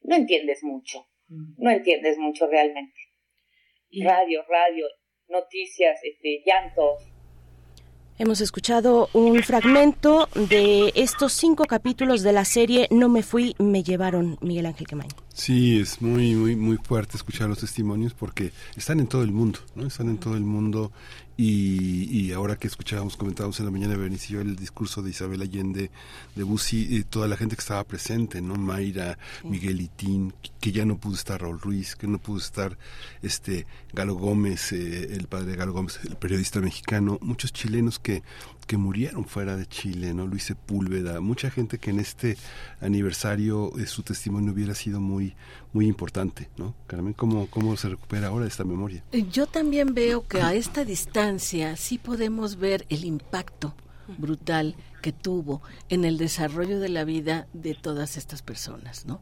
no 0.02 0.16
entiendes 0.16 0.64
mucho. 0.64 1.08
No 1.58 1.72
entiendes 1.72 2.18
mucho 2.18 2.48
realmente. 2.48 2.94
Radio, 4.04 4.44
radio, 4.50 4.88
noticias, 5.28 6.00
este, 6.04 6.44
llantos, 6.46 7.13
Hemos 8.20 8.42
escuchado 8.42 9.10
un 9.14 9.42
fragmento 9.42 10.30
de 10.36 10.94
estos 10.94 11.34
cinco 11.34 11.66
capítulos 11.66 12.22
de 12.22 12.32
la 12.32 12.46
serie 12.46 12.88
No 12.92 13.10
me 13.10 13.24
fui, 13.24 13.56
me 13.58 13.82
llevaron, 13.82 14.38
Miguel 14.40 14.68
Ángel 14.68 14.86
Quemain. 14.86 15.10
Sí, 15.34 15.80
es 15.80 16.00
muy, 16.00 16.36
muy, 16.36 16.56
muy 16.56 16.78
fuerte 16.78 17.18
escuchar 17.18 17.50
los 17.50 17.58
testimonios 17.58 18.14
porque 18.14 18.52
están 18.76 19.00
en 19.00 19.08
todo 19.08 19.24
el 19.24 19.32
mundo, 19.32 19.60
¿no? 19.74 19.88
Están 19.88 20.10
en 20.10 20.20
todo 20.20 20.36
el 20.36 20.44
mundo 20.44 20.92
y, 21.36 22.08
y, 22.12 22.32
ahora 22.32 22.56
que 22.58 22.68
escuchábamos, 22.68 23.18
comentábamos 23.18 23.60
en 23.60 23.66
la 23.66 23.72
mañana, 23.72 23.98
Bernice 23.98 24.28
y 24.30 24.34
yo, 24.34 24.42
el 24.42 24.56
discurso 24.56 25.02
de 25.02 25.10
Isabel 25.10 25.42
Allende, 25.42 25.90
de 26.36 26.44
Bussi, 26.44 26.96
y 26.96 27.04
toda 27.04 27.28
la 27.28 27.38
gente 27.38 27.56
que 27.56 27.62
estaba 27.62 27.84
presente, 27.84 28.40
¿no? 28.42 28.56
Mayra, 28.56 29.18
Miguel 29.44 29.82
Itín, 29.82 30.34
que 30.60 30.72
ya 30.72 30.86
no 30.86 30.98
pudo 30.98 31.16
estar 31.16 31.42
Raúl 31.42 31.60
Ruiz, 31.60 31.96
que 31.96 32.08
no 32.08 32.20
pudo 32.20 32.38
estar 32.38 32.78
este 33.24 33.66
Galo 33.94 34.16
Gómez, 34.16 34.72
eh, 34.74 35.16
el 35.16 35.28
padre 35.28 35.52
de 35.52 35.56
Galo 35.56 35.74
Gómez, 35.74 36.00
el 36.04 36.16
periodista 36.18 36.60
mexicano, 36.62 37.18
muchos 37.22 37.52
chilenos 37.52 37.98
que 37.98 38.22
que 38.66 38.78
murieron 38.78 39.26
fuera 39.26 39.56
de 39.56 39.66
Chile, 39.66 40.14
¿no? 40.14 40.28
Luis 40.28 40.44
Sepúlveda, 40.44 41.20
mucha 41.22 41.50
gente 41.50 41.78
que 41.78 41.92
en 41.92 42.00
este 42.00 42.38
aniversario 42.82 43.72
eh, 43.78 43.86
su 43.86 44.04
testimonio 44.04 44.54
hubiera 44.54 44.76
sido 44.76 45.00
muy 45.00 45.36
muy 45.74 45.88
importante, 45.88 46.50
¿no? 46.58 46.76
Carmen, 46.88 47.14
¿cómo, 47.14 47.48
¿cómo 47.48 47.76
se 47.78 47.90
recupera 47.90 48.28
ahora 48.28 48.46
esta 48.46 48.64
memoria? 48.64 49.04
Eh, 49.12 49.26
yo 49.32 49.48
también 49.48 49.94
veo 49.94 50.26
que 50.28 50.42
a 50.42 50.54
esta 50.54 50.86
distancia 50.86 51.76
sí 51.76 51.98
podemos 51.98 52.58
ver 52.58 52.86
el 52.90 53.06
impacto 53.06 53.76
brutal 54.18 54.76
que 55.02 55.12
tuvo 55.12 55.62
en 55.90 56.06
el 56.06 56.18
desarrollo 56.18 56.80
de 56.80 56.90
la 56.90 57.04
vida 57.04 57.48
de 57.54 57.74
todas 57.74 58.18
estas 58.18 58.42
personas, 58.42 59.06
¿no? 59.06 59.22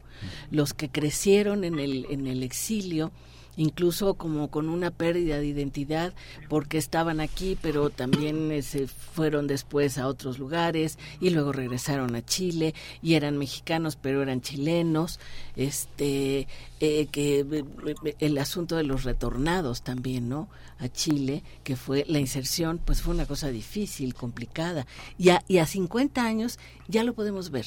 Los 0.50 0.74
que 0.74 0.90
crecieron 0.90 1.64
en 1.64 1.78
el, 1.78 2.06
en 2.10 2.26
el 2.26 2.42
exilio, 2.42 3.12
incluso 3.56 4.14
como 4.14 4.48
con 4.48 4.68
una 4.68 4.90
pérdida 4.90 5.38
de 5.38 5.46
identidad 5.46 6.14
porque 6.48 6.78
estaban 6.78 7.20
aquí 7.20 7.58
pero 7.60 7.90
también 7.90 8.50
eh, 8.50 8.62
se 8.62 8.86
fueron 8.86 9.46
después 9.46 9.98
a 9.98 10.06
otros 10.06 10.38
lugares 10.38 10.98
y 11.20 11.30
luego 11.30 11.52
regresaron 11.52 12.14
a 12.14 12.24
Chile 12.24 12.74
y 13.02 13.14
eran 13.14 13.38
mexicanos 13.38 13.96
pero 13.96 14.22
eran 14.22 14.40
chilenos 14.40 15.20
este 15.56 16.48
eh, 16.80 17.06
que 17.10 17.40
eh, 17.40 18.14
el 18.20 18.38
asunto 18.38 18.76
de 18.76 18.84
los 18.84 19.04
retornados 19.04 19.82
también 19.82 20.28
no 20.28 20.48
a 20.78 20.88
Chile 20.88 21.42
que 21.62 21.76
fue 21.76 22.04
la 22.08 22.18
inserción 22.18 22.80
pues 22.82 23.02
fue 23.02 23.14
una 23.14 23.26
cosa 23.26 23.48
difícil 23.48 24.14
complicada. 24.14 24.86
Y 25.18 25.30
a, 25.30 25.44
y 25.48 25.58
a 25.58 25.66
50 25.66 26.24
años 26.24 26.58
ya 26.88 27.04
lo 27.04 27.14
podemos 27.14 27.50
ver. 27.50 27.66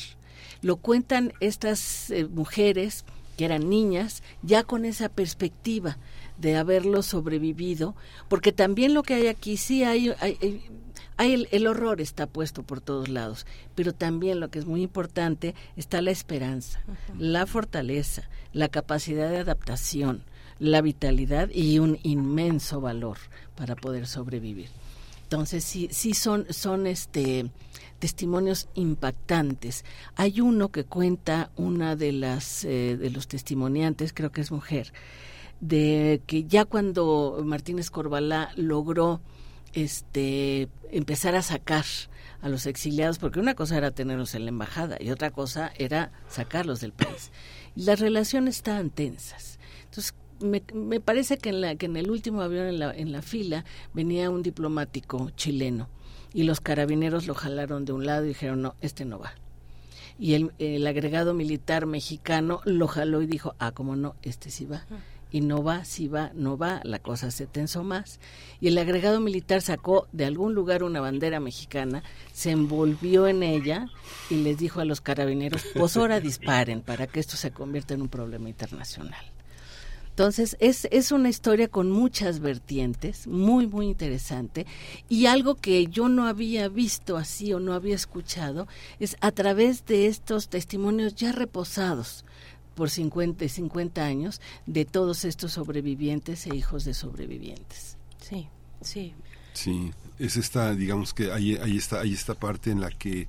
Lo 0.61 0.77
cuentan 0.77 1.33
estas 1.39 2.11
mujeres 2.31 3.05
que 3.35 3.45
eran 3.45 3.69
niñas, 3.69 4.23
ya 4.41 4.63
con 4.63 4.85
esa 4.85 5.09
perspectiva 5.09 5.97
de 6.37 6.55
haberlo 6.55 7.01
sobrevivido, 7.01 7.95
porque 8.27 8.51
también 8.51 8.93
lo 8.93 9.03
que 9.03 9.13
hay 9.13 9.27
aquí, 9.27 9.57
sí 9.57 9.83
hay, 9.83 10.13
hay, 10.19 10.37
hay 11.17 11.47
el, 11.49 11.67
horror 11.67 12.01
está 12.01 12.27
puesto 12.27 12.63
por 12.63 12.81
todos 12.81 13.07
lados, 13.07 13.45
pero 13.73 13.93
también 13.93 14.39
lo 14.39 14.49
que 14.49 14.59
es 14.59 14.65
muy 14.65 14.81
importante 14.81 15.55
está 15.77 16.01
la 16.01 16.11
esperanza, 16.11 16.83
la 17.17 17.45
fortaleza, 17.45 18.29
la 18.51 18.67
capacidad 18.67 19.29
de 19.29 19.37
adaptación, 19.37 20.23
la 20.59 20.81
vitalidad 20.81 21.49
y 21.53 21.79
un 21.79 21.99
inmenso 22.03 22.81
valor 22.81 23.17
para 23.55 23.75
poder 23.75 24.07
sobrevivir. 24.07 24.69
Entonces 25.23 25.63
sí, 25.63 25.87
sí 25.91 26.13
son, 26.13 26.45
son 26.51 26.85
este 26.85 27.49
testimonios 27.99 28.67
impactantes. 28.75 29.85
Hay 30.15 30.41
uno 30.41 30.69
que 30.69 30.83
cuenta 30.83 31.51
una 31.55 31.95
de 31.95 32.11
las 32.11 32.65
eh, 32.65 32.97
de 32.97 33.09
los 33.09 33.27
testimoniantes, 33.27 34.13
creo 34.13 34.31
que 34.31 34.41
es 34.41 34.51
mujer, 34.51 34.93
de 35.59 36.21
que 36.27 36.43
ya 36.43 36.65
cuando 36.65 37.41
Martínez 37.43 37.89
Corbalá 37.89 38.51
logró 38.55 39.21
este 39.73 40.69
empezar 40.91 41.35
a 41.35 41.41
sacar 41.41 41.85
a 42.41 42.49
los 42.49 42.65
exiliados, 42.65 43.17
porque 43.17 43.39
una 43.39 43.55
cosa 43.55 43.77
era 43.77 43.91
tenerlos 43.91 44.35
en 44.35 44.45
la 44.45 44.49
embajada 44.49 44.97
y 44.99 45.09
otra 45.09 45.31
cosa 45.31 45.71
era 45.77 46.11
sacarlos 46.29 46.79
del 46.79 46.91
país. 46.91 47.31
Las 47.75 47.99
relaciones 47.99 48.57
estaban 48.57 48.89
tensas. 48.89 49.59
Entonces, 49.85 50.13
me, 50.41 50.61
me 50.73 50.99
parece 50.99 51.37
que 51.37 51.49
en, 51.49 51.61
la, 51.61 51.75
que 51.75 51.87
en 51.87 51.97
el 51.97 52.11
último 52.11 52.41
avión 52.41 52.67
en 52.67 52.79
la, 52.79 52.93
en 52.93 53.11
la 53.11 53.21
fila 53.21 53.65
venía 53.93 54.29
un 54.29 54.43
diplomático 54.43 55.31
chileno 55.31 55.89
y 56.35 56.43
los 56.43 56.59
carabineros 56.59 57.27
lo 57.27 57.33
jalaron 57.33 57.85
de 57.85 57.93
un 57.93 58.05
lado 58.05 58.25
y 58.25 58.27
dijeron, 58.27 58.61
no, 58.61 58.75
este 58.81 59.05
no 59.05 59.17
va. 59.17 59.33
Y 60.19 60.33
el, 60.33 60.51
el 60.59 60.85
agregado 60.85 61.33
militar 61.33 61.85
mexicano 61.85 62.59
lo 62.65 62.89
jaló 62.89 63.21
y 63.21 63.25
dijo, 63.25 63.55
ah, 63.57 63.71
como 63.71 63.95
no, 63.95 64.15
este 64.21 64.49
sí 64.49 64.65
va. 64.65 64.85
Y 65.31 65.39
no 65.39 65.63
va, 65.63 65.85
sí 65.85 66.09
va, 66.09 66.31
no 66.33 66.57
va, 66.57 66.81
la 66.83 66.99
cosa 66.99 67.31
se 67.31 67.47
tensó 67.47 67.85
más. 67.85 68.19
Y 68.59 68.67
el 68.67 68.77
agregado 68.77 69.21
militar 69.21 69.61
sacó 69.61 70.09
de 70.11 70.25
algún 70.25 70.53
lugar 70.53 70.83
una 70.83 70.99
bandera 70.99 71.39
mexicana, 71.39 72.03
se 72.33 72.51
envolvió 72.51 73.29
en 73.29 73.41
ella 73.41 73.87
y 74.29 74.35
les 74.35 74.57
dijo 74.57 74.81
a 74.81 74.85
los 74.85 74.99
carabineros, 74.99 75.63
pues 75.73 75.95
ahora 75.95 76.19
disparen 76.19 76.81
para 76.81 77.07
que 77.07 77.21
esto 77.21 77.37
se 77.37 77.51
convierta 77.51 77.93
en 77.93 78.01
un 78.01 78.09
problema 78.09 78.49
internacional. 78.49 79.23
Entonces, 80.15 80.55
es, 80.61 80.87
es 80.91 81.11
una 81.11 81.27
historia 81.27 81.67
con 81.67 81.91
muchas 81.91 82.39
vertientes, 82.39 83.27
muy, 83.27 83.67
muy 83.67 83.87
interesante. 83.87 84.65
Y 85.09 85.25
algo 85.25 85.55
que 85.55 85.87
yo 85.87 86.07
no 86.07 86.25
había 86.25 86.69
visto 86.69 87.17
así 87.17 87.51
o 87.51 87.59
no 87.59 87.73
había 87.73 87.95
escuchado 87.95 88.65
es 89.01 89.17
a 89.19 89.33
través 89.33 89.85
de 89.85 90.07
estos 90.07 90.47
testimonios 90.47 91.15
ya 91.15 91.33
reposados 91.33 92.23
por 92.75 92.89
50 92.89 93.43
y 93.43 93.49
50 93.49 94.05
años 94.05 94.39
de 94.65 94.85
todos 94.85 95.25
estos 95.25 95.51
sobrevivientes 95.51 96.47
e 96.47 96.55
hijos 96.55 96.85
de 96.85 96.93
sobrevivientes. 96.93 97.97
Sí, 98.21 98.47
sí. 98.79 99.13
Sí, 99.51 99.91
es 100.17 100.37
esta, 100.37 100.73
digamos 100.75 101.13
que 101.13 101.33
ahí, 101.33 101.57
ahí 101.57 101.75
está, 101.75 101.99
ahí 101.99 102.13
esta 102.13 102.35
parte 102.35 102.71
en 102.71 102.79
la 102.79 102.89
que 102.89 103.27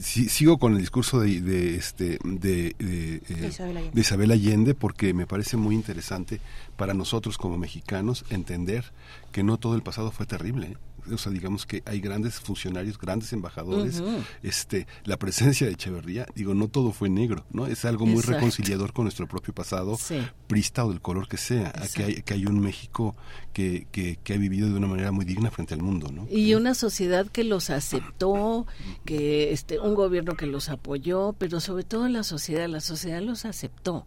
sigo 0.00 0.58
con 0.58 0.72
el 0.72 0.78
discurso 0.78 1.20
de, 1.20 1.40
de 1.40 1.76
este 1.76 2.18
de, 2.24 2.74
de, 2.78 3.22
eh, 3.28 3.90
Isabel 3.94 4.30
Allende 4.30 4.74
porque 4.74 5.14
me 5.14 5.26
parece 5.26 5.56
muy 5.56 5.74
interesante 5.74 6.40
para 6.76 6.94
nosotros 6.94 7.38
como 7.38 7.58
mexicanos 7.58 8.24
entender 8.30 8.92
que 9.32 9.42
no 9.42 9.58
todo 9.58 9.74
el 9.74 9.82
pasado 9.82 10.10
fue 10.10 10.26
terrible. 10.26 10.76
O 11.10 11.18
sea, 11.18 11.32
digamos 11.32 11.66
que 11.66 11.82
hay 11.86 12.00
grandes 12.00 12.34
funcionarios, 12.40 12.98
grandes 12.98 13.32
embajadores, 13.32 14.02
este, 14.42 14.86
la 15.04 15.18
presencia 15.18 15.66
de 15.66 15.72
Echeverría, 15.72 16.26
digo, 16.34 16.54
no 16.54 16.68
todo 16.68 16.92
fue 16.92 17.08
negro, 17.08 17.44
¿no? 17.50 17.66
Es 17.66 17.84
algo 17.84 18.06
muy 18.06 18.22
reconciliador 18.22 18.92
con 18.92 19.04
nuestro 19.04 19.26
propio 19.26 19.54
pasado, 19.54 19.98
prista 20.46 20.84
o 20.84 20.90
del 20.90 21.00
color 21.00 21.28
que 21.28 21.36
sea, 21.36 21.72
que 21.94 22.04
hay, 22.04 22.22
que 22.22 22.34
hay 22.34 22.46
un 22.46 22.60
México 22.60 23.16
que, 23.52 23.86
que, 23.90 24.18
que, 24.22 24.34
ha 24.34 24.36
vivido 24.36 24.68
de 24.68 24.74
una 24.74 24.86
manera 24.86 25.12
muy 25.12 25.24
digna 25.24 25.50
frente 25.50 25.74
al 25.74 25.82
mundo, 25.82 26.10
¿no? 26.12 26.26
Y 26.30 26.54
una 26.54 26.74
sociedad 26.74 27.26
que 27.26 27.44
los 27.44 27.70
aceptó, 27.70 28.66
que 29.04 29.52
este, 29.52 29.78
un 29.78 29.94
gobierno 29.94 30.36
que 30.36 30.46
los 30.46 30.68
apoyó, 30.68 31.34
pero 31.38 31.60
sobre 31.60 31.84
todo 31.84 32.08
la 32.08 32.22
sociedad, 32.22 32.68
la 32.68 32.80
sociedad 32.80 33.20
los 33.20 33.44
aceptó. 33.44 34.06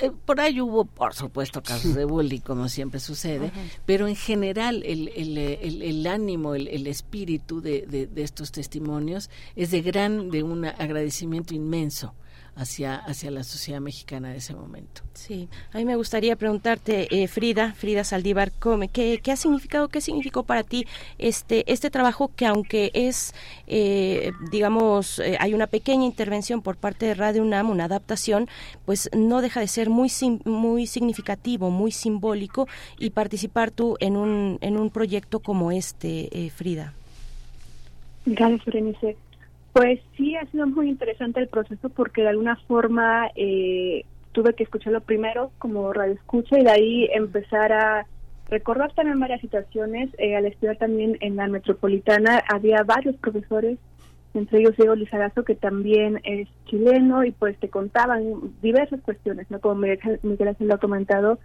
Eh, 0.00 0.10
por 0.24 0.40
ahí 0.40 0.60
hubo, 0.60 0.84
por 0.84 1.14
supuesto, 1.14 1.62
casos 1.62 1.94
de 1.94 2.04
bullying, 2.04 2.40
como 2.40 2.68
siempre 2.68 3.00
sucede, 3.00 3.52
pero 3.86 4.06
en 4.08 4.16
general 4.16 4.82
el, 4.84 5.08
el, 5.08 5.82
el, 5.82 6.06
ánimo, 6.06 6.54
el, 6.54 6.86
espíritu 6.86 7.60
de, 7.60 7.86
de, 7.86 8.06
de, 8.06 8.22
estos 8.22 8.52
testimonios 8.52 9.30
es 9.56 9.70
de 9.70 9.82
gran, 9.82 10.30
de 10.30 10.42
un 10.42 10.64
agradecimiento 10.64 11.54
inmenso 11.54 12.14
hacia, 12.56 12.96
hacia 12.96 13.30
la 13.30 13.42
sociedad 13.42 13.80
mexicana 13.80 14.30
de 14.30 14.38
ese 14.38 14.54
momento. 14.54 15.02
Sí, 15.14 15.48
a 15.72 15.78
mí 15.78 15.84
me 15.84 15.96
gustaría 15.96 16.36
preguntarte, 16.36 17.08
eh, 17.10 17.26
Frida, 17.28 17.72
Frida 17.74 18.04
Saldívar, 18.04 18.52
¿qué, 18.92 19.20
¿qué 19.22 19.32
ha 19.32 19.36
significado, 19.36 19.88
qué 19.88 20.00
significó 20.00 20.44
para 20.44 20.62
ti 20.62 20.86
este, 21.18 21.70
este 21.72 21.90
trabajo 21.90 22.30
que 22.34 22.46
aunque 22.46 22.90
es, 22.94 23.34
eh, 23.66 24.32
digamos, 24.50 25.18
eh, 25.18 25.36
hay 25.40 25.54
una 25.54 25.66
pequeña 25.66 26.04
intervención 26.04 26.62
por 26.62 26.76
parte 26.76 27.06
de 27.06 27.14
Radio 27.14 27.42
UNAM, 27.42 27.70
una 27.70 27.84
adaptación, 27.84 28.48
pues 28.84 29.10
no 29.16 29.40
deja 29.40 29.60
de 29.60 29.68
ser 29.68 29.90
muy, 29.90 30.10
muy 30.44 30.86
significativo, 30.86 31.70
muy 31.70 31.90
simbólico 31.90 32.68
y 32.98 33.10
participar 33.10 33.70
tú 33.70 33.96
en 34.00 34.16
un, 34.16 34.58
en 34.60 34.76
un 34.76 34.90
proyecto 34.90 35.40
como 35.40 35.72
este, 35.72 36.50
Frida? 36.54 36.94
Gracias, 38.26 38.64
Berenice. 38.64 39.16
Pues 39.74 39.98
sí, 40.16 40.36
ha 40.36 40.46
sido 40.52 40.68
muy 40.68 40.88
interesante 40.88 41.40
el 41.40 41.48
proceso 41.48 41.88
porque 41.88 42.22
de 42.22 42.28
alguna 42.28 42.54
forma 42.68 43.28
eh, 43.34 44.04
tuve 44.30 44.54
que 44.54 44.62
escucharlo 44.62 45.00
primero 45.00 45.50
como 45.58 45.92
radio 45.92 46.12
escucha 46.12 46.56
y 46.60 46.62
de 46.62 46.70
ahí 46.70 47.08
empezar 47.12 47.72
a 47.72 48.06
recordar 48.48 48.92
también 48.92 49.18
varias 49.18 49.40
situaciones. 49.40 50.10
Eh, 50.18 50.36
al 50.36 50.46
estudiar 50.46 50.76
también 50.76 51.18
en 51.20 51.34
la 51.34 51.48
metropolitana 51.48 52.40
había 52.48 52.84
varios 52.84 53.16
profesores, 53.16 53.80
entre 54.32 54.60
ellos 54.60 54.76
Diego 54.76 54.94
Lizarazo, 54.94 55.42
que 55.42 55.56
también 55.56 56.20
es 56.22 56.46
chileno 56.66 57.24
y 57.24 57.32
pues 57.32 57.58
te 57.58 57.68
contaban 57.68 58.22
diversas 58.62 59.00
cuestiones, 59.00 59.50
¿no? 59.50 59.58
Como 59.58 59.74
Miguel, 59.74 60.20
Miguel 60.22 60.56
lo 60.60 60.74
ha 60.74 60.78
comentado, 60.78 61.40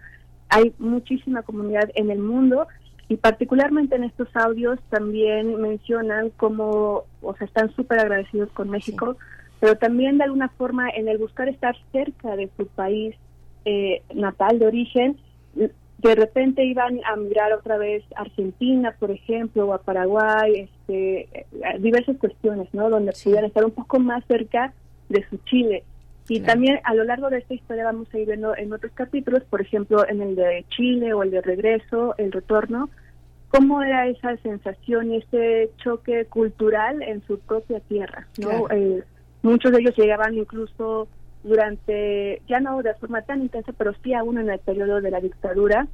hay 0.50 0.72
muchísima 0.78 1.42
comunidad 1.42 1.90
en 1.96 2.12
el 2.12 2.20
mundo 2.20 2.68
y 3.10 3.16
particularmente 3.16 3.96
en 3.96 4.04
estos 4.04 4.28
audios 4.36 4.78
también 4.88 5.60
mencionan 5.60 6.30
cómo, 6.36 7.06
o 7.22 7.34
sea, 7.36 7.44
están 7.44 7.74
súper 7.74 7.98
agradecidos 7.98 8.50
con 8.52 8.70
México, 8.70 9.16
pero 9.58 9.74
también 9.76 10.16
de 10.16 10.24
alguna 10.24 10.48
forma 10.50 10.88
en 10.88 11.08
el 11.08 11.18
buscar 11.18 11.48
estar 11.48 11.76
cerca 11.90 12.36
de 12.36 12.48
su 12.56 12.68
país 12.68 13.16
eh, 13.64 14.02
natal 14.14 14.60
de 14.60 14.68
origen, 14.68 15.16
de 15.54 16.14
repente 16.14 16.64
iban 16.64 17.00
a 17.04 17.16
mirar 17.16 17.52
otra 17.52 17.78
vez 17.78 18.04
a 18.14 18.20
Argentina, 18.20 18.94
por 19.00 19.10
ejemplo, 19.10 19.66
o 19.66 19.74
a 19.74 19.82
Paraguay, 19.82 20.68
este, 20.70 21.46
diversas 21.80 22.16
cuestiones, 22.16 22.68
¿no? 22.72 22.88
Donde 22.90 23.12
pudieran 23.24 23.46
estar 23.46 23.64
un 23.64 23.72
poco 23.72 23.98
más 23.98 24.24
cerca 24.26 24.72
de 25.08 25.26
su 25.28 25.36
Chile. 25.46 25.82
Y 26.30 26.38
también 26.38 26.78
a 26.84 26.94
lo 26.94 27.02
largo 27.02 27.28
de 27.28 27.38
esta 27.38 27.54
historia 27.54 27.84
vamos 27.84 28.06
a 28.14 28.18
ir 28.18 28.28
viendo 28.28 28.56
en 28.56 28.72
otros 28.72 28.92
capítulos, 28.94 29.42
por 29.50 29.60
ejemplo, 29.60 30.08
en 30.08 30.22
el 30.22 30.36
de 30.36 30.64
Chile 30.68 31.12
o 31.12 31.24
el 31.24 31.32
de 31.32 31.42
regreso, 31.42 32.14
el 32.18 32.30
retorno, 32.30 32.88
cómo 33.48 33.82
era 33.82 34.06
esa 34.06 34.36
sensación 34.36 35.12
y 35.12 35.16
ese 35.16 35.70
choque 35.82 36.26
cultural 36.26 37.02
en 37.02 37.20
su 37.26 37.40
propia 37.40 37.80
tierra. 37.80 38.28
¿no? 38.38 38.70
Eh, 38.70 39.02
muchos 39.42 39.72
de 39.72 39.80
ellos 39.80 39.96
llegaban 39.96 40.34
incluso 40.34 41.08
durante, 41.42 42.42
ya 42.48 42.60
no 42.60 42.80
de 42.80 42.94
forma 42.94 43.22
tan 43.22 43.42
intensa, 43.42 43.72
pero 43.76 43.92
sí 44.04 44.14
aún 44.14 44.38
en 44.38 44.50
el 44.50 44.60
periodo 44.60 45.00
de 45.00 45.10
la 45.10 45.20
dictadura, 45.20 45.88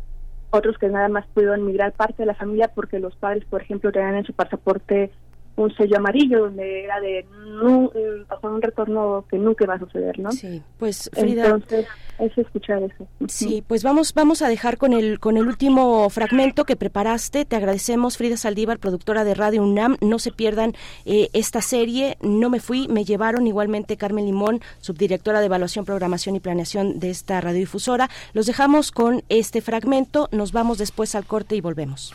otros 0.51 0.77
que 0.77 0.89
nada 0.89 1.09
más 1.09 1.27
pudieron 1.29 1.65
migrar 1.65 1.93
parte 1.93 2.25
de 2.25 2.27
la 2.27 2.35
familia 2.35 2.71
porque 2.75 2.99
los 2.99 3.17
padres, 3.17 3.47
por 3.47 3.63
ejemplo, 3.63 3.91
tenían 3.91 4.17
en 4.17 4.27
su 4.27 4.35
pasaporte 4.35 5.13
un 5.57 5.75
sello 5.75 5.97
amarillo 5.97 6.41
donde 6.43 6.85
era 6.85 7.01
de 7.01 7.27
no, 7.61 7.91
pasar 8.29 8.51
un 8.51 8.63
retorno 8.63 9.25
que 9.29 9.39
nunca 9.39 9.67
va 9.67 9.75
a 9.75 9.79
suceder, 9.79 10.19
¿no? 10.19 10.31
Sí, 10.31 10.63
pues 10.79 11.11
Frida. 11.13 11.47
Entonces, 11.47 11.87
es 12.19 12.37
escuchar 12.39 12.83
eso. 12.83 13.07
Sí, 13.29 13.65
pues 13.67 13.83
vamos, 13.83 14.15
vamos 14.15 14.43
a 14.43 14.49
dejar 14.49 14.79
con 14.79 14.93
el, 14.93 15.19
con 15.19 15.37
el 15.37 15.47
último 15.47 16.09
fragmento 16.11 16.65
que 16.65 16.77
preparaste. 16.77 17.45
Te 17.45 17.57
agradecemos, 17.57 18.17
Frida 18.17 18.37
Saldívar, 18.37 18.79
productora 18.79 19.25
de 19.25 19.35
Radio 19.35 19.63
UNAM. 19.63 19.97
No 20.01 20.19
se 20.19 20.31
pierdan 20.31 20.75
eh, 21.05 21.29
esta 21.33 21.61
serie. 21.61 22.17
No 22.21 22.51
me 22.51 22.61
fui, 22.61 22.89
me 22.89 23.05
llevaron 23.05 23.47
igualmente 23.47 23.97
Carmen 23.97 24.27
Limón, 24.27 24.61
subdirectora 24.79 25.41
de 25.41 25.47
evaluación, 25.47 25.85
programación 25.85 26.37
y 26.37 26.41
planeación 26.41 26.99
de 26.99 27.11
esta 27.11 27.41
radiodifusora. 27.41 28.09
Los 28.35 28.47
dejamos 28.47 28.93
con 28.93 29.23
este 29.29 29.61
fragmento. 29.61 30.29
Nos 30.33 30.53
vamos 30.53 30.79
después 30.79 31.15
al 31.15 31.27
corte 31.27 31.57
y 31.57 31.61
volvemos. 31.61 32.15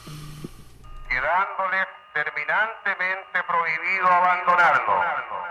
Quedándoles 1.09 2.00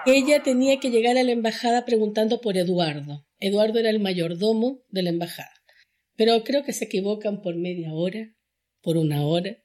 Ella 0.06 0.42
tenía 0.42 0.78
que 0.80 0.90
llegar 0.90 1.18
a 1.18 1.22
la 1.22 1.32
embajada 1.32 1.84
preguntando 1.84 2.40
por 2.40 2.56
Eduardo. 2.56 3.26
Eduardo 3.38 3.78
era 3.78 3.90
el 3.90 4.00
mayordomo 4.00 4.82
de 4.88 5.02
la 5.02 5.10
embajada. 5.10 5.52
Pero 6.16 6.42
creo 6.44 6.64
que 6.64 6.72
se 6.72 6.84
equivocan 6.84 7.40
por 7.42 7.56
media 7.56 7.92
hora, 7.92 8.34
por 8.82 8.96
una 8.96 9.26
hora. 9.26 9.56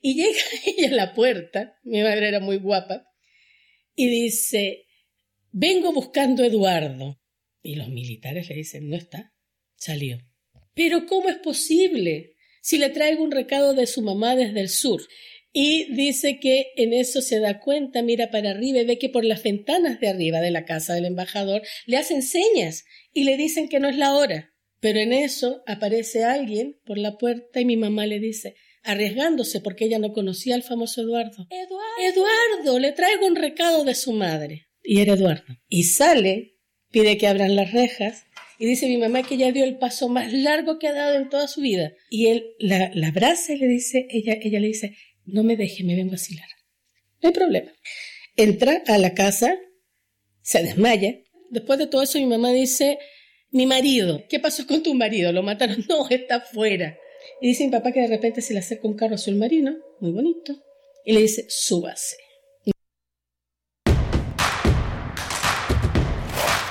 Y 0.00 0.14
llega 0.14 0.40
ella 0.66 0.88
a 0.88 1.06
la 1.06 1.14
puerta, 1.14 1.74
mi 1.82 2.02
madre 2.02 2.28
era 2.28 2.40
muy 2.40 2.56
guapa, 2.56 3.04
y 3.94 4.08
dice, 4.08 4.86
vengo 5.50 5.92
buscando 5.92 6.42
Eduardo. 6.44 7.20
Y 7.62 7.74
los 7.74 7.88
militares 7.88 8.48
le 8.48 8.54
dicen, 8.54 8.88
no 8.88 8.96
está, 8.96 9.34
salió. 9.76 10.18
Pero 10.74 11.04
¿cómo 11.06 11.28
es 11.28 11.36
posible? 11.36 12.36
Si 12.62 12.78
le 12.78 12.88
traigo 12.90 13.22
un 13.22 13.30
recado 13.30 13.74
de 13.74 13.86
su 13.86 14.02
mamá 14.02 14.36
desde 14.36 14.60
el 14.60 14.68
sur. 14.68 15.02
Y 15.52 15.92
dice 15.94 16.38
que 16.38 16.72
en 16.76 16.92
eso 16.92 17.22
se 17.22 17.40
da 17.40 17.58
cuenta, 17.58 18.02
mira 18.02 18.30
para 18.30 18.50
arriba 18.50 18.80
y 18.80 18.84
ve 18.84 18.98
que 18.98 19.08
por 19.08 19.24
las 19.24 19.42
ventanas 19.42 19.98
de 19.98 20.08
arriba 20.08 20.40
de 20.40 20.52
la 20.52 20.64
casa 20.64 20.94
del 20.94 21.06
embajador 21.06 21.62
le 21.86 21.96
hacen 21.96 22.22
señas 22.22 22.84
y 23.12 23.24
le 23.24 23.36
dicen 23.36 23.68
que 23.68 23.80
no 23.80 23.88
es 23.88 23.96
la 23.96 24.14
hora. 24.14 24.54
Pero 24.80 25.00
en 25.00 25.12
eso 25.12 25.62
aparece 25.66 26.24
alguien 26.24 26.78
por 26.84 26.98
la 26.98 27.18
puerta 27.18 27.60
y 27.60 27.64
mi 27.64 27.76
mamá 27.76 28.06
le 28.06 28.20
dice, 28.20 28.54
arriesgándose 28.82 29.60
porque 29.60 29.86
ella 29.86 29.98
no 29.98 30.12
conocía 30.12 30.54
al 30.54 30.62
famoso 30.62 31.02
Eduardo. 31.02 31.46
Eduardo, 31.50 32.00
Eduardo, 32.00 32.78
le 32.78 32.92
traigo 32.92 33.26
un 33.26 33.36
recado 33.36 33.84
de 33.84 33.94
su 33.94 34.12
madre. 34.12 34.68
Y 34.82 35.00
era 35.00 35.14
Eduardo. 35.14 35.56
Y 35.68 35.82
sale, 35.82 36.58
pide 36.90 37.18
que 37.18 37.26
abran 37.26 37.56
las 37.56 37.72
rejas 37.72 38.24
y 38.60 38.66
dice 38.66 38.88
mi 38.88 38.98
mamá 38.98 39.22
que 39.22 39.36
ella 39.36 39.52
dio 39.52 39.64
el 39.64 39.78
paso 39.78 40.10
más 40.10 40.32
largo 40.32 40.78
que 40.78 40.86
ha 40.86 40.92
dado 40.92 41.16
en 41.16 41.30
toda 41.30 41.48
su 41.48 41.62
vida. 41.62 41.94
Y 42.10 42.26
él 42.26 42.44
la, 42.58 42.90
la 42.94 43.08
abraza 43.08 43.54
y 43.54 43.58
le 43.58 43.66
dice, 43.66 44.06
ella, 44.10 44.36
ella 44.40 44.60
le 44.60 44.66
dice, 44.66 44.96
no 45.26 45.42
me 45.42 45.56
deje, 45.56 45.84
me 45.84 45.94
vengo 45.94 46.12
a 46.12 46.16
asilar. 46.16 46.48
No 47.22 47.28
hay 47.28 47.34
problema. 47.34 47.72
Entra 48.36 48.82
a 48.86 48.98
la 48.98 49.14
casa, 49.14 49.58
se 50.42 50.62
desmaya. 50.62 51.18
Después 51.50 51.78
de 51.78 51.86
todo 51.86 52.02
eso, 52.02 52.18
mi 52.18 52.26
mamá 52.26 52.50
dice, 52.52 52.98
mi 53.50 53.66
marido, 53.66 54.24
¿qué 54.28 54.38
pasó 54.38 54.66
con 54.66 54.82
tu 54.82 54.94
marido? 54.94 55.32
¿Lo 55.32 55.42
mataron? 55.42 55.84
No, 55.88 56.08
está 56.08 56.36
afuera. 56.36 56.96
Y 57.40 57.48
dice 57.48 57.64
mi 57.64 57.70
papá 57.70 57.92
que 57.92 58.00
de 58.00 58.06
repente 58.06 58.40
se 58.40 58.54
le 58.54 58.60
acerca 58.60 58.88
un 58.88 58.96
carro 58.96 59.16
azul 59.16 59.34
marino, 59.34 59.76
muy 60.00 60.12
bonito, 60.12 60.54
y 61.04 61.12
le 61.12 61.20
dice, 61.20 61.46
súbase. 61.48 62.16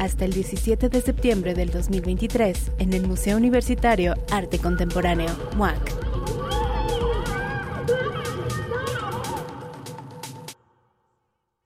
Hasta 0.00 0.24
el 0.24 0.32
17 0.32 0.88
de 0.88 1.02
septiembre 1.02 1.52
del 1.52 1.68
2023 1.68 2.72
en 2.78 2.94
el 2.94 3.06
Museo 3.06 3.36
Universitario 3.36 4.14
Arte 4.30 4.58
Contemporáneo, 4.58 5.28
MUAC. 5.56 6.39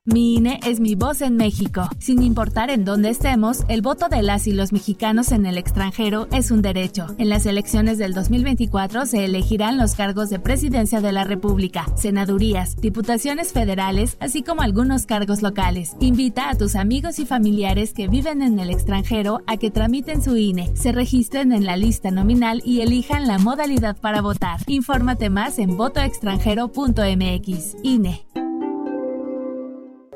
Mi 0.06 0.34
INE 0.34 0.60
es 0.66 0.80
mi 0.80 0.96
voz 0.96 1.22
en 1.22 1.36
México. 1.36 1.88
Sin 1.98 2.22
importar 2.22 2.68
en 2.68 2.84
dónde 2.84 3.08
estemos, 3.08 3.64
el 3.68 3.80
voto 3.80 4.10
de 4.10 4.22
las 4.22 4.46
y 4.46 4.52
los 4.52 4.70
mexicanos 4.70 5.32
en 5.32 5.46
el 5.46 5.56
extranjero 5.56 6.28
es 6.30 6.50
un 6.50 6.60
derecho. 6.60 7.06
En 7.16 7.30
las 7.30 7.46
elecciones 7.46 7.96
del 7.96 8.12
2024 8.12 9.06
se 9.06 9.24
elegirán 9.24 9.78
los 9.78 9.94
cargos 9.94 10.28
de 10.28 10.38
presidencia 10.38 11.00
de 11.00 11.10
la 11.10 11.24
República, 11.24 11.86
senadurías, 11.96 12.76
diputaciones 12.76 13.54
federales, 13.54 14.18
así 14.20 14.42
como 14.42 14.60
algunos 14.60 15.06
cargos 15.06 15.40
locales. 15.40 15.96
Invita 16.00 16.50
a 16.50 16.54
tus 16.54 16.76
amigos 16.76 17.18
y 17.18 17.24
familiares 17.24 17.94
que 17.94 18.06
viven 18.06 18.42
en 18.42 18.58
el 18.58 18.68
extranjero 18.68 19.40
a 19.46 19.56
que 19.56 19.70
tramiten 19.70 20.20
su 20.20 20.36
INE, 20.36 20.76
se 20.76 20.92
registren 20.92 21.50
en 21.50 21.64
la 21.64 21.78
lista 21.78 22.10
nominal 22.10 22.60
y 22.62 22.82
elijan 22.82 23.26
la 23.26 23.38
modalidad 23.38 23.96
para 23.96 24.20
votar. 24.20 24.60
Infórmate 24.66 25.30
más 25.30 25.58
en 25.58 25.78
votoextranjero.mx. 25.78 27.76
INE. 27.82 28.26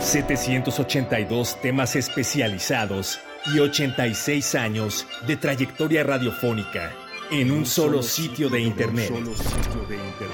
...782 0.00 1.60
temas 1.60 1.96
especializados... 1.96 3.20
...y 3.54 3.58
86 3.58 4.54
años 4.54 5.06
de 5.26 5.36
trayectoria 5.36 6.02
radiofónica... 6.02 6.90
...en 7.30 7.50
un 7.50 7.66
solo 7.66 8.02
sitio 8.02 8.48
de 8.48 8.62
Internet... 8.62 9.12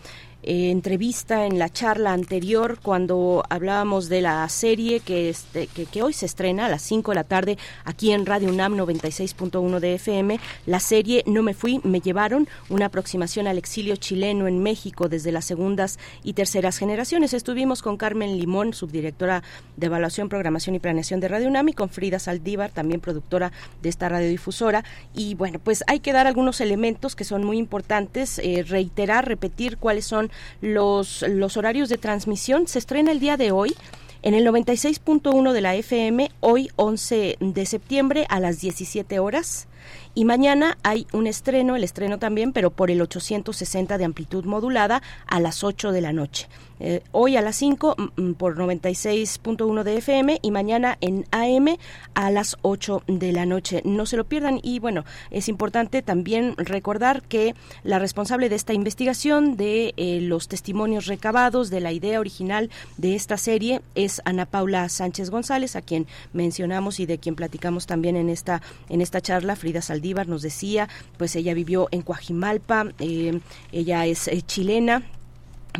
eh, 0.44 0.70
entrevista 0.70 1.46
en 1.46 1.58
la 1.58 1.68
charla 1.68 2.12
anterior 2.12 2.78
cuando 2.80 3.42
hablábamos 3.50 4.08
de 4.08 4.22
la 4.22 4.48
serie 4.48 5.00
que, 5.00 5.30
este, 5.30 5.66
que, 5.66 6.02
hoy 6.02 6.12
se 6.12 6.26
estrena 6.26 6.66
a 6.66 6.68
las 6.68 6.82
5 6.82 7.10
de 7.10 7.14
la 7.16 7.24
tarde 7.24 7.58
aquí 7.84 8.12
en 8.12 8.24
Radio 8.24 8.50
UNAM 8.50 8.76
96.1 8.76 9.80
de 9.80 9.94
FM. 9.94 10.38
La 10.66 10.78
serie 10.78 11.24
No 11.26 11.42
me 11.42 11.54
fui, 11.54 11.80
me 11.82 12.00
llevaron, 12.00 12.48
una 12.68 12.86
aproximación 12.86 13.48
al 13.48 13.58
exilio 13.58 13.96
chileno 13.96 14.46
en 14.46 14.62
México 14.62 15.08
desde 15.08 15.32
las 15.32 15.44
segundas 15.44 15.98
y 16.22 16.34
terceras 16.34 16.78
generaciones. 16.78 17.34
Estuvimos 17.34 17.82
con 17.82 17.96
Carmen 17.96 18.38
Limón, 18.38 18.74
subdirectora 18.74 19.42
de 19.76 19.86
Evaluación, 19.86 20.28
Programación 20.28 20.76
y 20.76 20.78
Planeación 20.78 21.18
de 21.18 21.26
Radio 21.26 21.48
UNAM 21.48 21.70
y 21.70 21.72
con 21.72 21.88
Frida 21.88 22.20
Saldívar, 22.20 22.70
también 22.70 23.00
productora 23.00 23.50
de 23.82 23.88
esta 23.88 24.08
radiodifusora. 24.08 24.84
Y 25.14 25.34
bueno, 25.34 25.58
pues 25.58 25.82
hay 25.88 25.98
que 25.98 26.12
dar 26.12 26.28
algunos 26.28 26.60
elementos 26.60 27.16
que 27.16 27.24
son 27.24 27.42
muy 27.42 27.58
importantes, 27.58 28.38
eh, 28.38 28.64
reiterar, 28.66 29.26
repetir 29.26 29.78
cuáles 29.78 30.06
son 30.06 30.27
los, 30.60 31.24
los 31.28 31.56
horarios 31.56 31.88
de 31.88 31.98
transmisión. 31.98 32.68
Se 32.68 32.78
estrena 32.78 33.12
el 33.12 33.20
día 33.20 33.36
de 33.36 33.52
hoy 33.52 33.74
en 34.22 34.34
el 34.34 34.46
96.1 34.46 35.52
de 35.52 35.60
la 35.60 35.74
FM, 35.76 36.30
hoy 36.40 36.70
11 36.76 37.36
de 37.40 37.66
septiembre 37.66 38.26
a 38.28 38.40
las 38.40 38.60
17 38.60 39.18
horas. 39.18 39.68
Y 40.14 40.24
mañana 40.24 40.76
hay 40.82 41.06
un 41.12 41.26
estreno, 41.26 41.76
el 41.76 41.84
estreno 41.84 42.18
también, 42.18 42.52
pero 42.52 42.70
por 42.70 42.90
el 42.90 43.00
860 43.00 43.98
de 43.98 44.04
amplitud 44.04 44.44
modulada 44.44 45.02
a 45.26 45.40
las 45.40 45.62
8 45.62 45.92
de 45.92 46.00
la 46.00 46.12
noche. 46.12 46.48
Eh, 46.80 47.02
hoy 47.12 47.36
a 47.36 47.42
las 47.42 47.56
5 47.56 47.96
mm, 47.96 48.22
mm, 48.22 48.34
por 48.34 48.56
96.1 48.56 49.82
de 49.82 49.96
FM 49.96 50.38
y 50.42 50.50
mañana 50.50 50.96
en 51.00 51.26
AM 51.30 51.76
a 52.14 52.30
las 52.30 52.56
8 52.62 53.02
de 53.06 53.32
la 53.32 53.46
noche. 53.46 53.82
No 53.84 54.06
se 54.06 54.16
lo 54.16 54.24
pierdan 54.24 54.60
y 54.62 54.78
bueno, 54.78 55.04
es 55.30 55.48
importante 55.48 56.02
también 56.02 56.54
recordar 56.56 57.22
que 57.22 57.54
la 57.82 57.98
responsable 57.98 58.48
de 58.48 58.56
esta 58.56 58.72
investigación 58.72 59.56
de 59.56 59.94
eh, 59.96 60.20
los 60.20 60.48
testimonios 60.48 61.06
recabados 61.06 61.70
de 61.70 61.80
la 61.80 61.92
idea 61.92 62.20
original 62.20 62.70
de 62.96 63.14
esta 63.14 63.36
serie 63.36 63.80
es 63.94 64.22
Ana 64.24 64.46
Paula 64.46 64.88
Sánchez 64.88 65.30
González, 65.30 65.76
a 65.76 65.82
quien 65.82 66.06
mencionamos 66.32 67.00
y 67.00 67.06
de 67.06 67.18
quien 67.18 67.34
platicamos 67.34 67.86
también 67.86 68.16
en 68.16 68.28
esta 68.28 68.62
en 68.88 69.00
esta 69.00 69.20
charla. 69.20 69.56
Frida 69.56 69.82
Saldívar 69.82 70.28
nos 70.28 70.42
decía, 70.42 70.88
pues 71.16 71.34
ella 71.36 71.54
vivió 71.54 71.88
en 71.90 72.02
Coajimalpa, 72.02 72.86
eh, 72.98 73.40
ella 73.72 74.06
es 74.06 74.30
chilena, 74.46 75.02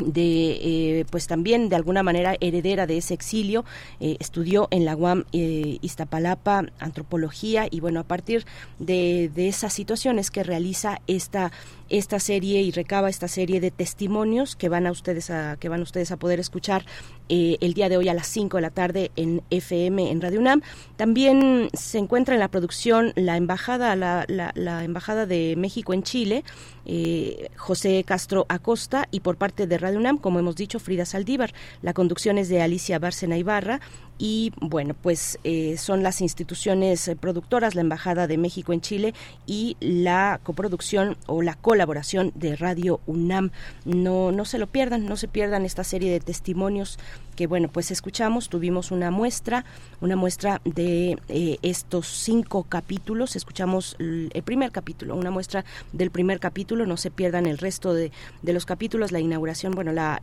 de 0.04 1.00
eh, 1.00 1.04
pues 1.10 1.26
también 1.26 1.68
de 1.68 1.76
alguna 1.76 2.02
manera 2.02 2.36
heredera 2.40 2.86
de 2.86 2.98
ese 2.98 3.14
exilio 3.14 3.64
eh, 4.00 4.16
estudió 4.20 4.68
en 4.70 4.84
la 4.84 4.96
UAM 4.96 5.24
eh, 5.32 5.78
Iztapalapa 5.80 6.66
antropología 6.78 7.66
y 7.70 7.80
bueno 7.80 8.00
a 8.00 8.04
partir 8.04 8.44
de, 8.78 9.30
de 9.34 9.48
esas 9.48 9.72
situaciones 9.72 10.30
que 10.30 10.42
realiza 10.42 11.00
esta 11.06 11.52
esta 11.88 12.20
serie 12.20 12.62
y 12.62 12.70
recaba 12.70 13.08
esta 13.08 13.28
serie 13.28 13.60
de 13.60 13.70
testimonios 13.70 14.56
que 14.56 14.68
van 14.68 14.86
a 14.86 14.90
ustedes 14.90 15.30
a 15.30 15.56
que 15.56 15.68
van 15.68 15.82
ustedes 15.82 16.10
a 16.12 16.16
poder 16.16 16.40
escuchar 16.40 16.84
eh, 17.28 17.56
el 17.60 17.74
día 17.74 17.88
de 17.88 17.96
hoy 17.96 18.08
a 18.08 18.14
las 18.14 18.26
5 18.26 18.56
de 18.56 18.60
la 18.60 18.70
tarde 18.70 19.10
en 19.16 19.42
FM 19.50 20.10
en 20.10 20.20
Radio 20.20 20.40
UNAM. 20.40 20.62
También 20.96 21.68
se 21.72 21.98
encuentra 21.98 22.34
en 22.34 22.40
la 22.40 22.48
producción 22.48 23.12
la 23.16 23.36
embajada 23.36 23.94
la, 23.96 24.24
la, 24.28 24.84
embajada 24.84 25.26
de 25.26 25.54
México 25.56 25.94
en 25.94 26.02
Chile 26.02 26.44
eh, 26.90 27.50
José 27.56 28.02
Castro 28.04 28.46
Acosta 28.48 29.08
y 29.10 29.20
por 29.20 29.36
parte 29.36 29.66
de 29.66 29.78
Radio 29.78 29.98
UNAM, 29.98 30.16
como 30.16 30.38
hemos 30.38 30.56
dicho, 30.56 30.80
Frida 30.80 31.04
Saldívar. 31.04 31.52
La 31.82 31.92
conducción 31.92 32.38
es 32.38 32.48
de 32.48 32.62
Alicia 32.62 32.98
Bárcena 32.98 33.36
Ibarra 33.36 33.80
y 34.18 34.52
bueno, 34.60 34.94
pues 35.00 35.38
eh, 35.44 35.76
son 35.78 36.02
las 36.02 36.20
instituciones 36.20 37.06
eh, 37.06 37.14
productoras, 37.14 37.76
la 37.76 37.82
Embajada 37.82 38.26
de 38.26 38.36
México 38.36 38.72
en 38.72 38.80
Chile 38.80 39.14
y 39.46 39.76
la 39.80 40.40
coproducción 40.42 41.16
o 41.26 41.40
la 41.40 41.54
colaboración 41.54 42.32
de 42.34 42.56
Radio 42.56 43.00
UNAM. 43.06 43.52
No, 43.84 44.32
no 44.32 44.44
se 44.44 44.58
lo 44.58 44.66
pierdan, 44.66 45.06
no 45.06 45.16
se 45.16 45.28
pierdan 45.28 45.64
esta 45.64 45.84
serie 45.84 46.10
de 46.10 46.20
testimonios 46.20 46.98
que 47.38 47.46
bueno, 47.46 47.68
pues 47.68 47.92
escuchamos, 47.92 48.48
tuvimos 48.48 48.90
una 48.90 49.12
muestra, 49.12 49.64
una 50.00 50.16
muestra 50.16 50.60
de 50.64 51.16
eh, 51.28 51.58
estos 51.62 52.08
cinco 52.08 52.64
capítulos, 52.64 53.36
escuchamos 53.36 53.94
el 54.00 54.42
primer 54.44 54.72
capítulo, 54.72 55.14
una 55.14 55.30
muestra 55.30 55.64
del 55.92 56.10
primer 56.10 56.40
capítulo, 56.40 56.84
no 56.84 56.96
se 56.96 57.12
pierdan 57.12 57.46
el 57.46 57.58
resto 57.58 57.94
de, 57.94 58.10
de 58.42 58.52
los 58.52 58.66
capítulos, 58.66 59.12
la 59.12 59.20
inauguración, 59.20 59.70
bueno, 59.70 59.92
la, 59.92 60.18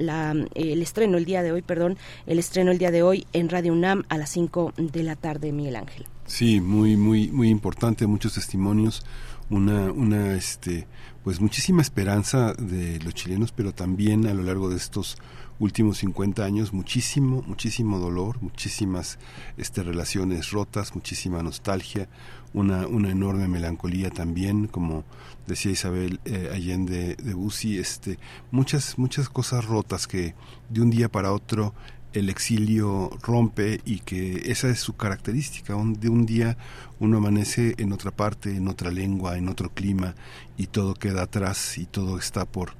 el 0.55 0.81
estreno 0.81 1.17
el 1.17 1.23
día 1.23 1.41
de 1.41 1.53
hoy, 1.53 1.61
perdón, 1.61 1.97
el 2.27 2.37
estreno 2.37 2.71
el 2.71 2.79
día 2.79 2.91
de 2.91 3.01
hoy 3.01 3.25
en 3.31 3.47
Radio 3.47 3.71
UNAM 3.71 3.84
a 3.85 4.17
las 4.17 4.29
5 4.31 4.73
de 4.77 5.03
la 5.03 5.15
tarde, 5.15 5.51
Miguel 5.51 5.75
Ángel. 5.75 6.07
Sí, 6.25 6.59
muy, 6.59 6.97
muy, 6.97 7.29
muy 7.29 7.49
importante, 7.49 8.07
muchos 8.07 8.33
testimonios, 8.33 9.05
una, 9.49 9.91
una, 9.91 10.33
este, 10.33 10.87
pues 11.23 11.39
muchísima 11.39 11.83
esperanza 11.83 12.53
de 12.53 12.99
los 12.99 13.13
chilenos, 13.13 13.51
pero 13.51 13.73
también 13.73 14.25
a 14.25 14.33
lo 14.33 14.41
largo 14.41 14.69
de 14.69 14.77
estos 14.77 15.17
últimos 15.59 15.99
50 15.99 16.43
años 16.43 16.73
muchísimo, 16.73 17.43
muchísimo 17.47 17.99
dolor, 17.99 18.41
muchísimas 18.41 19.19
este, 19.57 19.83
relaciones 19.83 20.51
rotas, 20.51 20.95
muchísima 20.95 21.41
nostalgia, 21.43 22.09
una, 22.53 22.87
una 22.87 23.11
enorme 23.11 23.47
melancolía 23.47 24.09
también, 24.09 24.67
como 24.67 25.03
decía 25.47 25.71
Isabel 25.71 26.19
eh, 26.25 26.49
Allende 26.53 27.15
de 27.15 27.33
Bussi, 27.33 27.77
este, 27.77 28.17
muchas, 28.51 28.97
muchas 28.97 29.29
cosas 29.29 29.65
rotas 29.65 30.07
que 30.07 30.35
de 30.69 30.81
un 30.81 30.89
día 30.89 31.09
para 31.09 31.31
otro 31.31 31.73
el 32.15 32.29
exilio 32.29 33.09
rompe 33.21 33.81
y 33.85 33.99
que 33.99 34.49
esa 34.51 34.69
es 34.69 34.79
su 34.79 34.95
característica. 34.95 35.73
de 35.75 36.09
un 36.09 36.25
día 36.25 36.57
uno 36.99 37.17
amanece 37.17 37.75
en 37.77 37.91
otra 37.91 38.11
parte, 38.11 38.55
en 38.55 38.67
otra 38.67 38.89
lengua, 38.89 39.37
en 39.37 39.49
otro 39.49 39.69
clima 39.69 40.15
y 40.57 40.67
todo 40.67 40.93
queda 40.93 41.23
atrás 41.23 41.77
y 41.77 41.85
todo 41.85 42.17
está 42.17 42.45
por 42.45 42.73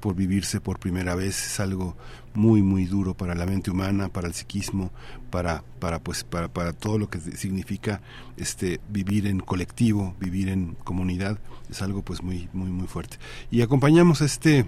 por 0.00 0.14
vivirse 0.14 0.60
por 0.60 0.78
primera 0.78 1.14
vez. 1.14 1.44
Es 1.44 1.60
algo 1.60 1.96
muy 2.34 2.62
muy 2.62 2.86
duro 2.86 3.14
para 3.14 3.34
la 3.34 3.46
mente 3.46 3.70
humana 3.70 4.08
para 4.08 4.28
el 4.28 4.34
psiquismo 4.34 4.90
para 5.30 5.64
para 5.80 5.98
pues 5.98 6.24
para, 6.24 6.48
para 6.48 6.72
todo 6.72 6.98
lo 6.98 7.10
que 7.10 7.18
significa 7.18 8.00
este 8.36 8.80
vivir 8.88 9.26
en 9.26 9.40
colectivo 9.40 10.14
vivir 10.18 10.48
en 10.48 10.76
comunidad. 10.84 11.38
Es 11.68 11.82
algo 11.82 12.02
pues 12.02 12.22
muy 12.22 12.48
muy 12.54 12.70
muy 12.70 12.86
fuerte. 12.86 13.18
Y 13.50 13.60
acompañamos 13.60 14.22
este 14.22 14.66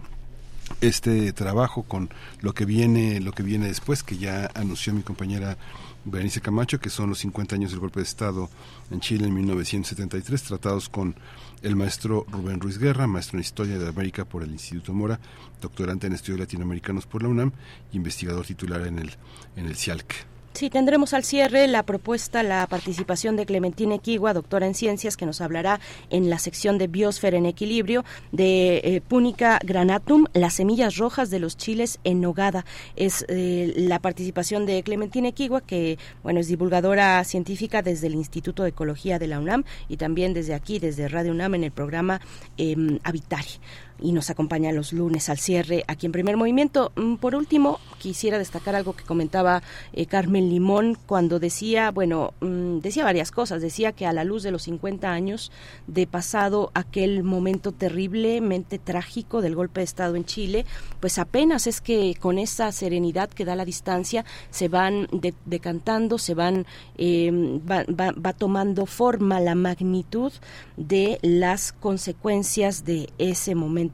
este 0.80 1.32
trabajo 1.32 1.82
con 1.82 2.10
lo 2.40 2.54
que 2.54 2.64
viene 2.64 3.20
lo 3.20 3.32
que 3.32 3.42
viene 3.42 3.66
después 3.66 4.02
que 4.02 4.16
ya 4.16 4.50
anunció 4.54 4.92
mi 4.92 5.02
compañera 5.02 5.56
Berenice 6.04 6.40
Camacho 6.40 6.80
que 6.80 6.90
son 6.90 7.10
los 7.10 7.18
50 7.18 7.54
años 7.54 7.70
del 7.70 7.80
golpe 7.80 8.00
de 8.00 8.04
estado 8.04 8.48
en 8.90 9.00
Chile 9.00 9.26
en 9.26 9.34
1973 9.34 10.42
tratados 10.42 10.88
con 10.88 11.14
el 11.62 11.76
maestro 11.76 12.24
Rubén 12.30 12.60
Ruiz 12.60 12.78
Guerra, 12.78 13.06
maestro 13.06 13.36
en 13.36 13.42
Historia 13.42 13.78
de 13.78 13.88
América 13.88 14.24
por 14.24 14.42
el 14.42 14.50
Instituto 14.50 14.94
Mora, 14.94 15.20
doctorante 15.60 16.06
en 16.06 16.14
Estudios 16.14 16.40
Latinoamericanos 16.40 17.06
por 17.06 17.22
la 17.22 17.28
UNAM 17.28 17.52
y 17.92 17.96
investigador 17.96 18.46
titular 18.46 18.86
en 18.86 18.98
el, 18.98 19.14
en 19.56 19.66
el 19.66 19.76
CIALC. 19.76 20.39
Sí, 20.52 20.68
tendremos 20.68 21.14
al 21.14 21.24
cierre 21.24 21.68
la 21.68 21.84
propuesta, 21.84 22.42
la 22.42 22.66
participación 22.66 23.36
de 23.36 23.46
Clementina 23.46 23.94
Equigua, 23.94 24.34
doctora 24.34 24.66
en 24.66 24.74
ciencias, 24.74 25.16
que 25.16 25.24
nos 25.24 25.40
hablará 25.40 25.80
en 26.10 26.28
la 26.28 26.38
sección 26.38 26.76
de 26.76 26.88
Biosfera 26.88 27.38
en 27.38 27.46
Equilibrio, 27.46 28.04
de 28.32 28.78
eh, 28.78 29.00
Púnica 29.00 29.60
granatum, 29.64 30.26
las 30.34 30.54
semillas 30.54 30.96
rojas 30.96 31.30
de 31.30 31.38
los 31.38 31.56
chiles 31.56 32.00
en 32.02 32.20
nogada. 32.20 32.66
Es 32.96 33.24
eh, 33.28 33.72
la 33.76 34.00
participación 34.00 34.66
de 34.66 34.82
Clementina 34.82 35.28
Equigua, 35.28 35.60
que 35.60 35.98
bueno 36.22 36.40
es 36.40 36.48
divulgadora 36.48 37.22
científica 37.24 37.80
desde 37.80 38.08
el 38.08 38.14
Instituto 38.14 38.64
de 38.64 38.70
Ecología 38.70 39.18
de 39.18 39.28
la 39.28 39.38
UNAM 39.38 39.64
y 39.88 39.98
también 39.98 40.34
desde 40.34 40.54
aquí, 40.54 40.78
desde 40.80 41.08
Radio 41.08 41.30
UNAM, 41.30 41.54
en 41.54 41.64
el 41.64 41.72
programa 41.72 42.20
eh, 42.58 42.76
Habitari 43.04 43.60
y 44.02 44.12
nos 44.12 44.30
acompaña 44.30 44.72
los 44.72 44.92
lunes 44.92 45.28
al 45.28 45.38
cierre 45.38 45.84
aquí 45.86 46.06
en 46.06 46.12
Primer 46.12 46.36
Movimiento. 46.36 46.92
Mm, 46.96 47.16
por 47.16 47.34
último, 47.34 47.78
quisiera 47.98 48.38
destacar 48.38 48.74
algo 48.74 48.94
que 48.94 49.04
comentaba 49.04 49.62
Carmen 49.92 50.20
Carmen 50.20 50.50
Limón 50.50 50.98
cuando 51.06 51.38
decía, 51.38 51.90
bueno, 51.90 52.34
mm, 52.40 52.78
decía 52.80 53.04
varias 53.04 53.30
cosas, 53.30 53.62
decía 53.62 53.92
que 53.92 54.06
a 54.06 54.12
la 54.12 54.22
luz 54.22 54.42
de 54.42 54.50
los 54.50 54.62
50 54.62 55.10
años 55.10 55.50
de 55.86 56.06
pasado 56.06 56.70
aquel 56.74 57.24
momento 57.24 57.72
terriblemente 57.72 58.78
trágico 58.78 59.40
del 59.40 59.54
golpe 59.54 59.80
de 59.80 59.84
Estado 59.84 60.16
en 60.16 60.24
Chile, 60.24 60.66
pues 61.00 61.18
apenas 61.18 61.66
es 61.66 61.80
que 61.80 62.14
con 62.20 62.38
esa 62.38 62.70
serenidad 62.70 63.30
que 63.30 63.44
da 63.44 63.56
la 63.56 63.64
distancia 63.64 64.24
se 64.50 64.68
van 64.68 65.08
decantando, 65.46 66.18
se 66.18 66.34
van, 66.34 66.66
va, 66.98 67.84
va 67.88 68.32
tomando 68.32 68.86
forma 68.86 69.40
la 69.40 69.54
magnitud 69.54 70.32
de 70.76 71.18
las 71.22 71.72
consecuencias 71.72 72.84
de 72.84 73.08
ese 73.18 73.54
momento 73.54 73.89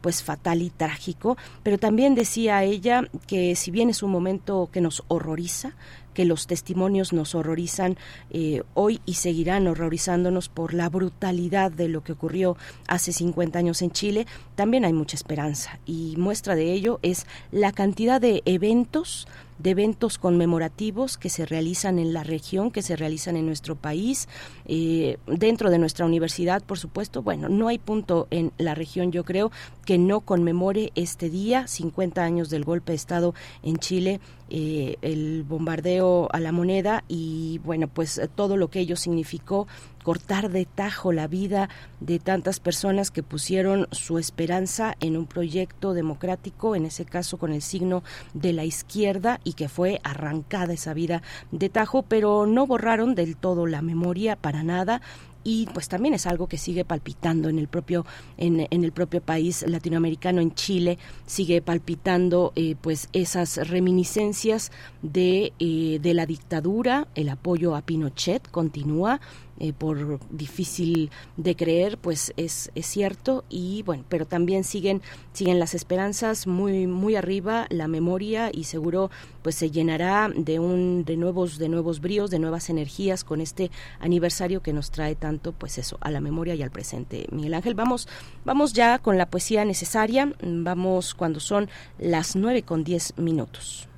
pues 0.00 0.22
fatal 0.22 0.62
y 0.62 0.70
trágico, 0.70 1.36
pero 1.62 1.78
también 1.78 2.14
decía 2.14 2.62
ella 2.64 3.08
que 3.26 3.56
si 3.56 3.70
bien 3.70 3.90
es 3.90 4.02
un 4.02 4.10
momento 4.10 4.68
que 4.72 4.80
nos 4.80 5.02
horroriza, 5.08 5.72
que 6.14 6.24
los 6.24 6.46
testimonios 6.46 7.12
nos 7.12 7.34
horrorizan 7.34 7.96
eh, 8.30 8.62
hoy 8.74 9.00
y 9.06 9.14
seguirán 9.14 9.66
horrorizándonos 9.68 10.48
por 10.48 10.74
la 10.74 10.88
brutalidad 10.88 11.70
de 11.70 11.88
lo 11.88 12.02
que 12.02 12.12
ocurrió 12.12 12.56
hace 12.88 13.12
50 13.12 13.58
años 13.58 13.82
en 13.82 13.90
Chile, 13.90 14.26
también 14.54 14.84
hay 14.84 14.92
mucha 14.92 15.16
esperanza. 15.16 15.78
Y 15.86 16.14
muestra 16.18 16.54
de 16.56 16.72
ello 16.72 16.98
es 17.02 17.26
la 17.52 17.72
cantidad 17.72 18.20
de 18.20 18.42
eventos 18.44 19.26
de 19.62 19.70
eventos 19.70 20.18
conmemorativos 20.18 21.18
que 21.18 21.28
se 21.28 21.44
realizan 21.44 21.98
en 21.98 22.12
la 22.12 22.24
región, 22.24 22.70
que 22.70 22.82
se 22.82 22.96
realizan 22.96 23.36
en 23.36 23.46
nuestro 23.46 23.76
país, 23.76 24.28
eh, 24.66 25.18
dentro 25.26 25.70
de 25.70 25.78
nuestra 25.78 26.06
universidad, 26.06 26.62
por 26.62 26.78
supuesto. 26.78 27.22
Bueno, 27.22 27.48
no 27.48 27.68
hay 27.68 27.78
punto 27.78 28.26
en 28.30 28.52
la 28.58 28.74
región, 28.74 29.12
yo 29.12 29.24
creo, 29.24 29.50
que 29.84 29.98
no 29.98 30.20
conmemore 30.20 30.92
este 30.94 31.28
día, 31.28 31.66
50 31.66 32.22
años 32.22 32.48
del 32.48 32.64
golpe 32.64 32.92
de 32.92 32.96
Estado 32.96 33.34
en 33.62 33.76
Chile, 33.76 34.20
eh, 34.48 34.96
el 35.02 35.44
bombardeo 35.44 36.28
a 36.32 36.40
la 36.40 36.52
moneda 36.52 37.04
y, 37.06 37.60
bueno, 37.64 37.86
pues 37.88 38.20
todo 38.34 38.56
lo 38.56 38.68
que 38.68 38.80
ello 38.80 38.96
significó 38.96 39.66
cortar 40.10 40.50
de 40.50 40.64
tajo 40.64 41.12
la 41.12 41.28
vida 41.28 41.68
de 42.00 42.18
tantas 42.18 42.58
personas 42.58 43.12
que 43.12 43.22
pusieron 43.22 43.86
su 43.92 44.18
esperanza 44.18 44.96
en 44.98 45.16
un 45.16 45.24
proyecto 45.24 45.94
democrático, 45.94 46.74
en 46.74 46.84
ese 46.84 47.04
caso 47.04 47.38
con 47.38 47.52
el 47.52 47.62
signo 47.62 48.02
de 48.34 48.52
la 48.52 48.64
izquierda, 48.64 49.38
y 49.44 49.52
que 49.52 49.68
fue 49.68 50.00
arrancada 50.02 50.72
esa 50.72 50.94
vida 50.94 51.22
de 51.52 51.68
tajo, 51.68 52.02
pero 52.02 52.44
no 52.46 52.66
borraron 52.66 53.14
del 53.14 53.36
todo 53.36 53.68
la 53.68 53.82
memoria 53.82 54.34
para 54.34 54.64
nada. 54.64 55.00
Y 55.42 55.66
pues 55.72 55.88
también 55.88 56.12
es 56.12 56.26
algo 56.26 56.48
que 56.48 56.58
sigue 56.58 56.84
palpitando 56.84 57.48
en 57.48 57.58
el 57.58 57.66
propio 57.66 58.04
en, 58.36 58.60
el 58.70 58.92
propio 58.92 59.22
país 59.22 59.64
latinoamericano 59.66 60.42
en 60.42 60.52
Chile 60.54 60.98
sigue 61.24 61.62
palpitando 61.62 62.52
eh, 62.56 62.76
pues 62.78 63.08
esas 63.14 63.56
reminiscencias 63.68 64.70
de 65.00 65.54
eh, 65.58 65.98
de 66.02 66.14
la 66.14 66.26
dictadura. 66.26 67.08
El 67.14 67.30
apoyo 67.30 67.74
a 67.74 67.80
Pinochet 67.80 68.50
continúa 68.50 69.20
eh, 69.60 69.72
por 69.72 70.18
difícil 70.30 71.10
de 71.36 71.54
creer, 71.54 71.98
pues 71.98 72.32
es, 72.36 72.70
es 72.74 72.86
cierto 72.86 73.44
y 73.48 73.82
bueno, 73.82 74.04
pero 74.08 74.26
también 74.26 74.64
siguen 74.64 75.02
siguen 75.32 75.58
las 75.58 75.74
esperanzas 75.74 76.46
muy 76.46 76.86
muy 76.86 77.14
arriba, 77.14 77.66
la 77.68 77.86
memoria 77.86 78.50
y 78.52 78.64
seguro 78.64 79.10
pues 79.42 79.54
se 79.54 79.70
llenará 79.70 80.30
de 80.34 80.58
un 80.58 81.04
de 81.04 81.16
nuevos 81.16 81.58
de 81.58 81.68
nuevos 81.68 82.00
bríos, 82.00 82.30
de 82.30 82.38
nuevas 82.38 82.70
energías 82.70 83.22
con 83.22 83.40
este 83.40 83.70
aniversario 84.00 84.62
que 84.62 84.72
nos 84.72 84.90
trae 84.90 85.14
tanto 85.14 85.52
pues 85.52 85.78
eso, 85.78 85.98
a 86.00 86.10
la 86.10 86.20
memoria 86.20 86.54
y 86.54 86.62
al 86.62 86.70
presente. 86.70 87.26
Miguel 87.30 87.54
Ángel, 87.54 87.74
vamos 87.74 88.08
vamos 88.44 88.72
ya 88.72 88.98
con 88.98 89.18
la 89.18 89.26
poesía 89.26 89.64
necesaria, 89.64 90.32
vamos 90.42 91.14
cuando 91.14 91.38
son 91.38 91.68
las 91.98 92.34
nueve 92.34 92.62
con 92.62 92.82
diez 92.82 93.12
minutos. 93.16 93.88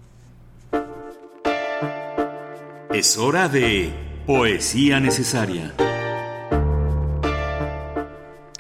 Es 2.93 3.17
hora 3.17 3.49
de 3.49 4.12
Poesía 4.27 5.01
necesaria. 5.01 5.75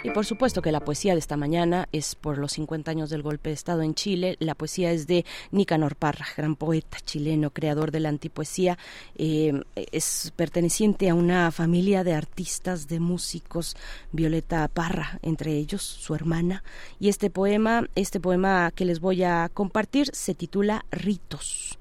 Y 0.03 0.11
por 0.11 0.27
supuesto 0.27 0.61
que 0.61 0.73
la 0.73 0.81
poesía 0.81 1.13
de 1.13 1.21
esta 1.21 1.37
mañana 1.37 1.89
es 1.93 2.17
por 2.17 2.39
los 2.39 2.55
50 2.55 2.91
años 2.91 3.11
del 3.11 3.23
golpe 3.23 3.51
de 3.51 3.55
Estado 3.55 3.83
en 3.83 3.95
Chile. 3.95 4.37
La 4.41 4.57
poesía 4.57 4.91
es 4.91 5.07
de 5.07 5.25
Nicanor 5.53 5.95
Parra, 5.95 6.27
gran 6.37 6.57
poeta 6.57 6.99
chileno, 7.05 7.51
creador 7.51 7.93
de 7.93 8.01
la 8.01 8.09
antipoesía. 8.09 8.77
Eh, 9.15 9.53
es 9.77 10.33
perteneciente 10.35 11.09
a 11.09 11.15
una 11.15 11.53
familia 11.53 12.03
de 12.03 12.15
artistas, 12.15 12.89
de 12.89 12.99
músicos, 12.99 13.77
Violeta 14.11 14.67
Parra, 14.67 15.21
entre 15.23 15.53
ellos, 15.53 15.83
su 15.83 16.17
hermana. 16.17 16.65
Y 16.99 17.09
este 17.09 17.31
poema, 17.31 17.87
este 17.95 18.19
poema 18.19 18.73
que 18.75 18.85
les 18.85 18.99
voy 18.99 19.23
a 19.23 19.49
compartir 19.55 20.11
se 20.13 20.35
titula 20.35 20.85
Ritos 20.91 21.79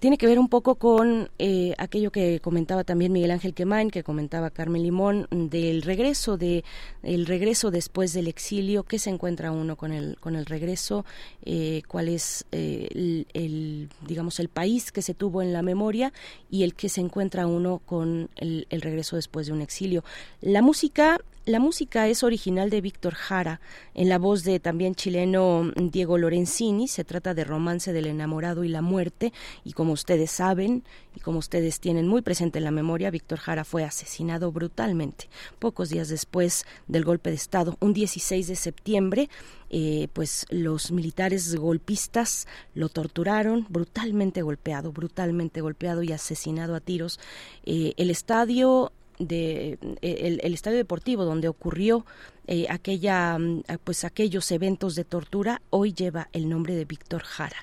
tiene 0.00 0.16
que 0.16 0.26
ver 0.26 0.38
un 0.38 0.48
poco 0.48 0.76
con 0.76 1.30
eh, 1.38 1.74
aquello 1.78 2.10
que 2.10 2.40
comentaba 2.40 2.84
también 2.84 3.12
Miguel 3.12 3.30
Ángel 3.30 3.52
Quemain, 3.52 3.90
que 3.90 4.02
comentaba 4.02 4.50
Carmen 4.50 4.82
Limón, 4.82 5.28
del 5.30 5.82
regreso 5.82 6.38
de 6.38 6.64
el 7.02 7.26
regreso 7.26 7.70
después 7.70 8.14
del 8.14 8.26
exilio, 8.26 8.82
qué 8.84 8.98
se 8.98 9.10
encuentra 9.10 9.52
uno 9.52 9.76
con 9.76 9.92
el 9.92 10.16
con 10.18 10.36
el 10.36 10.46
regreso, 10.46 11.04
eh, 11.44 11.82
cuál 11.86 12.08
es 12.08 12.46
eh, 12.50 13.24
el, 13.34 13.90
digamos 14.06 14.40
el 14.40 14.48
país 14.48 14.90
que 14.90 15.02
se 15.02 15.12
tuvo 15.12 15.42
en 15.42 15.52
la 15.52 15.60
memoria 15.60 16.14
y 16.50 16.64
el 16.64 16.74
que 16.74 16.88
se 16.88 17.02
encuentra 17.02 17.46
uno 17.46 17.80
con 17.84 18.30
el, 18.36 18.66
el 18.70 18.80
regreso 18.80 19.16
después 19.16 19.46
de 19.46 19.52
un 19.52 19.60
exilio. 19.60 20.02
La 20.40 20.62
música 20.62 21.20
la 21.46 21.58
música 21.58 22.06
es 22.08 22.22
original 22.22 22.68
de 22.68 22.80
Víctor 22.80 23.14
Jara, 23.14 23.60
en 23.94 24.08
la 24.08 24.18
voz 24.18 24.44
de 24.44 24.60
también 24.60 24.94
chileno 24.94 25.72
Diego 25.74 26.18
Lorenzini. 26.18 26.86
Se 26.86 27.02
trata 27.02 27.32
de 27.32 27.44
Romance 27.44 27.92
del 27.92 28.06
enamorado 28.06 28.62
y 28.62 28.68
la 28.68 28.82
muerte. 28.82 29.32
Y 29.64 29.72
como 29.72 29.92
ustedes 29.92 30.30
saben, 30.30 30.84
y 31.16 31.20
como 31.20 31.38
ustedes 31.38 31.80
tienen 31.80 32.06
muy 32.06 32.22
presente 32.22 32.58
en 32.58 32.64
la 32.64 32.70
memoria, 32.70 33.10
Víctor 33.10 33.38
Jara 33.38 33.64
fue 33.64 33.84
asesinado 33.84 34.52
brutalmente 34.52 35.28
pocos 35.58 35.88
días 35.88 36.08
después 36.08 36.66
del 36.88 37.04
golpe 37.04 37.30
de 37.30 37.36
Estado, 37.36 37.76
un 37.80 37.94
16 37.94 38.46
de 38.46 38.56
septiembre. 38.56 39.30
Eh, 39.70 40.08
pues 40.12 40.46
los 40.50 40.90
militares 40.90 41.54
golpistas 41.54 42.48
lo 42.74 42.88
torturaron, 42.88 43.66
brutalmente 43.68 44.42
golpeado, 44.42 44.92
brutalmente 44.92 45.60
golpeado 45.60 46.02
y 46.02 46.12
asesinado 46.12 46.74
a 46.74 46.80
tiros. 46.80 47.18
Eh, 47.64 47.94
el 47.96 48.10
estadio 48.10 48.92
de 49.20 49.78
eh, 50.02 50.40
el, 50.42 50.54
estadio 50.54 50.78
deportivo 50.78 51.24
donde 51.24 51.46
ocurrió 51.46 52.04
eh, 52.46 52.66
aquella 52.68 53.38
mm, 53.38 53.62
pues 53.84 54.04
aquellos 54.04 54.50
eventos 54.50 54.94
de 54.96 55.04
tortura 55.04 55.62
hoy 55.70 55.92
lleva 55.92 56.28
el 56.32 56.48
nombre 56.48 56.74
de 56.74 56.86
Víctor 56.86 57.22
Jara. 57.22 57.58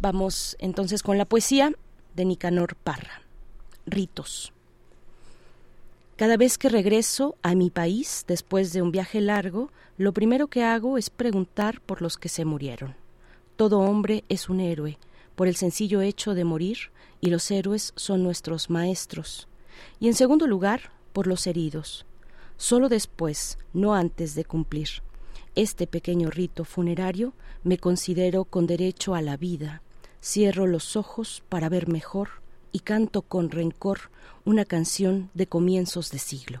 Vamos 0.00 0.56
entonces 0.58 1.02
con 1.02 1.16
la 1.16 1.24
poesía 1.24 1.72
de 2.14 2.24
Nicanor 2.24 2.74
Parra. 2.74 3.22
Ritos. 3.86 4.52
Cada 6.16 6.36
vez 6.36 6.58
que 6.58 6.68
regreso 6.68 7.36
a 7.42 7.54
mi 7.54 7.70
país 7.70 8.24
después 8.26 8.72
de 8.72 8.82
un 8.82 8.90
viaje 8.90 9.20
largo, 9.20 9.70
lo 9.96 10.12
primero 10.12 10.48
que 10.48 10.64
hago 10.64 10.98
es 10.98 11.08
preguntar 11.08 11.80
por 11.80 12.02
los 12.02 12.16
que 12.16 12.28
se 12.28 12.44
murieron. 12.44 12.96
Todo 13.56 13.80
hombre 13.80 14.24
es 14.28 14.48
un 14.48 14.60
héroe 14.60 14.98
por 15.36 15.46
el 15.46 15.56
sencillo 15.56 16.00
hecho 16.00 16.34
de 16.34 16.44
morir 16.44 16.90
y 17.20 17.28
los 17.28 17.50
héroes 17.50 17.92
son 17.96 18.22
nuestros 18.22 18.70
maestros. 18.70 19.46
Y 20.00 20.08
en 20.08 20.14
segundo 20.14 20.46
lugar, 20.46 20.90
por 21.16 21.26
los 21.26 21.46
heridos, 21.46 22.04
solo 22.58 22.90
después, 22.90 23.56
no 23.72 23.94
antes 23.94 24.34
de 24.34 24.44
cumplir. 24.44 24.88
Este 25.54 25.86
pequeño 25.86 26.28
rito 26.28 26.66
funerario 26.66 27.32
me 27.64 27.78
considero 27.78 28.44
con 28.44 28.66
derecho 28.66 29.14
a 29.14 29.22
la 29.22 29.38
vida. 29.38 29.80
Cierro 30.22 30.66
los 30.66 30.94
ojos 30.94 31.42
para 31.48 31.70
ver 31.70 31.88
mejor 31.88 32.42
y 32.70 32.80
canto 32.80 33.22
con 33.22 33.50
rencor 33.50 34.10
una 34.44 34.66
canción 34.66 35.30
de 35.32 35.46
comienzos 35.46 36.10
de 36.10 36.18
siglo. 36.18 36.60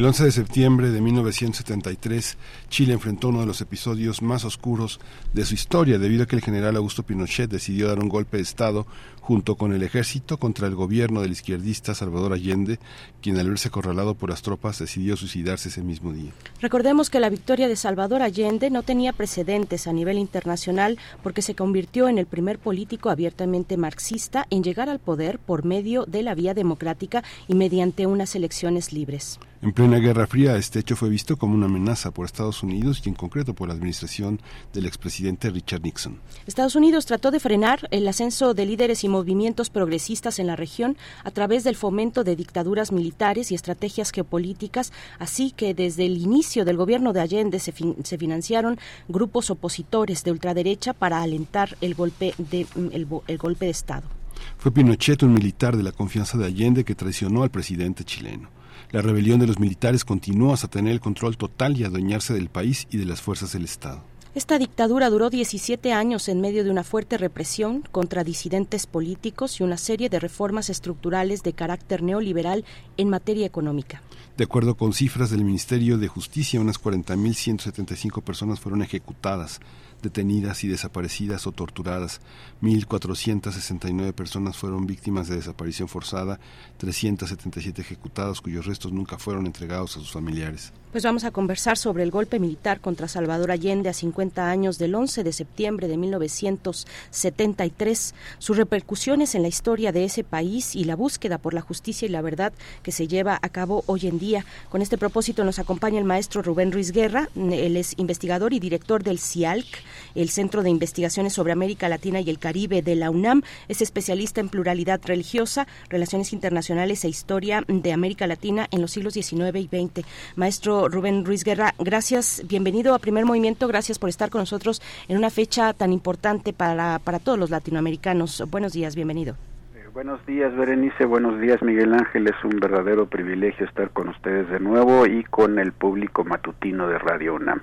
El 0.00 0.06
11 0.06 0.24
de 0.24 0.32
septiembre 0.32 0.90
de 0.90 1.02
1973, 1.02 2.38
Chile 2.70 2.94
enfrentó 2.94 3.28
uno 3.28 3.40
de 3.40 3.46
los 3.46 3.60
episodios 3.60 4.22
más 4.22 4.46
oscuros 4.46 4.98
de 5.34 5.44
su 5.44 5.52
historia 5.52 5.98
debido 5.98 6.22
a 6.22 6.26
que 6.26 6.36
el 6.36 6.40
general 6.40 6.76
Augusto 6.76 7.02
Pinochet 7.02 7.50
decidió 7.50 7.88
dar 7.88 7.98
un 7.98 8.08
golpe 8.08 8.38
de 8.38 8.42
Estado 8.42 8.86
junto 9.20 9.56
con 9.56 9.74
el 9.74 9.82
ejército 9.82 10.38
contra 10.38 10.68
el 10.68 10.74
gobierno 10.74 11.20
del 11.20 11.32
izquierdista 11.32 11.94
Salvador 11.94 12.32
Allende, 12.32 12.78
quien 13.20 13.36
al 13.36 13.50
verse 13.50 13.68
acorralado 13.68 14.14
por 14.14 14.30
las 14.30 14.40
tropas 14.40 14.78
decidió 14.78 15.18
suicidarse 15.18 15.68
ese 15.68 15.82
mismo 15.82 16.14
día. 16.14 16.32
Recordemos 16.62 17.10
que 17.10 17.20
la 17.20 17.28
victoria 17.28 17.68
de 17.68 17.76
Salvador 17.76 18.22
Allende 18.22 18.70
no 18.70 18.82
tenía 18.82 19.12
precedentes 19.12 19.86
a 19.86 19.92
nivel 19.92 20.16
internacional 20.16 20.96
porque 21.22 21.42
se 21.42 21.54
convirtió 21.54 22.08
en 22.08 22.16
el 22.16 22.24
primer 22.24 22.58
político 22.58 23.10
abiertamente 23.10 23.76
marxista 23.76 24.46
en 24.48 24.64
llegar 24.64 24.88
al 24.88 24.98
poder 24.98 25.38
por 25.38 25.66
medio 25.66 26.06
de 26.06 26.22
la 26.22 26.34
vía 26.34 26.54
democrática 26.54 27.22
y 27.48 27.54
mediante 27.54 28.06
unas 28.06 28.34
elecciones 28.34 28.94
libres. 28.94 29.38
En 29.62 29.72
plena 29.74 29.98
Guerra 29.98 30.26
Fría, 30.26 30.56
este 30.56 30.78
hecho 30.78 30.96
fue 30.96 31.10
visto 31.10 31.36
como 31.36 31.54
una 31.54 31.66
amenaza 31.66 32.12
por 32.12 32.24
Estados 32.24 32.62
Unidos 32.62 33.02
y 33.04 33.10
en 33.10 33.14
concreto 33.14 33.52
por 33.52 33.68
la 33.68 33.74
administración 33.74 34.40
del 34.72 34.86
expresidente 34.86 35.50
Richard 35.50 35.82
Nixon. 35.82 36.18
Estados 36.46 36.76
Unidos 36.76 37.04
trató 37.04 37.30
de 37.30 37.40
frenar 37.40 37.86
el 37.90 38.08
ascenso 38.08 38.54
de 38.54 38.64
líderes 38.64 39.04
y 39.04 39.10
movimientos 39.10 39.68
progresistas 39.68 40.38
en 40.38 40.46
la 40.46 40.56
región 40.56 40.96
a 41.24 41.30
través 41.30 41.62
del 41.62 41.76
fomento 41.76 42.24
de 42.24 42.36
dictaduras 42.36 42.90
militares 42.90 43.52
y 43.52 43.54
estrategias 43.54 44.12
geopolíticas, 44.12 44.94
así 45.18 45.50
que 45.50 45.74
desde 45.74 46.06
el 46.06 46.16
inicio 46.16 46.64
del 46.64 46.78
gobierno 46.78 47.12
de 47.12 47.20
Allende 47.20 47.58
se, 47.58 47.72
fin 47.72 47.96
se 48.02 48.16
financiaron 48.16 48.78
grupos 49.08 49.50
opositores 49.50 50.24
de 50.24 50.30
ultraderecha 50.30 50.94
para 50.94 51.20
alentar 51.20 51.76
el 51.82 51.94
golpe 51.94 52.32
de, 52.38 52.66
el, 52.92 53.06
el 53.26 53.38
golpe 53.38 53.66
de 53.66 53.72
Estado. 53.72 54.08
Fue 54.56 54.72
Pinochet 54.72 55.22
un 55.22 55.34
militar 55.34 55.76
de 55.76 55.82
la 55.82 55.92
confianza 55.92 56.38
de 56.38 56.46
Allende 56.46 56.82
que 56.82 56.94
traicionó 56.94 57.42
al 57.42 57.50
presidente 57.50 58.04
chileno. 58.04 58.48
La 58.92 59.02
rebelión 59.02 59.38
de 59.38 59.46
los 59.46 59.60
militares 59.60 60.04
continuó 60.04 60.52
hasta 60.52 60.66
tener 60.66 60.92
el 60.92 61.00
control 61.00 61.36
total 61.36 61.76
y 61.76 61.84
adueñarse 61.84 62.34
del 62.34 62.48
país 62.48 62.88
y 62.90 62.96
de 62.96 63.04
las 63.04 63.22
fuerzas 63.22 63.52
del 63.52 63.64
Estado. 63.64 64.02
Esta 64.34 64.58
dictadura 64.58 65.10
duró 65.10 65.30
17 65.30 65.92
años 65.92 66.28
en 66.28 66.40
medio 66.40 66.62
de 66.64 66.70
una 66.70 66.84
fuerte 66.84 67.18
represión 67.18 67.82
contra 67.90 68.24
disidentes 68.24 68.86
políticos 68.86 69.60
y 69.60 69.64
una 69.64 69.76
serie 69.76 70.08
de 70.08 70.20
reformas 70.20 70.70
estructurales 70.70 71.42
de 71.42 71.52
carácter 71.52 72.02
neoliberal 72.02 72.64
en 72.96 73.10
materia 73.10 73.46
económica. 73.46 74.02
De 74.36 74.44
acuerdo 74.44 74.76
con 74.76 74.92
cifras 74.92 75.30
del 75.30 75.44
Ministerio 75.44 75.98
de 75.98 76.08
Justicia, 76.08 76.60
unas 76.60 76.80
40.175 76.80 78.22
personas 78.22 78.60
fueron 78.60 78.82
ejecutadas, 78.82 79.60
detenidas 80.02 80.64
y 80.64 80.68
desaparecidas 80.68 81.46
o 81.46 81.52
torturadas. 81.52 82.20
1.469 82.62 84.12
personas 84.12 84.56
fueron 84.56 84.86
víctimas 84.86 85.28
de 85.28 85.36
desaparición 85.36 85.88
forzada, 85.88 86.40
377 86.78 87.80
ejecutados 87.82 88.40
cuyos 88.40 88.66
restos 88.66 88.92
nunca 88.92 89.18
fueron 89.18 89.46
entregados 89.46 89.96
a 89.96 90.00
sus 90.00 90.12
familiares. 90.12 90.72
Pues 90.92 91.04
vamos 91.04 91.22
a 91.22 91.30
conversar 91.30 91.78
sobre 91.78 92.02
el 92.02 92.10
golpe 92.10 92.40
militar 92.40 92.80
contra 92.80 93.06
Salvador 93.06 93.52
Allende 93.52 93.88
a 93.88 93.92
50 93.92 94.50
años 94.50 94.76
del 94.76 94.96
11 94.96 95.22
de 95.22 95.32
septiembre 95.32 95.86
de 95.86 95.96
1973, 95.96 98.12
sus 98.40 98.56
repercusiones 98.56 99.36
en 99.36 99.42
la 99.42 99.48
historia 99.48 99.92
de 99.92 100.02
ese 100.02 100.24
país 100.24 100.74
y 100.74 100.82
la 100.82 100.96
búsqueda 100.96 101.38
por 101.38 101.54
la 101.54 101.60
justicia 101.60 102.06
y 102.06 102.08
la 102.08 102.22
verdad 102.22 102.52
que 102.82 102.90
se 102.90 103.06
lleva 103.06 103.38
a 103.40 103.48
cabo 103.50 103.84
hoy 103.86 104.08
en 104.08 104.18
día. 104.18 104.44
Con 104.68 104.82
este 104.82 104.98
propósito 104.98 105.44
nos 105.44 105.60
acompaña 105.60 106.00
el 106.00 106.04
maestro 106.04 106.42
Rubén 106.42 106.72
Ruiz 106.72 106.90
Guerra, 106.90 107.28
él 107.36 107.76
es 107.76 107.94
investigador 107.96 108.52
y 108.52 108.58
director 108.58 109.04
del 109.04 109.20
CIALC, 109.20 109.68
el 110.16 110.28
Centro 110.28 110.64
de 110.64 110.70
Investigaciones 110.70 111.34
sobre 111.34 111.52
América 111.52 111.88
Latina 111.88 112.20
y 112.20 112.30
el 112.30 112.40
Caribe 112.40 112.82
de 112.82 112.96
la 112.96 113.10
UNAM. 113.10 113.42
Es 113.68 113.80
especialista 113.80 114.40
en 114.40 114.48
pluralidad 114.48 115.00
religiosa, 115.04 115.68
relaciones 115.88 116.32
internacionales 116.32 117.04
e 117.04 117.08
historia 117.08 117.62
de 117.68 117.92
América 117.92 118.26
Latina 118.26 118.66
en 118.72 118.80
los 118.80 118.90
siglos 118.90 119.14
XIX 119.14 119.54
y 119.54 119.68
XX. 119.68 120.04
Maestro 120.34 120.79
Rubén 120.88 121.24
Ruiz 121.24 121.44
Guerra, 121.44 121.74
gracias, 121.78 122.42
bienvenido 122.48 122.94
a 122.94 122.98
Primer 122.98 123.24
Movimiento, 123.24 123.68
gracias 123.68 123.98
por 123.98 124.08
estar 124.08 124.30
con 124.30 124.40
nosotros 124.40 124.80
en 125.08 125.16
una 125.16 125.30
fecha 125.30 125.72
tan 125.72 125.92
importante 125.92 126.52
para, 126.52 126.98
para 126.98 127.18
todos 127.18 127.38
los 127.38 127.50
latinoamericanos. 127.50 128.42
Buenos 128.50 128.72
días, 128.72 128.94
bienvenido. 128.94 129.36
Eh, 129.74 129.86
buenos 129.92 130.24
días, 130.26 130.54
Berenice. 130.56 131.04
Buenos 131.04 131.40
días, 131.40 131.62
Miguel 131.62 131.92
Ángel. 131.94 132.26
Es 132.26 132.44
un 132.44 132.58
verdadero 132.60 133.06
privilegio 133.06 133.66
estar 133.66 133.90
con 133.90 134.08
ustedes 134.08 134.48
de 134.48 134.60
nuevo 134.60 135.06
y 135.06 135.24
con 135.24 135.58
el 135.58 135.72
público 135.72 136.24
matutino 136.24 136.88
de 136.88 136.98
Radio 136.98 137.34
UNAM. 137.34 137.62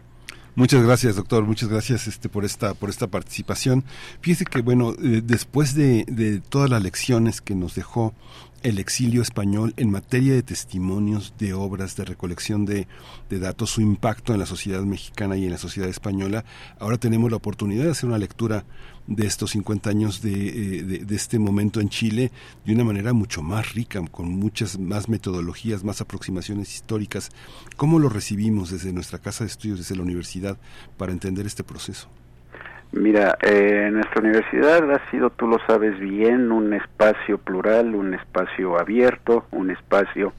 Muchas 0.58 0.84
gracias, 0.84 1.16
doctor. 1.16 1.44
Muchas 1.44 1.70
gracias 1.70 2.08
este, 2.08 2.30
por 2.30 2.44
esta 2.44 2.74
por 2.74 2.90
esta 2.90 3.06
participación. 3.06 3.84
Fíjese 4.22 4.44
que 4.46 4.62
bueno, 4.64 4.94
eh, 4.94 5.22
después 5.24 5.76
de, 5.76 6.04
de, 6.08 6.40
todas 6.40 6.68
las 6.68 6.82
lecciones 6.82 7.42
que 7.42 7.54
nos 7.54 7.76
dejó 7.76 8.16
el 8.64 8.80
exilio 8.80 9.22
español 9.22 9.74
en 9.78 9.92
materia 9.92 10.34
de 10.34 10.44
testimonios, 10.44 11.34
de 11.38 11.54
obras, 11.54 11.96
de 11.96 12.06
recolección 12.06 12.66
de, 12.66 12.88
de, 13.30 13.40
datos, 13.40 13.70
su 13.70 13.82
impacto 13.82 14.34
en 14.34 14.40
la 14.40 14.46
sociedad 14.46 14.82
mexicana 14.82 15.38
y 15.38 15.46
en 15.46 15.52
la 15.52 15.58
sociedad 15.58 15.90
española, 15.90 16.44
ahora 16.80 16.98
tenemos 16.98 17.30
la 17.30 17.38
oportunidad 17.38 17.86
de 17.86 17.92
hacer 17.92 18.10
una 18.10 18.18
lectura 18.18 18.66
de 19.08 19.26
estos 19.26 19.52
50 19.52 19.90
años 19.90 20.22
eh, 20.26 20.84
de, 20.86 21.06
de, 21.06 21.16
este 21.16 21.40
momento 21.40 21.80
en 21.80 21.90
Chile 21.90 22.32
de 22.66 22.74
una 22.74 22.84
manera 22.84 23.14
mucho 23.14 23.42
más 23.42 23.74
rica, 23.74 24.06
con 24.12 24.30
muchas 24.30 24.78
más 24.78 25.08
metodologías, 25.08 25.84
más 25.84 26.02
aproximaciones 26.02 26.74
históricas. 26.74 27.30
¿Cómo 27.78 28.00
lo 28.00 28.10
recibimos 28.10 28.70
desde 28.70 28.92
nuestra 28.92 29.20
casa 29.20 29.44
de 29.44 29.50
estudios, 29.50 29.80
desde 29.80 29.96
la 29.96 30.04
universidad, 30.04 30.58
para 30.98 31.14
entender 31.14 31.46
este 31.46 31.64
proceso? 31.64 32.10
Mira, 32.94 33.38
eh, 33.42 33.90
nuestra 33.92 34.22
universidad 34.22 34.90
ha 34.92 35.12
sido, 35.12 35.30
tú 35.30 35.46
lo 35.46 35.60
sabes 35.68 36.00
bien, 36.00 36.52
un 36.52 36.74
espacio 36.74 37.38
plural, 37.38 37.94
un 37.94 38.14
espacio 38.14 38.80
abierto, 38.80 39.46
un 39.52 39.72
espacio 39.72 40.34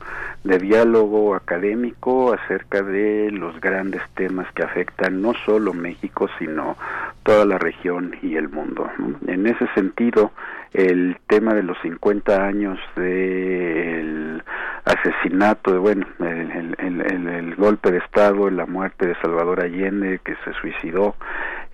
de 0.44 0.58
diálogo 0.58 1.34
académico 1.34 2.32
acerca 2.32 2.82
de 2.82 3.30
los 3.30 3.60
grandes 3.60 4.02
temas 4.14 4.50
que 4.54 4.62
afectan 4.62 5.20
no 5.20 5.34
solo 5.44 5.74
México, 5.74 6.28
sino 6.38 6.76
toda 7.22 7.44
la 7.44 7.58
región 7.58 8.16
y 8.22 8.36
el 8.36 8.48
mundo. 8.48 8.90
En 9.26 9.46
ese 9.46 9.66
sentido, 9.74 10.32
el 10.72 11.18
tema 11.26 11.54
de 11.54 11.62
los 11.62 11.76
50 11.82 12.46
años 12.46 12.78
del 12.96 14.42
asesinato, 14.84 15.72
de, 15.72 15.78
bueno, 15.78 16.06
el, 16.20 16.76
el, 16.78 17.00
el, 17.00 17.28
el, 17.28 17.54
golpe 17.56 17.90
de 17.90 17.98
Estado, 17.98 18.48
la 18.50 18.66
muerte 18.66 19.06
de 19.06 19.14
Salvador 19.16 19.60
Allende, 19.60 20.20
que 20.24 20.34
se 20.44 20.52
suicidó, 20.60 21.16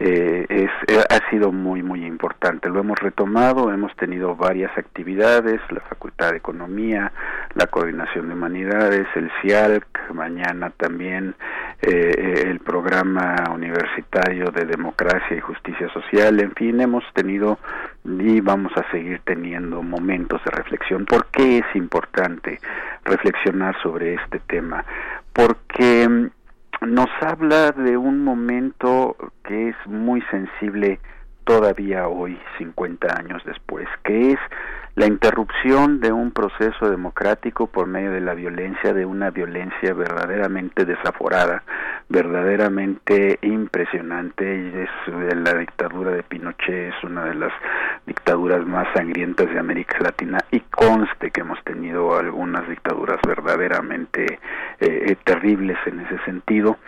eh, 0.01 0.47
es, 0.49 0.71
eh, 0.89 1.05
ha 1.09 1.31
sido 1.31 1.53
muy, 1.53 1.83
muy 1.83 2.05
importante. 2.05 2.69
Lo 2.69 2.81
hemos 2.81 2.99
retomado, 2.99 3.73
hemos 3.73 3.95
tenido 3.97 4.35
varias 4.35 4.77
actividades, 4.77 5.61
la 5.71 5.81
Facultad 5.81 6.33
de 6.33 6.39
Economía, 6.39 7.13
la 7.55 7.67
Coordinación 7.67 8.29
de 8.29 8.35
Humanidades, 8.35 9.07
el 9.15 9.31
CIALC, 9.41 10.13
mañana 10.13 10.71
también 10.71 11.35
eh, 11.81 12.45
el 12.47 12.61
programa 12.61 13.37
universitario 13.53 14.51
de 14.51 14.65
democracia 14.65 15.37
y 15.37 15.41
justicia 15.41 15.89
social, 15.93 16.41
en 16.41 16.53
fin, 16.53 16.81
hemos 16.81 17.05
tenido 17.15 17.59
y 18.05 18.41
vamos 18.41 18.73
a 18.77 18.91
seguir 18.91 19.21
teniendo 19.25 19.83
momentos 19.83 20.43
de 20.45 20.51
reflexión. 20.51 21.07
¿Por 21.07 21.27
qué 21.27 21.59
es 21.59 21.77
importante 21.77 22.59
reflexionar 23.05 23.75
sobre 23.83 24.15
este 24.15 24.41
tema? 24.41 24.85
Porque 25.33 26.09
mm, 26.09 26.27
nos 26.87 27.09
habla 27.21 27.73
de 27.73 27.97
un 27.97 28.23
momento 28.23 29.17
que 29.45 29.69
es 29.69 29.77
muy 29.87 30.23
sensible 30.31 31.01
todavía 31.45 32.09
hoy, 32.09 32.39
50 32.59 33.19
años 33.19 33.43
después, 33.45 33.87
que 34.03 34.33
es 34.33 34.39
la 34.97 35.07
interrupción 35.07 36.01
de 36.01 36.13
un 36.13 36.31
proceso 36.31 36.89
democrático 36.89 37.67
por 37.67 37.87
medio 37.87 38.13
de 38.13 38.21
la 38.21 38.35
violencia, 38.35 38.93
de 38.93 39.05
una 39.05 39.31
violencia 39.31 39.93
verdaderamente 39.93 40.85
desaforada, 40.85 41.65
verdaderamente 42.09 43.39
impresionante. 43.43 44.45
Y 44.45 44.73
es 44.79 45.37
la 45.37 45.55
dictadura 45.55 46.13
de 46.13 46.23
Pinochet, 46.23 46.95
es 46.95 47.05
una 47.05 47.25
de 47.25 47.35
las 47.35 47.53
dictaduras 48.07 48.65
más 48.67 48.87
sangrientas 48.95 49.51
de 49.51 49.59
América 49.59 49.99
Latina 50.01 50.39
y 50.53 50.61
conste 50.61 51.31
que 51.33 51.41
hemos 51.41 51.63
tenido 51.65 52.17
algunas 52.17 52.69
dictaduras 52.69 53.19
verdaderamente 53.27 54.39
eh, 54.79 55.17
terribles 55.25 55.77
en 55.87 56.01
ese 56.01 56.19
sentido. 56.25 56.79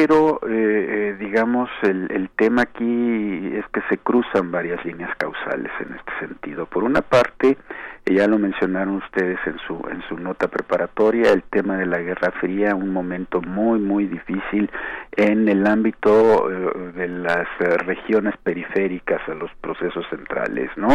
Pero, 0.00 0.40
eh, 0.48 1.14
digamos, 1.20 1.68
el, 1.82 2.10
el 2.10 2.30
tema 2.30 2.62
aquí 2.62 3.52
es 3.54 3.66
que 3.66 3.82
se 3.90 3.98
cruzan 3.98 4.50
varias 4.50 4.82
líneas 4.82 5.14
causales 5.18 5.70
en 5.78 5.94
este 5.94 6.26
sentido. 6.26 6.64
Por 6.64 6.84
una 6.84 7.02
parte, 7.02 7.58
ya 8.06 8.26
lo 8.26 8.38
mencionaron 8.38 8.96
ustedes 8.96 9.38
en 9.46 9.58
su 9.66 9.74
en 9.90 10.02
su 10.08 10.16
nota 10.16 10.48
preparatoria 10.48 11.32
el 11.32 11.42
tema 11.44 11.76
de 11.76 11.86
la 11.86 11.98
Guerra 11.98 12.32
Fría 12.40 12.74
un 12.74 12.92
momento 12.92 13.40
muy 13.40 13.78
muy 13.78 14.06
difícil 14.06 14.70
en 15.16 15.48
el 15.48 15.66
ámbito 15.66 16.50
eh, 16.50 16.92
de 16.94 17.08
las 17.08 17.46
eh, 17.60 17.76
regiones 17.78 18.34
periféricas 18.42 19.20
a 19.28 19.34
los 19.34 19.50
procesos 19.60 20.04
centrales 20.08 20.70
no 20.76 20.88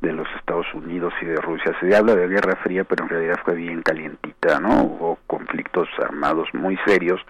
de 0.00 0.12
los 0.12 0.28
Estados 0.36 0.66
Unidos 0.74 1.12
y 1.22 1.26
de 1.26 1.36
Rusia. 1.36 1.74
Se 1.80 1.94
habla 1.96 2.14
de 2.14 2.28
Guerra 2.28 2.56
Fría 2.62 2.84
pero 2.84 3.04
en 3.04 3.10
realidad 3.10 3.40
fue 3.44 3.54
bien 3.54 3.82
calientita 3.82 4.60
no 4.60 4.84
hubo 4.84 5.18
conflictos 5.26 5.88
armados 5.98 6.48
muy 6.54 6.78
serios 6.86 7.20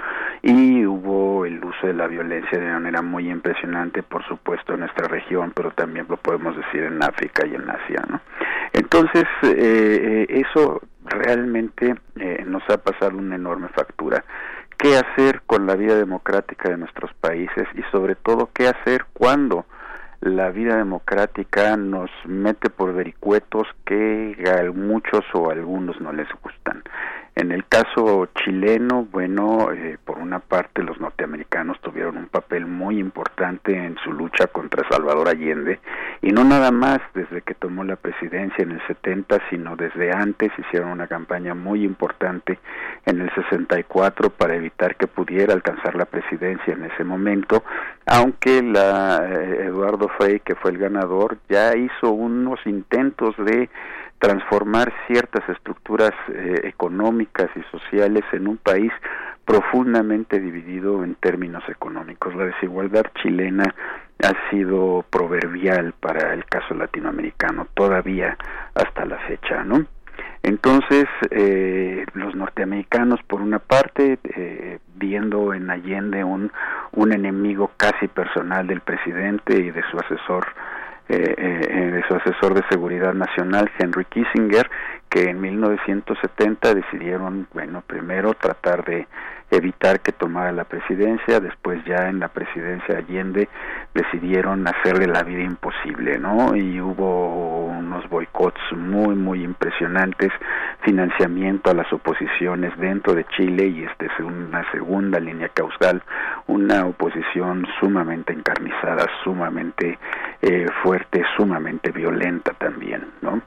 y 0.42 0.84
hubo 0.86 1.46
el 1.46 1.64
uso 1.64 1.86
de 1.86 1.94
la 1.94 2.06
violencia 2.06 2.58
de 2.58 2.70
manera 2.70 3.02
muy 3.02 3.30
impresionante 3.30 4.02
por 4.02 4.24
supuesto 4.26 4.74
en 4.74 4.80
nuestra 4.80 5.08
región 5.08 5.52
pero 5.54 5.70
también 5.70 6.06
lo 6.08 6.16
podemos 6.16 6.56
decir 6.56 6.82
en 6.82 7.02
África 7.02 7.46
y 7.46 7.54
en 7.54 7.68
Asia 7.68 8.04
no 8.08 8.20
entonces, 8.74 9.14
eh, 9.43 10.26
eso 10.28 10.83
realmente 11.05 11.94
eh, 12.17 12.44
nos 12.47 12.62
ha 12.68 12.78
pasado 12.78 13.18
una 13.18 13.36
enorme 13.36 13.68
factura. 13.68 14.25
¿Qué 14.78 14.97
hacer 14.97 15.43
con 15.47 15.67
la 15.67 15.76
vida 15.76 15.94
democrática 15.94 16.68
de 16.68 16.78
nuestros 16.78 17.12
países 17.15 17.67
y 17.75 17.83
sobre 17.93 18.17
todo 18.17 18.51
qué 18.52 18.68
hacer 18.68 19.07
cuando 19.12 19.67
la 20.24 20.50
vida 20.50 20.78
democrática 20.78 21.76
nos 21.76 22.10
mete 22.24 22.70
por 22.70 22.94
vericuetos 22.94 23.68
que 23.84 24.42
a 24.48 24.72
muchos 24.72 25.22
o 25.34 25.50
a 25.50 25.52
algunos 25.52 26.00
no 26.00 26.12
les 26.12 26.28
gustan. 26.42 26.82
En 27.36 27.50
el 27.50 27.66
caso 27.66 28.28
chileno, 28.36 29.06
bueno, 29.10 29.72
eh, 29.72 29.98
por 30.02 30.18
una 30.18 30.38
parte 30.38 30.84
los 30.84 31.00
norteamericanos 31.00 31.80
tuvieron 31.80 32.16
un 32.16 32.28
papel 32.28 32.64
muy 32.64 33.00
importante 33.00 33.76
en 33.76 33.96
su 34.04 34.12
lucha 34.12 34.46
contra 34.46 34.88
Salvador 34.88 35.28
Allende 35.28 35.80
y 36.22 36.30
no 36.30 36.44
nada 36.44 36.70
más 36.70 37.00
desde 37.12 37.42
que 37.42 37.54
tomó 37.54 37.82
la 37.82 37.96
presidencia 37.96 38.62
en 38.62 38.70
el 38.70 38.86
70, 38.86 39.36
sino 39.50 39.74
desde 39.74 40.12
antes 40.12 40.52
hicieron 40.56 40.90
una 40.90 41.08
campaña 41.08 41.54
muy 41.54 41.84
importante 41.84 42.60
en 43.04 43.20
el 43.20 43.34
64 43.34 44.30
para 44.30 44.54
evitar 44.54 44.94
que 44.94 45.08
pudiera 45.08 45.54
alcanzar 45.54 45.96
la 45.96 46.04
presidencia 46.04 46.72
en 46.72 46.84
ese 46.84 47.02
momento, 47.02 47.64
aunque 48.07 48.62
la 48.62 49.24
eh, 49.26 49.66
Eduardo 49.66 50.08
Frei, 50.18 50.41
que 50.41 50.55
fue 50.55 50.70
el 50.70 50.78
ganador, 50.78 51.39
ya 51.49 51.76
hizo 51.76 52.10
unos 52.10 52.60
intentos 52.66 53.34
de 53.39 53.68
transformar 54.18 54.92
ciertas 55.07 55.47
estructuras 55.49 56.12
eh, 56.28 56.62
económicas 56.65 57.50
y 57.57 57.62
sociales 57.70 58.24
en 58.33 58.49
un 58.49 58.57
país 58.57 58.92
profundamente 59.44 60.41
dividido 60.41 61.05
en 61.05 61.15
términos 61.16 61.62
económicos. 61.68 62.34
La 62.34 62.47
desigualdad 62.47 63.05
chilena 63.23 63.74
ha 64.23 64.50
sido 64.50 65.05
proverbial 65.10 65.92
para 66.00 66.33
el 66.33 66.44
caso 66.47 66.74
latinoamericano 66.74 67.66
todavía 67.74 68.39
hasta 68.74 69.05
la 69.05 69.18
fecha, 69.26 69.65
¿no? 69.65 69.84
Entonces, 70.42 71.07
eh, 71.31 72.05
los 72.12 72.34
norteamericanos, 72.34 73.20
por 73.26 73.41
una 73.41 73.58
parte, 73.58 74.18
eh, 74.24 74.78
viendo 74.94 75.55
en 75.55 75.70
Allende 75.70 76.23
un, 76.23 76.52
un 76.94 77.12
enemigo 77.12 77.70
casi 77.76 78.08
personal 78.08 78.66
del 78.66 78.81
presidente 78.81 79.58
y 79.58 79.70
de 79.70 79.82
su 79.90 79.98
asesor 79.98 80.47
eh, 81.06 81.34
eh, 81.36 81.90
de 81.90 82.02
su 82.08 82.14
asesor 82.14 82.55
de 82.55 82.62
seguridad 82.70 83.12
nacional, 83.12 83.70
Henry 83.78 84.06
Kissinger, 84.06 84.70
que 85.10 85.28
en 85.28 85.39
1970 85.39 86.74
decidieron, 86.74 87.47
bueno, 87.52 87.82
primero 87.86 88.32
tratar 88.32 88.86
de 88.86 89.06
evitar 89.57 90.00
que 90.00 90.12
tomara 90.12 90.52
la 90.52 90.65
presidencia, 90.65 91.41
después 91.41 91.84
ya 91.84 92.08
en 92.08 92.20
la 92.20 92.28
presidencia 92.28 92.99
Allende 92.99 93.49
decidieron 93.94 94.66
hacerle 94.66 95.07
la 95.07 95.23
vida 95.23 95.42
imposible, 95.42 96.18
¿no? 96.18 96.57
Y 96.57 96.81
hubo 96.81 97.66
unos 97.66 98.08
boicots 98.08 98.60
muy, 98.73 99.15
muy 99.15 99.42
impresionantes, 99.42 100.33
financiamiento 100.83 101.70
a 101.70 101.74
las 101.74 101.92
oposiciones 101.92 102.76
dentro 102.78 103.15
de 103.15 103.24
Chile 103.36 103.66
y 103.66 103.84
este 103.84 104.07
es 104.07 104.18
una 104.20 104.70
segunda 104.73 105.20
línea 105.20 105.49
causal, 105.49 106.02
una 106.47 106.86
oposición 106.86 107.66
sumamente 107.81 108.33
encarnizada, 108.33 109.07
sumamente 109.23 109.99
eh, 110.42 110.66
fuerte, 110.83 111.23
sumamente 111.36 111.91
violenta 111.91 112.52
también, 112.55 113.07
¿no? 113.23 113.41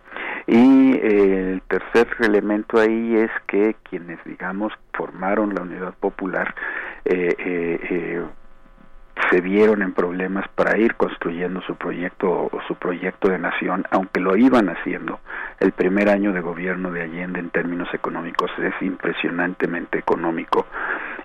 Y 0.47 0.93
eh, 0.93 1.53
el 1.53 1.61
tercer 1.63 2.07
elemento 2.19 2.79
ahí 2.79 3.17
es 3.17 3.31
que 3.47 3.75
quienes, 3.83 4.23
digamos, 4.23 4.71
formaron 4.93 5.53
la 5.53 5.61
unidad 5.61 5.93
popular, 5.99 6.53
eh, 7.05 7.35
eh, 7.39 8.21
se 9.29 9.41
vieron 9.41 9.81
en 9.81 9.93
problemas 9.93 10.47
para 10.49 10.77
ir 10.77 10.95
construyendo 10.95 11.61
su 11.61 11.75
proyecto 11.75 12.29
o 12.29 12.61
su 12.67 12.75
proyecto 12.75 13.29
de 13.29 13.39
nación, 13.39 13.83
aunque 13.89 14.19
lo 14.19 14.35
iban 14.37 14.69
haciendo. 14.69 15.19
El 15.59 15.71
primer 15.71 16.09
año 16.09 16.31
de 16.33 16.41
gobierno 16.41 16.91
de 16.91 17.01
Allende 17.01 17.39
en 17.39 17.49
términos 17.49 17.91
económicos 17.93 18.51
es 18.59 18.73
impresionantemente 18.81 19.97
económico, 19.97 20.67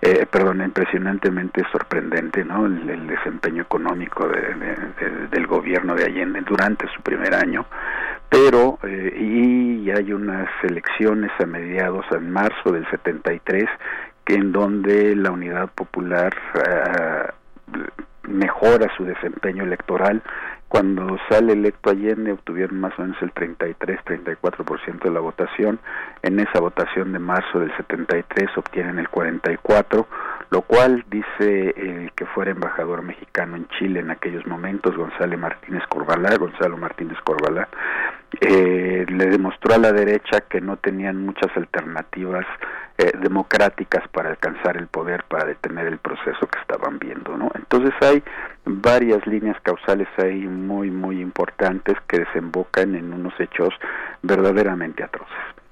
eh, 0.01 0.25
perdón, 0.29 0.61
impresionantemente 0.61 1.63
sorprendente, 1.71 2.43
¿no? 2.43 2.65
El, 2.65 3.07
desempeño 3.07 3.61
económico 3.61 4.27
del 4.27 5.47
gobierno 5.47 5.95
de 5.95 6.05
Allende 6.05 6.41
durante 6.41 6.87
su 6.87 7.01
primer 7.01 7.33
año, 7.35 7.65
pero 8.29 8.79
eh, 8.83 9.15
y 9.19 9.91
hay 9.91 10.11
unas 10.11 10.49
elecciones 10.63 11.31
a 11.39 11.45
mediados 11.45 12.05
en 12.11 12.31
marzo 12.31 12.71
del 12.71 12.89
73 12.89 13.65
en 14.27 14.51
donde 14.51 15.15
la 15.15 15.31
Unidad 15.31 15.69
Popular 15.69 16.33
uh, 16.55 18.27
mejora 18.27 18.87
su 18.95 19.05
desempeño 19.05 19.63
electoral. 19.63 20.21
Cuando 20.67 21.19
sale 21.29 21.53
electo 21.53 21.91
Allende 21.91 22.31
obtuvieron 22.31 22.79
más 22.79 22.97
o 22.97 23.03
menos 23.03 23.21
el 23.21 23.31
33-34% 23.33 25.03
de 25.03 25.11
la 25.11 25.19
votación. 25.19 25.79
En 26.23 26.39
esa 26.39 26.59
votación 26.59 27.11
de 27.13 27.19
marzo 27.19 27.59
del 27.59 27.75
73 27.77 28.57
obtienen 28.57 28.97
el 28.97 29.07
44%, 29.07 30.07
lo 30.49 30.61
cual 30.63 31.05
dice 31.11 31.75
el 31.77 32.11
que 32.13 32.25
fuera 32.25 32.51
embajador 32.51 33.03
mexicano 33.03 33.55
en 33.55 33.67
Chile 33.77 33.99
en 33.99 34.09
aquellos 34.09 34.47
momentos, 34.47 34.97
Gonzalo 34.97 35.37
Martínez 35.37 35.83
Corbalá, 35.89 36.35
Gonzalo 36.37 36.77
Martínez 36.77 37.19
Corbalá, 37.23 37.67
eh, 38.41 39.05
le 39.07 39.25
demostró 39.27 39.75
a 39.75 39.77
la 39.77 39.91
derecha 39.91 40.41
que 40.41 40.61
no 40.61 40.77
tenían 40.77 41.25
muchas 41.25 41.55
alternativas 41.55 42.45
eh, 42.97 43.11
democráticas 43.19 44.07
para 44.09 44.29
alcanzar 44.29 44.77
el 44.77 44.87
poder, 44.87 45.23
para 45.23 45.45
detener 45.45 45.87
el 45.87 45.97
proceso 45.97 46.47
que 46.47 46.59
estaban 46.59 46.99
viendo, 46.99 47.37
¿no? 47.37 47.51
Entonces 47.55 47.93
hay 48.01 48.23
varias 48.65 49.25
líneas 49.27 49.59
causales 49.61 50.07
ahí 50.17 50.47
muy, 50.47 50.91
muy 50.91 51.21
importantes 51.21 51.95
que 52.07 52.19
desembocan 52.19 52.95
en 52.95 53.13
unos 53.13 53.33
hechos 53.39 53.69
verdaderamente 54.21 55.03
atroces. 55.03 55.62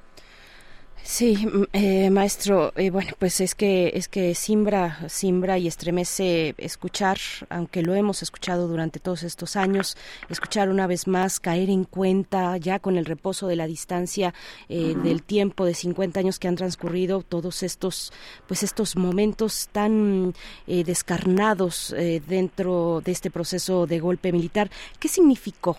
Sí, 1.03 1.47
eh, 1.73 2.09
maestro, 2.11 2.71
eh, 2.75 2.91
bueno, 2.91 3.11
pues 3.17 3.41
es 3.41 3.55
que 3.55 3.91
es 3.95 4.07
que 4.07 4.35
simbra, 4.35 5.09
simbra 5.09 5.57
y 5.57 5.67
estremece 5.67 6.53
escuchar, 6.57 7.17
aunque 7.49 7.81
lo 7.81 7.95
hemos 7.95 8.21
escuchado 8.21 8.67
durante 8.67 8.99
todos 8.99 9.23
estos 9.23 9.55
años, 9.55 9.97
escuchar 10.29 10.69
una 10.69 10.87
vez 10.87 11.07
más, 11.07 11.39
caer 11.39 11.69
en 11.69 11.85
cuenta 11.85 12.55
ya 12.57 12.79
con 12.79 12.97
el 12.97 13.05
reposo 13.05 13.47
de 13.47 13.55
la 13.55 13.67
distancia 13.67 14.33
eh, 14.69 14.95
del 15.03 15.23
tiempo 15.23 15.65
de 15.65 15.73
50 15.73 16.19
años 16.19 16.39
que 16.39 16.47
han 16.47 16.55
transcurrido, 16.55 17.23
todos 17.23 17.63
estos, 17.63 18.13
pues 18.47 18.61
estos 18.61 18.95
momentos 18.95 19.69
tan 19.71 20.33
descarnados 20.67 21.93
dentro 22.27 23.01
de 23.03 23.11
este 23.11 23.31
proceso 23.31 23.87
de 23.87 23.99
golpe 23.99 24.31
militar. 24.31 24.69
¿Qué 24.99 25.07
significó 25.07 25.77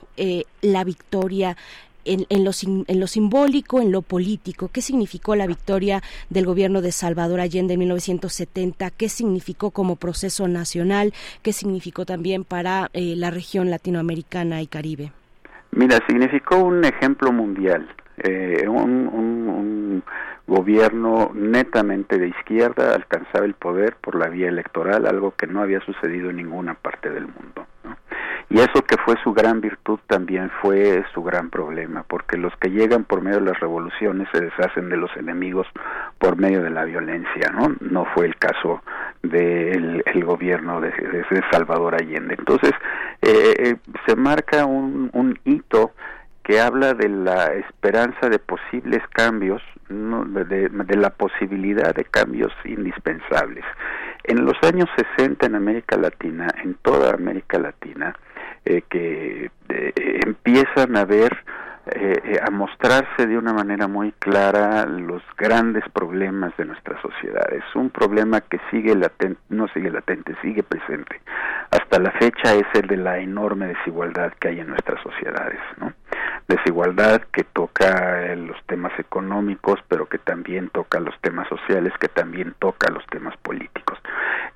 la 0.61 0.85
victoria? 0.85 1.57
En, 2.05 2.27
en, 2.29 2.45
lo, 2.45 2.51
en 2.87 3.01
lo 3.01 3.07
simbólico, 3.07 3.81
en 3.81 3.93
lo 3.93 4.03
político, 4.03 4.69
qué 4.73 4.83
significó 4.83 5.37
la 5.37 5.47
victoria 5.47 6.03
del 6.31 6.47
gobierno 6.47 6.83
de 6.83 6.93
Salvador 6.93 7.41
Allende 7.41 7.75
en 7.75 7.81
1970, 7.81 8.91
qué 8.91 9.09
significó 9.09 9.71
como 9.71 9.97
proceso 9.97 10.49
nacional, 10.49 11.13
qué 11.43 11.53
significó 11.53 12.05
también 12.05 12.45
para 12.45 12.91
eh, 12.93 13.15
la 13.17 13.31
región 13.31 13.71
latinoamericana 13.71 14.63
y 14.63 14.67
Caribe. 14.67 15.13
Mira, 15.73 15.99
significó 16.07 16.59
un 16.59 16.85
ejemplo 16.85 17.33
mundial, 17.33 17.89
eh, 18.19 18.67
un, 18.69 19.09
un, 19.09 19.49
un, 19.49 20.03
gobierno 20.45 21.31
netamente 21.35 22.19
de 22.19 22.29
izquierda 22.29 22.95
alcanzaba 22.95 23.47
el 23.47 23.55
poder 23.55 23.97
por 24.01 24.17
la 24.17 24.29
vía 24.29 24.49
electoral, 24.49 25.07
algo 25.07 25.35
que 25.35 25.47
no 25.47 25.63
había 25.63 25.81
sucedido 25.81 26.31
en 26.31 26.37
ninguna 26.37 26.75
parte 26.75 27.09
del 27.11 27.27
mundo. 27.27 27.65
¿no? 27.85 27.97
Y 28.53 28.61
eso 28.61 28.85
que 28.85 28.99
fue 28.99 29.15
su 29.25 29.33
gran 29.33 29.63
virtud 29.63 29.99
también 30.09 30.51
fue 30.61 31.03
su 31.15 31.23
gran 31.23 31.49
problema, 31.49 32.03
porque 32.07 32.37
los 32.37 32.55
que 32.57 32.69
llegan 32.69 33.05
por 33.05 33.23
medio 33.23 33.39
de 33.39 33.47
las 33.47 33.59
revoluciones 33.61 34.29
se 34.31 34.43
deshacen 34.43 34.91
de 34.91 34.99
los 34.99 35.11
enemigos 35.17 35.67
por 36.19 36.37
medio 36.37 36.63
de 36.63 36.69
la 36.69 36.85
violencia, 36.85 37.51
¿no? 37.51 37.75
No 37.81 38.05
fue 38.15 38.27
el 38.27 38.37
caso 38.37 38.83
del 39.23 40.03
el 40.05 40.25
gobierno 40.27 40.83
de, 40.83 40.91
de, 40.91 41.25
Salvador 41.51 41.95
Allende. 41.95 42.35
Entonces, 42.39 42.73
eh, 43.23 43.55
eh, 43.59 43.77
se 44.07 44.17
marca 44.17 44.67
un, 44.67 45.09
un 45.15 45.39
hito 45.47 45.93
que 46.43 46.61
habla 46.61 46.93
de 46.93 47.09
la 47.09 47.55
esperanza 47.55 48.29
de 48.29 48.39
posibles 48.39 49.03
cambios, 49.15 49.63
¿no? 49.89 50.27
de, 50.27 50.69
de, 50.69 50.97
la 50.97 51.09
posibilidad 51.09 51.95
de 51.95 52.05
cambios 52.05 52.53
indispensables. 52.67 53.65
En 54.25 54.45
los 54.45 54.57
años 54.63 54.91
60 55.17 55.47
en 55.47 55.55
América 55.55 55.97
Latina, 55.97 56.49
en 56.63 56.75
toda 56.83 57.15
América 57.15 57.59
Latina, 57.59 58.15
eh, 58.65 58.83
que 58.89 59.51
eh, 59.69 60.21
empiezan 60.25 60.97
a 60.97 61.05
ver 61.05 61.37
eh, 61.87 62.39
a 62.41 62.49
mostrarse 62.51 63.27
de 63.27 63.37
una 63.37 63.53
manera 63.53 63.89
muy 63.89 64.13
clara 64.13 64.87
los 64.87 65.21
grandes 65.37 65.83
problemas 65.93 66.57
de 66.57 66.67
nuestra 66.67 67.01
sociedad. 67.03 67.45
Es 67.53 67.65
un 67.75 67.91
problema 67.91 68.41
que 68.41 68.61
sigue 68.71 68.95
latente, 68.95 69.41
no 69.49 69.67
sigue 69.75 69.91
latente, 69.91 70.37
sigue 70.43 70.63
presente. 70.63 71.21
Hasta 71.73 71.99
la 71.99 72.13
fecha 72.13 72.55
es 72.55 72.67
el 72.75 72.87
de 72.87 72.99
la 72.99 73.19
enorme 73.19 73.67
desigualdad 73.67 74.33
que 74.39 74.49
hay 74.49 74.61
en 74.61 74.69
nuestras 74.69 75.03
sociedades, 75.03 75.59
¿no? 75.79 75.93
Desigualdad 76.47 77.23
que 77.33 77.45
toca 77.45 78.35
los 78.37 78.57
temas 78.67 78.93
económicos, 78.99 79.81
pero 79.89 80.07
que 80.07 80.19
también 80.19 80.69
toca 80.69 81.01
los 81.01 81.19
temas 81.21 81.49
sociales, 81.49 81.93
que 81.99 82.09
también 82.09 82.55
toca 82.61 82.93
los 82.93 83.05
temas 83.07 83.37
políticos. 83.39 83.99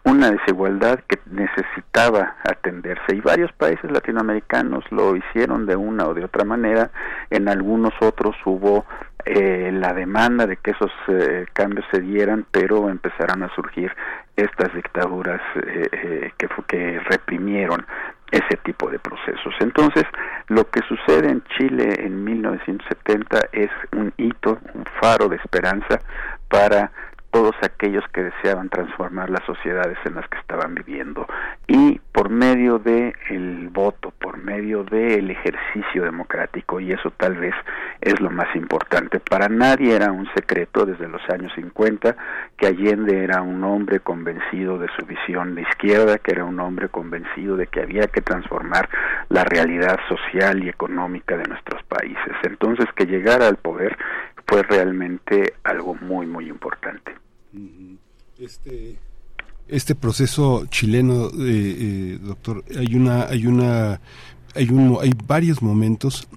Una 0.05 0.31
desigualdad 0.31 1.01
que 1.09 1.19
necesitaba 1.27 2.37
atenderse 2.45 3.15
y 3.15 3.21
varios 3.21 3.53
países 3.53 3.91
latinoamericanos 3.91 4.85
lo 4.91 5.17
hicieron 5.17 5.67
de 5.67 5.77
una 5.77 6.07
o 6.07 6.15
de 6.15 6.25
otra 6.25 6.45
manera 6.45 6.91
en 7.31 7.49
algunos 7.49 7.93
otros 8.01 8.37
hubo 8.45 8.85
eh, 9.25 9.73
la 9.73 9.93
demanda 9.93 10.47
de 10.47 10.57
que 10.59 10.71
esos 10.71 10.93
eh, 11.09 11.47
cambios 11.53 11.85
se 11.91 12.01
dieran, 12.01 12.47
pero 12.53 12.89
empezaron 12.89 13.43
a 13.43 13.53
surgir 13.57 13.91
estas 14.37 14.73
dictaduras 14.73 15.41
eh, 15.57 15.89
eh 15.91 16.33
que, 16.39 16.49
que 16.69 17.01
reprimieron 17.01 17.85
ese 18.31 18.57
tipo 18.59 18.89
de 18.89 19.01
procesos. 19.01 19.53
Entonces, 19.59 20.05
lo 20.49 20.71
que 20.71 20.81
sucede 20.83 21.31
en 21.31 21.43
Chile 21.57 21.95
en 21.99 22.23
1970 22.23 23.49
es 23.53 23.71
un 23.93 24.13
hito, 24.17 24.59
un 24.75 24.85
faro 25.01 25.29
de 25.29 25.37
esperanza 25.37 25.99
para 26.49 26.93
todos 27.31 27.55
aquellos 27.63 28.05
que 28.13 28.23
deseaban 28.23 28.69
transformar 28.69 29.31
las 29.31 29.45
sociedades 29.45 29.99
en 30.05 30.15
las 30.15 30.29
que 30.29 30.39
estaban 30.39 30.75
viviendo 30.75 31.27
y 31.67 32.01
por 32.13 32.31
medio 32.31 32.79
de 32.79 33.13
el 33.29 33.69
voto, 33.69 34.11
por 34.11 34.39
medio 34.39 34.85
del 34.85 35.31
ejercicio 35.31 36.05
democrático 36.05 36.81
y 36.81 36.93
eso 36.93 37.11
tal 37.11 37.37
vez 37.37 37.55
es 38.01 38.19
lo 38.21 38.31
más 38.31 38.55
importante. 38.57 39.21
Para 39.21 39.49
nadie 39.49 39.95
era 39.95 40.13
un 40.13 40.27
secreto 40.35 40.87
desde 40.87 41.09
los 41.09 41.21
años 41.29 41.53
50 41.55 42.17
que 42.57 42.67
Allende 42.67 43.23
era 43.23 43.43
un 43.43 43.63
hombre 43.65 44.01
convencido 44.01 44.79
de 44.79 44.89
su 44.99 45.05
visión 45.05 45.55
de 45.55 45.63
izquierda, 45.63 46.19
que 46.19 46.33
era 46.33 46.45
un 46.45 46.59
hombre 46.61 46.89
convencido 46.89 47.57
de 47.57 47.67
que 47.67 47.83
había 47.83 48.07
que 48.07 48.23
transformar 48.23 48.89
la 49.29 49.45
realidad 49.45 49.99
social 50.09 50.65
y 50.65 50.69
económica 50.69 51.37
de 51.37 51.45
nuestros 51.45 51.83
países. 51.83 52.35
Entonces 52.45 52.87
que 52.95 53.07
llegara 53.07 53.47
al 53.47 53.57
poder 53.57 53.97
fue 54.47 54.63
realmente 54.63 55.55
algo 55.65 55.95
muy 55.95 56.27
muy 56.27 56.49
importante. 56.49 57.26
Este, 58.39 58.99
este 59.69 59.95
proceso 59.95 60.67
chileno, 60.67 61.29
eh, 61.29 61.31
eh, 61.39 62.19
doctor, 62.23 62.65
hay 62.77 62.95
una, 62.95 63.25
hay 63.25 63.47
una, 63.47 64.01
hay 64.55 64.71
un, 64.71 64.99
hay 65.01 65.13
varios 65.27 65.63
momentos 65.63 66.29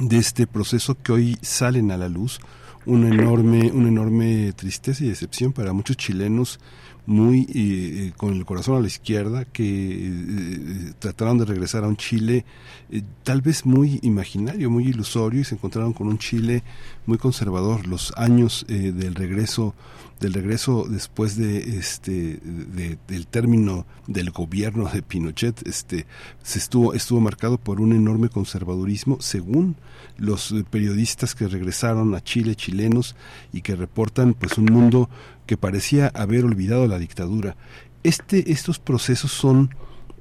de 0.00 0.18
este 0.18 0.46
proceso 0.46 0.96
que 1.02 1.12
hoy 1.12 1.38
salen 1.42 1.90
a 1.90 1.96
la 1.96 2.08
luz. 2.08 2.40
Una 2.84 3.08
enorme, 3.08 3.70
una 3.70 3.88
enorme 3.88 4.52
tristeza 4.54 5.04
y 5.04 5.08
decepción 5.08 5.52
para 5.52 5.72
muchos 5.72 5.96
chilenos 5.96 6.58
muy 7.06 7.46
eh, 7.54 8.12
con 8.16 8.34
el 8.34 8.44
corazón 8.44 8.76
a 8.76 8.80
la 8.80 8.86
izquierda 8.86 9.44
que 9.44 9.64
eh, 10.06 10.92
trataron 10.98 11.38
de 11.38 11.44
regresar 11.44 11.84
a 11.84 11.88
un 11.88 11.96
Chile 11.96 12.44
eh, 12.90 13.02
tal 13.24 13.40
vez 13.40 13.66
muy 13.66 13.98
imaginario, 14.02 14.70
muy 14.70 14.84
ilusorio 14.84 15.40
y 15.40 15.44
se 15.44 15.56
encontraron 15.56 15.92
con 15.92 16.06
un 16.06 16.18
Chile 16.18 16.62
muy 17.06 17.18
conservador. 17.18 17.86
Los 17.86 18.12
años 18.16 18.64
del 18.68 19.14
regreso 19.14 19.74
del 20.20 20.34
regreso 20.34 20.86
después 20.88 21.36
de 21.36 21.78
este 21.78 22.38
de, 22.42 22.96
del 23.08 23.26
término 23.26 23.86
del 24.06 24.30
gobierno 24.30 24.88
de 24.88 25.02
Pinochet 25.02 25.66
este 25.66 26.06
se 26.44 26.60
estuvo 26.60 26.94
estuvo 26.94 27.20
marcado 27.20 27.58
por 27.58 27.80
un 27.80 27.92
enorme 27.92 28.28
conservadurismo 28.28 29.20
según 29.20 29.74
los 30.18 30.54
periodistas 30.70 31.34
que 31.34 31.48
regresaron 31.48 32.14
a 32.14 32.22
Chile 32.22 32.54
chilenos 32.54 33.16
y 33.52 33.62
que 33.62 33.74
reportan 33.74 34.34
pues 34.34 34.58
un 34.58 34.66
mundo 34.66 35.10
que 35.46 35.56
parecía 35.56 36.08
haber 36.14 36.44
olvidado 36.44 36.86
la 36.86 36.98
dictadura 36.98 37.56
este 38.02 38.50
estos 38.50 38.80
procesos 38.80 39.30
son 39.30 39.70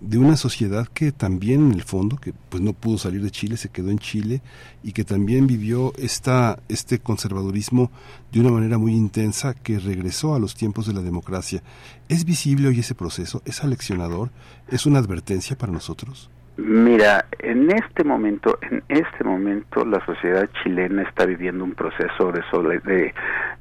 de 0.02 0.18
una 0.18 0.36
sociedad 0.36 0.88
que 0.88 1.12
también 1.12 1.68
en 1.68 1.74
el 1.74 1.84
fondo, 1.84 2.18
que 2.18 2.34
pues 2.34 2.62
no 2.62 2.74
pudo 2.74 2.98
salir 2.98 3.22
de 3.22 3.30
Chile, 3.30 3.56
se 3.56 3.70
quedó 3.70 3.92
en 3.92 4.00
Chile 4.00 4.42
y 4.84 4.94
que 4.94 5.04
también 5.04 5.46
vivió 5.46 5.94
esta, 5.98 6.60
este 6.70 7.00
conservadurismo 7.00 7.92
de 8.32 8.40
una 8.40 8.52
manera 8.52 8.80
muy 8.80 8.94
intensa 8.94 9.54
que 9.54 9.80
regresó 9.80 10.34
a 10.34 10.40
los 10.40 10.56
tiempos 10.56 10.88
de 10.88 10.94
la 10.94 11.02
democracia. 11.02 11.62
¿Es 12.10 12.26
visible 12.26 12.68
hoy 12.68 12.80
ese 12.80 12.96
proceso? 12.96 13.44
¿Es 13.46 13.64
aleccionador? 13.64 14.32
¿Es 14.70 14.88
una 14.88 15.00
advertencia 15.00 15.56
para 15.56 15.72
nosotros? 15.72 16.32
Mira, 16.64 17.26
en 17.40 17.72
este 17.72 18.04
momento, 18.04 18.60
en 18.62 18.84
este 18.88 19.24
momento 19.24 19.84
la 19.84 20.00
sociedad 20.06 20.48
chilena 20.62 21.02
está 21.02 21.26
viviendo 21.26 21.64
un 21.64 21.74
proceso 21.74 22.32
de, 22.32 23.14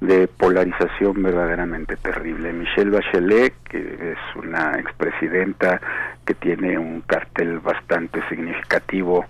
de, 0.02 0.28
polarización 0.28 1.22
verdaderamente 1.22 1.96
terrible. 1.96 2.52
Michelle 2.52 2.90
Bachelet, 2.90 3.54
que 3.64 4.12
es 4.12 4.36
una 4.36 4.78
expresidenta 4.78 5.80
que 6.26 6.34
tiene 6.34 6.76
un 6.76 7.00
cartel 7.00 7.60
bastante 7.60 8.20
significativo 8.28 9.24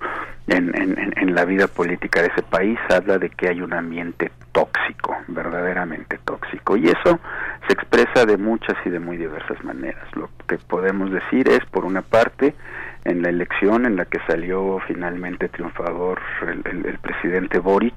en, 0.49 0.75
en 0.75 1.35
la 1.37 1.45
vida 1.45 1.69
política 1.69 2.23
de 2.23 2.29
ese 2.29 2.43
país, 2.43 2.77
habla 2.89 3.19
de 3.19 3.31
que 3.31 3.51
hay 3.51 3.61
un 3.61 3.73
ambiente 3.73 4.33
tóxico, 4.51 5.17
verdaderamente 5.29 6.19
tóxico. 6.25 6.77
Y 6.77 6.89
eso 6.89 7.21
se 7.69 7.73
expresa 7.73 8.27
de 8.27 8.37
muchas 8.37 8.77
y 8.85 8.91
de 8.91 8.99
muy 8.99 9.17
diversas 9.17 9.63
maneras. 9.63 10.05
Lo 10.17 10.29
que 10.49 10.59
podemos 10.59 11.13
decir 11.13 11.49
es, 11.49 11.65
por 11.67 11.85
una 11.85 12.03
parte, 12.03 12.57
en 13.05 13.23
la 13.23 13.31
elección 13.31 13.87
en 13.87 13.97
la 13.97 14.05
que 14.05 14.19
salió 14.27 14.79
finalmente 14.87 15.49
triunfador 15.49 16.21
el, 16.43 16.87
el, 16.87 16.99
presidente 16.99 17.59
Boric. 17.59 17.95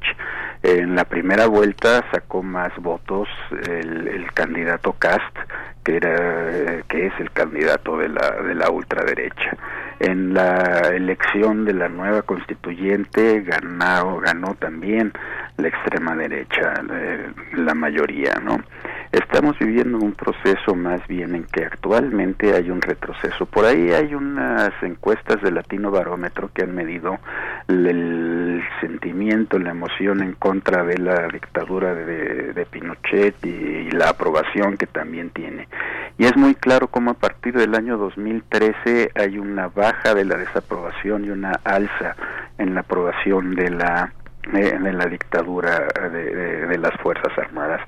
En 0.64 0.96
la 0.96 1.04
primera 1.04 1.48
vuelta 1.48 2.06
sacó 2.12 2.42
más 2.42 2.72
votos 2.78 3.28
el, 3.68 4.08
el 4.08 4.32
candidato 4.34 4.94
Cast, 4.94 5.38
que 5.84 5.98
era 5.98 6.82
que 6.88 7.08
es 7.08 7.14
el 7.20 7.32
candidato 7.32 7.98
de 7.98 8.10
la 8.10 8.32
de 8.42 8.56
la 8.56 8.70
ultraderecha. 8.70 9.58
En 10.00 10.34
la 10.34 10.90
elección 10.94 11.66
de 11.66 11.74
la 11.74 11.90
nueva 11.90 12.22
constituyente 12.22 13.42
ganó 13.42 14.20
ganó 14.20 14.56
también 14.56 15.12
la 15.58 15.68
extrema 15.68 16.16
derecha, 16.16 16.74
la 17.54 17.74
mayoría, 17.74 18.36
¿no? 18.44 18.58
Estamos 19.14 19.60
viviendo 19.60 20.00
un 20.00 20.14
proceso 20.14 20.74
más 20.74 21.06
bien 21.08 21.36
en 21.36 21.44
que 21.44 21.66
actualmente 21.66 22.56
hay 22.56 22.72
un 22.72 22.82
retroceso. 22.82 23.46
Por 23.46 23.64
ahí 23.64 23.92
hay 23.92 24.16
unas 24.16 24.72
encuestas 24.82 25.40
de 25.44 25.52
Latino 25.52 25.92
Barómetro 25.92 26.50
que 26.52 26.64
han 26.64 26.74
medido 26.74 27.20
el 27.68 28.64
sentimiento, 28.82 29.60
la 29.60 29.70
emoción 29.70 30.24
en 30.24 30.34
contra 30.34 30.84
de 30.84 30.98
la 30.98 31.28
dictadura 31.28 31.94
de, 31.94 32.66
Pinochet 32.72 33.36
y, 33.46 33.50
y, 33.50 33.92
la 33.92 34.10
aprobación 34.10 34.78
que 34.78 34.88
también 34.88 35.30
tiene. 35.30 35.68
Y 36.18 36.26
es 36.26 36.36
muy 36.36 36.56
claro 36.56 36.88
cómo 36.88 37.12
a 37.12 37.14
partir 37.14 37.54
del 37.54 37.76
año 37.76 38.00
2013 38.00 39.12
hay 39.14 39.38
una 39.38 39.68
baja 39.68 40.16
de 40.16 40.26
la 40.26 40.38
desaprobación 40.38 41.26
y 41.26 41.30
una 41.30 41.52
alza 41.64 42.16
en 42.58 42.74
la 42.74 42.80
aprobación 42.80 43.54
de 43.54 43.70
la 43.70 44.12
de, 44.52 44.78
de 44.80 44.94
la 44.94 45.06
dictadura 45.06 45.88
de, 46.10 46.10
de, 46.10 46.68
de, 46.68 46.78
las 46.78 46.94
Fuerzas 47.02 47.32
Armadas. 47.38 47.82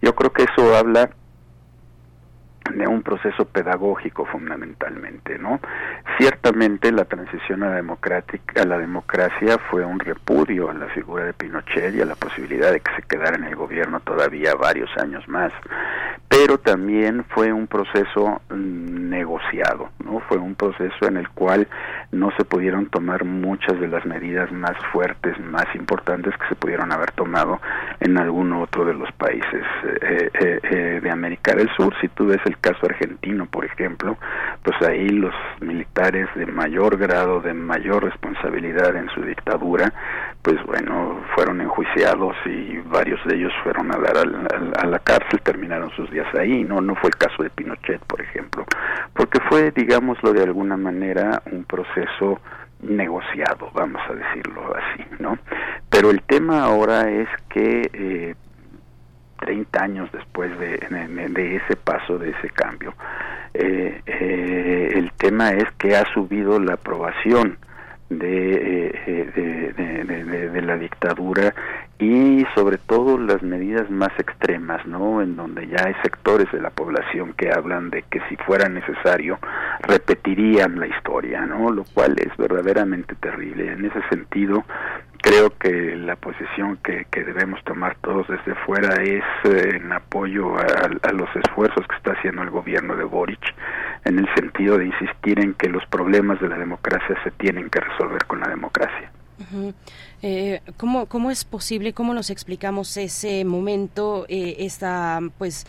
Yo 0.00 0.14
creo 0.14 0.32
que 0.32 0.44
eso 0.44 0.76
habla 0.76 1.10
de 2.70 2.86
un 2.86 3.02
proceso 3.02 3.44
pedagógico 3.44 4.24
fundamentalmente, 4.26 5.38
¿no? 5.38 5.60
Ciertamente 6.18 6.92
la 6.92 7.04
transición 7.04 7.62
a 7.62 7.70
la, 7.70 7.76
democrática, 7.76 8.62
a 8.62 8.66
la 8.66 8.78
democracia 8.78 9.58
fue 9.70 9.84
un 9.84 9.98
repudio 9.98 10.70
a 10.70 10.74
la 10.74 10.86
figura 10.86 11.24
de 11.24 11.32
Pinochet 11.32 11.94
y 11.94 12.00
a 12.00 12.06
la 12.06 12.14
posibilidad 12.14 12.72
de 12.72 12.80
que 12.80 12.94
se 12.94 13.02
quedara 13.02 13.36
en 13.36 13.44
el 13.44 13.56
gobierno 13.56 14.00
todavía 14.00 14.54
varios 14.54 14.90
años 14.96 15.26
más, 15.28 15.52
pero 16.28 16.58
también 16.58 17.24
fue 17.28 17.52
un 17.52 17.66
proceso 17.66 18.40
negociado, 18.50 19.90
¿no? 20.04 20.20
Fue 20.20 20.38
un 20.38 20.54
proceso 20.54 21.06
en 21.06 21.16
el 21.16 21.28
cual 21.30 21.68
no 22.10 22.30
se 22.36 22.44
pudieron 22.44 22.86
tomar 22.86 23.24
muchas 23.24 23.78
de 23.80 23.88
las 23.88 24.04
medidas 24.06 24.50
más 24.52 24.76
fuertes, 24.92 25.38
más 25.40 25.66
importantes 25.74 26.34
que 26.38 26.48
se 26.48 26.54
pudieron 26.54 26.92
haber 26.92 27.10
tomado 27.12 27.60
en 28.00 28.18
algún 28.18 28.52
otro 28.52 28.84
de 28.84 28.94
los 28.94 29.10
países 29.12 29.64
eh, 29.84 30.30
eh, 30.34 30.60
eh, 30.62 31.00
de 31.02 31.10
América 31.10 31.54
del 31.54 31.68
Sur. 31.76 31.94
Si 32.00 32.08
tú 32.08 32.26
ves 32.26 32.40
el 32.44 32.51
caso 32.58 32.86
argentino, 32.86 33.46
por 33.46 33.64
ejemplo, 33.64 34.16
pues 34.62 34.76
ahí 34.82 35.08
los 35.08 35.34
militares 35.60 36.28
de 36.34 36.46
mayor 36.46 36.96
grado, 36.96 37.40
de 37.40 37.54
mayor 37.54 38.04
responsabilidad 38.04 38.94
en 38.96 39.08
su 39.10 39.22
dictadura, 39.22 39.92
pues 40.42 40.62
bueno, 40.64 41.20
fueron 41.34 41.60
enjuiciados 41.60 42.36
y 42.46 42.78
varios 42.88 43.24
de 43.26 43.36
ellos 43.36 43.52
fueron 43.62 43.92
a 43.92 43.98
dar 43.98 44.18
al, 44.18 44.72
a 44.78 44.86
la 44.86 44.98
cárcel, 44.98 45.40
terminaron 45.42 45.90
sus 45.90 46.10
días 46.10 46.26
ahí, 46.34 46.64
no 46.64 46.80
no 46.80 46.94
fue 46.96 47.10
el 47.10 47.16
caso 47.16 47.42
de 47.42 47.50
Pinochet, 47.50 48.00
por 48.06 48.20
ejemplo, 48.20 48.64
porque 49.14 49.38
fue, 49.48 49.70
digámoslo 49.70 50.32
de 50.32 50.42
alguna 50.42 50.76
manera, 50.76 51.42
un 51.50 51.64
proceso 51.64 52.40
negociado, 52.82 53.70
vamos 53.72 54.02
a 54.08 54.14
decirlo 54.14 54.74
así, 54.76 55.04
¿no? 55.20 55.38
Pero 55.88 56.10
el 56.10 56.22
tema 56.22 56.64
ahora 56.64 57.08
es 57.10 57.28
que 57.48 57.90
eh, 57.92 58.34
30 59.42 59.82
años 59.82 60.10
después 60.12 60.56
de, 60.58 60.78
de, 61.30 61.56
ese 61.56 61.76
paso, 61.76 62.16
de 62.16 62.30
ese 62.30 62.48
cambio, 62.50 62.94
eh, 63.54 64.00
eh, 64.06 64.92
el 64.94 65.12
tema 65.12 65.50
es 65.50 65.70
que 65.78 65.96
ha 65.96 66.04
subido 66.14 66.60
la 66.60 66.74
aprobación 66.74 67.58
de, 68.08 68.94
de, 69.34 70.02
de, 70.04 70.48
de, 70.50 70.62
la 70.62 70.76
dictadura 70.76 71.54
y 71.98 72.44
sobre 72.54 72.78
todo 72.78 73.18
las 73.18 73.42
medidas 73.42 73.88
más 73.90 74.10
extremas, 74.18 74.84
¿no? 74.86 75.22
En 75.22 75.36
donde 75.36 75.66
ya 75.68 75.86
hay 75.86 75.94
sectores 76.02 76.50
de 76.50 76.60
la 76.60 76.70
población 76.70 77.32
que 77.34 77.50
hablan 77.52 77.90
de 77.90 78.02
que 78.10 78.20
si 78.28 78.36
fuera 78.36 78.68
necesario 78.68 79.38
repetirían 79.82 80.80
la 80.80 80.86
historia, 80.86 81.46
¿no? 81.46 81.70
Lo 81.70 81.84
cual 81.84 82.16
es 82.18 82.36
verdaderamente 82.36 83.14
terrible. 83.14 83.70
En 83.72 83.84
ese 83.84 84.02
sentido, 84.08 84.64
creo 85.22 85.50
que 85.58 85.96
la 85.96 86.16
posición 86.16 86.78
que, 86.78 87.06
que 87.10 87.22
debemos 87.22 87.62
tomar 87.64 87.96
todos 88.02 88.26
desde 88.26 88.54
fuera 88.66 88.94
es 89.02 89.24
eh, 89.44 89.76
en 89.76 89.92
apoyo 89.92 90.56
a, 90.56 90.66
a, 91.02 91.12
los 91.12 91.28
esfuerzos 91.36 91.86
que 91.86 91.96
está 91.96 92.12
haciendo 92.12 92.42
el 92.42 92.50
gobierno 92.50 92.96
de 92.96 93.04
Boric 93.04 93.54
en 94.04 94.18
el 94.18 94.28
sentido 94.34 94.76
de 94.78 94.86
insistir 94.86 95.38
en 95.38 95.54
que 95.54 95.68
los 95.68 95.86
problemas 95.86 96.40
de 96.40 96.48
la 96.48 96.58
democracia 96.58 97.16
se 97.22 97.30
tienen 97.30 97.70
que 97.70 97.80
resolver 97.80 98.24
con 98.26 98.40
la 98.40 98.48
democracia. 98.48 99.10
Uh 99.52 99.72
eh, 100.24 100.60
¿cómo, 100.76 101.06
¿Cómo 101.06 101.32
es 101.32 101.44
posible, 101.44 101.92
cómo 101.92 102.14
nos 102.14 102.30
explicamos 102.30 102.96
ese 102.96 103.44
momento, 103.44 104.24
eh, 104.28 104.54
esta, 104.60 105.18
pues, 105.36 105.66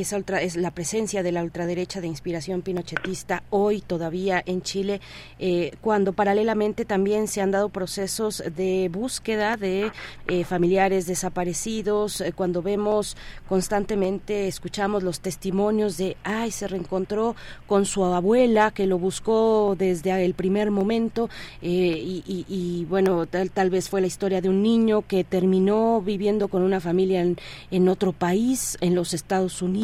esa 0.00 0.16
ultra, 0.16 0.42
es 0.42 0.56
la 0.56 0.72
presencia 0.72 1.22
de 1.22 1.30
la 1.30 1.42
ultraderecha 1.42 2.00
de 2.00 2.08
inspiración 2.08 2.62
pinochetista 2.62 3.44
hoy 3.50 3.80
todavía 3.80 4.42
en 4.44 4.62
Chile, 4.62 5.00
eh, 5.38 5.72
cuando 5.80 6.12
paralelamente 6.12 6.84
también 6.84 7.28
se 7.28 7.40
han 7.40 7.52
dado 7.52 7.68
procesos 7.68 8.42
de 8.56 8.88
búsqueda 8.92 9.56
de 9.56 9.92
eh, 10.26 10.44
familiares 10.44 11.06
desaparecidos, 11.06 12.20
eh, 12.20 12.32
cuando 12.32 12.60
vemos 12.60 13.16
constantemente, 13.48 14.48
escuchamos 14.48 15.02
los 15.02 15.20
testimonios 15.20 15.96
de, 15.96 16.16
ay, 16.24 16.50
se 16.50 16.66
reencontró 16.66 17.36
con 17.68 17.86
su 17.86 18.04
abuela 18.04 18.72
que 18.72 18.86
lo 18.86 18.98
buscó 18.98 19.76
desde 19.78 20.24
el 20.24 20.34
primer 20.34 20.70
momento 20.70 21.28
y, 21.60 22.22
y, 22.26 22.84
bueno, 22.88 23.26
tal, 23.26 23.50
tal 23.50 23.70
vez 23.70 23.88
fue 23.88 24.00
la 24.00 24.06
historia 24.06 24.40
de 24.40 24.48
un 24.48 24.62
niño 24.62 25.02
que 25.06 25.24
terminó 25.24 26.02
viviendo 26.02 26.48
con 26.48 26.62
una 26.62 26.80
familia 26.80 27.20
en, 27.22 27.36
en 27.70 27.88
otro 27.88 28.12
país, 28.12 28.76
en 28.80 28.94
los 28.94 29.14
Estados 29.14 29.62
Unidos, 29.62 29.83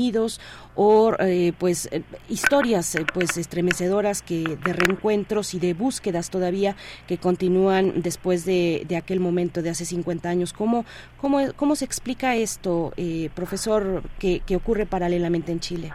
O 0.74 1.14
eh, 1.18 1.52
pues 1.58 1.88
eh, 1.92 2.02
historias 2.28 2.94
eh, 2.94 3.04
pues 3.12 3.36
estremecedoras 3.36 4.22
que 4.22 4.58
de 4.64 4.72
reencuentros 4.72 5.54
y 5.54 5.60
de 5.60 5.74
búsquedas 5.74 6.30
todavía 6.30 6.74
que 7.06 7.18
continúan 7.18 8.02
después 8.02 8.44
de, 8.44 8.84
de 8.88 8.96
aquel 8.96 9.20
momento 9.20 9.62
de 9.62 9.70
hace 9.70 9.84
50 9.84 10.28
años. 10.28 10.52
¿Cómo, 10.52 10.84
cómo, 11.20 11.40
cómo 11.56 11.76
se 11.76 11.84
explica 11.84 12.34
esto, 12.34 12.92
profesor, 13.34 14.02
que, 14.18 14.40
que 14.40 14.56
ocurre 14.56 14.86
paralelamente 14.86 15.52
en 15.52 15.60
Chile? 15.60 15.92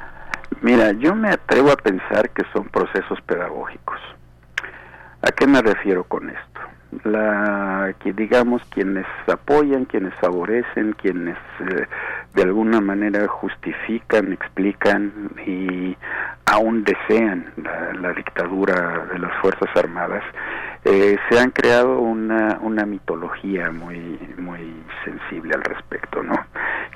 Mira, 0.62 0.92
yo 0.94 1.16
me 1.16 1.30
atrevo 1.30 1.72
a 1.72 1.78
pensar 1.78 2.30
que 2.30 2.44
son 2.54 2.70
procesos 2.70 3.20
pedagógicos. 3.26 4.00
¿A 5.22 5.32
qué 5.32 5.48
me 5.48 5.62
refiero 5.62 6.04
con 6.04 6.30
esto? 6.30 6.62
La 7.04 7.94
que 8.00 8.14
digamos 8.14 8.64
quienes 8.66 9.06
apoyan, 9.28 9.86
quienes 9.86 10.14
favorecen, 10.16 10.94
quienes 10.94 11.38
eh, 11.60 11.88
de 12.34 12.44
alguna 12.44 12.82
manera 12.82 13.28
justifican, 13.28 14.34
explican 14.34 15.12
y 15.46 15.96
aún 16.46 16.84
desean 16.84 17.52
la, 18.02 18.14
dictadura 18.14 19.06
de 19.12 19.20
las 19.20 19.34
fuerzas 19.42 19.70
armadas, 19.76 20.24
eh, 20.84 21.18
se 21.30 21.40
han 21.40 21.52
creado 21.52 22.00
una, 22.00 22.60
una 22.62 22.86
mitología 22.86 23.72
muy 23.72 24.20
muy 24.38 24.84
sensible 25.04 25.56
al 25.56 25.64
respecto, 25.64 26.24
¿no? 26.24 26.36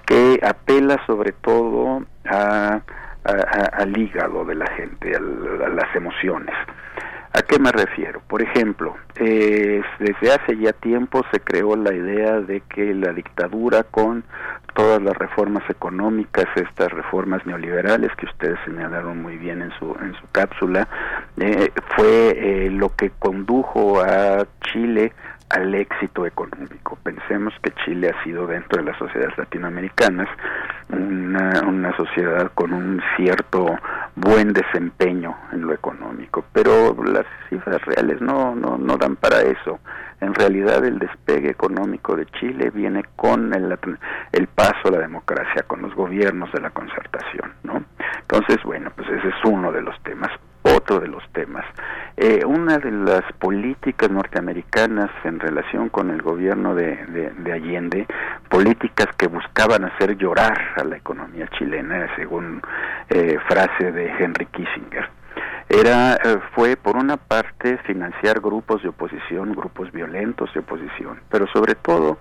Que 0.06 0.40
apela 0.44 1.04
sobre 1.06 1.32
todo 1.34 2.04
a 2.26 2.82
al 3.24 3.96
hígado 3.98 4.46
de 4.46 4.56
la 4.56 4.66
gente, 4.72 5.14
a, 5.14 5.20
a 5.20 5.70
las 5.70 5.96
emociones 5.96 6.56
¿A 7.32 7.44
qué 7.44 7.60
me 7.60 7.72
refiero? 7.72 8.22
Por 8.28 8.42
ejemplo, 8.42 8.96
eh, 9.16 9.82
desde 10.00 10.34
hace 10.34 10.58
ya 10.58 10.74
tiempo 10.74 11.24
se 11.32 11.40
creó 11.40 11.76
la 11.76 11.94
idea 11.94 12.42
de 12.42 12.62
que 12.62 12.94
la 12.96 13.14
dictadura 13.14 13.84
con 13.84 14.24
todas 14.74 15.02
las 15.02 15.16
reformas 15.16 15.64
económicas, 15.70 16.46
estas 16.56 16.92
reformas 16.92 17.46
neoliberales 17.46 18.10
que 18.16 18.26
ustedes 18.26 18.58
señalaron 18.66 19.22
muy 19.22 19.38
bien 19.38 19.62
en 19.62 19.72
su 19.78 19.96
en 20.02 20.14
su 20.16 20.28
cápsula, 20.32 20.88
eh, 21.38 21.72
fue 21.96 22.32
eh, 22.36 22.70
lo 22.72 22.96
que 22.96 23.12
condujo 23.20 24.02
a 24.02 24.48
Chile 24.62 25.14
al 25.50 25.74
éxito 25.74 26.26
económico. 26.26 26.98
Pensemos 27.04 27.54
que 27.62 27.72
Chile 27.84 28.10
ha 28.10 28.24
sido 28.24 28.48
dentro 28.48 28.80
de 28.82 28.92
las 28.92 28.98
sociedades 28.98 29.38
latinoamericanas 29.38 30.28
una, 30.90 31.62
una 31.68 31.96
sociedad 31.98 32.52
con 32.54 32.74
un 32.74 33.02
cierto 33.18 33.78
buen 34.16 34.54
desempeño 34.54 35.36
en 35.52 35.62
lo 35.62 35.74
económico, 35.74 36.46
pero 36.54 36.96
las 37.04 37.26
cifras 37.50 37.82
reales 37.86 38.22
no, 38.22 38.56
no, 38.56 38.78
no 38.78 38.98
dan 38.98 39.16
para 39.16 39.42
eso. 39.42 39.80
En 40.22 40.34
realidad 40.34 40.84
el 40.86 41.00
despegue 41.00 41.50
económico 41.50 42.16
de 42.16 42.26
Chile 42.40 42.72
viene 42.72 43.04
con 43.16 43.54
el, 43.54 43.78
el 44.32 44.48
paso 44.48 44.90
a 44.90 44.92
la 44.92 45.00
democracia, 45.00 45.64
con 45.64 45.82
los 45.82 45.96
gobiernos 45.96 46.52
de 46.52 46.60
la 46.60 46.72
concertación, 46.72 47.54
¿no? 47.64 47.84
Entonces, 48.22 48.58
bueno, 48.64 48.92
pues 48.96 49.08
ese 49.10 49.30
es 49.30 49.46
uno 49.46 49.72
de 49.72 49.82
los 49.82 49.98
temas 50.04 50.32
otro 50.76 51.00
de 51.00 51.08
los 51.08 51.24
temas. 51.32 51.66
Eh, 52.18 52.44
una 52.46 52.78
de 52.78 52.92
las 52.92 53.24
políticas 53.40 54.10
norteamericanas 54.10 55.10
en 55.24 55.40
relación 55.40 55.90
con 55.90 56.10
el 56.10 56.22
gobierno 56.22 56.76
de, 56.76 56.98
de, 57.38 57.54
Allende, 57.54 58.06
políticas 58.50 59.08
que 59.18 59.28
buscaban 59.28 59.86
hacer 59.86 60.18
llorar 60.18 60.58
a 60.76 60.84
la 60.84 60.98
economía 60.98 61.48
chilena, 61.58 62.08
según 62.16 62.62
eh, 63.10 63.38
frase 63.48 63.92
de 63.92 64.08
Henry 64.20 64.46
Kissinger, 64.48 65.10
era 65.70 66.16
eh, 66.16 66.40
fue 66.56 66.76
por 66.76 66.98
una 66.98 67.18
parte 67.18 67.78
financiar 67.86 68.40
grupos 68.40 68.82
de 68.82 68.90
oposición, 68.90 69.54
grupos 69.54 69.92
violentos 69.92 70.52
de 70.54 70.62
oposición, 70.62 71.20
pero 71.30 71.46
sobre 71.48 71.76
todo 71.76 72.18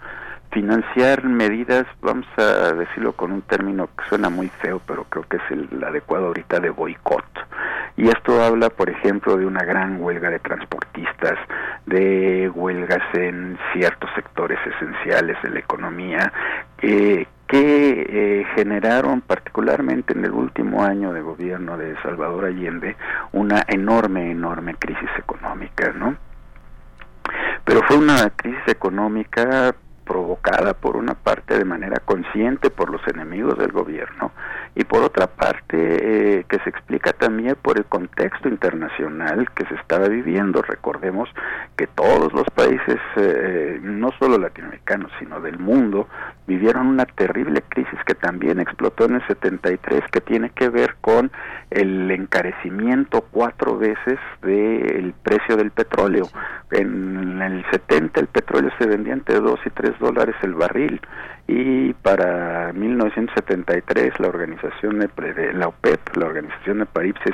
financiar 0.51 1.25
medidas, 1.25 1.87
vamos 2.01 2.27
a 2.37 2.73
decirlo 2.73 3.13
con 3.13 3.33
un 3.33 3.43
término 3.43 3.89
que 3.97 4.05
suena 4.09 4.31
muy 4.31 4.49
feo, 4.49 4.81
pero 4.87 5.05
creo 5.05 5.25
que 5.29 5.37
es 5.37 5.43
el 5.51 5.85
adecuado 5.85 6.27
ahorita 6.27 6.61
de 6.61 6.71
boicot. 6.71 7.25
Y 7.97 8.09
esto 8.09 8.43
habla, 8.43 8.71
por 8.71 8.89
ejemplo, 8.89 9.37
de 9.37 9.45
una 9.45 9.65
gran 9.65 10.01
huelga 10.01 10.31
de 10.31 10.39
transportistas, 10.39 11.37
de 11.87 12.49
huelgas 12.55 13.03
en 13.15 13.59
ciertos 13.73 14.09
sectores 14.15 14.59
esenciales 14.65 15.37
de 15.43 15.51
la 15.51 15.59
economía, 15.59 16.33
que 16.79 17.27
eh, 17.51 18.47
generaron 18.55 19.21
particularmente 19.23 20.13
en 20.13 20.25
el 20.25 20.33
último 20.33 20.85
año 20.85 21.13
de 21.13 21.23
gobierno 21.23 21.77
de 21.77 21.97
Salvador 22.03 22.45
Allende 22.45 22.97
una 23.33 23.65
enorme, 23.67 24.31
enorme 24.31 24.75
crisis 24.75 25.11
económica, 25.19 25.93
¿no? 25.93 26.17
Pero 27.65 27.83
fue 27.83 27.97
una 27.97 28.31
crisis 28.31 28.69
económica 28.69 29.75
provocada 30.09 30.73
por 30.73 30.97
una 30.97 31.13
parte 31.15 31.59
de 31.59 31.67
manera 31.67 32.01
consciente 32.01 32.71
por 32.71 32.91
los 32.91 33.07
enemigos 33.07 33.59
del 33.59 33.71
gobierno 33.71 34.33
y 34.75 34.85
por 34.85 35.03
otra 35.03 35.27
parte 35.27 35.77
eh, 35.77 36.45
que 36.49 36.59
se 36.61 36.71
explica 36.71 37.13
también 37.13 37.57
por 37.61 37.79
el 37.79 37.85
contexto 37.85 38.49
internacional 38.49 39.51
que 39.53 39.67
se 39.67 39.75
estaba 39.75 40.09
viviendo. 40.09 40.63
Recordemos 40.63 41.29
que 41.77 41.87
todos 41.89 42.33
los 42.33 42.47
países, 42.55 42.99
eh, 43.17 43.79
no 43.83 44.11
solo 44.19 44.39
latinoamericanos, 44.39 45.11
sino 45.19 45.41
del 45.41 45.59
mundo, 45.59 46.09
vivieron 46.47 46.87
una 46.87 47.05
terrible 47.05 47.63
crisis 47.69 47.99
que 48.07 48.15
también 48.15 48.61
explotó 48.61 49.05
en 49.05 49.17
el 49.17 49.27
73, 49.27 50.03
que 50.11 50.21
tiene 50.21 50.51
que 50.51 50.69
ver 50.71 50.97
con 51.01 51.31
el 51.71 52.11
encarecimiento 52.11 53.27
cuatro 53.31 53.77
veces 53.77 54.19
del 54.43 55.13
precio 55.23 55.57
del 55.57 55.71
petróleo. 55.71 56.27
En 56.71 57.43
el 57.43 57.65
70 57.71 58.21
el 58.21 58.27
petróleo 58.29 58.71
se 58.79 58.87
vendía 58.87 59.13
entre 59.13 59.41
2 59.41 59.61
y 59.67 59.71
3 59.71 59.98
dólares 59.99 60.37
el 60.43 60.55
barril 60.55 61.01
y 61.51 61.95
para 61.95 62.75
1973 62.75 64.21
la 64.21 64.29
organización 64.29 64.99
de, 64.99 65.09
la 65.55 65.69
OPEP, 65.69 66.17
la 66.17 66.27
organización 66.27 66.81
de 66.81 66.87
países 66.87 67.33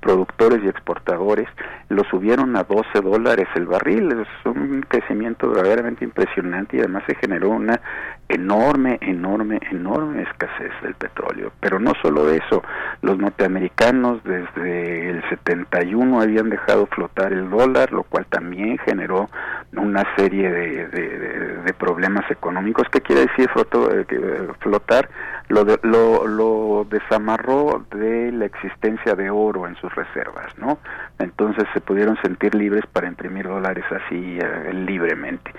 productores 0.00 0.62
y 0.62 0.68
exportadores, 0.68 1.48
lo 1.88 2.04
subieron 2.04 2.54
a 2.56 2.64
12 2.64 3.00
dólares 3.02 3.48
el 3.54 3.64
barril. 3.64 4.12
Es 4.12 4.46
un 4.46 4.84
crecimiento 4.86 5.48
verdaderamente 5.48 6.04
impresionante 6.04 6.76
y 6.76 6.80
además 6.80 7.02
se 7.06 7.14
generó 7.14 7.48
una 7.48 7.80
enorme, 8.28 8.98
enorme, 9.00 9.58
enorme 9.70 10.22
escasez 10.22 10.72
del 10.82 10.94
petróleo. 10.94 11.50
Pero 11.60 11.80
no 11.80 11.92
solo 12.02 12.30
eso, 12.30 12.62
los 13.00 13.18
norteamericanos 13.18 14.22
desde 14.22 15.10
el 15.10 15.28
71 15.30 16.20
habían 16.20 16.50
dejado 16.50 16.86
flotar 16.86 17.32
el 17.32 17.48
dólar, 17.50 17.90
lo 17.92 18.04
cual 18.04 18.26
también 18.26 18.78
generó 18.78 19.28
una 19.76 20.04
serie 20.16 20.50
de, 20.50 21.74
problemas 21.78 22.30
económicos. 22.30 22.86
¿Qué 22.90 23.00
quiere 23.00 23.22
decir 23.30 23.50
eh, 23.56 24.06
eh, 24.10 24.48
flotar? 24.60 25.08
Lo, 25.48 25.64
lo, 25.82 26.26
lo 26.28 26.86
desamarró 26.88 27.84
de 27.90 28.30
la 28.30 28.44
existencia 28.44 29.16
de 29.16 29.30
oro 29.30 29.66
en 29.66 29.74
sus 29.76 29.92
reservas, 29.94 30.56
¿no? 30.58 30.78
Entonces 31.18 31.64
se 31.74 31.80
pudieron 31.80 32.16
sentir 32.22 32.54
libres 32.54 32.86
para 32.86 33.08
imprimir 33.08 33.48
dólares 33.48 33.84
así 33.90 34.38
eh, 34.40 34.72
libremente. 34.72 35.52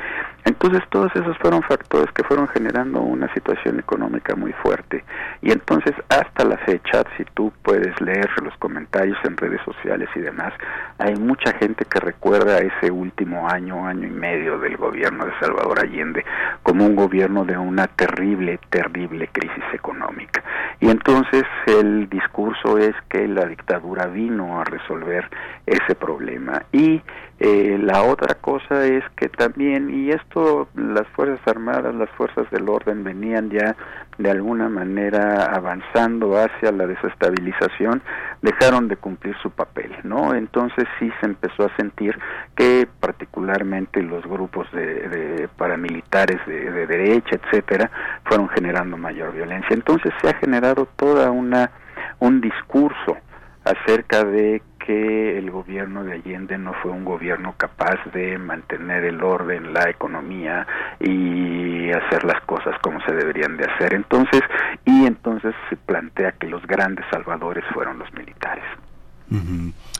Entonces 0.46 0.82
todos 0.90 1.12
esos 1.16 1.38
fueron 1.40 1.62
factores 1.64 2.10
que 2.14 2.24
fueron 2.24 2.48
generando 2.48 3.02
una 3.02 3.32
situación 3.34 3.80
económica 3.80 4.34
muy 4.36 4.54
fuerte. 4.54 5.04
Y 5.42 5.52
entonces 5.52 5.94
hasta 6.10 6.46
la 6.46 6.58
fecha, 6.58 7.04
si 7.18 7.26
tú 7.34 7.52
puedes 7.62 8.00
leer 8.00 8.30
los 8.42 8.56
comentarios 8.58 9.18
en 9.24 9.38
redes 9.38 9.62
sociales 9.66 10.10
y 10.16 10.20
demás, 10.20 10.54
hay 10.98 11.16
mucha 11.16 11.54
gente 11.54 11.86
que 11.86 12.00
recuerda 12.00 12.60
ese 12.60 12.92
último 12.92 13.48
año, 13.50 13.86
año 13.86 14.08
y 14.08 14.12
medio 14.12 14.58
del 14.58 14.78
gobierno 14.78 15.26
de 15.26 15.34
Salvador 15.40 15.80
Allende 15.80 16.26
como 16.64 16.86
un 16.86 16.96
gobierno 16.96 17.46
de 17.46 17.58
una 17.62 17.88
terrible, 17.88 18.60
terrible 18.70 19.28
crisis 19.28 19.64
económica. 19.74 20.44
Y 20.80 20.90
entonces 20.90 21.44
el 21.68 22.10
discurso 22.10 22.78
es 22.78 22.94
que 23.10 23.28
la 23.28 23.46
dictadura 23.46 24.08
vino 24.08 24.60
a 24.60 24.64
resolver 24.64 25.30
ese 25.66 25.96
problema. 25.96 26.64
Y 26.72 27.02
eh, 27.44 27.80
la 27.82 28.04
otra 28.04 28.36
cosa 28.36 28.86
es 28.86 29.04
que 29.16 29.28
también, 29.28 29.90
y 29.90 30.12
esto 30.12 30.68
las 30.76 31.08
Fuerzas 31.16 31.40
Armadas, 31.48 31.96
las 31.96 32.10
Fuerzas 32.12 32.48
del 32.52 32.70
Orden 32.70 33.04
venían 33.04 33.50
ya 33.50 33.76
de 34.20 34.30
alguna 34.30 34.70
manera 34.70 35.46
avanzando 35.46 36.38
hacia 36.38 36.72
la 36.72 36.86
desestabilización, 36.86 38.04
dejaron 38.44 38.88
de 38.88 38.96
cumplir 38.98 39.36
su 39.42 39.50
papel, 39.50 39.92
¿no? 40.04 40.36
Entonces 40.36 40.86
sí 41.00 41.12
se 41.20 41.26
empezó 41.26 41.66
a 41.66 41.76
sentir 41.78 42.16
que 42.56 42.88
particularmente 43.00 44.04
los 44.04 44.24
grupos 44.24 44.72
de, 44.72 45.50
paramilitares 45.58 46.46
de, 46.46 46.70
de 46.70 46.86
derecha, 46.86 47.40
etcétera, 47.44 47.90
fueron 48.26 48.50
generando 48.50 48.98
mayor 48.98 49.34
violencia. 49.34 49.74
Entonces 49.74 50.14
se 50.22 50.30
ha 50.30 50.36
generado 50.36 50.88
toda 50.96 51.32
una 51.32 51.72
un 52.20 52.40
discurso 52.40 53.18
acerca 53.66 54.24
de 54.24 54.62
que 54.86 55.38
el 55.38 55.52
gobierno 55.52 56.04
de 56.04 56.14
Allende 56.14 56.58
no 56.58 56.74
fue 56.82 56.92
un 56.92 57.06
gobierno 57.06 57.54
capaz 57.58 57.98
de 58.14 58.38
mantener 58.38 59.06
el 59.06 59.24
orden, 59.24 59.74
la 59.74 59.90
economía 59.90 60.66
y 61.00 61.92
hacer 61.92 62.24
las 62.24 62.42
cosas 62.46 62.76
como 62.82 63.00
se 63.06 63.14
deberían 63.14 63.58
de 63.58 63.66
hacer. 63.66 63.94
Entonces, 63.94 64.42
y 64.86 65.06
entonces 65.06 65.54
se 65.70 65.78
plantea 65.78 66.34
que 66.34 66.48
los 66.48 66.66
grandes 66.66 67.06
salvadores 67.12 67.64
fueron 67.74 68.00
los 68.00 68.12
militares. 68.14 68.66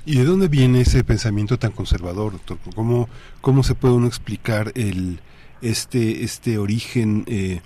¿Y 0.06 0.18
de 0.18 0.26
dónde 0.26 0.50
viene 0.50 0.82
ese 0.82 1.06
pensamiento 1.06 1.58
tan 1.58 1.72
conservador, 1.72 2.34
doctor? 2.34 2.58
¿Cómo, 2.76 3.08
cómo 3.40 3.64
se 3.64 3.76
puede 3.76 3.94
uno 3.94 4.08
explicar 4.08 4.72
el 4.76 5.22
este 5.62 6.24
este 6.24 6.58
origen 6.58 7.24
eh, 7.28 7.62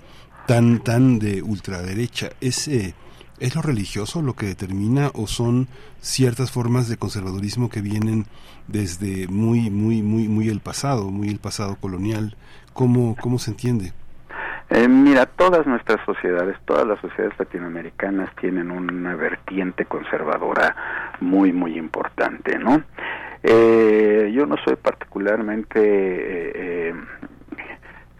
tan 0.46 0.78
tan 0.84 1.18
de 1.18 1.42
ultraderecha? 1.42 2.30
¿Es 2.40 2.68
eh, 2.68 2.94
¿Es 3.38 3.54
lo 3.54 3.60
religioso 3.60 4.22
lo 4.22 4.32
que 4.32 4.46
determina 4.46 5.10
o 5.12 5.26
son 5.26 5.68
ciertas 6.00 6.50
formas 6.50 6.88
de 6.88 6.96
conservadurismo 6.96 7.68
que 7.68 7.82
vienen 7.82 8.24
desde 8.66 9.28
muy, 9.28 9.70
muy, 9.70 10.02
muy, 10.02 10.26
muy 10.26 10.48
el 10.48 10.60
pasado, 10.60 11.10
muy 11.10 11.28
el 11.28 11.38
pasado 11.38 11.76
colonial? 11.76 12.34
¿Cómo, 12.72 13.14
cómo 13.20 13.38
se 13.38 13.50
entiende? 13.50 13.92
Eh, 14.70 14.88
mira, 14.88 15.26
todas 15.26 15.66
nuestras 15.66 16.04
sociedades, 16.06 16.56
todas 16.64 16.86
las 16.86 16.98
sociedades 17.00 17.38
latinoamericanas 17.38 18.34
tienen 18.40 18.70
una 18.70 19.14
vertiente 19.14 19.84
conservadora 19.84 20.74
muy, 21.20 21.52
muy 21.52 21.78
importante, 21.78 22.58
¿no? 22.58 22.82
Eh, 23.42 24.32
yo 24.34 24.46
no 24.46 24.56
soy 24.64 24.76
particularmente 24.76 25.78
eh, 25.78 26.94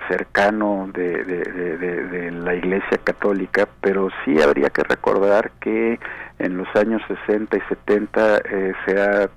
cercano 0.09 0.89
de, 0.93 2.31
la 2.33 2.55
Iglesia 2.55 2.99
Católica, 3.02 3.68
pero 3.81 4.09
sí 4.25 4.41
habría 4.41 4.70
que 4.70 4.83
recordar 4.83 5.51
que 5.60 5.99
en 6.39 6.57
los 6.57 6.68
años 6.76 7.02
60 7.26 7.57
y 7.57 7.60
70 7.68 8.39
eh, 8.39 8.73
se 8.86 9.28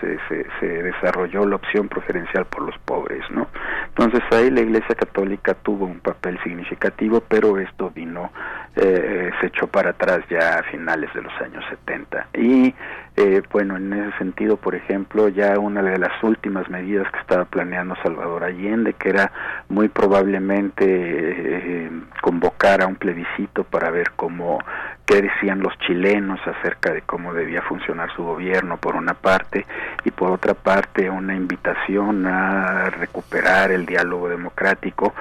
se, 0.00 0.18
se, 0.28 0.46
se, 0.60 0.66
desarrolló 0.82 1.46
la 1.46 1.56
opción 1.56 1.88
preferencial 1.88 2.44
por 2.46 2.62
los 2.62 2.76
pobres, 2.78 3.22
¿no? 3.30 3.46
Entonces 3.88 4.22
ahí 4.32 4.50
la 4.50 4.60
Iglesia 4.60 4.94
Católica 4.94 5.54
tuvo 5.54 5.86
un 5.86 6.00
papel 6.00 6.38
significativo, 6.42 7.20
pero 7.20 7.58
esto 7.58 7.90
vino, 7.90 8.32
eh, 8.76 9.30
se 9.40 9.46
echó 9.46 9.66
para 9.66 9.90
atrás 9.90 10.20
ya 10.28 10.58
a 10.58 10.62
finales 10.64 11.12
de 11.14 11.22
los 11.22 11.32
años 11.40 11.64
70. 11.70 12.28
Y 12.34 12.74
eh, 13.16 13.42
bueno, 13.52 13.76
en 13.76 13.92
ese 13.92 14.18
sentido, 14.18 14.56
por 14.56 14.74
ejemplo, 14.74 15.28
ya 15.28 15.58
una 15.58 15.82
de 15.82 15.98
las 15.98 16.22
últimas 16.22 16.68
medidas 16.68 17.10
que 17.12 17.20
estaba 17.20 17.44
planeando 17.44 17.94
Salvador 18.02 18.42
Allende, 18.42 18.94
que 18.94 19.10
era 19.10 19.30
muy 19.68 19.88
probablemente 19.88 20.84
eh, 20.84 21.90
convocar 22.20 22.82
a 22.82 22.86
un 22.86 22.96
plebiscito 22.96 23.62
para 23.64 23.90
ver 23.90 24.10
cómo 24.16 24.58
qué 25.06 25.20
decían 25.20 25.60
los 25.60 25.76
chilenos 25.80 26.40
acerca 26.46 26.92
de 26.92 27.02
cómo 27.02 27.34
debía 27.34 27.62
funcionar 27.62 28.10
su 28.14 28.24
gobierno 28.24 28.78
por 28.78 28.96
una 28.96 29.14
parte 29.14 29.66
y 30.04 30.10
por 30.10 30.30
otra 30.30 30.54
parte 30.54 31.10
una 31.10 31.34
invitación 31.34 32.26
a 32.26 32.88
recuperar 32.90 33.70
el 33.70 33.84
diálogo 33.84 34.28
democrático 34.28 35.12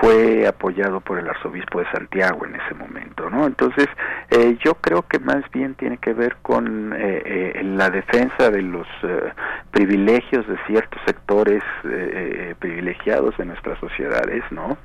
fue 0.00 0.46
apoyado 0.46 1.00
por 1.00 1.18
el 1.18 1.28
arzobispo 1.28 1.80
de 1.80 1.90
Santiago 1.90 2.44
en 2.44 2.56
ese 2.56 2.74
momento 2.74 3.30
no 3.30 3.46
entonces 3.46 3.86
eh, 4.30 4.58
yo 4.62 4.74
creo 4.74 5.06
que 5.08 5.18
más 5.18 5.42
bien 5.50 5.74
tiene 5.74 5.96
que 5.96 6.12
ver 6.12 6.36
con 6.42 6.92
eh, 6.94 7.22
eh, 7.40 7.62
la 7.62 7.90
defensa 7.90 8.50
de 8.50 8.62
los 8.62 8.86
eh, 9.02 9.32
privilegios 9.70 10.46
de 10.46 10.56
ciertos 10.66 11.00
sectores 11.06 11.62
eh, 11.84 12.54
privilegiados 12.58 13.36
de 13.36 13.44
nuestras 13.44 13.78
sociedades 13.78 14.42
no 14.50 14.76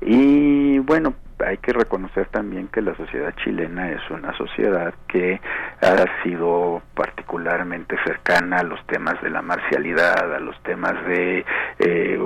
y 0.00 0.78
bueno 0.80 1.14
hay 1.44 1.58
que 1.58 1.72
reconocer 1.72 2.26
también 2.28 2.68
que 2.68 2.80
la 2.80 2.94
sociedad 2.96 3.34
chilena 3.42 3.90
es 3.90 4.10
una 4.10 4.36
sociedad 4.36 4.94
que 5.08 5.40
ha 5.80 6.22
sido 6.22 6.82
particularmente 6.94 7.96
cercana 8.04 8.58
a 8.58 8.62
los 8.62 8.84
temas 8.86 9.20
de 9.22 9.30
la 9.30 9.42
marcialidad, 9.42 10.34
a 10.34 10.38
los 10.38 10.60
temas 10.62 10.94
de 11.06 11.44
eh, 11.78 12.18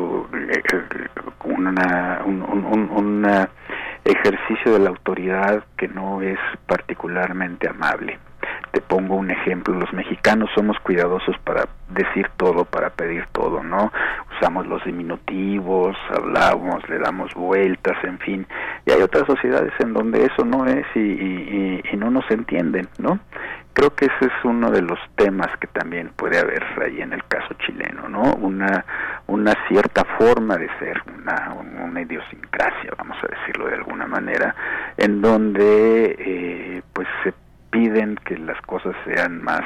una, 1.44 2.22
un, 2.24 2.42
un, 2.42 2.90
un 2.90 3.26
ejercicio 4.04 4.72
de 4.72 4.78
la 4.80 4.90
autoridad 4.90 5.64
que 5.76 5.88
no 5.88 6.22
es 6.22 6.38
particularmente 6.66 7.68
amable. 7.68 8.18
Te 8.72 8.80
pongo 8.80 9.16
un 9.16 9.30
ejemplo, 9.30 9.74
los 9.74 9.92
mexicanos 9.92 10.50
somos 10.54 10.78
cuidadosos 10.80 11.36
para 11.44 11.68
decir 11.88 12.28
todo, 12.36 12.64
para 12.64 12.90
pedir 12.90 13.26
todo, 13.32 13.62
¿no? 13.62 13.92
Usamos 14.36 14.66
los 14.66 14.84
diminutivos, 14.84 15.96
hablamos, 16.10 16.88
le 16.88 16.98
damos 16.98 17.32
vueltas, 17.34 17.96
en 18.04 18.18
fin. 18.18 18.46
Y 18.84 18.92
hay 18.92 19.02
otras 19.02 19.26
sociedades 19.26 19.72
en 19.78 19.92
donde 19.92 20.24
eso 20.24 20.44
no 20.44 20.66
es 20.66 20.86
y, 20.94 21.00
y, 21.00 21.82
y 21.92 21.96
no 21.96 22.10
nos 22.10 22.30
entienden, 22.30 22.88
¿no? 22.98 23.18
Creo 23.76 23.94
que 23.94 24.06
ese 24.06 24.24
es 24.24 24.44
uno 24.44 24.70
de 24.70 24.80
los 24.80 24.98
temas 25.16 25.48
que 25.60 25.66
también 25.66 26.10
puede 26.16 26.38
haber 26.38 26.64
ahí 26.82 27.02
en 27.02 27.12
el 27.12 27.22
caso 27.26 27.52
chileno, 27.58 28.08
¿no? 28.08 28.22
Una, 28.36 28.86
una 29.26 29.52
cierta 29.68 30.02
forma 30.18 30.56
de 30.56 30.66
ser, 30.78 31.02
una, 31.14 31.54
una 31.84 32.00
idiosincrasia, 32.00 32.92
vamos 32.96 33.18
a 33.22 33.26
decirlo 33.26 33.66
de 33.68 33.74
alguna 33.74 34.06
manera, 34.06 34.54
en 34.96 35.20
donde 35.20 36.16
eh, 36.18 36.82
pues 36.94 37.06
se 37.22 37.34
piden 37.70 38.16
que 38.24 38.38
las 38.38 38.60
cosas 38.62 38.94
sean 39.04 39.42
más 39.42 39.62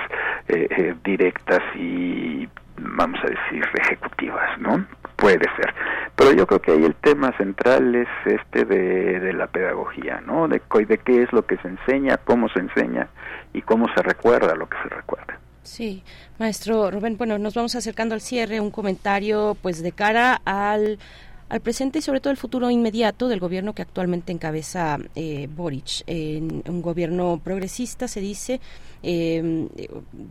eh, 0.48 0.66
eh, 0.70 0.94
directas 1.04 1.60
y 1.74 2.48
vamos 2.78 3.20
a 3.22 3.28
decir 3.28 3.64
ejecutivas, 3.82 4.58
¿no? 4.58 4.84
Puede 5.16 5.44
ser. 5.56 5.74
Pero 6.16 6.32
yo 6.32 6.46
creo 6.46 6.60
que 6.60 6.72
ahí 6.72 6.84
el 6.84 6.94
tema 6.94 7.36
central 7.36 7.94
es 7.94 8.08
este 8.24 8.64
de, 8.64 9.32
la 9.32 9.46
pedagogía, 9.46 10.20
¿no? 10.26 10.48
De, 10.48 10.60
de 10.60 10.98
qué 10.98 11.22
es 11.22 11.32
lo 11.32 11.44
que 11.46 11.56
se 11.58 11.68
enseña, 11.68 12.16
cómo 12.18 12.48
se 12.48 12.60
enseña 12.60 13.08
y 13.52 13.62
cómo 13.62 13.86
se 13.94 14.02
recuerda 14.02 14.54
lo 14.54 14.68
que 14.68 14.76
se 14.82 14.88
recuerda. 14.88 15.38
Sí, 15.62 16.02
maestro 16.38 16.90
Rubén, 16.90 17.16
bueno, 17.18 17.38
nos 17.38 17.54
vamos 17.54 17.74
acercando 17.74 18.14
al 18.14 18.22
cierre, 18.22 18.60
un 18.60 18.70
comentario 18.70 19.56
pues 19.60 19.82
de 19.82 19.92
cara 19.92 20.40
al 20.44 20.98
al 21.50 21.60
presente 21.60 21.98
y 21.98 22.02
sobre 22.02 22.20
todo 22.20 22.30
el 22.30 22.36
futuro 22.36 22.70
inmediato 22.70 23.28
del 23.28 23.40
gobierno 23.40 23.74
que 23.74 23.82
actualmente 23.82 24.32
encabeza 24.32 24.98
eh, 25.14 25.48
Boric. 25.54 26.04
Un 26.08 26.80
gobierno 26.80 27.40
progresista, 27.42 28.08
se 28.08 28.20
dice, 28.20 28.60
eh, 29.02 29.68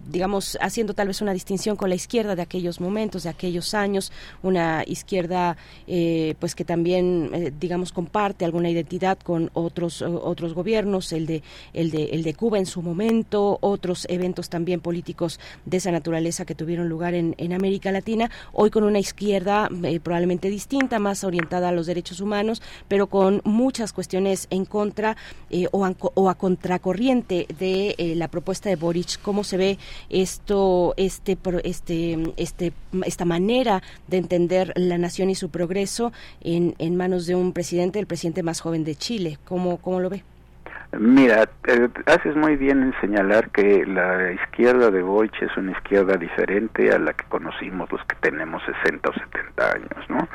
digamos, 0.07 0.57
haciendo 0.61 0.93
tal 0.93 1.07
vez 1.07 1.21
una 1.21 1.33
distinción 1.33 1.75
con 1.75 1.89
la 1.89 1.95
izquierda 1.95 2.35
de 2.35 2.41
aquellos 2.41 2.79
momentos, 2.79 3.23
de 3.23 3.29
aquellos 3.29 3.73
años, 3.73 4.11
una 4.43 4.83
izquierda 4.85 5.57
eh, 5.87 6.35
pues 6.39 6.53
que 6.53 6.65
también, 6.65 7.31
eh, 7.33 7.51
digamos, 7.59 7.91
comparte 7.91 8.45
alguna 8.45 8.69
identidad 8.69 9.17
con 9.17 9.49
otros 9.53 10.01
otros 10.01 10.53
gobiernos, 10.53 11.11
el 11.13 11.25
de 11.25 11.41
el 11.73 11.89
de 11.91 12.05
el 12.05 12.23
de 12.23 12.33
Cuba 12.33 12.59
en 12.59 12.65
su 12.65 12.81
momento, 12.81 13.57
otros 13.61 14.05
eventos 14.09 14.49
también 14.49 14.81
políticos 14.81 15.39
de 15.65 15.77
esa 15.77 15.91
naturaleza 15.91 16.45
que 16.45 16.55
tuvieron 16.55 16.89
lugar 16.89 17.15
en, 17.15 17.33
en 17.37 17.53
América 17.53 17.91
Latina, 17.91 18.29
hoy 18.53 18.69
con 18.69 18.83
una 18.83 18.99
izquierda 18.99 19.69
probablemente 20.03 20.49
distinta, 20.49 20.99
más 20.99 21.08
orientada 21.23 21.69
a 21.69 21.71
los 21.71 21.87
derechos 21.87 22.21
humanos, 22.21 22.61
pero 22.87 23.07
con 23.07 23.41
muchas 23.43 23.93
cuestiones 23.93 24.47
en 24.49 24.65
contra 24.65 25.17
eh, 25.49 25.67
o, 25.71 25.85
a, 25.85 25.93
o, 25.99 26.29
a, 26.29 26.35
contracorriente 26.35 27.47
de 27.57 27.95
eh, 27.97 28.15
la 28.15 28.27
propuesta 28.27 28.69
de 28.69 28.75
Boric. 28.75 29.21
¿Cómo 29.21 29.43
se 29.43 29.57
ve 29.57 29.77
esto, 30.09 30.93
este, 30.97 31.37
este, 31.63 32.33
este, 32.37 32.73
esta 33.05 33.25
manera 33.25 33.81
de 34.07 34.17
entender 34.17 34.73
la 34.75 34.97
nación 34.97 35.29
y 35.29 35.35
su 35.35 35.49
progreso 35.49 36.11
en, 36.41 36.75
en 36.79 36.95
manos 36.95 37.25
de 37.25 37.35
un 37.35 37.53
presidente, 37.53 37.99
el 37.99 38.07
presidente 38.07 38.43
más 38.43 38.61
joven 38.61 38.83
de 38.83 38.95
Chile? 38.95 39.39
¿Cómo, 39.45 39.77
cómo 39.77 39.99
lo 39.99 40.09
ve? 40.09 40.23
Mira, 40.97 41.47
eh, 41.67 41.87
haces 42.07 42.35
muy 42.35 42.55
bien 42.55 42.81
en 42.81 42.93
señalar 42.99 43.51
que 43.51 43.85
la 43.85 44.31
izquierda 44.31 44.89
de 44.89 45.03
Boric 45.03 45.39
es 45.39 45.55
una 45.55 45.71
izquierda 45.73 46.17
diferente 46.17 46.91
a 46.91 46.97
la 46.97 47.13
que 47.13 47.25
conocimos 47.25 47.91
los 47.91 48.03
que 48.05 48.15
tenemos 48.15 48.63
60 48.83 49.07
o 49.07 49.13
70 49.13 49.71
años, 49.71 50.09
¿no? 50.09 50.27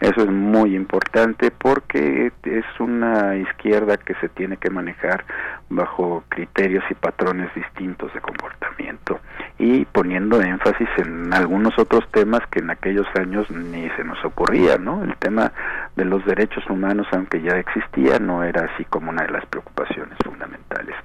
Eso 0.00 0.22
es 0.22 0.30
muy 0.30 0.76
importante 0.76 1.50
porque 1.50 2.30
es 2.42 2.64
una 2.78 3.36
izquierda 3.36 3.96
que 3.96 4.14
se 4.16 4.28
tiene 4.28 4.58
que 4.58 4.68
manejar 4.68 5.24
bajo 5.70 6.24
criterios 6.28 6.84
y 6.90 6.94
patrones 6.94 7.48
distintos 7.54 8.12
de 8.12 8.20
comportamiento 8.20 9.18
y 9.58 9.84
poniendo 9.84 10.40
énfasis 10.40 10.88
en 10.96 11.32
algunos 11.32 11.78
otros 11.78 12.08
temas 12.10 12.40
que 12.50 12.60
en 12.60 12.70
aquellos 12.70 13.06
años 13.14 13.50
ni 13.50 13.88
se 13.90 14.04
nos 14.04 14.22
ocurría, 14.24 14.78
¿no? 14.78 15.04
El 15.04 15.16
tema 15.16 15.52
de 15.96 16.04
los 16.04 16.24
derechos 16.24 16.64
humanos, 16.68 17.06
aunque 17.12 17.42
ya 17.42 17.58
existía, 17.58 18.18
no 18.18 18.42
era 18.42 18.70
así 18.72 18.84
como 18.86 19.10
una 19.10 19.24
de 19.24 19.32
las 19.32 19.46
preocupaciones 19.46 20.16
fundamentales. 20.24 20.96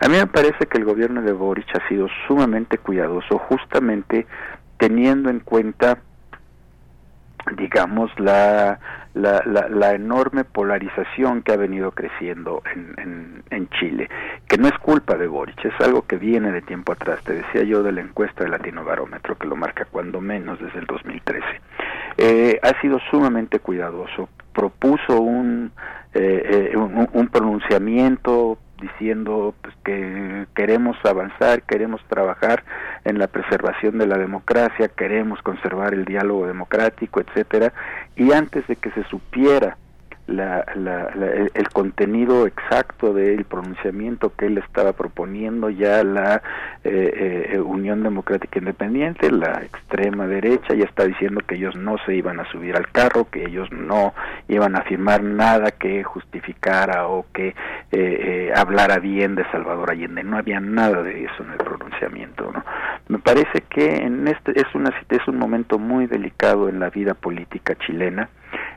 A 0.00 0.08
mí 0.08 0.16
me 0.16 0.26
parece 0.26 0.66
que 0.66 0.78
el 0.78 0.84
gobierno 0.84 1.22
de 1.22 1.32
Boric 1.32 1.68
ha 1.76 1.88
sido 1.88 2.08
sumamente 2.26 2.78
cuidadoso, 2.78 3.38
justamente 3.38 4.26
teniendo 4.78 5.30
en 5.30 5.40
cuenta 5.40 5.98
digamos 7.56 8.10
la, 8.18 8.78
la, 9.14 9.42
la, 9.44 9.68
la, 9.68 9.92
enorme 9.92 10.44
polarización 10.44 11.42
que 11.42 11.52
ha 11.52 11.56
venido 11.56 11.90
creciendo 11.90 12.62
en, 12.74 12.94
en, 12.98 13.42
en, 13.50 13.68
Chile, 13.70 14.08
que 14.48 14.56
no 14.58 14.68
es 14.68 14.78
culpa 14.78 15.16
de 15.16 15.26
Boric, 15.26 15.64
es 15.64 15.80
algo 15.80 16.02
que 16.02 16.16
viene 16.16 16.52
de 16.52 16.62
tiempo 16.62 16.92
atrás, 16.92 17.22
te 17.24 17.34
decía 17.34 17.62
yo 17.64 17.82
de 17.82 17.92
la 17.92 18.00
encuesta 18.00 18.44
del 18.44 18.52
Latino 18.52 18.84
Barómetro, 18.84 19.36
que 19.36 19.46
lo 19.46 19.56
marca 19.56 19.86
cuando 19.90 20.20
menos 20.20 20.60
desde 20.60 20.78
el 20.78 20.86
2013. 20.86 21.44
Eh, 22.18 22.60
ha 22.62 22.80
sido 22.80 22.98
sumamente 23.10 23.58
cuidadoso, 23.58 24.28
propuso 24.52 25.20
un, 25.20 25.72
eh, 26.14 26.70
eh, 26.72 26.76
un, 26.76 27.08
un 27.12 27.28
pronunciamiento 27.28 28.58
diciendo 28.82 29.54
pues, 29.62 29.74
que 29.84 30.46
queremos 30.54 30.96
avanzar, 31.04 31.62
queremos 31.62 32.02
trabajar 32.08 32.64
en 33.04 33.18
la 33.18 33.28
preservación 33.28 33.96
de 33.98 34.06
la 34.06 34.18
democracia, 34.18 34.88
queremos 34.88 35.40
conservar 35.40 35.94
el 35.94 36.04
diálogo 36.04 36.46
democrático, 36.46 37.20
etcétera, 37.20 37.72
y 38.16 38.32
antes 38.32 38.66
de 38.66 38.76
que 38.76 38.90
se 38.90 39.04
supiera 39.04 39.78
la, 40.26 40.64
la, 40.76 41.10
la, 41.14 41.26
el 41.52 41.68
contenido 41.72 42.46
exacto 42.46 43.12
del 43.12 43.44
pronunciamiento 43.44 44.32
que 44.36 44.46
él 44.46 44.58
estaba 44.58 44.92
proponiendo 44.92 45.68
ya 45.68 46.04
la 46.04 46.42
eh, 46.84 47.50
eh, 47.52 47.60
Unión 47.60 48.02
Democrática 48.02 48.58
Independiente, 48.58 49.30
la 49.30 49.62
extrema 49.62 50.26
derecha, 50.26 50.74
ya 50.74 50.84
está 50.84 51.04
diciendo 51.04 51.40
que 51.46 51.56
ellos 51.56 51.74
no 51.76 51.96
se 52.06 52.14
iban 52.14 52.38
a 52.38 52.50
subir 52.50 52.76
al 52.76 52.88
carro, 52.90 53.28
que 53.30 53.44
ellos 53.44 53.70
no 53.72 54.14
iban 54.48 54.76
a 54.76 54.82
firmar 54.82 55.22
nada 55.22 55.72
que 55.72 56.04
justificara 56.04 57.08
o 57.08 57.26
que 57.32 57.48
eh, 57.48 57.54
eh, 57.92 58.52
hablara 58.54 58.98
bien 58.98 59.34
de 59.34 59.44
Salvador 59.50 59.90
Allende. 59.90 60.22
No 60.22 60.38
había 60.38 60.60
nada 60.60 61.02
de 61.02 61.24
eso 61.24 61.42
en 61.42 61.50
el 61.50 61.58
pronunciamiento. 61.58 62.50
¿no? 62.52 62.64
Me 63.08 63.18
parece 63.18 63.62
que 63.68 63.96
en 63.96 64.28
este 64.28 64.58
es 64.58 64.72
una 64.74 64.92
es 65.08 65.28
un 65.28 65.36
momento 65.36 65.78
muy 65.78 66.06
delicado 66.06 66.68
en 66.68 66.78
la 66.80 66.90
vida 66.90 67.14
política 67.14 67.74
chilena 67.74 68.28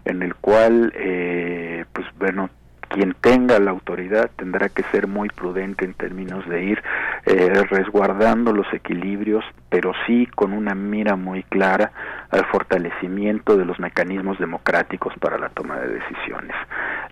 en 0.05 0.21
el 0.21 0.35
cual, 0.35 0.93
eh, 0.95 1.85
pues 1.93 2.07
bueno, 2.17 2.49
quien 2.95 3.13
tenga 3.19 3.59
la 3.59 3.71
autoridad 3.71 4.29
tendrá 4.35 4.69
que 4.69 4.83
ser 4.83 5.07
muy 5.07 5.29
prudente 5.29 5.85
en 5.85 5.93
términos 5.93 6.47
de 6.47 6.63
ir 6.63 6.83
eh, 7.25 7.63
resguardando 7.69 8.53
los 8.53 8.71
equilibrios, 8.73 9.43
pero 9.69 9.91
sí 10.05 10.27
con 10.27 10.53
una 10.53 10.75
mira 10.75 11.15
muy 11.15 11.43
clara 11.43 11.91
al 12.29 12.45
fortalecimiento 12.45 13.57
de 13.57 13.65
los 13.65 13.79
mecanismos 13.79 14.39
democráticos 14.39 15.13
para 15.19 15.37
la 15.37 15.49
toma 15.49 15.77
de 15.79 15.89
decisiones. 15.89 16.55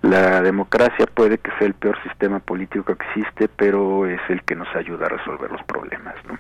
La 0.01 0.41
democracia 0.41 1.05
puede 1.13 1.37
que 1.37 1.51
sea 1.57 1.67
el 1.67 1.73
peor 1.73 2.01
sistema 2.03 2.39
político 2.39 2.95
que 2.95 3.03
existe, 3.03 3.47
pero 3.47 4.05
es 4.07 4.21
el 4.29 4.43
que 4.43 4.55
nos 4.55 4.73
ayuda 4.75 5.07
a 5.07 5.09
resolver 5.09 5.51
los 5.51 5.63
problemas, 5.63 6.15
¿no? 6.27 6.37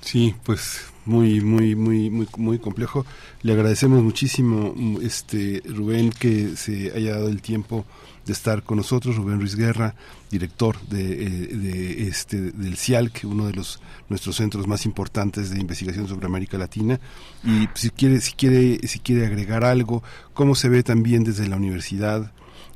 Sí, 0.00 0.34
pues 0.44 0.86
muy, 1.04 1.40
muy, 1.40 1.74
muy, 1.74 2.10
muy, 2.10 2.28
muy 2.36 2.58
complejo. 2.58 3.06
Le 3.42 3.52
agradecemos 3.52 4.02
muchísimo, 4.02 4.74
este 5.02 5.62
Rubén, 5.66 6.10
que 6.10 6.56
se 6.56 6.92
haya 6.94 7.14
dado 7.14 7.28
el 7.28 7.40
tiempo 7.40 7.84
de 8.26 8.32
estar 8.34 8.62
con 8.62 8.76
nosotros, 8.76 9.16
Rubén 9.16 9.40
Ruiz 9.40 9.56
Guerra, 9.56 9.94
director 10.30 10.78
de, 10.82 11.22
eh, 11.22 11.28
de 11.28 12.08
este 12.08 12.52
del 12.52 12.76
CIALC, 12.76 13.24
uno 13.24 13.46
de 13.46 13.54
los 13.54 13.80
nuestros 14.10 14.36
centros 14.36 14.66
más 14.66 14.84
importantes 14.84 15.50
de 15.50 15.58
investigación 15.58 16.06
sobre 16.08 16.26
América 16.26 16.58
Latina. 16.58 17.00
Y 17.42 17.68
si 17.74 17.88
quiere, 17.88 18.20
si 18.20 18.32
quiere, 18.32 18.86
si 18.86 18.98
quiere 19.00 19.26
agregar 19.26 19.64
algo, 19.64 20.02
cómo 20.34 20.54
se 20.54 20.68
ve 20.68 20.82
también 20.82 21.24
desde 21.24 21.48
la 21.48 21.56
universidad 21.56 22.30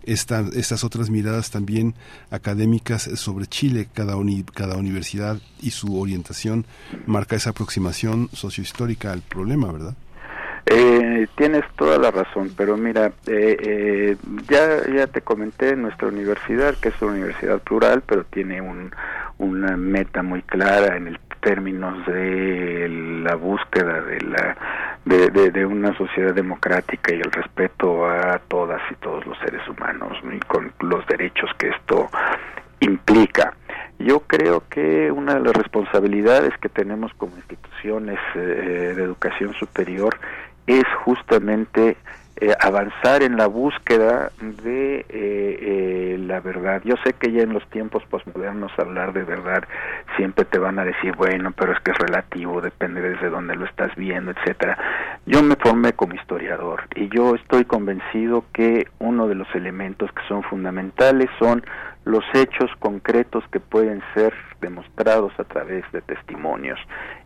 esta, 0.05 0.45
estas 0.55 0.85
otras 0.85 1.11
miradas 1.11 1.51
también 1.51 1.95
académicas 2.31 3.03
sobre 3.03 3.47
Chile, 3.47 3.89
cada, 3.93 4.15
cada 4.55 4.77
universidad 4.77 5.39
y 5.61 5.71
su 5.71 6.01
orientación 6.01 6.67
marca 7.07 7.37
esa 7.37 7.51
aproximación 7.51 8.29
sociohistórica 8.33 9.13
al 9.13 9.23
problema, 9.23 9.73
¿verdad? 9.73 9.95
Eh, 10.67 11.27
tienes 11.37 11.65
toda 11.77 11.99
la 11.99 12.11
razón, 12.11 12.53
pero 12.57 12.77
mira, 12.77 13.13
eh, 13.27 13.57
eh, 13.61 14.17
ya, 14.49 14.87
ya 14.95 15.07
te 15.09 15.21
comenté 15.21 15.75
nuestra 15.75 16.09
universidad, 16.09 16.77
que 16.77 16.91
es 16.91 17.03
una 17.03 17.13
universidad 17.13 17.59
plural, 17.61 18.03
pero 18.07 18.25
tiene 18.25 18.61
un, 18.61 18.93
una 19.39 19.77
meta 19.77 20.23
muy 20.23 20.43
clara 20.43 20.97
en 20.97 21.09
el 21.09 21.19
términos 21.43 22.07
de 22.07 22.89
la 23.23 23.35
búsqueda 23.35 24.01
de 24.01 24.21
la 24.23 24.57
de, 25.05 25.67
una 25.67 25.97
sociedad 25.99 26.33
democrática 26.33 27.12
y 27.12 27.19
el 27.21 27.31
respeto 27.33 28.07
a 28.07 28.39
todas 28.49 28.81
y 28.91 28.95
todos 28.95 29.27
los 29.27 29.37
seres 29.39 29.61
humanos 29.69 30.17
y 30.33 30.39
con 30.47 30.73
los 30.81 31.07
derechos 31.07 31.51
que 31.59 31.69
esto 31.69 32.09
implica. 32.81 33.55
Yo 33.99 34.21
creo 34.21 34.62
que 34.71 35.11
una 35.11 35.35
de 35.35 35.41
las 35.41 35.53
responsabilidades 35.53 36.57
que 36.59 36.69
tenemos 36.69 37.12
como 37.15 37.37
instituciones 37.37 38.19
de 38.35 38.93
educación 38.93 39.53
superior 39.55 40.17
es 40.67 40.85
justamente 41.05 41.97
eh, 42.45 42.57
avanzar 42.59 43.23
en 43.23 43.37
la 43.37 43.47
búsqueda 43.47 44.33
de 44.41 44.97
eh, 44.97 45.05
eh, 45.11 46.17
la 46.19 46.41
verdad. 46.41 46.83
Yo 46.85 46.97
sé 47.05 47.12
que 47.12 47.31
ya 47.31 47.43
en 47.43 47.53
los 47.53 47.65
tiempos 47.71 48.03
posmodernos 48.11 48.73
hablar 48.81 49.12
de 49.12 49.23
verdad 49.23 49.62
siempre 50.17 50.45
te 50.45 50.59
van 50.59 50.77
a 50.81 50.85
decir, 50.85 51.15
bueno, 51.15 51.53
pero 51.53 51.73
es 51.73 51.79
que 51.85 51.93
es 51.93 51.99
relativo, 51.99 52.61
depende 52.61 53.01
desde 53.01 53.31
dónde 53.31 53.55
lo 53.55 53.65
estás 53.65 53.95
viendo, 53.95 54.33
etcétera. 54.33 54.77
Yo 55.25 55.41
me 55.41 55.55
formé 55.55 55.93
como 55.93 56.17
historiador 56.17 56.83
y 56.97 57.09
yo 57.11 57.37
estoy 57.37 57.65
convencido 57.65 58.45
que 58.53 58.89
uno 58.99 59.29
de 59.29 59.37
los 59.37 59.47
elementos 59.55 60.11
que 60.11 60.27
son 60.27 60.43
fundamentales 60.43 61.31
son 61.39 61.62
los 62.05 62.25
hechos 62.35 62.73
concretos 62.81 63.45
que 63.53 63.61
pueden 63.61 64.03
ser 64.15 64.35
demostrados 64.61 65.33
a 65.39 65.45
través 65.45 65.85
de 65.93 66.01
testimonios 66.03 66.81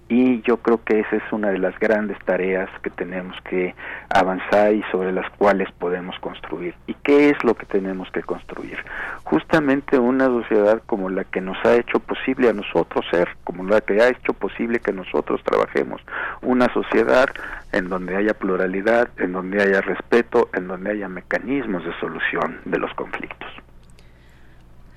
y 0.09 0.41
yo 0.43 0.59
creo 0.59 0.83
que 0.85 1.01
esa 1.01 1.17
es 1.17 1.33
una 1.33 1.51
de 1.51 1.59
las 1.59 1.77
grandes 1.81 2.19
tareas 2.25 2.71
que 2.83 2.91
tenemos 2.91 3.37
que 3.43 3.75
avanzar 4.09 4.73
y 4.73 4.83
sobre 4.93 5.13
las 5.13 5.29
cuales 5.31 5.69
podemos 5.79 6.17
construir. 6.21 6.75
¿Y 6.87 6.95
qué 6.95 7.31
es 7.31 7.43
lo 7.43 7.55
que 7.55 7.67
tenemos 7.67 8.09
que 8.13 8.23
construir? 8.23 8.79
Justamente 9.25 9.99
una 9.99 10.27
sociedad 10.27 10.81
como 10.87 11.11
la 11.11 11.25
que 11.25 11.41
nos 11.41 11.57
ha 11.65 11.75
hecho 11.75 11.99
posible 11.99 12.49
a 12.49 12.53
nosotros 12.53 13.05
ser, 13.11 13.29
como 13.43 13.65
la 13.65 13.81
que 13.81 14.01
ha 14.01 14.09
hecho 14.09 14.33
posible 14.33 14.79
que 14.79 14.93
nosotros 14.93 15.43
trabajemos, 15.43 16.01
una 16.43 16.73
sociedad 16.73 17.29
en 17.73 17.89
donde 17.89 18.17
haya 18.17 18.35
pluralidad, 18.35 19.09
en 19.19 19.33
donde 19.33 19.61
haya 19.61 19.81
respeto, 19.81 20.49
en 20.55 20.69
donde 20.69 20.93
haya 20.93 21.09
mecanismos 21.09 21.85
de 21.85 21.93
solución 21.99 22.61
de 22.65 22.79
los 22.79 22.93
conflictos. 22.95 23.66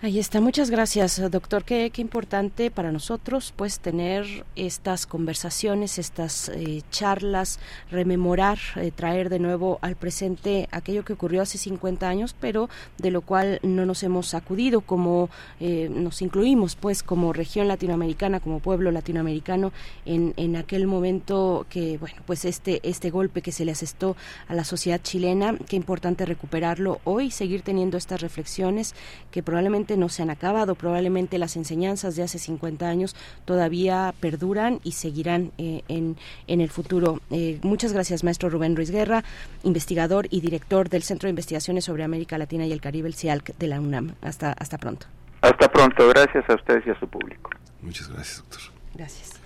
Ahí 0.02 0.18
está, 0.18 0.40
muchas 0.40 0.70
gracias, 0.70 1.20
doctor. 1.30 1.66
Qué, 1.66 1.92
importante 1.98 2.72
para 2.72 2.90
nosotros, 2.90 3.54
pues, 3.54 3.82
tener 3.82 4.46
estas 4.56 5.06
conversaciones, 5.06 6.00
estas 6.00 6.48
eh, 6.48 6.84
charlas, 6.90 7.60
rememorar, 7.92 8.60
eh, 8.78 8.92
traer 8.96 9.28
de 9.28 9.40
nuevo 9.40 9.78
al 9.82 9.98
presente 9.98 10.70
aquello 10.72 11.04
que 11.04 11.12
ocurrió 11.12 11.42
hace 11.42 11.58
50 11.58 12.08
años, 12.08 12.34
pero 12.40 12.70
de 12.98 13.12
lo 13.12 13.20
cual 13.20 13.60
no 13.62 13.86
nos 13.86 14.02
hemos 14.04 14.28
sacudido, 14.28 14.80
como 14.80 15.30
eh, 15.60 15.90
nos 15.92 16.22
incluimos, 16.22 16.78
pues, 16.78 17.04
como 17.04 17.34
región 17.34 17.68
latinoamericana, 17.68 18.40
como 18.40 18.62
pueblo 18.62 18.92
latinoamericano, 18.92 19.74
en, 20.06 20.34
en 20.38 20.56
aquel 20.56 20.88
momento 20.88 21.66
que, 21.70 21.98
bueno, 21.98 22.22
pues, 22.26 22.46
este, 22.46 22.80
este 22.84 23.10
golpe 23.10 23.42
que 23.42 23.52
se 23.52 23.66
le 23.66 23.74
asestó 23.74 24.16
a 24.48 24.56
la 24.56 24.64
sociedad 24.64 25.02
chilena, 25.04 25.58
qué 25.68 25.76
importante 25.76 26.26
recuperarlo 26.26 27.02
hoy, 27.04 27.32
seguir 27.32 27.64
teniendo 27.64 27.98
estas 27.98 28.22
reflexiones 28.22 28.96
que 29.30 29.44
probablemente 29.44 29.89
no 29.98 30.10
se 30.10 30.22
han 30.22 30.30
acabado, 30.30 30.76
probablemente 30.76 31.38
las 31.38 31.56
enseñanzas 31.56 32.16
de 32.16 32.24
hace 32.24 32.40
50 32.40 32.88
años 32.88 33.16
todavía 33.46 34.14
perduran 34.20 34.80
y 34.84 34.94
seguirán 34.94 35.52
eh, 35.58 35.84
en, 35.88 36.18
en 36.48 36.62
el 36.62 36.70
futuro. 36.70 37.22
Eh, 37.32 37.60
muchas 37.64 37.94
gracias, 37.94 38.24
maestro 38.24 38.50
Rubén 38.50 38.76
Ruiz 38.76 38.92
Guerra, 38.92 39.24
investigador 39.64 40.28
y 40.30 40.42
director 40.42 40.90
del 40.90 41.04
Centro 41.04 41.28
de 41.28 41.32
Investigaciones 41.32 41.86
sobre 41.86 42.04
América 42.04 42.38
Latina 42.38 42.66
y 42.66 42.72
el 42.72 42.82
Caribe, 42.82 43.08
el 43.08 43.16
CIALC 43.16 43.58
de 43.58 43.68
la 43.68 43.80
UNAM. 43.80 44.16
Hasta, 44.22 44.52
hasta 44.54 44.78
pronto. 44.78 45.08
Hasta 45.42 45.72
pronto, 45.72 46.08
gracias 46.10 46.44
a 46.50 46.56
ustedes 46.56 46.86
y 46.86 46.90
a 46.90 47.00
su 47.00 47.08
público. 47.08 47.52
Muchas 47.82 48.10
gracias, 48.10 48.40
doctor. 48.40 48.60
Gracias. 48.94 49.40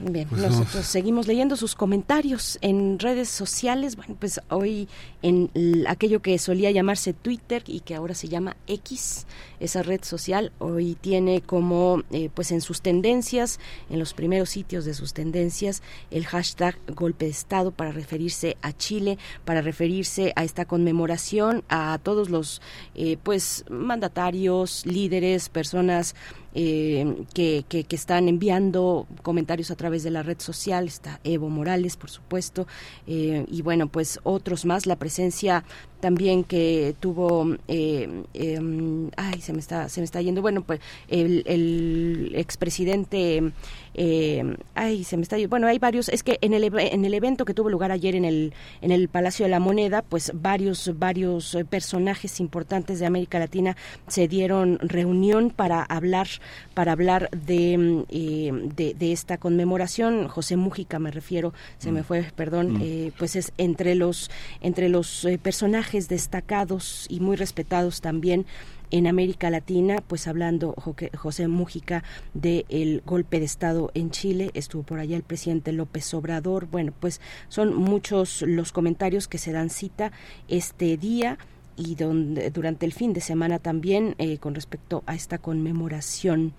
Bien, 0.00 0.28
pues 0.28 0.42
nosotros 0.42 0.86
seguimos 0.86 1.26
leyendo 1.26 1.56
sus 1.56 1.74
comentarios 1.74 2.58
en 2.60 2.98
redes 2.98 3.28
sociales. 3.28 3.96
Bueno, 3.96 4.16
pues 4.18 4.40
hoy 4.48 4.88
en 5.22 5.50
aquello 5.88 6.22
que 6.22 6.38
solía 6.38 6.70
llamarse 6.70 7.12
Twitter 7.12 7.64
y 7.66 7.80
que 7.80 7.96
ahora 7.96 8.14
se 8.14 8.28
llama 8.28 8.56
X, 8.68 9.26
esa 9.60 9.82
red 9.82 10.02
social, 10.02 10.52
hoy 10.58 10.96
tiene 11.00 11.40
como, 11.40 12.02
eh, 12.10 12.30
pues 12.34 12.52
en 12.52 12.60
sus 12.60 12.80
tendencias, 12.80 13.58
en 13.90 13.98
los 13.98 14.14
primeros 14.14 14.50
sitios 14.50 14.84
de 14.84 14.94
sus 14.94 15.12
tendencias, 15.12 15.82
el 16.10 16.26
hashtag 16.26 16.76
golpe 16.94 17.26
de 17.26 17.30
Estado 17.30 17.70
para 17.70 17.92
referirse 17.92 18.56
a 18.62 18.72
Chile, 18.72 19.18
para 19.44 19.62
referirse 19.62 20.32
a 20.36 20.44
esta 20.44 20.64
conmemoración, 20.64 21.64
a 21.68 21.98
todos 22.02 22.30
los, 22.30 22.62
eh, 22.94 23.16
pues, 23.22 23.64
mandatarios, 23.68 24.86
líderes, 24.86 25.48
personas 25.48 26.14
eh, 26.54 27.24
que, 27.34 27.64
que, 27.68 27.86
están 27.94 28.26
enviando 28.26 29.06
comentarios 29.22 29.70
a 29.70 29.76
través 29.76 30.02
de 30.02 30.10
la 30.10 30.22
red 30.22 30.40
social. 30.40 30.86
Está 30.86 31.20
Evo 31.22 31.50
Morales, 31.50 31.96
por 31.96 32.10
supuesto, 32.10 32.66
eh, 33.06 33.44
y 33.48 33.62
bueno, 33.62 33.88
pues 33.88 34.18
otros 34.24 34.64
más. 34.64 34.86
La 34.86 34.96
presencia 34.96 35.64
también 36.00 36.44
que 36.44 36.96
tuvo 37.00 37.56
eh, 37.68 38.24
em, 38.32 39.10
se 39.48 39.54
me 39.54 39.60
está 39.60 39.88
se 39.88 40.02
me 40.02 40.04
está 40.04 40.20
yendo 40.20 40.42
bueno 40.42 40.60
pues 40.60 40.78
el, 41.08 41.42
el 41.46 42.32
expresidente 42.34 43.52
eh, 43.94 44.56
ay 44.74 45.04
se 45.04 45.16
me 45.16 45.22
está 45.22 45.38
bueno 45.48 45.66
hay 45.66 45.78
varios 45.78 46.10
es 46.10 46.22
que 46.22 46.36
en 46.42 46.52
el 46.52 46.64
en 46.78 47.04
el 47.06 47.14
evento 47.14 47.46
que 47.46 47.54
tuvo 47.54 47.70
lugar 47.70 47.90
ayer 47.90 48.14
en 48.14 48.26
el 48.26 48.52
en 48.82 48.90
el 48.90 49.08
Palacio 49.08 49.46
de 49.46 49.50
la 49.50 49.58
Moneda 49.58 50.02
pues 50.02 50.32
varios 50.34 50.92
varios 50.98 51.56
personajes 51.70 52.40
importantes 52.40 53.00
de 53.00 53.06
América 53.06 53.38
Latina 53.38 53.74
se 54.06 54.28
dieron 54.28 54.78
reunión 54.80 55.48
para 55.48 55.82
hablar 55.82 56.28
para 56.74 56.92
hablar 56.92 57.30
de, 57.30 58.04
eh, 58.10 58.52
de, 58.76 59.12
esta 59.12 59.38
conmemoración 59.38 60.28
José 60.28 60.58
Mújica 60.58 60.98
me 60.98 61.10
refiero 61.10 61.54
se 61.78 61.90
me 61.90 62.02
mm. 62.02 62.04
fue 62.04 62.22
perdón 62.36 62.74
mm. 62.74 62.82
eh, 62.82 63.12
pues 63.18 63.34
es 63.34 63.52
entre 63.56 63.94
los 63.94 64.30
entre 64.60 64.90
los 64.90 65.26
personajes 65.42 66.10
destacados 66.10 67.06
y 67.08 67.20
muy 67.20 67.36
respetados 67.36 68.02
también 68.02 68.44
en 68.90 69.06
América 69.06 69.50
Latina, 69.50 70.02
pues 70.06 70.26
hablando 70.26 70.74
José 71.16 71.48
Mújica 71.48 72.04
del 72.34 73.02
golpe 73.04 73.38
de 73.38 73.46
Estado 73.46 73.90
en 73.94 74.10
Chile, 74.10 74.50
estuvo 74.54 74.82
por 74.82 74.98
allá 74.98 75.16
el 75.16 75.22
presidente 75.22 75.72
López 75.72 76.12
Obrador, 76.14 76.66
bueno, 76.66 76.92
pues 76.98 77.20
son 77.48 77.74
muchos 77.74 78.42
los 78.42 78.72
comentarios 78.72 79.28
que 79.28 79.38
se 79.38 79.52
dan 79.52 79.70
cita 79.70 80.12
este 80.48 80.96
día 80.96 81.38
y 81.76 81.94
donde, 81.94 82.50
durante 82.50 82.84
el 82.84 82.92
fin 82.92 83.12
de 83.12 83.20
semana 83.20 83.58
también 83.58 84.14
eh, 84.18 84.38
con 84.38 84.54
respecto 84.54 85.04
a 85.06 85.14
esta 85.14 85.38
conmemoración. 85.38 86.54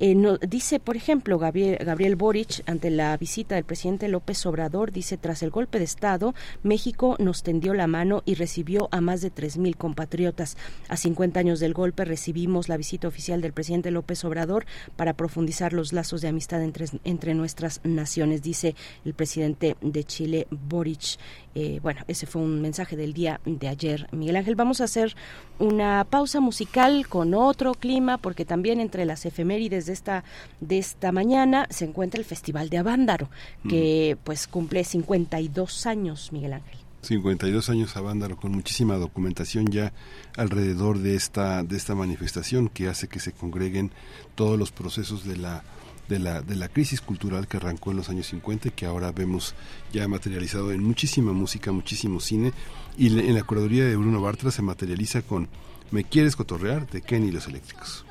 Eh, 0.00 0.16
dice, 0.48 0.78
por 0.78 0.96
ejemplo, 0.96 1.38
Gabriel, 1.38 1.76
Gabriel 1.84 2.14
Boric, 2.14 2.62
ante 2.66 2.90
la 2.90 3.16
visita 3.16 3.56
del 3.56 3.64
presidente 3.64 4.06
López 4.08 4.46
Obrador, 4.46 4.92
dice, 4.92 5.16
tras 5.16 5.42
el 5.42 5.50
golpe 5.50 5.78
de 5.78 5.84
Estado, 5.84 6.34
México 6.62 7.16
nos 7.18 7.42
tendió 7.42 7.74
la 7.74 7.88
mano 7.88 8.22
y 8.24 8.34
recibió 8.34 8.88
a 8.92 9.00
más 9.00 9.20
de 9.20 9.32
3.000 9.32 9.76
compatriotas. 9.76 10.56
A 10.88 10.96
50 10.96 11.40
años 11.40 11.58
del 11.58 11.74
golpe 11.74 12.04
recibimos 12.04 12.68
la 12.68 12.76
visita 12.76 13.08
oficial 13.08 13.40
del 13.40 13.52
presidente 13.52 13.90
López 13.90 14.24
Obrador 14.24 14.66
para 14.96 15.14
profundizar 15.14 15.72
los 15.72 15.92
lazos 15.92 16.20
de 16.20 16.28
amistad 16.28 16.62
entre, 16.62 16.86
entre 17.04 17.34
nuestras 17.34 17.80
naciones, 17.82 18.42
dice 18.42 18.76
el 19.04 19.14
presidente 19.14 19.76
de 19.80 20.04
Chile, 20.04 20.46
Boric. 20.50 21.18
Eh, 21.60 21.80
bueno, 21.82 22.02
ese 22.06 22.26
fue 22.26 22.40
un 22.40 22.62
mensaje 22.62 22.96
del 22.96 23.12
día 23.12 23.40
de 23.44 23.66
ayer. 23.66 24.06
Miguel 24.12 24.36
Ángel, 24.36 24.54
vamos 24.54 24.80
a 24.80 24.84
hacer 24.84 25.16
una 25.58 26.04
pausa 26.04 26.38
musical 26.38 27.08
con 27.08 27.34
otro 27.34 27.74
clima, 27.74 28.16
porque 28.16 28.44
también 28.44 28.78
entre 28.78 29.04
las 29.04 29.26
efemérides 29.26 29.86
de 29.86 29.92
esta, 29.92 30.22
de 30.60 30.78
esta 30.78 31.10
mañana 31.10 31.66
se 31.68 31.84
encuentra 31.84 32.20
el 32.20 32.24
Festival 32.24 32.68
de 32.70 32.78
Avándaro, 32.78 33.28
que 33.68 34.16
pues 34.22 34.46
cumple 34.46 34.84
52 34.84 35.86
años, 35.86 36.30
Miguel 36.30 36.52
Ángel. 36.52 36.78
52 37.02 37.70
años 37.70 37.96
Avándaro 37.96 38.36
con 38.36 38.52
muchísima 38.52 38.96
documentación 38.96 39.66
ya 39.66 39.92
alrededor 40.36 40.98
de 40.98 41.16
esta 41.16 41.62
de 41.62 41.76
esta 41.76 41.94
manifestación 41.94 42.68
que 42.68 42.88
hace 42.88 43.06
que 43.06 43.20
se 43.20 43.32
congreguen 43.32 43.92
todos 44.34 44.58
los 44.58 44.72
procesos 44.72 45.24
de 45.24 45.36
la 45.36 45.62
de 46.08 46.18
la, 46.18 46.42
de 46.42 46.56
la 46.56 46.68
crisis 46.68 47.00
cultural 47.00 47.46
que 47.46 47.58
arrancó 47.58 47.90
en 47.90 47.98
los 47.98 48.08
años 48.08 48.26
50 48.28 48.68
y 48.68 48.70
que 48.72 48.86
ahora 48.86 49.12
vemos 49.12 49.54
ya 49.92 50.08
materializado 50.08 50.72
en 50.72 50.82
muchísima 50.82 51.32
música, 51.32 51.72
muchísimo 51.72 52.20
cine. 52.20 52.52
Y 52.96 53.06
en 53.18 53.34
la 53.34 53.42
curaduría 53.42 53.84
de 53.84 53.96
Bruno 53.96 54.20
Bartra 54.20 54.50
se 54.50 54.62
materializa 54.62 55.22
con 55.22 55.48
Me 55.90 56.04
quieres 56.04 56.36
cotorrear 56.36 56.88
de 56.88 57.02
Kenny 57.02 57.28
y 57.28 57.32
los 57.32 57.46
eléctricos. 57.46 58.04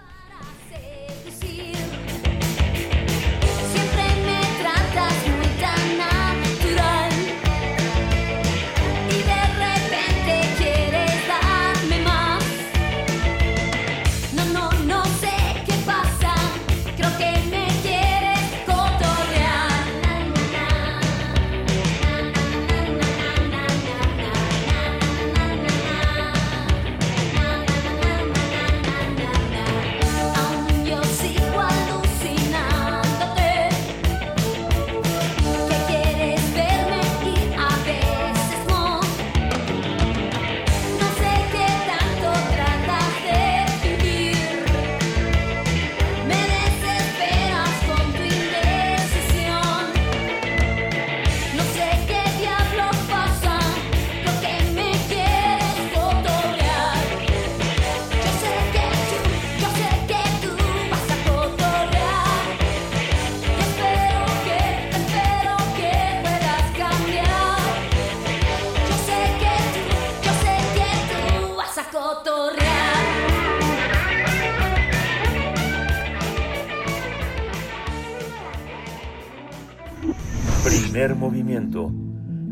Movimiento. 81.16 81.94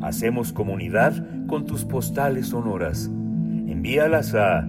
Hacemos 0.01 0.53
comunidad 0.53 1.13
con 1.47 1.65
tus 1.65 1.83
postales 1.83 2.49
sonoras. 2.49 3.05
Envíalas 3.05 4.35
a 4.35 4.63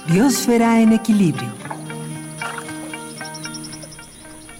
Biosfera 0.08 0.80
en 0.80 0.92
equilibrio. 0.92 1.48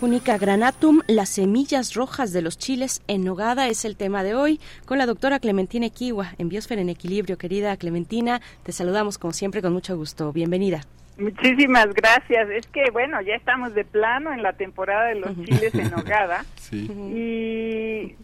Única 0.07 0.39
granatum, 0.39 1.01
las 1.09 1.31
semillas 1.31 1.95
rojas 1.95 2.33
de 2.33 2.41
los 2.41 2.59
chiles 2.59 3.03
en 3.09 3.25
nogada 3.25 3.67
es 3.67 3.85
el 3.85 3.97
tema 3.97 4.23
de 4.23 4.37
hoy 4.37 4.61
con 4.85 4.99
la 4.99 5.07
doctora 5.07 5.41
Clementina 5.41 5.87
Equiwa 5.87 6.29
en 6.39 6.49
Biosfera 6.49 6.81
en 6.81 6.91
Equilibrio. 6.91 7.37
Querida 7.37 7.77
Clementina, 7.77 8.41
te 8.63 8.71
saludamos 8.71 9.19
como 9.19 9.33
siempre 9.33 9.63
con 9.63 9.73
mucho 9.73 9.97
gusto. 9.97 10.33
Bienvenida. 10.33 10.83
Muchísimas 11.19 11.93
gracias. 11.93 12.49
Es 12.51 12.69
que 12.69 12.85
bueno, 12.93 13.21
ya 13.21 13.35
estamos 13.35 13.75
de 13.75 13.85
plano 13.85 14.33
en 14.33 14.45
la 14.45 14.53
temporada 14.53 15.09
de 15.09 15.17
los 15.17 15.35
chiles 15.45 15.75
en 15.75 15.91
nogada 15.97 16.45
y 16.71 18.15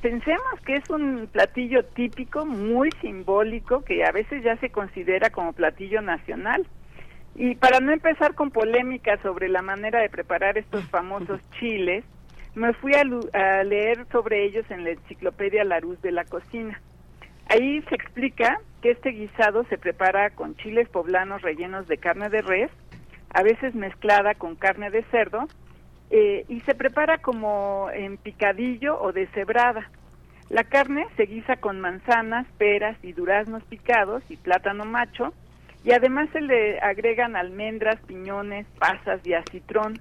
pensemos 0.00 0.60
que 0.64 0.76
es 0.76 0.88
un 0.90 1.28
platillo 1.32 1.84
típico, 1.86 2.46
muy 2.46 2.92
simbólico, 3.00 3.82
que 3.82 4.04
a 4.04 4.12
veces 4.12 4.44
ya 4.44 4.56
se 4.58 4.70
considera 4.70 5.30
como 5.30 5.54
platillo 5.54 6.00
nacional. 6.02 6.68
Y 7.38 7.54
para 7.56 7.80
no 7.80 7.92
empezar 7.92 8.34
con 8.34 8.50
polémica 8.50 9.20
sobre 9.22 9.48
la 9.48 9.60
manera 9.60 10.00
de 10.00 10.08
preparar 10.08 10.56
estos 10.56 10.84
famosos 10.88 11.40
chiles, 11.58 12.04
me 12.54 12.72
fui 12.72 12.94
a, 12.94 13.04
leer 13.04 14.06
sobre 14.10 14.46
ellos 14.46 14.64
en 14.70 14.84
la 14.84 14.90
enciclopedia 14.90 15.62
Laruz 15.62 16.00
de 16.00 16.12
la 16.12 16.24
cocina. 16.24 16.80
Ahí 17.50 17.82
se 17.82 17.94
explica 17.94 18.58
que 18.80 18.92
este 18.92 19.10
guisado 19.10 19.64
se 19.64 19.76
prepara 19.76 20.30
con 20.30 20.56
chiles 20.56 20.88
poblanos 20.88 21.42
rellenos 21.42 21.86
de 21.86 21.98
carne 21.98 22.30
de 22.30 22.40
res, 22.40 22.70
a 23.34 23.42
veces 23.42 23.74
mezclada 23.74 24.34
con 24.34 24.56
carne 24.56 24.90
de 24.90 25.02
cerdo, 25.04 25.46
eh, 26.08 26.46
y 26.48 26.60
se 26.60 26.74
prepara 26.74 27.18
como 27.18 27.90
en 27.92 28.16
picadillo 28.16 28.98
o 28.98 29.12
deshebrada. 29.12 29.90
La 30.48 30.64
carne 30.64 31.06
se 31.16 31.24
guisa 31.24 31.56
con 31.56 31.80
manzanas, 31.80 32.46
peras 32.56 32.96
y 33.02 33.12
duraznos 33.12 33.62
picados 33.64 34.22
y 34.30 34.36
plátano 34.36 34.86
macho, 34.86 35.34
y 35.86 35.92
además 35.92 36.28
se 36.32 36.40
le 36.40 36.80
agregan 36.80 37.36
almendras, 37.36 38.00
piñones, 38.08 38.66
pasas 38.80 39.24
y 39.24 39.34
acitrón. 39.34 40.00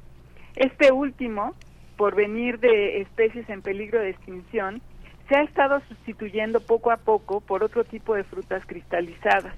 Este 0.55 0.91
último, 0.91 1.53
por 1.95 2.15
venir 2.15 2.59
de 2.59 3.01
especies 3.01 3.47
en 3.51 3.61
peligro 3.61 3.99
de 3.99 4.09
extinción, 4.09 4.81
se 5.29 5.35
ha 5.35 5.43
estado 5.43 5.79
sustituyendo 5.81 6.59
poco 6.59 6.89
a 6.89 6.97
poco 6.97 7.39
por 7.39 7.63
otro 7.63 7.83
tipo 7.83 8.15
de 8.15 8.23
frutas 8.23 8.65
cristalizadas. 8.65 9.53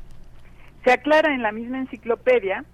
Se 0.83 0.91
aclara 0.91 1.33
en 1.33 1.43
la 1.43 1.53
misma 1.53 1.79
enciclopedia 1.79 2.65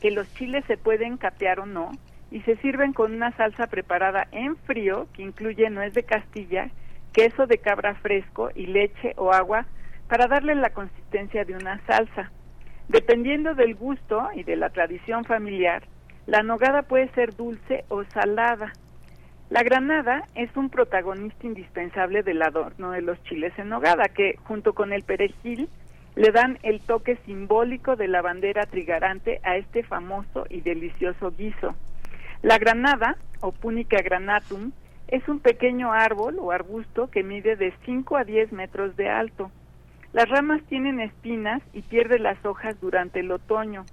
que 0.00 0.10
los 0.10 0.32
chiles 0.32 0.64
se 0.64 0.78
pueden 0.78 1.18
capear 1.18 1.60
o 1.60 1.66
no 1.66 1.90
y 2.30 2.40
se 2.40 2.56
sirven 2.56 2.94
con 2.94 3.12
una 3.12 3.36
salsa 3.36 3.66
preparada 3.66 4.28
en 4.32 4.56
frío 4.56 5.08
que 5.12 5.22
incluye 5.22 5.68
nuez 5.68 5.92
de 5.92 6.04
castilla, 6.04 6.70
queso 7.12 7.46
de 7.46 7.58
cabra 7.58 7.96
fresco 7.96 8.48
y 8.54 8.64
leche 8.64 9.12
o 9.16 9.30
agua 9.30 9.66
para 10.08 10.26
darle 10.26 10.54
la 10.54 10.70
consistencia 10.70 11.44
de 11.44 11.54
una 11.54 11.78
salsa. 11.84 12.32
Dependiendo 12.92 13.54
del 13.54 13.74
gusto 13.74 14.28
y 14.34 14.42
de 14.42 14.54
la 14.54 14.68
tradición 14.68 15.24
familiar, 15.24 15.82
la 16.26 16.42
nogada 16.42 16.82
puede 16.82 17.08
ser 17.14 17.34
dulce 17.34 17.86
o 17.88 18.04
salada. 18.04 18.70
La 19.48 19.62
granada 19.62 20.24
es 20.34 20.54
un 20.58 20.68
protagonista 20.68 21.46
indispensable 21.46 22.22
del 22.22 22.42
adorno 22.42 22.90
de 22.90 23.00
los 23.00 23.22
chiles 23.22 23.58
en 23.58 23.70
nogada, 23.70 24.10
que 24.14 24.36
junto 24.44 24.74
con 24.74 24.92
el 24.92 25.04
perejil 25.04 25.70
le 26.16 26.32
dan 26.32 26.58
el 26.62 26.82
toque 26.82 27.16
simbólico 27.24 27.96
de 27.96 28.08
la 28.08 28.20
bandera 28.20 28.66
trigarante 28.66 29.40
a 29.42 29.56
este 29.56 29.84
famoso 29.84 30.44
y 30.50 30.60
delicioso 30.60 31.30
guiso. 31.30 31.74
La 32.42 32.58
granada, 32.58 33.16
o 33.40 33.52
Punica 33.52 34.02
granatum, 34.02 34.72
es 35.08 35.26
un 35.30 35.40
pequeño 35.40 35.94
árbol 35.94 36.36
o 36.38 36.50
arbusto 36.50 37.08
que 37.08 37.22
mide 37.22 37.56
de 37.56 37.72
5 37.86 38.18
a 38.18 38.24
10 38.24 38.52
metros 38.52 38.96
de 38.96 39.08
alto. 39.08 39.50
Las 40.12 40.28
ramas 40.28 40.62
tienen 40.68 41.00
espinas 41.00 41.62
y 41.72 41.80
pierde 41.80 42.18
las 42.18 42.44
hojas 42.44 42.78
durante 42.80 43.20
el 43.20 43.30
otoño. 43.30 43.86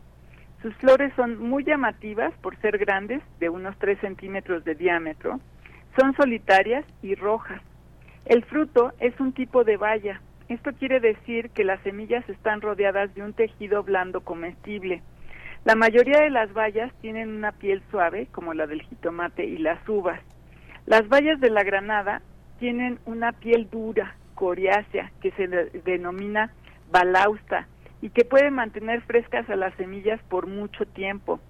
Sus 0.61 0.75
flores 0.75 1.13
son 1.15 1.37
muy 1.37 1.63
llamativas 1.63 2.33
por 2.41 2.57
ser 2.57 2.77
grandes, 2.77 3.23
de 3.39 3.47
unos 3.47 3.77
3 3.79 3.97
centímetros 4.01 4.65
de 4.65 4.75
diámetro. 4.75 5.39
Son 5.97 6.13
solitarias 6.15 6.85
y 7.01 7.15
rojas. 7.15 7.61
El 8.25 8.43
fruto 8.43 8.91
es 8.99 9.17
un 9.21 9.31
tipo 9.31 9.63
de 9.63 9.77
baya. 9.77 10.19
Esto 10.49 10.71
quiere 10.73 10.99
decir 10.99 11.51
que 11.51 11.63
las 11.63 11.81
semillas 11.83 12.27
están 12.27 12.59
rodeadas 12.59 13.13
de 13.15 13.23
un 13.23 13.31
tejido 13.31 13.83
blando 13.83 14.19
comestible. 14.21 15.01
La 15.63 15.75
mayoría 15.75 16.19
de 16.19 16.29
las 16.29 16.51
bayas 16.51 16.91
tienen 17.01 17.29
una 17.29 17.53
piel 17.53 17.81
suave, 17.91 18.27
como 18.33 18.53
la 18.53 18.67
del 18.67 18.81
jitomate 18.81 19.45
y 19.45 19.57
las 19.57 19.87
uvas. 19.87 20.19
Las 20.85 21.07
bayas 21.07 21.39
de 21.39 21.49
la 21.49 21.63
granada 21.63 22.21
tienen 22.59 22.99
una 23.05 23.31
piel 23.31 23.69
dura, 23.69 24.15
coriácea 24.39 25.11
que 25.21 25.31
se 25.31 25.47
denomina 25.83 26.53
balausta 26.89 27.67
y 28.01 28.09
que 28.11 28.23
puede 28.23 28.51
mantener 28.51 29.01
frescas 29.01 29.49
a 29.49 29.57
las 29.57 29.73
semillas 29.75 30.21
por 30.29 30.47
mucho 30.47 30.85
tiempo. 30.85 31.41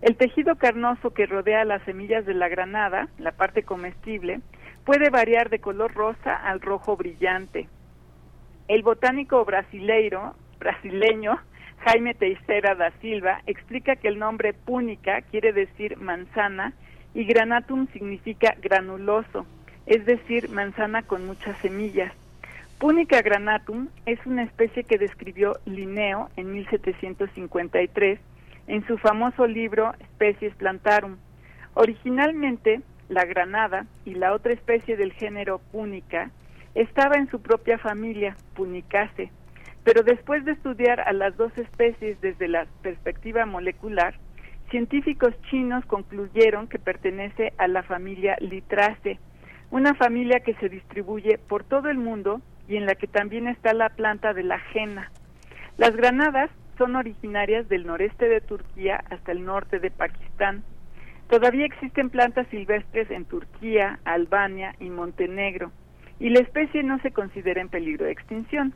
El 0.00 0.16
tejido 0.16 0.54
carnoso 0.54 1.10
que 1.12 1.26
rodea 1.26 1.64
las 1.64 1.82
semillas 1.82 2.24
de 2.26 2.34
la 2.34 2.48
granada, 2.48 3.08
la 3.18 3.32
parte 3.32 3.64
comestible, 3.64 4.40
puede 4.84 5.10
variar 5.10 5.50
de 5.50 5.58
color 5.58 5.92
rosa 5.92 6.36
al 6.36 6.60
rojo 6.60 6.96
brillante. 6.96 7.68
El 8.68 8.84
botánico 8.84 9.44
brasileiro, 9.44 10.36
brasileño 10.60 11.36
Jaime 11.84 12.14
Teixeira 12.14 12.76
da 12.76 12.92
Silva 13.00 13.40
explica 13.46 13.96
que 13.96 14.06
el 14.06 14.20
nombre 14.20 14.52
púnica 14.52 15.22
quiere 15.22 15.52
decir 15.52 15.96
manzana 15.96 16.74
y 17.12 17.24
granatum 17.24 17.88
significa 17.88 18.54
granuloso, 18.62 19.46
es 19.90 20.06
decir, 20.06 20.48
manzana 20.50 21.02
con 21.02 21.26
muchas 21.26 21.58
semillas. 21.58 22.12
Punica 22.78 23.20
granatum 23.22 23.88
es 24.06 24.24
una 24.24 24.44
especie 24.44 24.84
que 24.84 24.98
describió 24.98 25.58
Linneo 25.66 26.30
en 26.36 26.52
1753 26.52 28.20
en 28.68 28.86
su 28.86 28.98
famoso 28.98 29.48
libro 29.48 29.92
Species 30.14 30.54
Plantarum. 30.54 31.16
Originalmente, 31.74 32.82
la 33.08 33.24
granada 33.24 33.86
y 34.04 34.14
la 34.14 34.32
otra 34.32 34.52
especie 34.52 34.96
del 34.96 35.12
género 35.12 35.60
Punica 35.72 36.30
estaba 36.76 37.16
en 37.16 37.28
su 37.28 37.42
propia 37.42 37.76
familia, 37.76 38.36
Punicase, 38.54 39.32
pero 39.82 40.04
después 40.04 40.44
de 40.44 40.52
estudiar 40.52 41.00
a 41.00 41.12
las 41.12 41.36
dos 41.36 41.50
especies 41.58 42.20
desde 42.20 42.46
la 42.46 42.68
perspectiva 42.82 43.44
molecular, 43.44 44.14
científicos 44.70 45.34
chinos 45.50 45.84
concluyeron 45.86 46.68
que 46.68 46.78
pertenece 46.78 47.52
a 47.58 47.66
la 47.66 47.82
familia 47.82 48.36
Litrace, 48.38 49.18
una 49.70 49.94
familia 49.94 50.40
que 50.40 50.54
se 50.54 50.68
distribuye 50.68 51.38
por 51.38 51.64
todo 51.64 51.88
el 51.88 51.98
mundo 51.98 52.40
y 52.68 52.76
en 52.76 52.86
la 52.86 52.94
que 52.94 53.06
también 53.06 53.48
está 53.48 53.72
la 53.72 53.90
planta 53.90 54.34
de 54.34 54.42
la 54.42 54.58
jena. 54.58 55.10
Las 55.76 55.96
granadas 55.96 56.50
son 56.76 56.96
originarias 56.96 57.68
del 57.68 57.86
noreste 57.86 58.28
de 58.28 58.40
Turquía 58.40 59.02
hasta 59.10 59.32
el 59.32 59.44
norte 59.44 59.78
de 59.78 59.90
Pakistán. 59.90 60.64
Todavía 61.28 61.66
existen 61.66 62.10
plantas 62.10 62.46
silvestres 62.48 63.10
en 63.10 63.24
Turquía, 63.24 64.00
Albania 64.04 64.74
y 64.80 64.90
Montenegro, 64.90 65.70
y 66.18 66.30
la 66.30 66.40
especie 66.40 66.82
no 66.82 66.98
se 67.00 67.12
considera 67.12 67.60
en 67.60 67.68
peligro 67.68 68.06
de 68.06 68.12
extinción. 68.12 68.74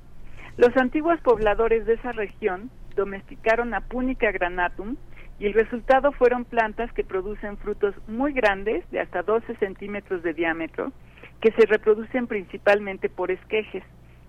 Los 0.56 0.76
antiguos 0.76 1.20
pobladores 1.20 1.84
de 1.86 1.94
esa 1.94 2.12
región 2.12 2.70
domesticaron 2.94 3.74
a 3.74 3.80
Punica 3.80 4.30
granatum 4.30 4.96
y 5.38 5.46
el 5.46 5.54
resultado 5.54 6.12
fueron 6.12 6.44
plantas 6.44 6.92
que 6.92 7.04
producen 7.04 7.56
frutos 7.58 7.94
muy 8.08 8.32
grandes, 8.32 8.88
de 8.90 9.00
hasta 9.00 9.22
12 9.22 9.56
centímetros 9.56 10.22
de 10.22 10.32
diámetro, 10.32 10.92
que 11.40 11.52
se 11.52 11.66
reproducen 11.66 12.26
principalmente 12.26 13.08
por 13.08 13.30
esquejes, 13.30 13.82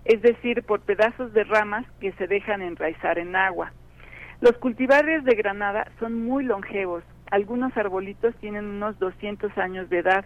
es 0.04 0.20
decir, 0.22 0.62
por 0.62 0.80
pedazos 0.80 1.32
de 1.32 1.44
ramas 1.44 1.86
que 2.00 2.12
se 2.12 2.26
dejan 2.26 2.62
enraizar 2.62 3.18
en 3.18 3.36
agua. 3.36 3.72
Los 4.40 4.52
cultivares 4.58 5.24
de 5.24 5.34
Granada 5.34 5.90
son 5.98 6.24
muy 6.24 6.44
longevos, 6.44 7.02
algunos 7.30 7.76
arbolitos 7.76 8.34
tienen 8.36 8.66
unos 8.66 8.98
200 8.98 9.56
años 9.58 9.88
de 9.88 9.98
edad 9.98 10.24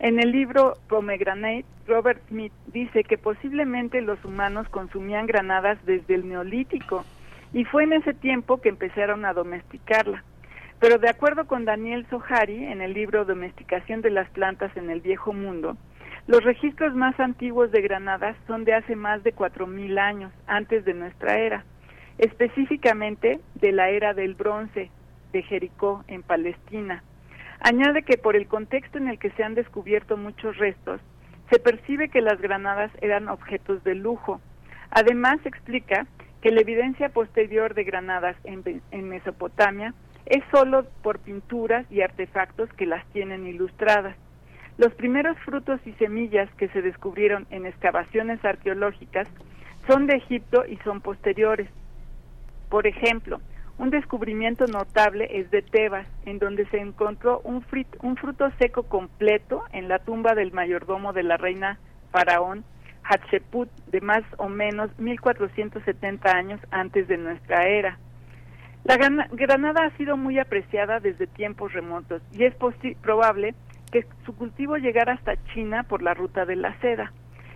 en 0.00 0.18
el 0.18 0.32
libro 0.32 0.78
Pomegranate, 0.88 1.66
Robert 1.86 2.22
Smith 2.28 2.54
dice 2.68 3.04
que 3.04 3.18
posiblemente 3.18 4.00
los 4.00 4.24
humanos 4.24 4.66
consumían 4.70 5.26
granadas 5.26 5.78
desde 5.84 6.14
el 6.14 6.26
neolítico 6.26 7.04
y 7.52 7.64
fue 7.64 7.84
en 7.84 7.92
ese 7.94 8.14
tiempo 8.14 8.60
que 8.60 8.68
empezaron 8.68 9.24
a 9.24 9.32
domesticarla. 9.32 10.24
Pero 10.78 10.98
de 10.98 11.10
acuerdo 11.10 11.46
con 11.46 11.64
Daniel 11.64 12.06
Sohari, 12.08 12.64
en 12.64 12.80
el 12.80 12.94
libro 12.94 13.24
Domesticación 13.24 14.00
de 14.00 14.10
las 14.10 14.30
plantas 14.30 14.74
en 14.76 14.90
el 14.90 15.00
Viejo 15.00 15.32
Mundo, 15.32 15.76
los 16.26 16.42
registros 16.42 16.94
más 16.94 17.18
antiguos 17.18 17.70
de 17.70 17.82
granadas 17.82 18.36
son 18.46 18.64
de 18.64 18.74
hace 18.74 18.96
más 18.96 19.22
de 19.22 19.34
4.000 19.34 19.98
años, 19.98 20.32
antes 20.46 20.84
de 20.84 20.94
nuestra 20.94 21.38
era, 21.38 21.64
específicamente 22.18 23.40
de 23.56 23.72
la 23.72 23.90
era 23.90 24.14
del 24.14 24.34
bronce 24.34 24.90
de 25.32 25.42
Jericó 25.42 26.04
en 26.08 26.22
Palestina 26.22 27.02
Añade 27.60 28.02
que 28.02 28.16
por 28.16 28.36
el 28.36 28.48
contexto 28.48 28.96
en 28.96 29.08
el 29.08 29.18
que 29.18 29.30
se 29.32 29.44
han 29.44 29.54
descubierto 29.54 30.16
muchos 30.16 30.56
restos, 30.56 31.00
se 31.50 31.58
percibe 31.58 32.08
que 32.08 32.22
las 32.22 32.40
granadas 32.40 32.90
eran 33.02 33.28
objetos 33.28 33.84
de 33.84 33.94
lujo. 33.94 34.40
Además, 34.90 35.38
explica 35.44 36.06
que 36.40 36.50
la 36.50 36.60
evidencia 36.60 37.10
posterior 37.10 37.74
de 37.74 37.84
granadas 37.84 38.36
en, 38.44 39.08
Mesopotamia 39.08 39.94
es 40.26 40.42
solo 40.52 40.86
por 41.02 41.18
pinturas 41.18 41.84
y 41.90 42.00
artefactos 42.02 42.72
que 42.74 42.86
las 42.86 43.04
tienen 43.12 43.46
ilustradas. 43.46 44.16
Los 44.78 44.94
primeros 44.94 45.36
frutos 45.40 45.80
y 45.84 45.92
semillas 45.94 46.48
que 46.54 46.68
se 46.68 46.80
descubrieron 46.80 47.46
en 47.50 47.66
excavaciones 47.66 48.42
arqueológicas 48.44 49.28
son 49.86 50.06
de 50.06 50.16
Egipto 50.16 50.64
y 50.66 50.76
son 50.78 51.00
posteriores. 51.00 51.68
Por 52.70 52.86
ejemplo, 52.86 53.40
un 53.78 53.90
descubrimiento 53.90 54.66
notable 54.66 55.28
es 55.30 55.50
de 55.50 55.62
Tebas, 55.62 56.06
en 56.24 56.38
donde 56.38 56.66
se 56.66 56.78
encontró 56.78 57.40
un, 57.44 57.64
un 58.02 58.16
fruto 58.16 58.50
seco 58.58 58.84
completo 58.84 59.64
en 59.72 59.88
la 59.88 59.98
tumba 59.98 60.34
del 60.34 60.52
mayordomo 60.52 61.12
de 61.12 61.24
la 61.24 61.36
reina 61.36 61.78
faraón 62.12 62.64
Hatshepsut 63.04 63.68
de 63.86 64.00
más 64.00 64.22
o 64.38 64.48
menos 64.48 64.90
1470 64.98 66.30
años 66.30 66.60
antes 66.70 67.08
de 67.08 67.16
nuestra 67.16 67.66
era. 67.66 67.98
La 68.84 68.96
granada 68.96 69.84
ha 69.84 69.96
sido 69.96 70.16
muy 70.16 70.38
apreciada 70.38 71.00
desde 71.00 71.26
tiempos 71.26 71.72
remotos 71.72 72.22
y 72.32 72.44
es 72.44 72.54
probable 73.02 73.54
que 73.92 74.06
su 74.24 74.34
cultivo 74.34 74.76
llegara 74.76 75.14
hasta 75.14 75.36
China 75.52 75.82
por 75.82 76.02
la 76.02 76.14
ruta 76.14 76.46
de 76.46 76.56
la 76.56 76.78
seda 76.80 77.12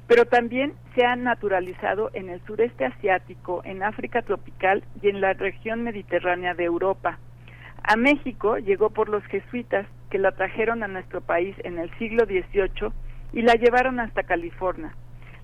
pero 0.06 0.26
también 0.26 0.74
se 0.94 1.04
ha 1.04 1.16
naturalizado 1.16 2.10
en 2.12 2.28
el 2.28 2.40
sureste 2.44 2.84
asiático, 2.84 3.62
en 3.64 3.82
África 3.82 4.22
tropical 4.22 4.84
y 5.02 5.08
en 5.08 5.20
la 5.20 5.32
región 5.32 5.82
mediterránea 5.82 6.54
de 6.54 6.64
Europa. 6.64 7.18
A 7.82 7.96
México 7.96 8.58
llegó 8.58 8.90
por 8.90 9.08
los 9.08 9.24
jesuitas 9.24 9.86
que 10.10 10.18
la 10.18 10.32
trajeron 10.32 10.82
a 10.82 10.88
nuestro 10.88 11.20
país 11.20 11.56
en 11.64 11.78
el 11.78 11.90
siglo 11.98 12.26
XVIII 12.26 12.92
y 13.32 13.42
la 13.42 13.54
llevaron 13.54 13.98
hasta 13.98 14.22
California. 14.22 14.94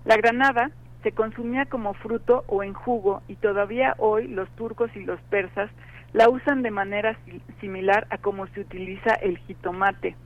La 0.04 0.16
granada 0.16 0.70
se 1.02 1.12
consumía 1.12 1.66
como 1.66 1.94
fruto 1.94 2.44
o 2.46 2.62
en 2.62 2.74
jugo 2.74 3.22
y 3.28 3.36
todavía 3.36 3.94
hoy 3.98 4.28
los 4.28 4.48
turcos 4.50 4.90
y 4.94 5.00
los 5.00 5.20
persas 5.22 5.70
la 6.12 6.28
usan 6.28 6.62
de 6.62 6.70
manera 6.70 7.16
similar 7.60 8.06
a 8.10 8.18
como 8.18 8.46
se 8.48 8.60
utiliza 8.60 9.14
el 9.14 9.38
jitomate. 9.38 10.16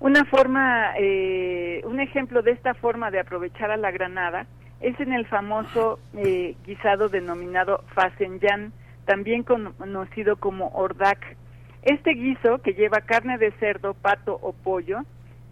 Una 0.00 0.24
forma, 0.24 0.92
eh, 0.98 1.80
un 1.84 2.00
ejemplo 2.00 2.42
de 2.42 2.50
esta 2.50 2.74
forma 2.74 3.10
de 3.10 3.20
aprovechar 3.20 3.70
a 3.70 3.76
la 3.76 3.90
granada 3.90 4.46
es 4.80 4.98
en 4.98 5.12
el 5.12 5.26
famoso 5.26 6.00
eh, 6.14 6.56
guisado 6.66 7.08
denominado 7.08 7.84
fasenyan, 7.94 8.72
también 9.04 9.44
conocido 9.44 10.36
como 10.36 10.68
ordak. 10.74 11.36
Este 11.82 12.12
guiso, 12.12 12.58
que 12.58 12.74
lleva 12.74 13.00
carne 13.00 13.38
de 13.38 13.52
cerdo, 13.52 13.94
pato 13.94 14.38
o 14.42 14.52
pollo, 14.52 15.02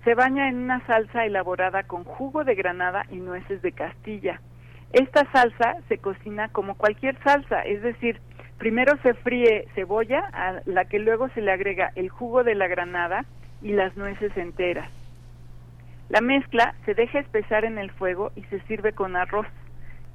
se 0.05 0.15
baña 0.15 0.49
en 0.49 0.59
una 0.59 0.85
salsa 0.87 1.25
elaborada 1.25 1.83
con 1.85 2.05
jugo 2.05 2.45
de 2.45 2.55
granada 2.55 3.05
y 3.11 3.17
nueces 3.17 3.63
de 3.63 3.73
Castilla. 3.73 4.41
Esta 4.93 5.31
salsa 5.33 5.77
se 5.89 5.99
cocina 5.99 6.49
como 6.49 6.75
cualquier 6.75 7.17
salsa, 7.23 7.63
es 7.63 7.83
decir, 7.83 8.21
primero 8.59 8.97
se 9.03 9.15
fríe 9.15 9.69
cebolla, 9.75 10.29
a 10.33 10.61
la 10.67 10.87
que 10.87 10.99
luego 10.99 11.29
se 11.31 11.43
le 11.43 11.53
agrega 11.53 11.93
el 11.95 12.09
jugo 12.09 12.45
de 12.45 12.55
la 12.55 12.67
granada, 12.67 13.25
y 13.63 13.73
las 13.73 13.97
nueces 13.97 14.37
enteras. 14.37 14.91
La 16.09 16.21
mezcla 16.21 16.75
se 16.85 16.95
deja 16.95 17.21
espesar 17.21 17.65
en 17.65 17.79
el 17.79 17.91
fuego 17.91 18.33
y 18.35 18.43
se 18.45 18.61
sirve 18.63 18.93
con 18.93 19.17
arroz, 19.17 19.47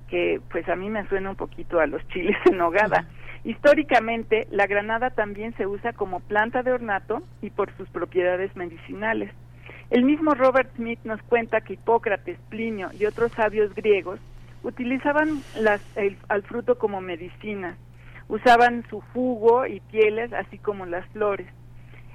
que 0.09 0.41
pues 0.51 0.67
a 0.67 0.75
mí 0.75 0.89
me 0.89 1.07
suena 1.07 1.29
un 1.29 1.35
poquito 1.35 1.79
a 1.79 1.87
los 1.87 2.05
chiles 2.09 2.37
en 2.45 2.57
nogada. 2.57 3.05
Históricamente, 3.43 4.47
la 4.49 4.65
granada 4.65 5.11
también 5.11 5.55
se 5.55 5.67
usa 5.67 5.93
como 5.93 6.19
planta 6.19 6.63
de 6.63 6.73
ornato 6.73 7.21
y 7.41 7.51
por 7.51 7.71
sus 7.77 7.87
propiedades 7.89 8.55
medicinales. 8.55 9.31
El 9.95 10.03
mismo 10.03 10.33
Robert 10.33 10.75
Smith 10.75 10.99
nos 11.05 11.21
cuenta 11.21 11.61
que 11.61 11.75
Hipócrates, 11.75 12.37
Plinio 12.49 12.89
y 12.99 13.05
otros 13.05 13.31
sabios 13.31 13.73
griegos 13.73 14.19
utilizaban 14.61 15.41
las, 15.57 15.81
al 16.27 16.43
fruto 16.43 16.77
como 16.77 16.99
medicina. 16.99 17.77
Usaban 18.27 18.83
su 18.89 18.99
jugo 19.13 19.65
y 19.65 19.79
pieles, 19.79 20.33
así 20.33 20.57
como 20.57 20.85
las 20.85 21.07
flores. 21.13 21.47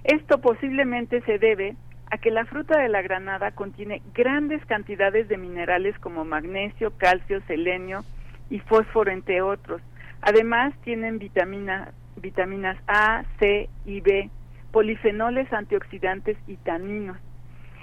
Esto 0.05 0.43
posiblemente 0.43 1.23
se 1.23 1.39
debe 1.39 1.75
a 2.11 2.19
que 2.19 2.31
la 2.31 2.45
fruta 2.45 2.79
de 2.79 2.91
la 2.91 3.01
granada 3.01 3.53
contiene 3.53 4.03
grandes 4.13 4.63
cantidades 4.67 5.29
de 5.29 5.39
minerales 5.39 5.99
como 6.01 6.27
magnesio, 6.27 6.93
calcio, 6.99 7.41
selenio 7.47 8.05
y 8.51 8.59
fósforo, 8.59 9.11
entre 9.11 9.41
otros. 9.41 9.81
Además, 10.21 10.75
tienen 10.85 11.19
vitaminas 11.19 12.77
A, 12.87 13.25
C 13.39 13.71
y 13.87 14.03
B, 14.03 14.29
polifenoles 14.71 15.51
antioxidantes 15.51 16.37
y 16.47 16.59
taninos. 16.59 17.17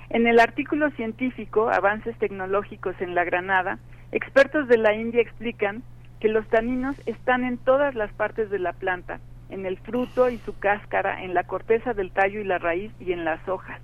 En 0.09 0.25
el 0.25 0.39
artículo 0.39 0.89
científico 0.91 1.69
Avances 1.69 2.17
tecnológicos 2.17 2.95
en 3.01 3.13
la 3.13 3.25
granada, 3.25 3.77
expertos 4.13 4.69
de 4.69 4.77
la 4.77 4.93
India 4.93 5.21
explican 5.21 5.83
que 6.21 6.29
los 6.29 6.47
taninos 6.47 6.95
están 7.05 7.43
en 7.43 7.57
todas 7.57 7.93
las 7.93 8.11
partes 8.13 8.49
de 8.49 8.57
la 8.57 8.71
planta, 8.71 9.19
en 9.49 9.65
el 9.65 9.77
fruto 9.77 10.29
y 10.29 10.37
su 10.39 10.57
cáscara, 10.57 11.23
en 11.23 11.33
la 11.33 11.43
corteza 11.43 11.93
del 11.93 12.11
tallo 12.11 12.39
y 12.39 12.45
la 12.45 12.57
raíz 12.57 12.93
y 13.01 13.11
en 13.11 13.25
las 13.25 13.45
hojas. 13.49 13.81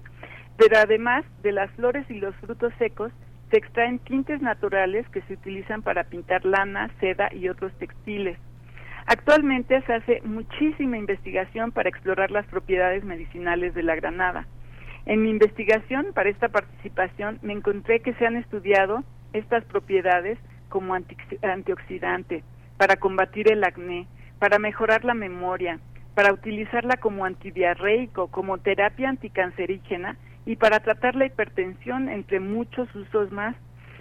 Pero 0.58 0.78
además 0.78 1.26
de 1.42 1.52
las 1.52 1.70
flores 1.72 2.10
y 2.10 2.20
los 2.20 2.36
frutos 2.38 2.74
secos, 2.80 3.12
se 3.52 3.58
extraen 3.58 4.00
tintes 4.00 4.42
naturales 4.42 5.08
que 5.10 5.22
se 5.24 5.34
utilizan 5.34 5.82
para 5.82 6.06
pintar 6.06 6.46
lana, 6.46 6.90
seda 7.02 7.30
y 7.34 7.50
otros 7.50 7.74
textiles. 7.78 8.40
Actualmente 9.08 9.82
se 9.82 9.94
hace 9.94 10.22
muchísima 10.24 10.98
investigación 10.98 11.74
para 11.74 11.90
explorar 11.90 12.32
las 12.32 12.46
propiedades 12.48 13.04
medicinales 13.04 13.76
de 13.76 13.84
la 13.84 13.96
granada. 13.96 14.48
En 15.06 15.22
mi 15.22 15.30
investigación 15.30 16.08
para 16.14 16.30
esta 16.30 16.48
participación 16.48 17.40
me 17.42 17.54
encontré 17.54 18.00
que 18.00 18.14
se 18.14 18.26
han 18.26 18.38
estudiado 18.38 19.04
estas 19.34 19.66
propiedades 19.66 20.40
como 20.70 20.96
antioxidante, 20.96 22.44
para 22.78 22.96
combatir 22.96 23.52
el 23.52 23.64
acné, 23.64 24.08
para 24.40 24.60
mejorar 24.60 25.04
la 25.04 25.14
memoria, 25.14 25.80
para 26.16 26.34
utilizarla 26.34 26.98
como 26.98 27.26
antidiarreico, 27.26 28.28
como 28.28 28.58
terapia 28.60 29.10
anticancerígena 29.10 30.18
y 30.46 30.56
para 30.56 30.80
tratar 30.80 31.16
la 31.16 31.26
hipertensión, 31.26 32.08
entre 32.10 32.40
muchos 32.40 32.94
usos 32.96 33.32
más. 33.32 33.56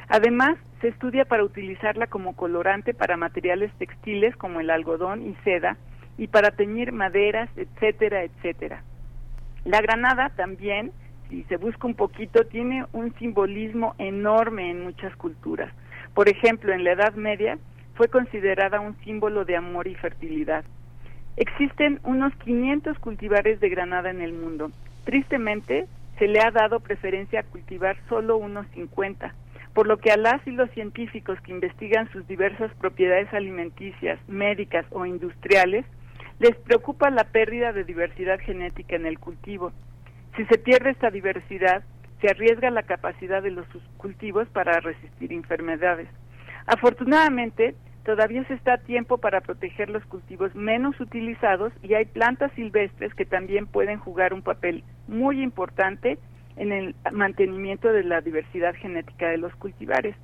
Además, 0.09 0.57
se 0.81 0.89
estudia 0.89 1.25
para 1.25 1.45
utilizarla 1.45 2.07
como 2.07 2.37
colorante 2.37 2.95
para 2.95 3.17
materiales 3.17 3.73
textiles 3.79 4.37
como 4.37 4.61
el 4.61 4.71
algodón 4.71 5.27
y 5.27 5.35
seda 5.43 5.77
y 6.17 6.29
para 6.29 6.51
teñir 6.53 6.93
maderas, 6.93 7.49
etcétera, 7.57 8.25
etcétera. 8.25 8.83
La 9.65 9.81
granada 9.81 10.31
también 10.31 10.93
si 11.33 11.45
se 11.45 11.57
busca 11.57 11.87
un 11.87 11.95
poquito, 11.95 12.45
tiene 12.45 12.85
un 12.93 13.15
simbolismo 13.15 13.95
enorme 13.97 14.71
en 14.71 14.85
muchas 14.85 15.17
culturas. 15.17 15.73
Por 16.13 16.29
ejemplo, 16.29 16.75
en 16.75 16.85
la 16.85 16.93
Edad 16.93 17.15
Media 17.15 17.59
fue 17.95 18.09
considerada 18.09 18.81
un 18.81 18.97
símbolo 19.03 19.47
de 19.47 19.57
amor 19.57 19.89
y 19.89 19.95
fertilidad. 19.95 20.63
Existen 21.39 22.01
unos 22.05 22.35
500 22.45 22.99
cultivares 22.99 23.61
de 23.61 23.71
granada 23.71 24.11
en 24.11 24.21
el 24.21 24.35
mundo. 24.35 24.71
Tristemente, 25.05 25.87
se 26.19 26.29
le 26.29 26.41
ha 26.41 26.51
dado 26.51 26.81
preferencia 26.81 27.41
a 27.41 27.45
cultivar 27.45 27.97
solo 28.11 28.37
unos 28.37 28.67
50, 28.75 29.35
por 29.73 29.87
lo 29.87 29.97
que 29.97 30.13
a 30.13 30.19
las 30.19 30.47
y 30.47 30.51
los 30.51 30.71
científicos 30.73 31.41
que 31.41 31.53
investigan 31.53 32.13
sus 32.13 32.27
diversas 32.29 32.71
propiedades 32.75 33.33
alimenticias, 33.33 34.19
médicas 34.29 34.85
o 34.91 35.07
industriales, 35.07 35.87
les 36.43 36.57
preocupa 36.57 37.09
la 37.09 37.23
pérdida 37.23 37.73
de 37.73 37.85
diversidad 37.85 38.41
genética 38.41 38.97
en 38.97 39.07
el 39.07 39.21
cultivo. 39.21 39.71
Si 40.37 40.45
se 40.47 40.59
pierde 40.59 40.91
esta 40.91 41.09
diversidad, 41.09 41.85
se 42.21 42.31
arriesga 42.31 42.69
la 42.71 42.83
capacidad 42.83 43.41
de 43.41 43.53
los 43.53 43.65
cultivos 43.97 44.49
para 44.49 44.81
resistir 44.81 45.33
enfermedades. 45.33 46.09
Afortunadamente, 46.67 47.77
todavía 48.05 48.43
se 48.49 48.55
está 48.55 48.75
a 48.75 48.79
tiempo 48.79 49.19
para 49.19 49.41
proteger 49.41 49.89
los 49.89 50.05
cultivos 50.07 50.53
menos 50.57 50.99
utilizados 51.01 51.73
y 51.81 51.95
hay 51.95 52.07
plantas 52.07 52.51
silvestres 52.57 53.15
que 53.15 53.25
también 53.25 53.69
pueden 53.69 54.01
jugar 54.01 54.35
un 54.35 54.43
papel 54.43 54.83
muy 55.07 55.45
importante 55.45 56.19
en 56.57 56.73
el 56.73 56.97
mantenimiento 57.13 57.93
de 57.93 58.03
la 58.03 58.21
diversidad 58.21 58.75
genética 58.75 59.29
de 59.29 59.39
los 59.39 59.55
cultivares. 59.55 60.17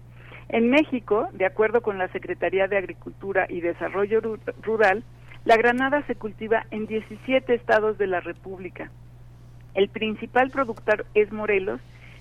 En 0.49 0.69
México, 0.69 1.29
de 1.33 1.47
acuerdo 1.47 1.81
con 1.81 1.97
la 1.97 2.09
Secretaría 2.09 2.67
de 2.67 2.79
Agricultura 2.79 3.47
y 3.49 3.61
Desarrollo 3.61 4.21
Rural, 4.63 5.05
la 5.49 5.57
granada 5.57 6.03
se 6.03 6.15
cultiva 6.15 6.67
en 6.71 6.85
17 6.85 7.55
estados 7.55 7.97
de 7.97 8.07
la 8.07 8.21
República. 8.21 8.91
El 9.73 9.89
principal 9.89 10.51
productor 10.51 11.07
es 11.15 11.33
Morelos, 11.33 11.81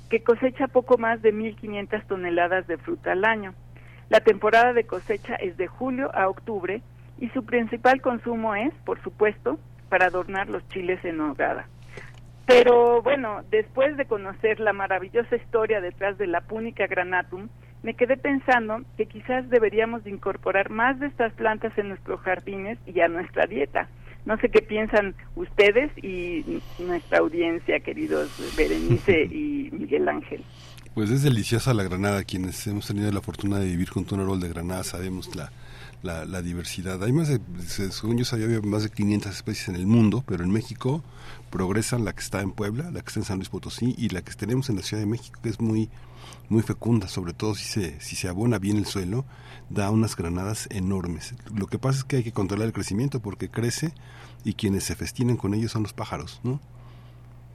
que 0.10 0.24
cosecha 0.24 0.70
poco 0.70 0.98
más 0.98 1.22
de 1.22 1.34
1.500 1.34 2.08
toneladas 2.08 2.68
de 2.68 2.78
fruta 2.78 3.12
al 3.12 3.26
año. 3.26 3.54
La 4.08 4.22
temporada 4.22 4.72
de 4.72 4.86
cosecha 4.86 5.36
es 5.36 5.58
de 5.58 5.68
julio 5.68 6.10
a 6.16 6.30
octubre 6.30 6.82
y 7.20 7.28
su 7.32 7.44
principal 7.44 8.00
consumo 8.00 8.56
es, 8.56 8.74
por 8.86 9.04
supuesto, 9.04 9.60
para 9.90 10.06
adornar 10.06 10.48
los 10.48 10.66
chiles 10.70 11.04
en 11.04 11.20
hogada. 11.20 11.68
Pero 12.46 13.02
bueno, 13.02 13.42
después 13.52 13.98
de 13.98 14.06
conocer 14.06 14.62
la 14.62 14.72
maravillosa 14.72 15.36
historia 15.36 15.82
detrás 15.82 16.18
de 16.18 16.28
la 16.28 16.40
púnica 16.40 16.88
granatum, 16.88 17.50
me 17.84 17.94
quedé 17.94 18.18
pensando 18.18 18.82
que 18.98 19.06
quizás 19.06 19.50
deberíamos 19.50 20.04
de 20.04 20.10
incorporar 20.10 20.70
más 20.70 21.00
de 21.00 21.08
estas 21.08 21.34
plantas 21.34 21.78
en 21.78 21.90
nuestros 21.90 22.20
jardines 22.22 22.78
y 22.86 23.00
a 23.00 23.08
nuestra 23.08 23.46
dieta. 23.46 23.88
No 24.26 24.38
sé 24.38 24.50
qué 24.50 24.62
piensan 24.62 25.16
ustedes 25.36 25.92
y 26.04 26.62
nuestra 26.80 27.20
audiencia, 27.20 27.80
queridos 27.80 28.30
Berenice 28.58 29.24
y 29.32 29.70
Miguel 29.72 30.10
Ángel. 30.10 30.44
Pues 30.94 31.12
es 31.12 31.24
deliciosa 31.24 31.74
la 31.74 31.84
granada. 31.84 32.24
Quienes 32.24 32.66
hemos 32.68 32.88
tenido 32.88 33.12
la 33.12 33.22
fortuna 33.22 33.60
de 33.60 33.68
vivir 33.68 33.90
con 33.90 34.06
un 34.12 34.20
árbol 34.20 34.40
de 34.42 34.50
granada 34.50 34.84
sabemos 34.84 35.34
la, 35.36 35.52
la, 36.02 36.42
diversidad. 36.42 37.04
Hay 37.04 37.12
más 37.12 37.28
de, 37.28 37.40
según 37.66 38.18
yo 38.18 38.26
sabía, 38.26 38.46
había 38.46 38.62
más 38.62 38.84
de 38.84 38.90
500 38.90 39.32
especies 39.32 39.70
en 39.70 39.76
el 39.76 39.88
mundo, 39.88 40.24
pero 40.28 40.44
en 40.44 40.52
México 40.52 41.04
progresan 41.50 42.06
la 42.06 42.14
que 42.14 42.22
está 42.22 42.42
en 42.42 42.52
Puebla, 42.52 42.92
la 42.92 43.02
que 43.02 43.08
está 43.08 43.20
en 43.20 43.26
San 43.26 43.38
Luis 43.38 43.50
Potosí 43.50 43.96
y 43.98 44.10
la 44.10 44.22
que 44.22 44.34
tenemos 44.34 44.70
en 44.70 44.78
la 44.78 44.84
Ciudad 44.84 45.02
de 45.02 45.10
México, 45.10 45.40
que 45.42 45.50
es 45.50 45.60
muy 45.60 45.90
muy 46.50 46.62
fecunda, 46.62 47.08
sobre 47.08 47.34
todo 47.34 47.56
si 47.56 47.66
se, 47.66 48.00
si 48.00 48.16
se 48.16 48.30
abona 48.30 48.58
bien 48.58 48.78
el 48.78 48.86
suelo, 48.86 49.26
da 49.70 49.92
unas 49.92 50.16
granadas 50.16 50.68
enormes. 50.72 51.36
Lo 51.54 51.68
que 51.68 51.78
pasa 51.78 52.00
es 52.00 52.04
que 52.06 52.18
hay 52.18 52.24
que 52.24 52.32
controlar 52.32 52.68
el 52.68 52.74
crecimiento 52.74 53.22
porque 53.22 53.50
crece 53.50 53.92
y 54.44 54.54
quienes 54.54 54.86
se 54.86 54.96
festinan 54.96 55.38
con 55.38 55.54
ellos 55.54 55.72
son 55.72 55.84
los 55.84 55.94
pájaros, 55.94 56.40
¿no? 56.44 56.60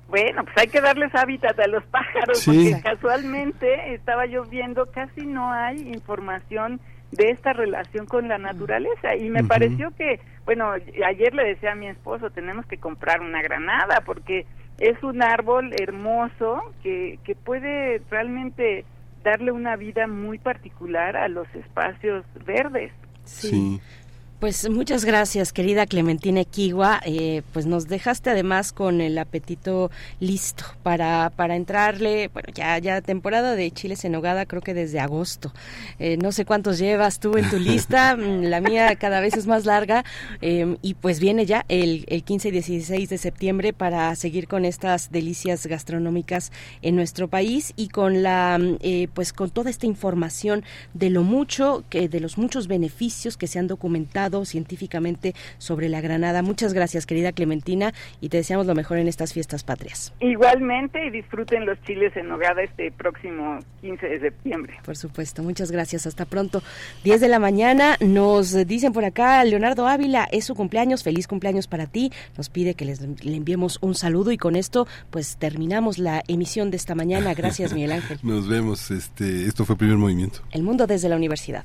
Bueno, 0.09 0.45
pues 0.45 0.55
hay 0.59 0.67
que 0.67 0.83
darles 0.83 1.15
hábitat 1.15 1.59
a 1.59 1.67
los 1.69 1.85
pájaros, 1.85 2.43
porque 2.45 2.81
casualmente 2.83 3.95
estaba 3.95 4.27
yo 4.27 4.45
viendo, 4.45 4.85
casi 4.91 5.25
no 5.25 5.51
hay 5.51 5.89
información 5.89 6.81
de 7.13 7.31
esta 7.31 7.53
relación 7.53 8.07
con 8.07 8.29
la 8.29 8.39
naturaleza 8.39 9.15
y 9.17 9.29
me 9.29 9.45
pareció 9.45 9.91
que, 9.93 10.19
bueno, 10.45 10.73
ayer 10.73 11.35
le 11.35 11.45
decía 11.45 11.73
a 11.73 11.77
mi 11.77 11.87
esposo, 11.87 12.31
tenemos 12.31 12.67
que 12.67 12.79
comprar 12.79 13.21
una 13.21 13.43
granada 13.43 14.03
porque 14.05 14.47
es 14.79 15.01
un 15.03 15.23
árbol 15.23 15.73
hermoso 15.79 16.63
que, 16.83 17.19
que 17.25 17.35
puede 17.35 18.01
realmente 18.11 18.85
darle 19.23 19.53
una 19.53 19.77
vida 19.77 20.07
muy 20.07 20.39
particular 20.39 21.17
a 21.17 21.29
los 21.29 21.47
espacios 21.55 22.25
verdes. 22.45 22.93
sí. 23.25 23.81
Pues 24.43 24.69
muchas 24.69 25.05
gracias, 25.05 25.53
querida 25.53 25.87
Clementina 25.87 26.41
Equigua. 26.41 27.01
Eh, 27.05 27.43
pues 27.53 27.65
nos 27.67 27.87
dejaste 27.87 28.29
además 28.31 28.73
con 28.73 29.01
el 29.01 29.17
apetito 29.17 29.93
listo 30.19 30.65
para, 30.83 31.31
para 31.37 31.55
entrarle, 31.55 32.27
bueno, 32.27 32.49
ya, 32.53 32.77
ya 32.79 33.01
temporada 33.03 33.55
de 33.55 33.71
chiles 33.71 34.05
en 34.05 34.17
hogada, 34.17 34.45
creo 34.45 34.61
que 34.61 34.75
desde 34.75 34.99
agosto. 34.99 35.53
Eh, 36.01 36.17
no 36.17 36.33
sé 36.33 36.45
cuántos 36.45 36.79
llevas 36.79 37.21
tú 37.21 37.37
en 37.37 37.49
tu 37.51 37.61
lista, 37.61 38.17
mm, 38.19 38.43
la 38.47 38.61
mía 38.61 38.97
cada 38.97 39.21
vez 39.21 39.37
es 39.37 39.47
más 39.47 39.65
larga. 39.65 40.05
Em, 40.41 40.77
y 40.83 40.95
pues 40.95 41.21
viene 41.21 41.47
ya 41.47 41.65
el, 41.69 42.05
el 42.09 42.25
15 42.25 42.49
y 42.49 42.51
16 42.51 43.11
de 43.11 43.19
septiembre 43.19 43.73
para 43.73 44.13
seguir 44.17 44.49
con 44.49 44.65
estas 44.65 45.13
delicias 45.13 45.69
gastronómicas 45.69 46.51
en 46.83 46.97
nuestro 46.97 47.29
país 47.29 47.75
y 47.77 47.91
con 47.91 48.25
la, 48.25 48.59
mm, 48.61 48.79
eh, 48.81 49.07
pues 49.15 49.33
con 49.33 49.51
toda 49.51 49.71
esta 49.71 49.87
información 49.87 50.65
de 50.95 51.11
lo 51.11 51.23
mucho, 51.23 51.85
que, 51.89 52.09
de 52.09 52.19
los 52.19 52.39
muchos 52.39 52.67
beneficios 52.67 53.37
que 53.37 53.47
se 53.47 53.61
han 53.61 53.69
documentado 53.69 54.32
científicamente 54.45 55.35
sobre 55.59 55.89
la 55.89 56.01
granada. 56.01 56.43
Muchas 56.43 56.73
gracias, 56.73 57.07
querida 57.07 57.33
Clementina, 57.33 57.93
y 58.21 58.29
te 58.29 58.39
deseamos 58.39 58.67
lo 58.67 58.75
mejor 58.75 58.99
en 58.99 59.09
estas 59.09 59.33
fiestas 59.33 59.63
patrias. 59.65 60.13
Igualmente, 60.21 61.07
y 61.07 61.11
disfruten 61.11 61.67
los 61.67 61.81
chiles 61.83 62.17
en 62.17 62.29
nogada 62.29 62.63
este 62.63 62.91
próximo 62.91 63.59
15 63.81 64.07
de 64.07 64.21
septiembre. 64.21 64.75
Por 64.85 64.97
supuesto, 64.97 65.43
muchas 65.43 65.71
gracias. 65.71 66.07
Hasta 66.07 66.25
pronto. 66.25 66.63
10 67.05 67.21
de 67.21 67.29
la 67.29 67.39
mañana, 67.39 67.97
nos 68.01 68.53
dicen 68.67 68.93
por 68.93 69.05
acá, 69.05 69.45
Leonardo 69.45 69.87
Ávila, 69.87 70.29
es 70.33 70.45
su 70.45 70.55
cumpleaños, 70.55 71.03
feliz 71.03 71.27
cumpleaños 71.27 71.67
para 71.67 71.87
ti. 71.87 72.11
Nos 72.37 72.49
pide 72.49 72.75
que 72.75 72.85
les, 72.85 73.01
le 73.01 73.37
enviemos 73.37 73.79
un 73.81 73.95
saludo 73.95 74.33
y 74.33 74.39
con 74.39 74.57
esto, 74.57 74.87
pues 75.11 75.37
terminamos 75.37 75.99
la 75.99 76.23
emisión 76.29 76.71
de 76.71 76.77
esta 76.77 76.95
mañana. 76.95 77.35
Gracias, 77.35 77.73
Miguel 77.73 77.93
Ángel. 77.93 78.19
Nos 78.23 78.49
vemos. 78.49 78.91
Este, 78.91 79.47
esto 79.47 79.65
fue 79.65 79.77
Primer 79.77 79.97
Movimiento. 79.97 80.41
El 80.51 80.63
mundo 80.63 80.87
desde 80.87 81.09
la 81.09 81.17
universidad. 81.17 81.65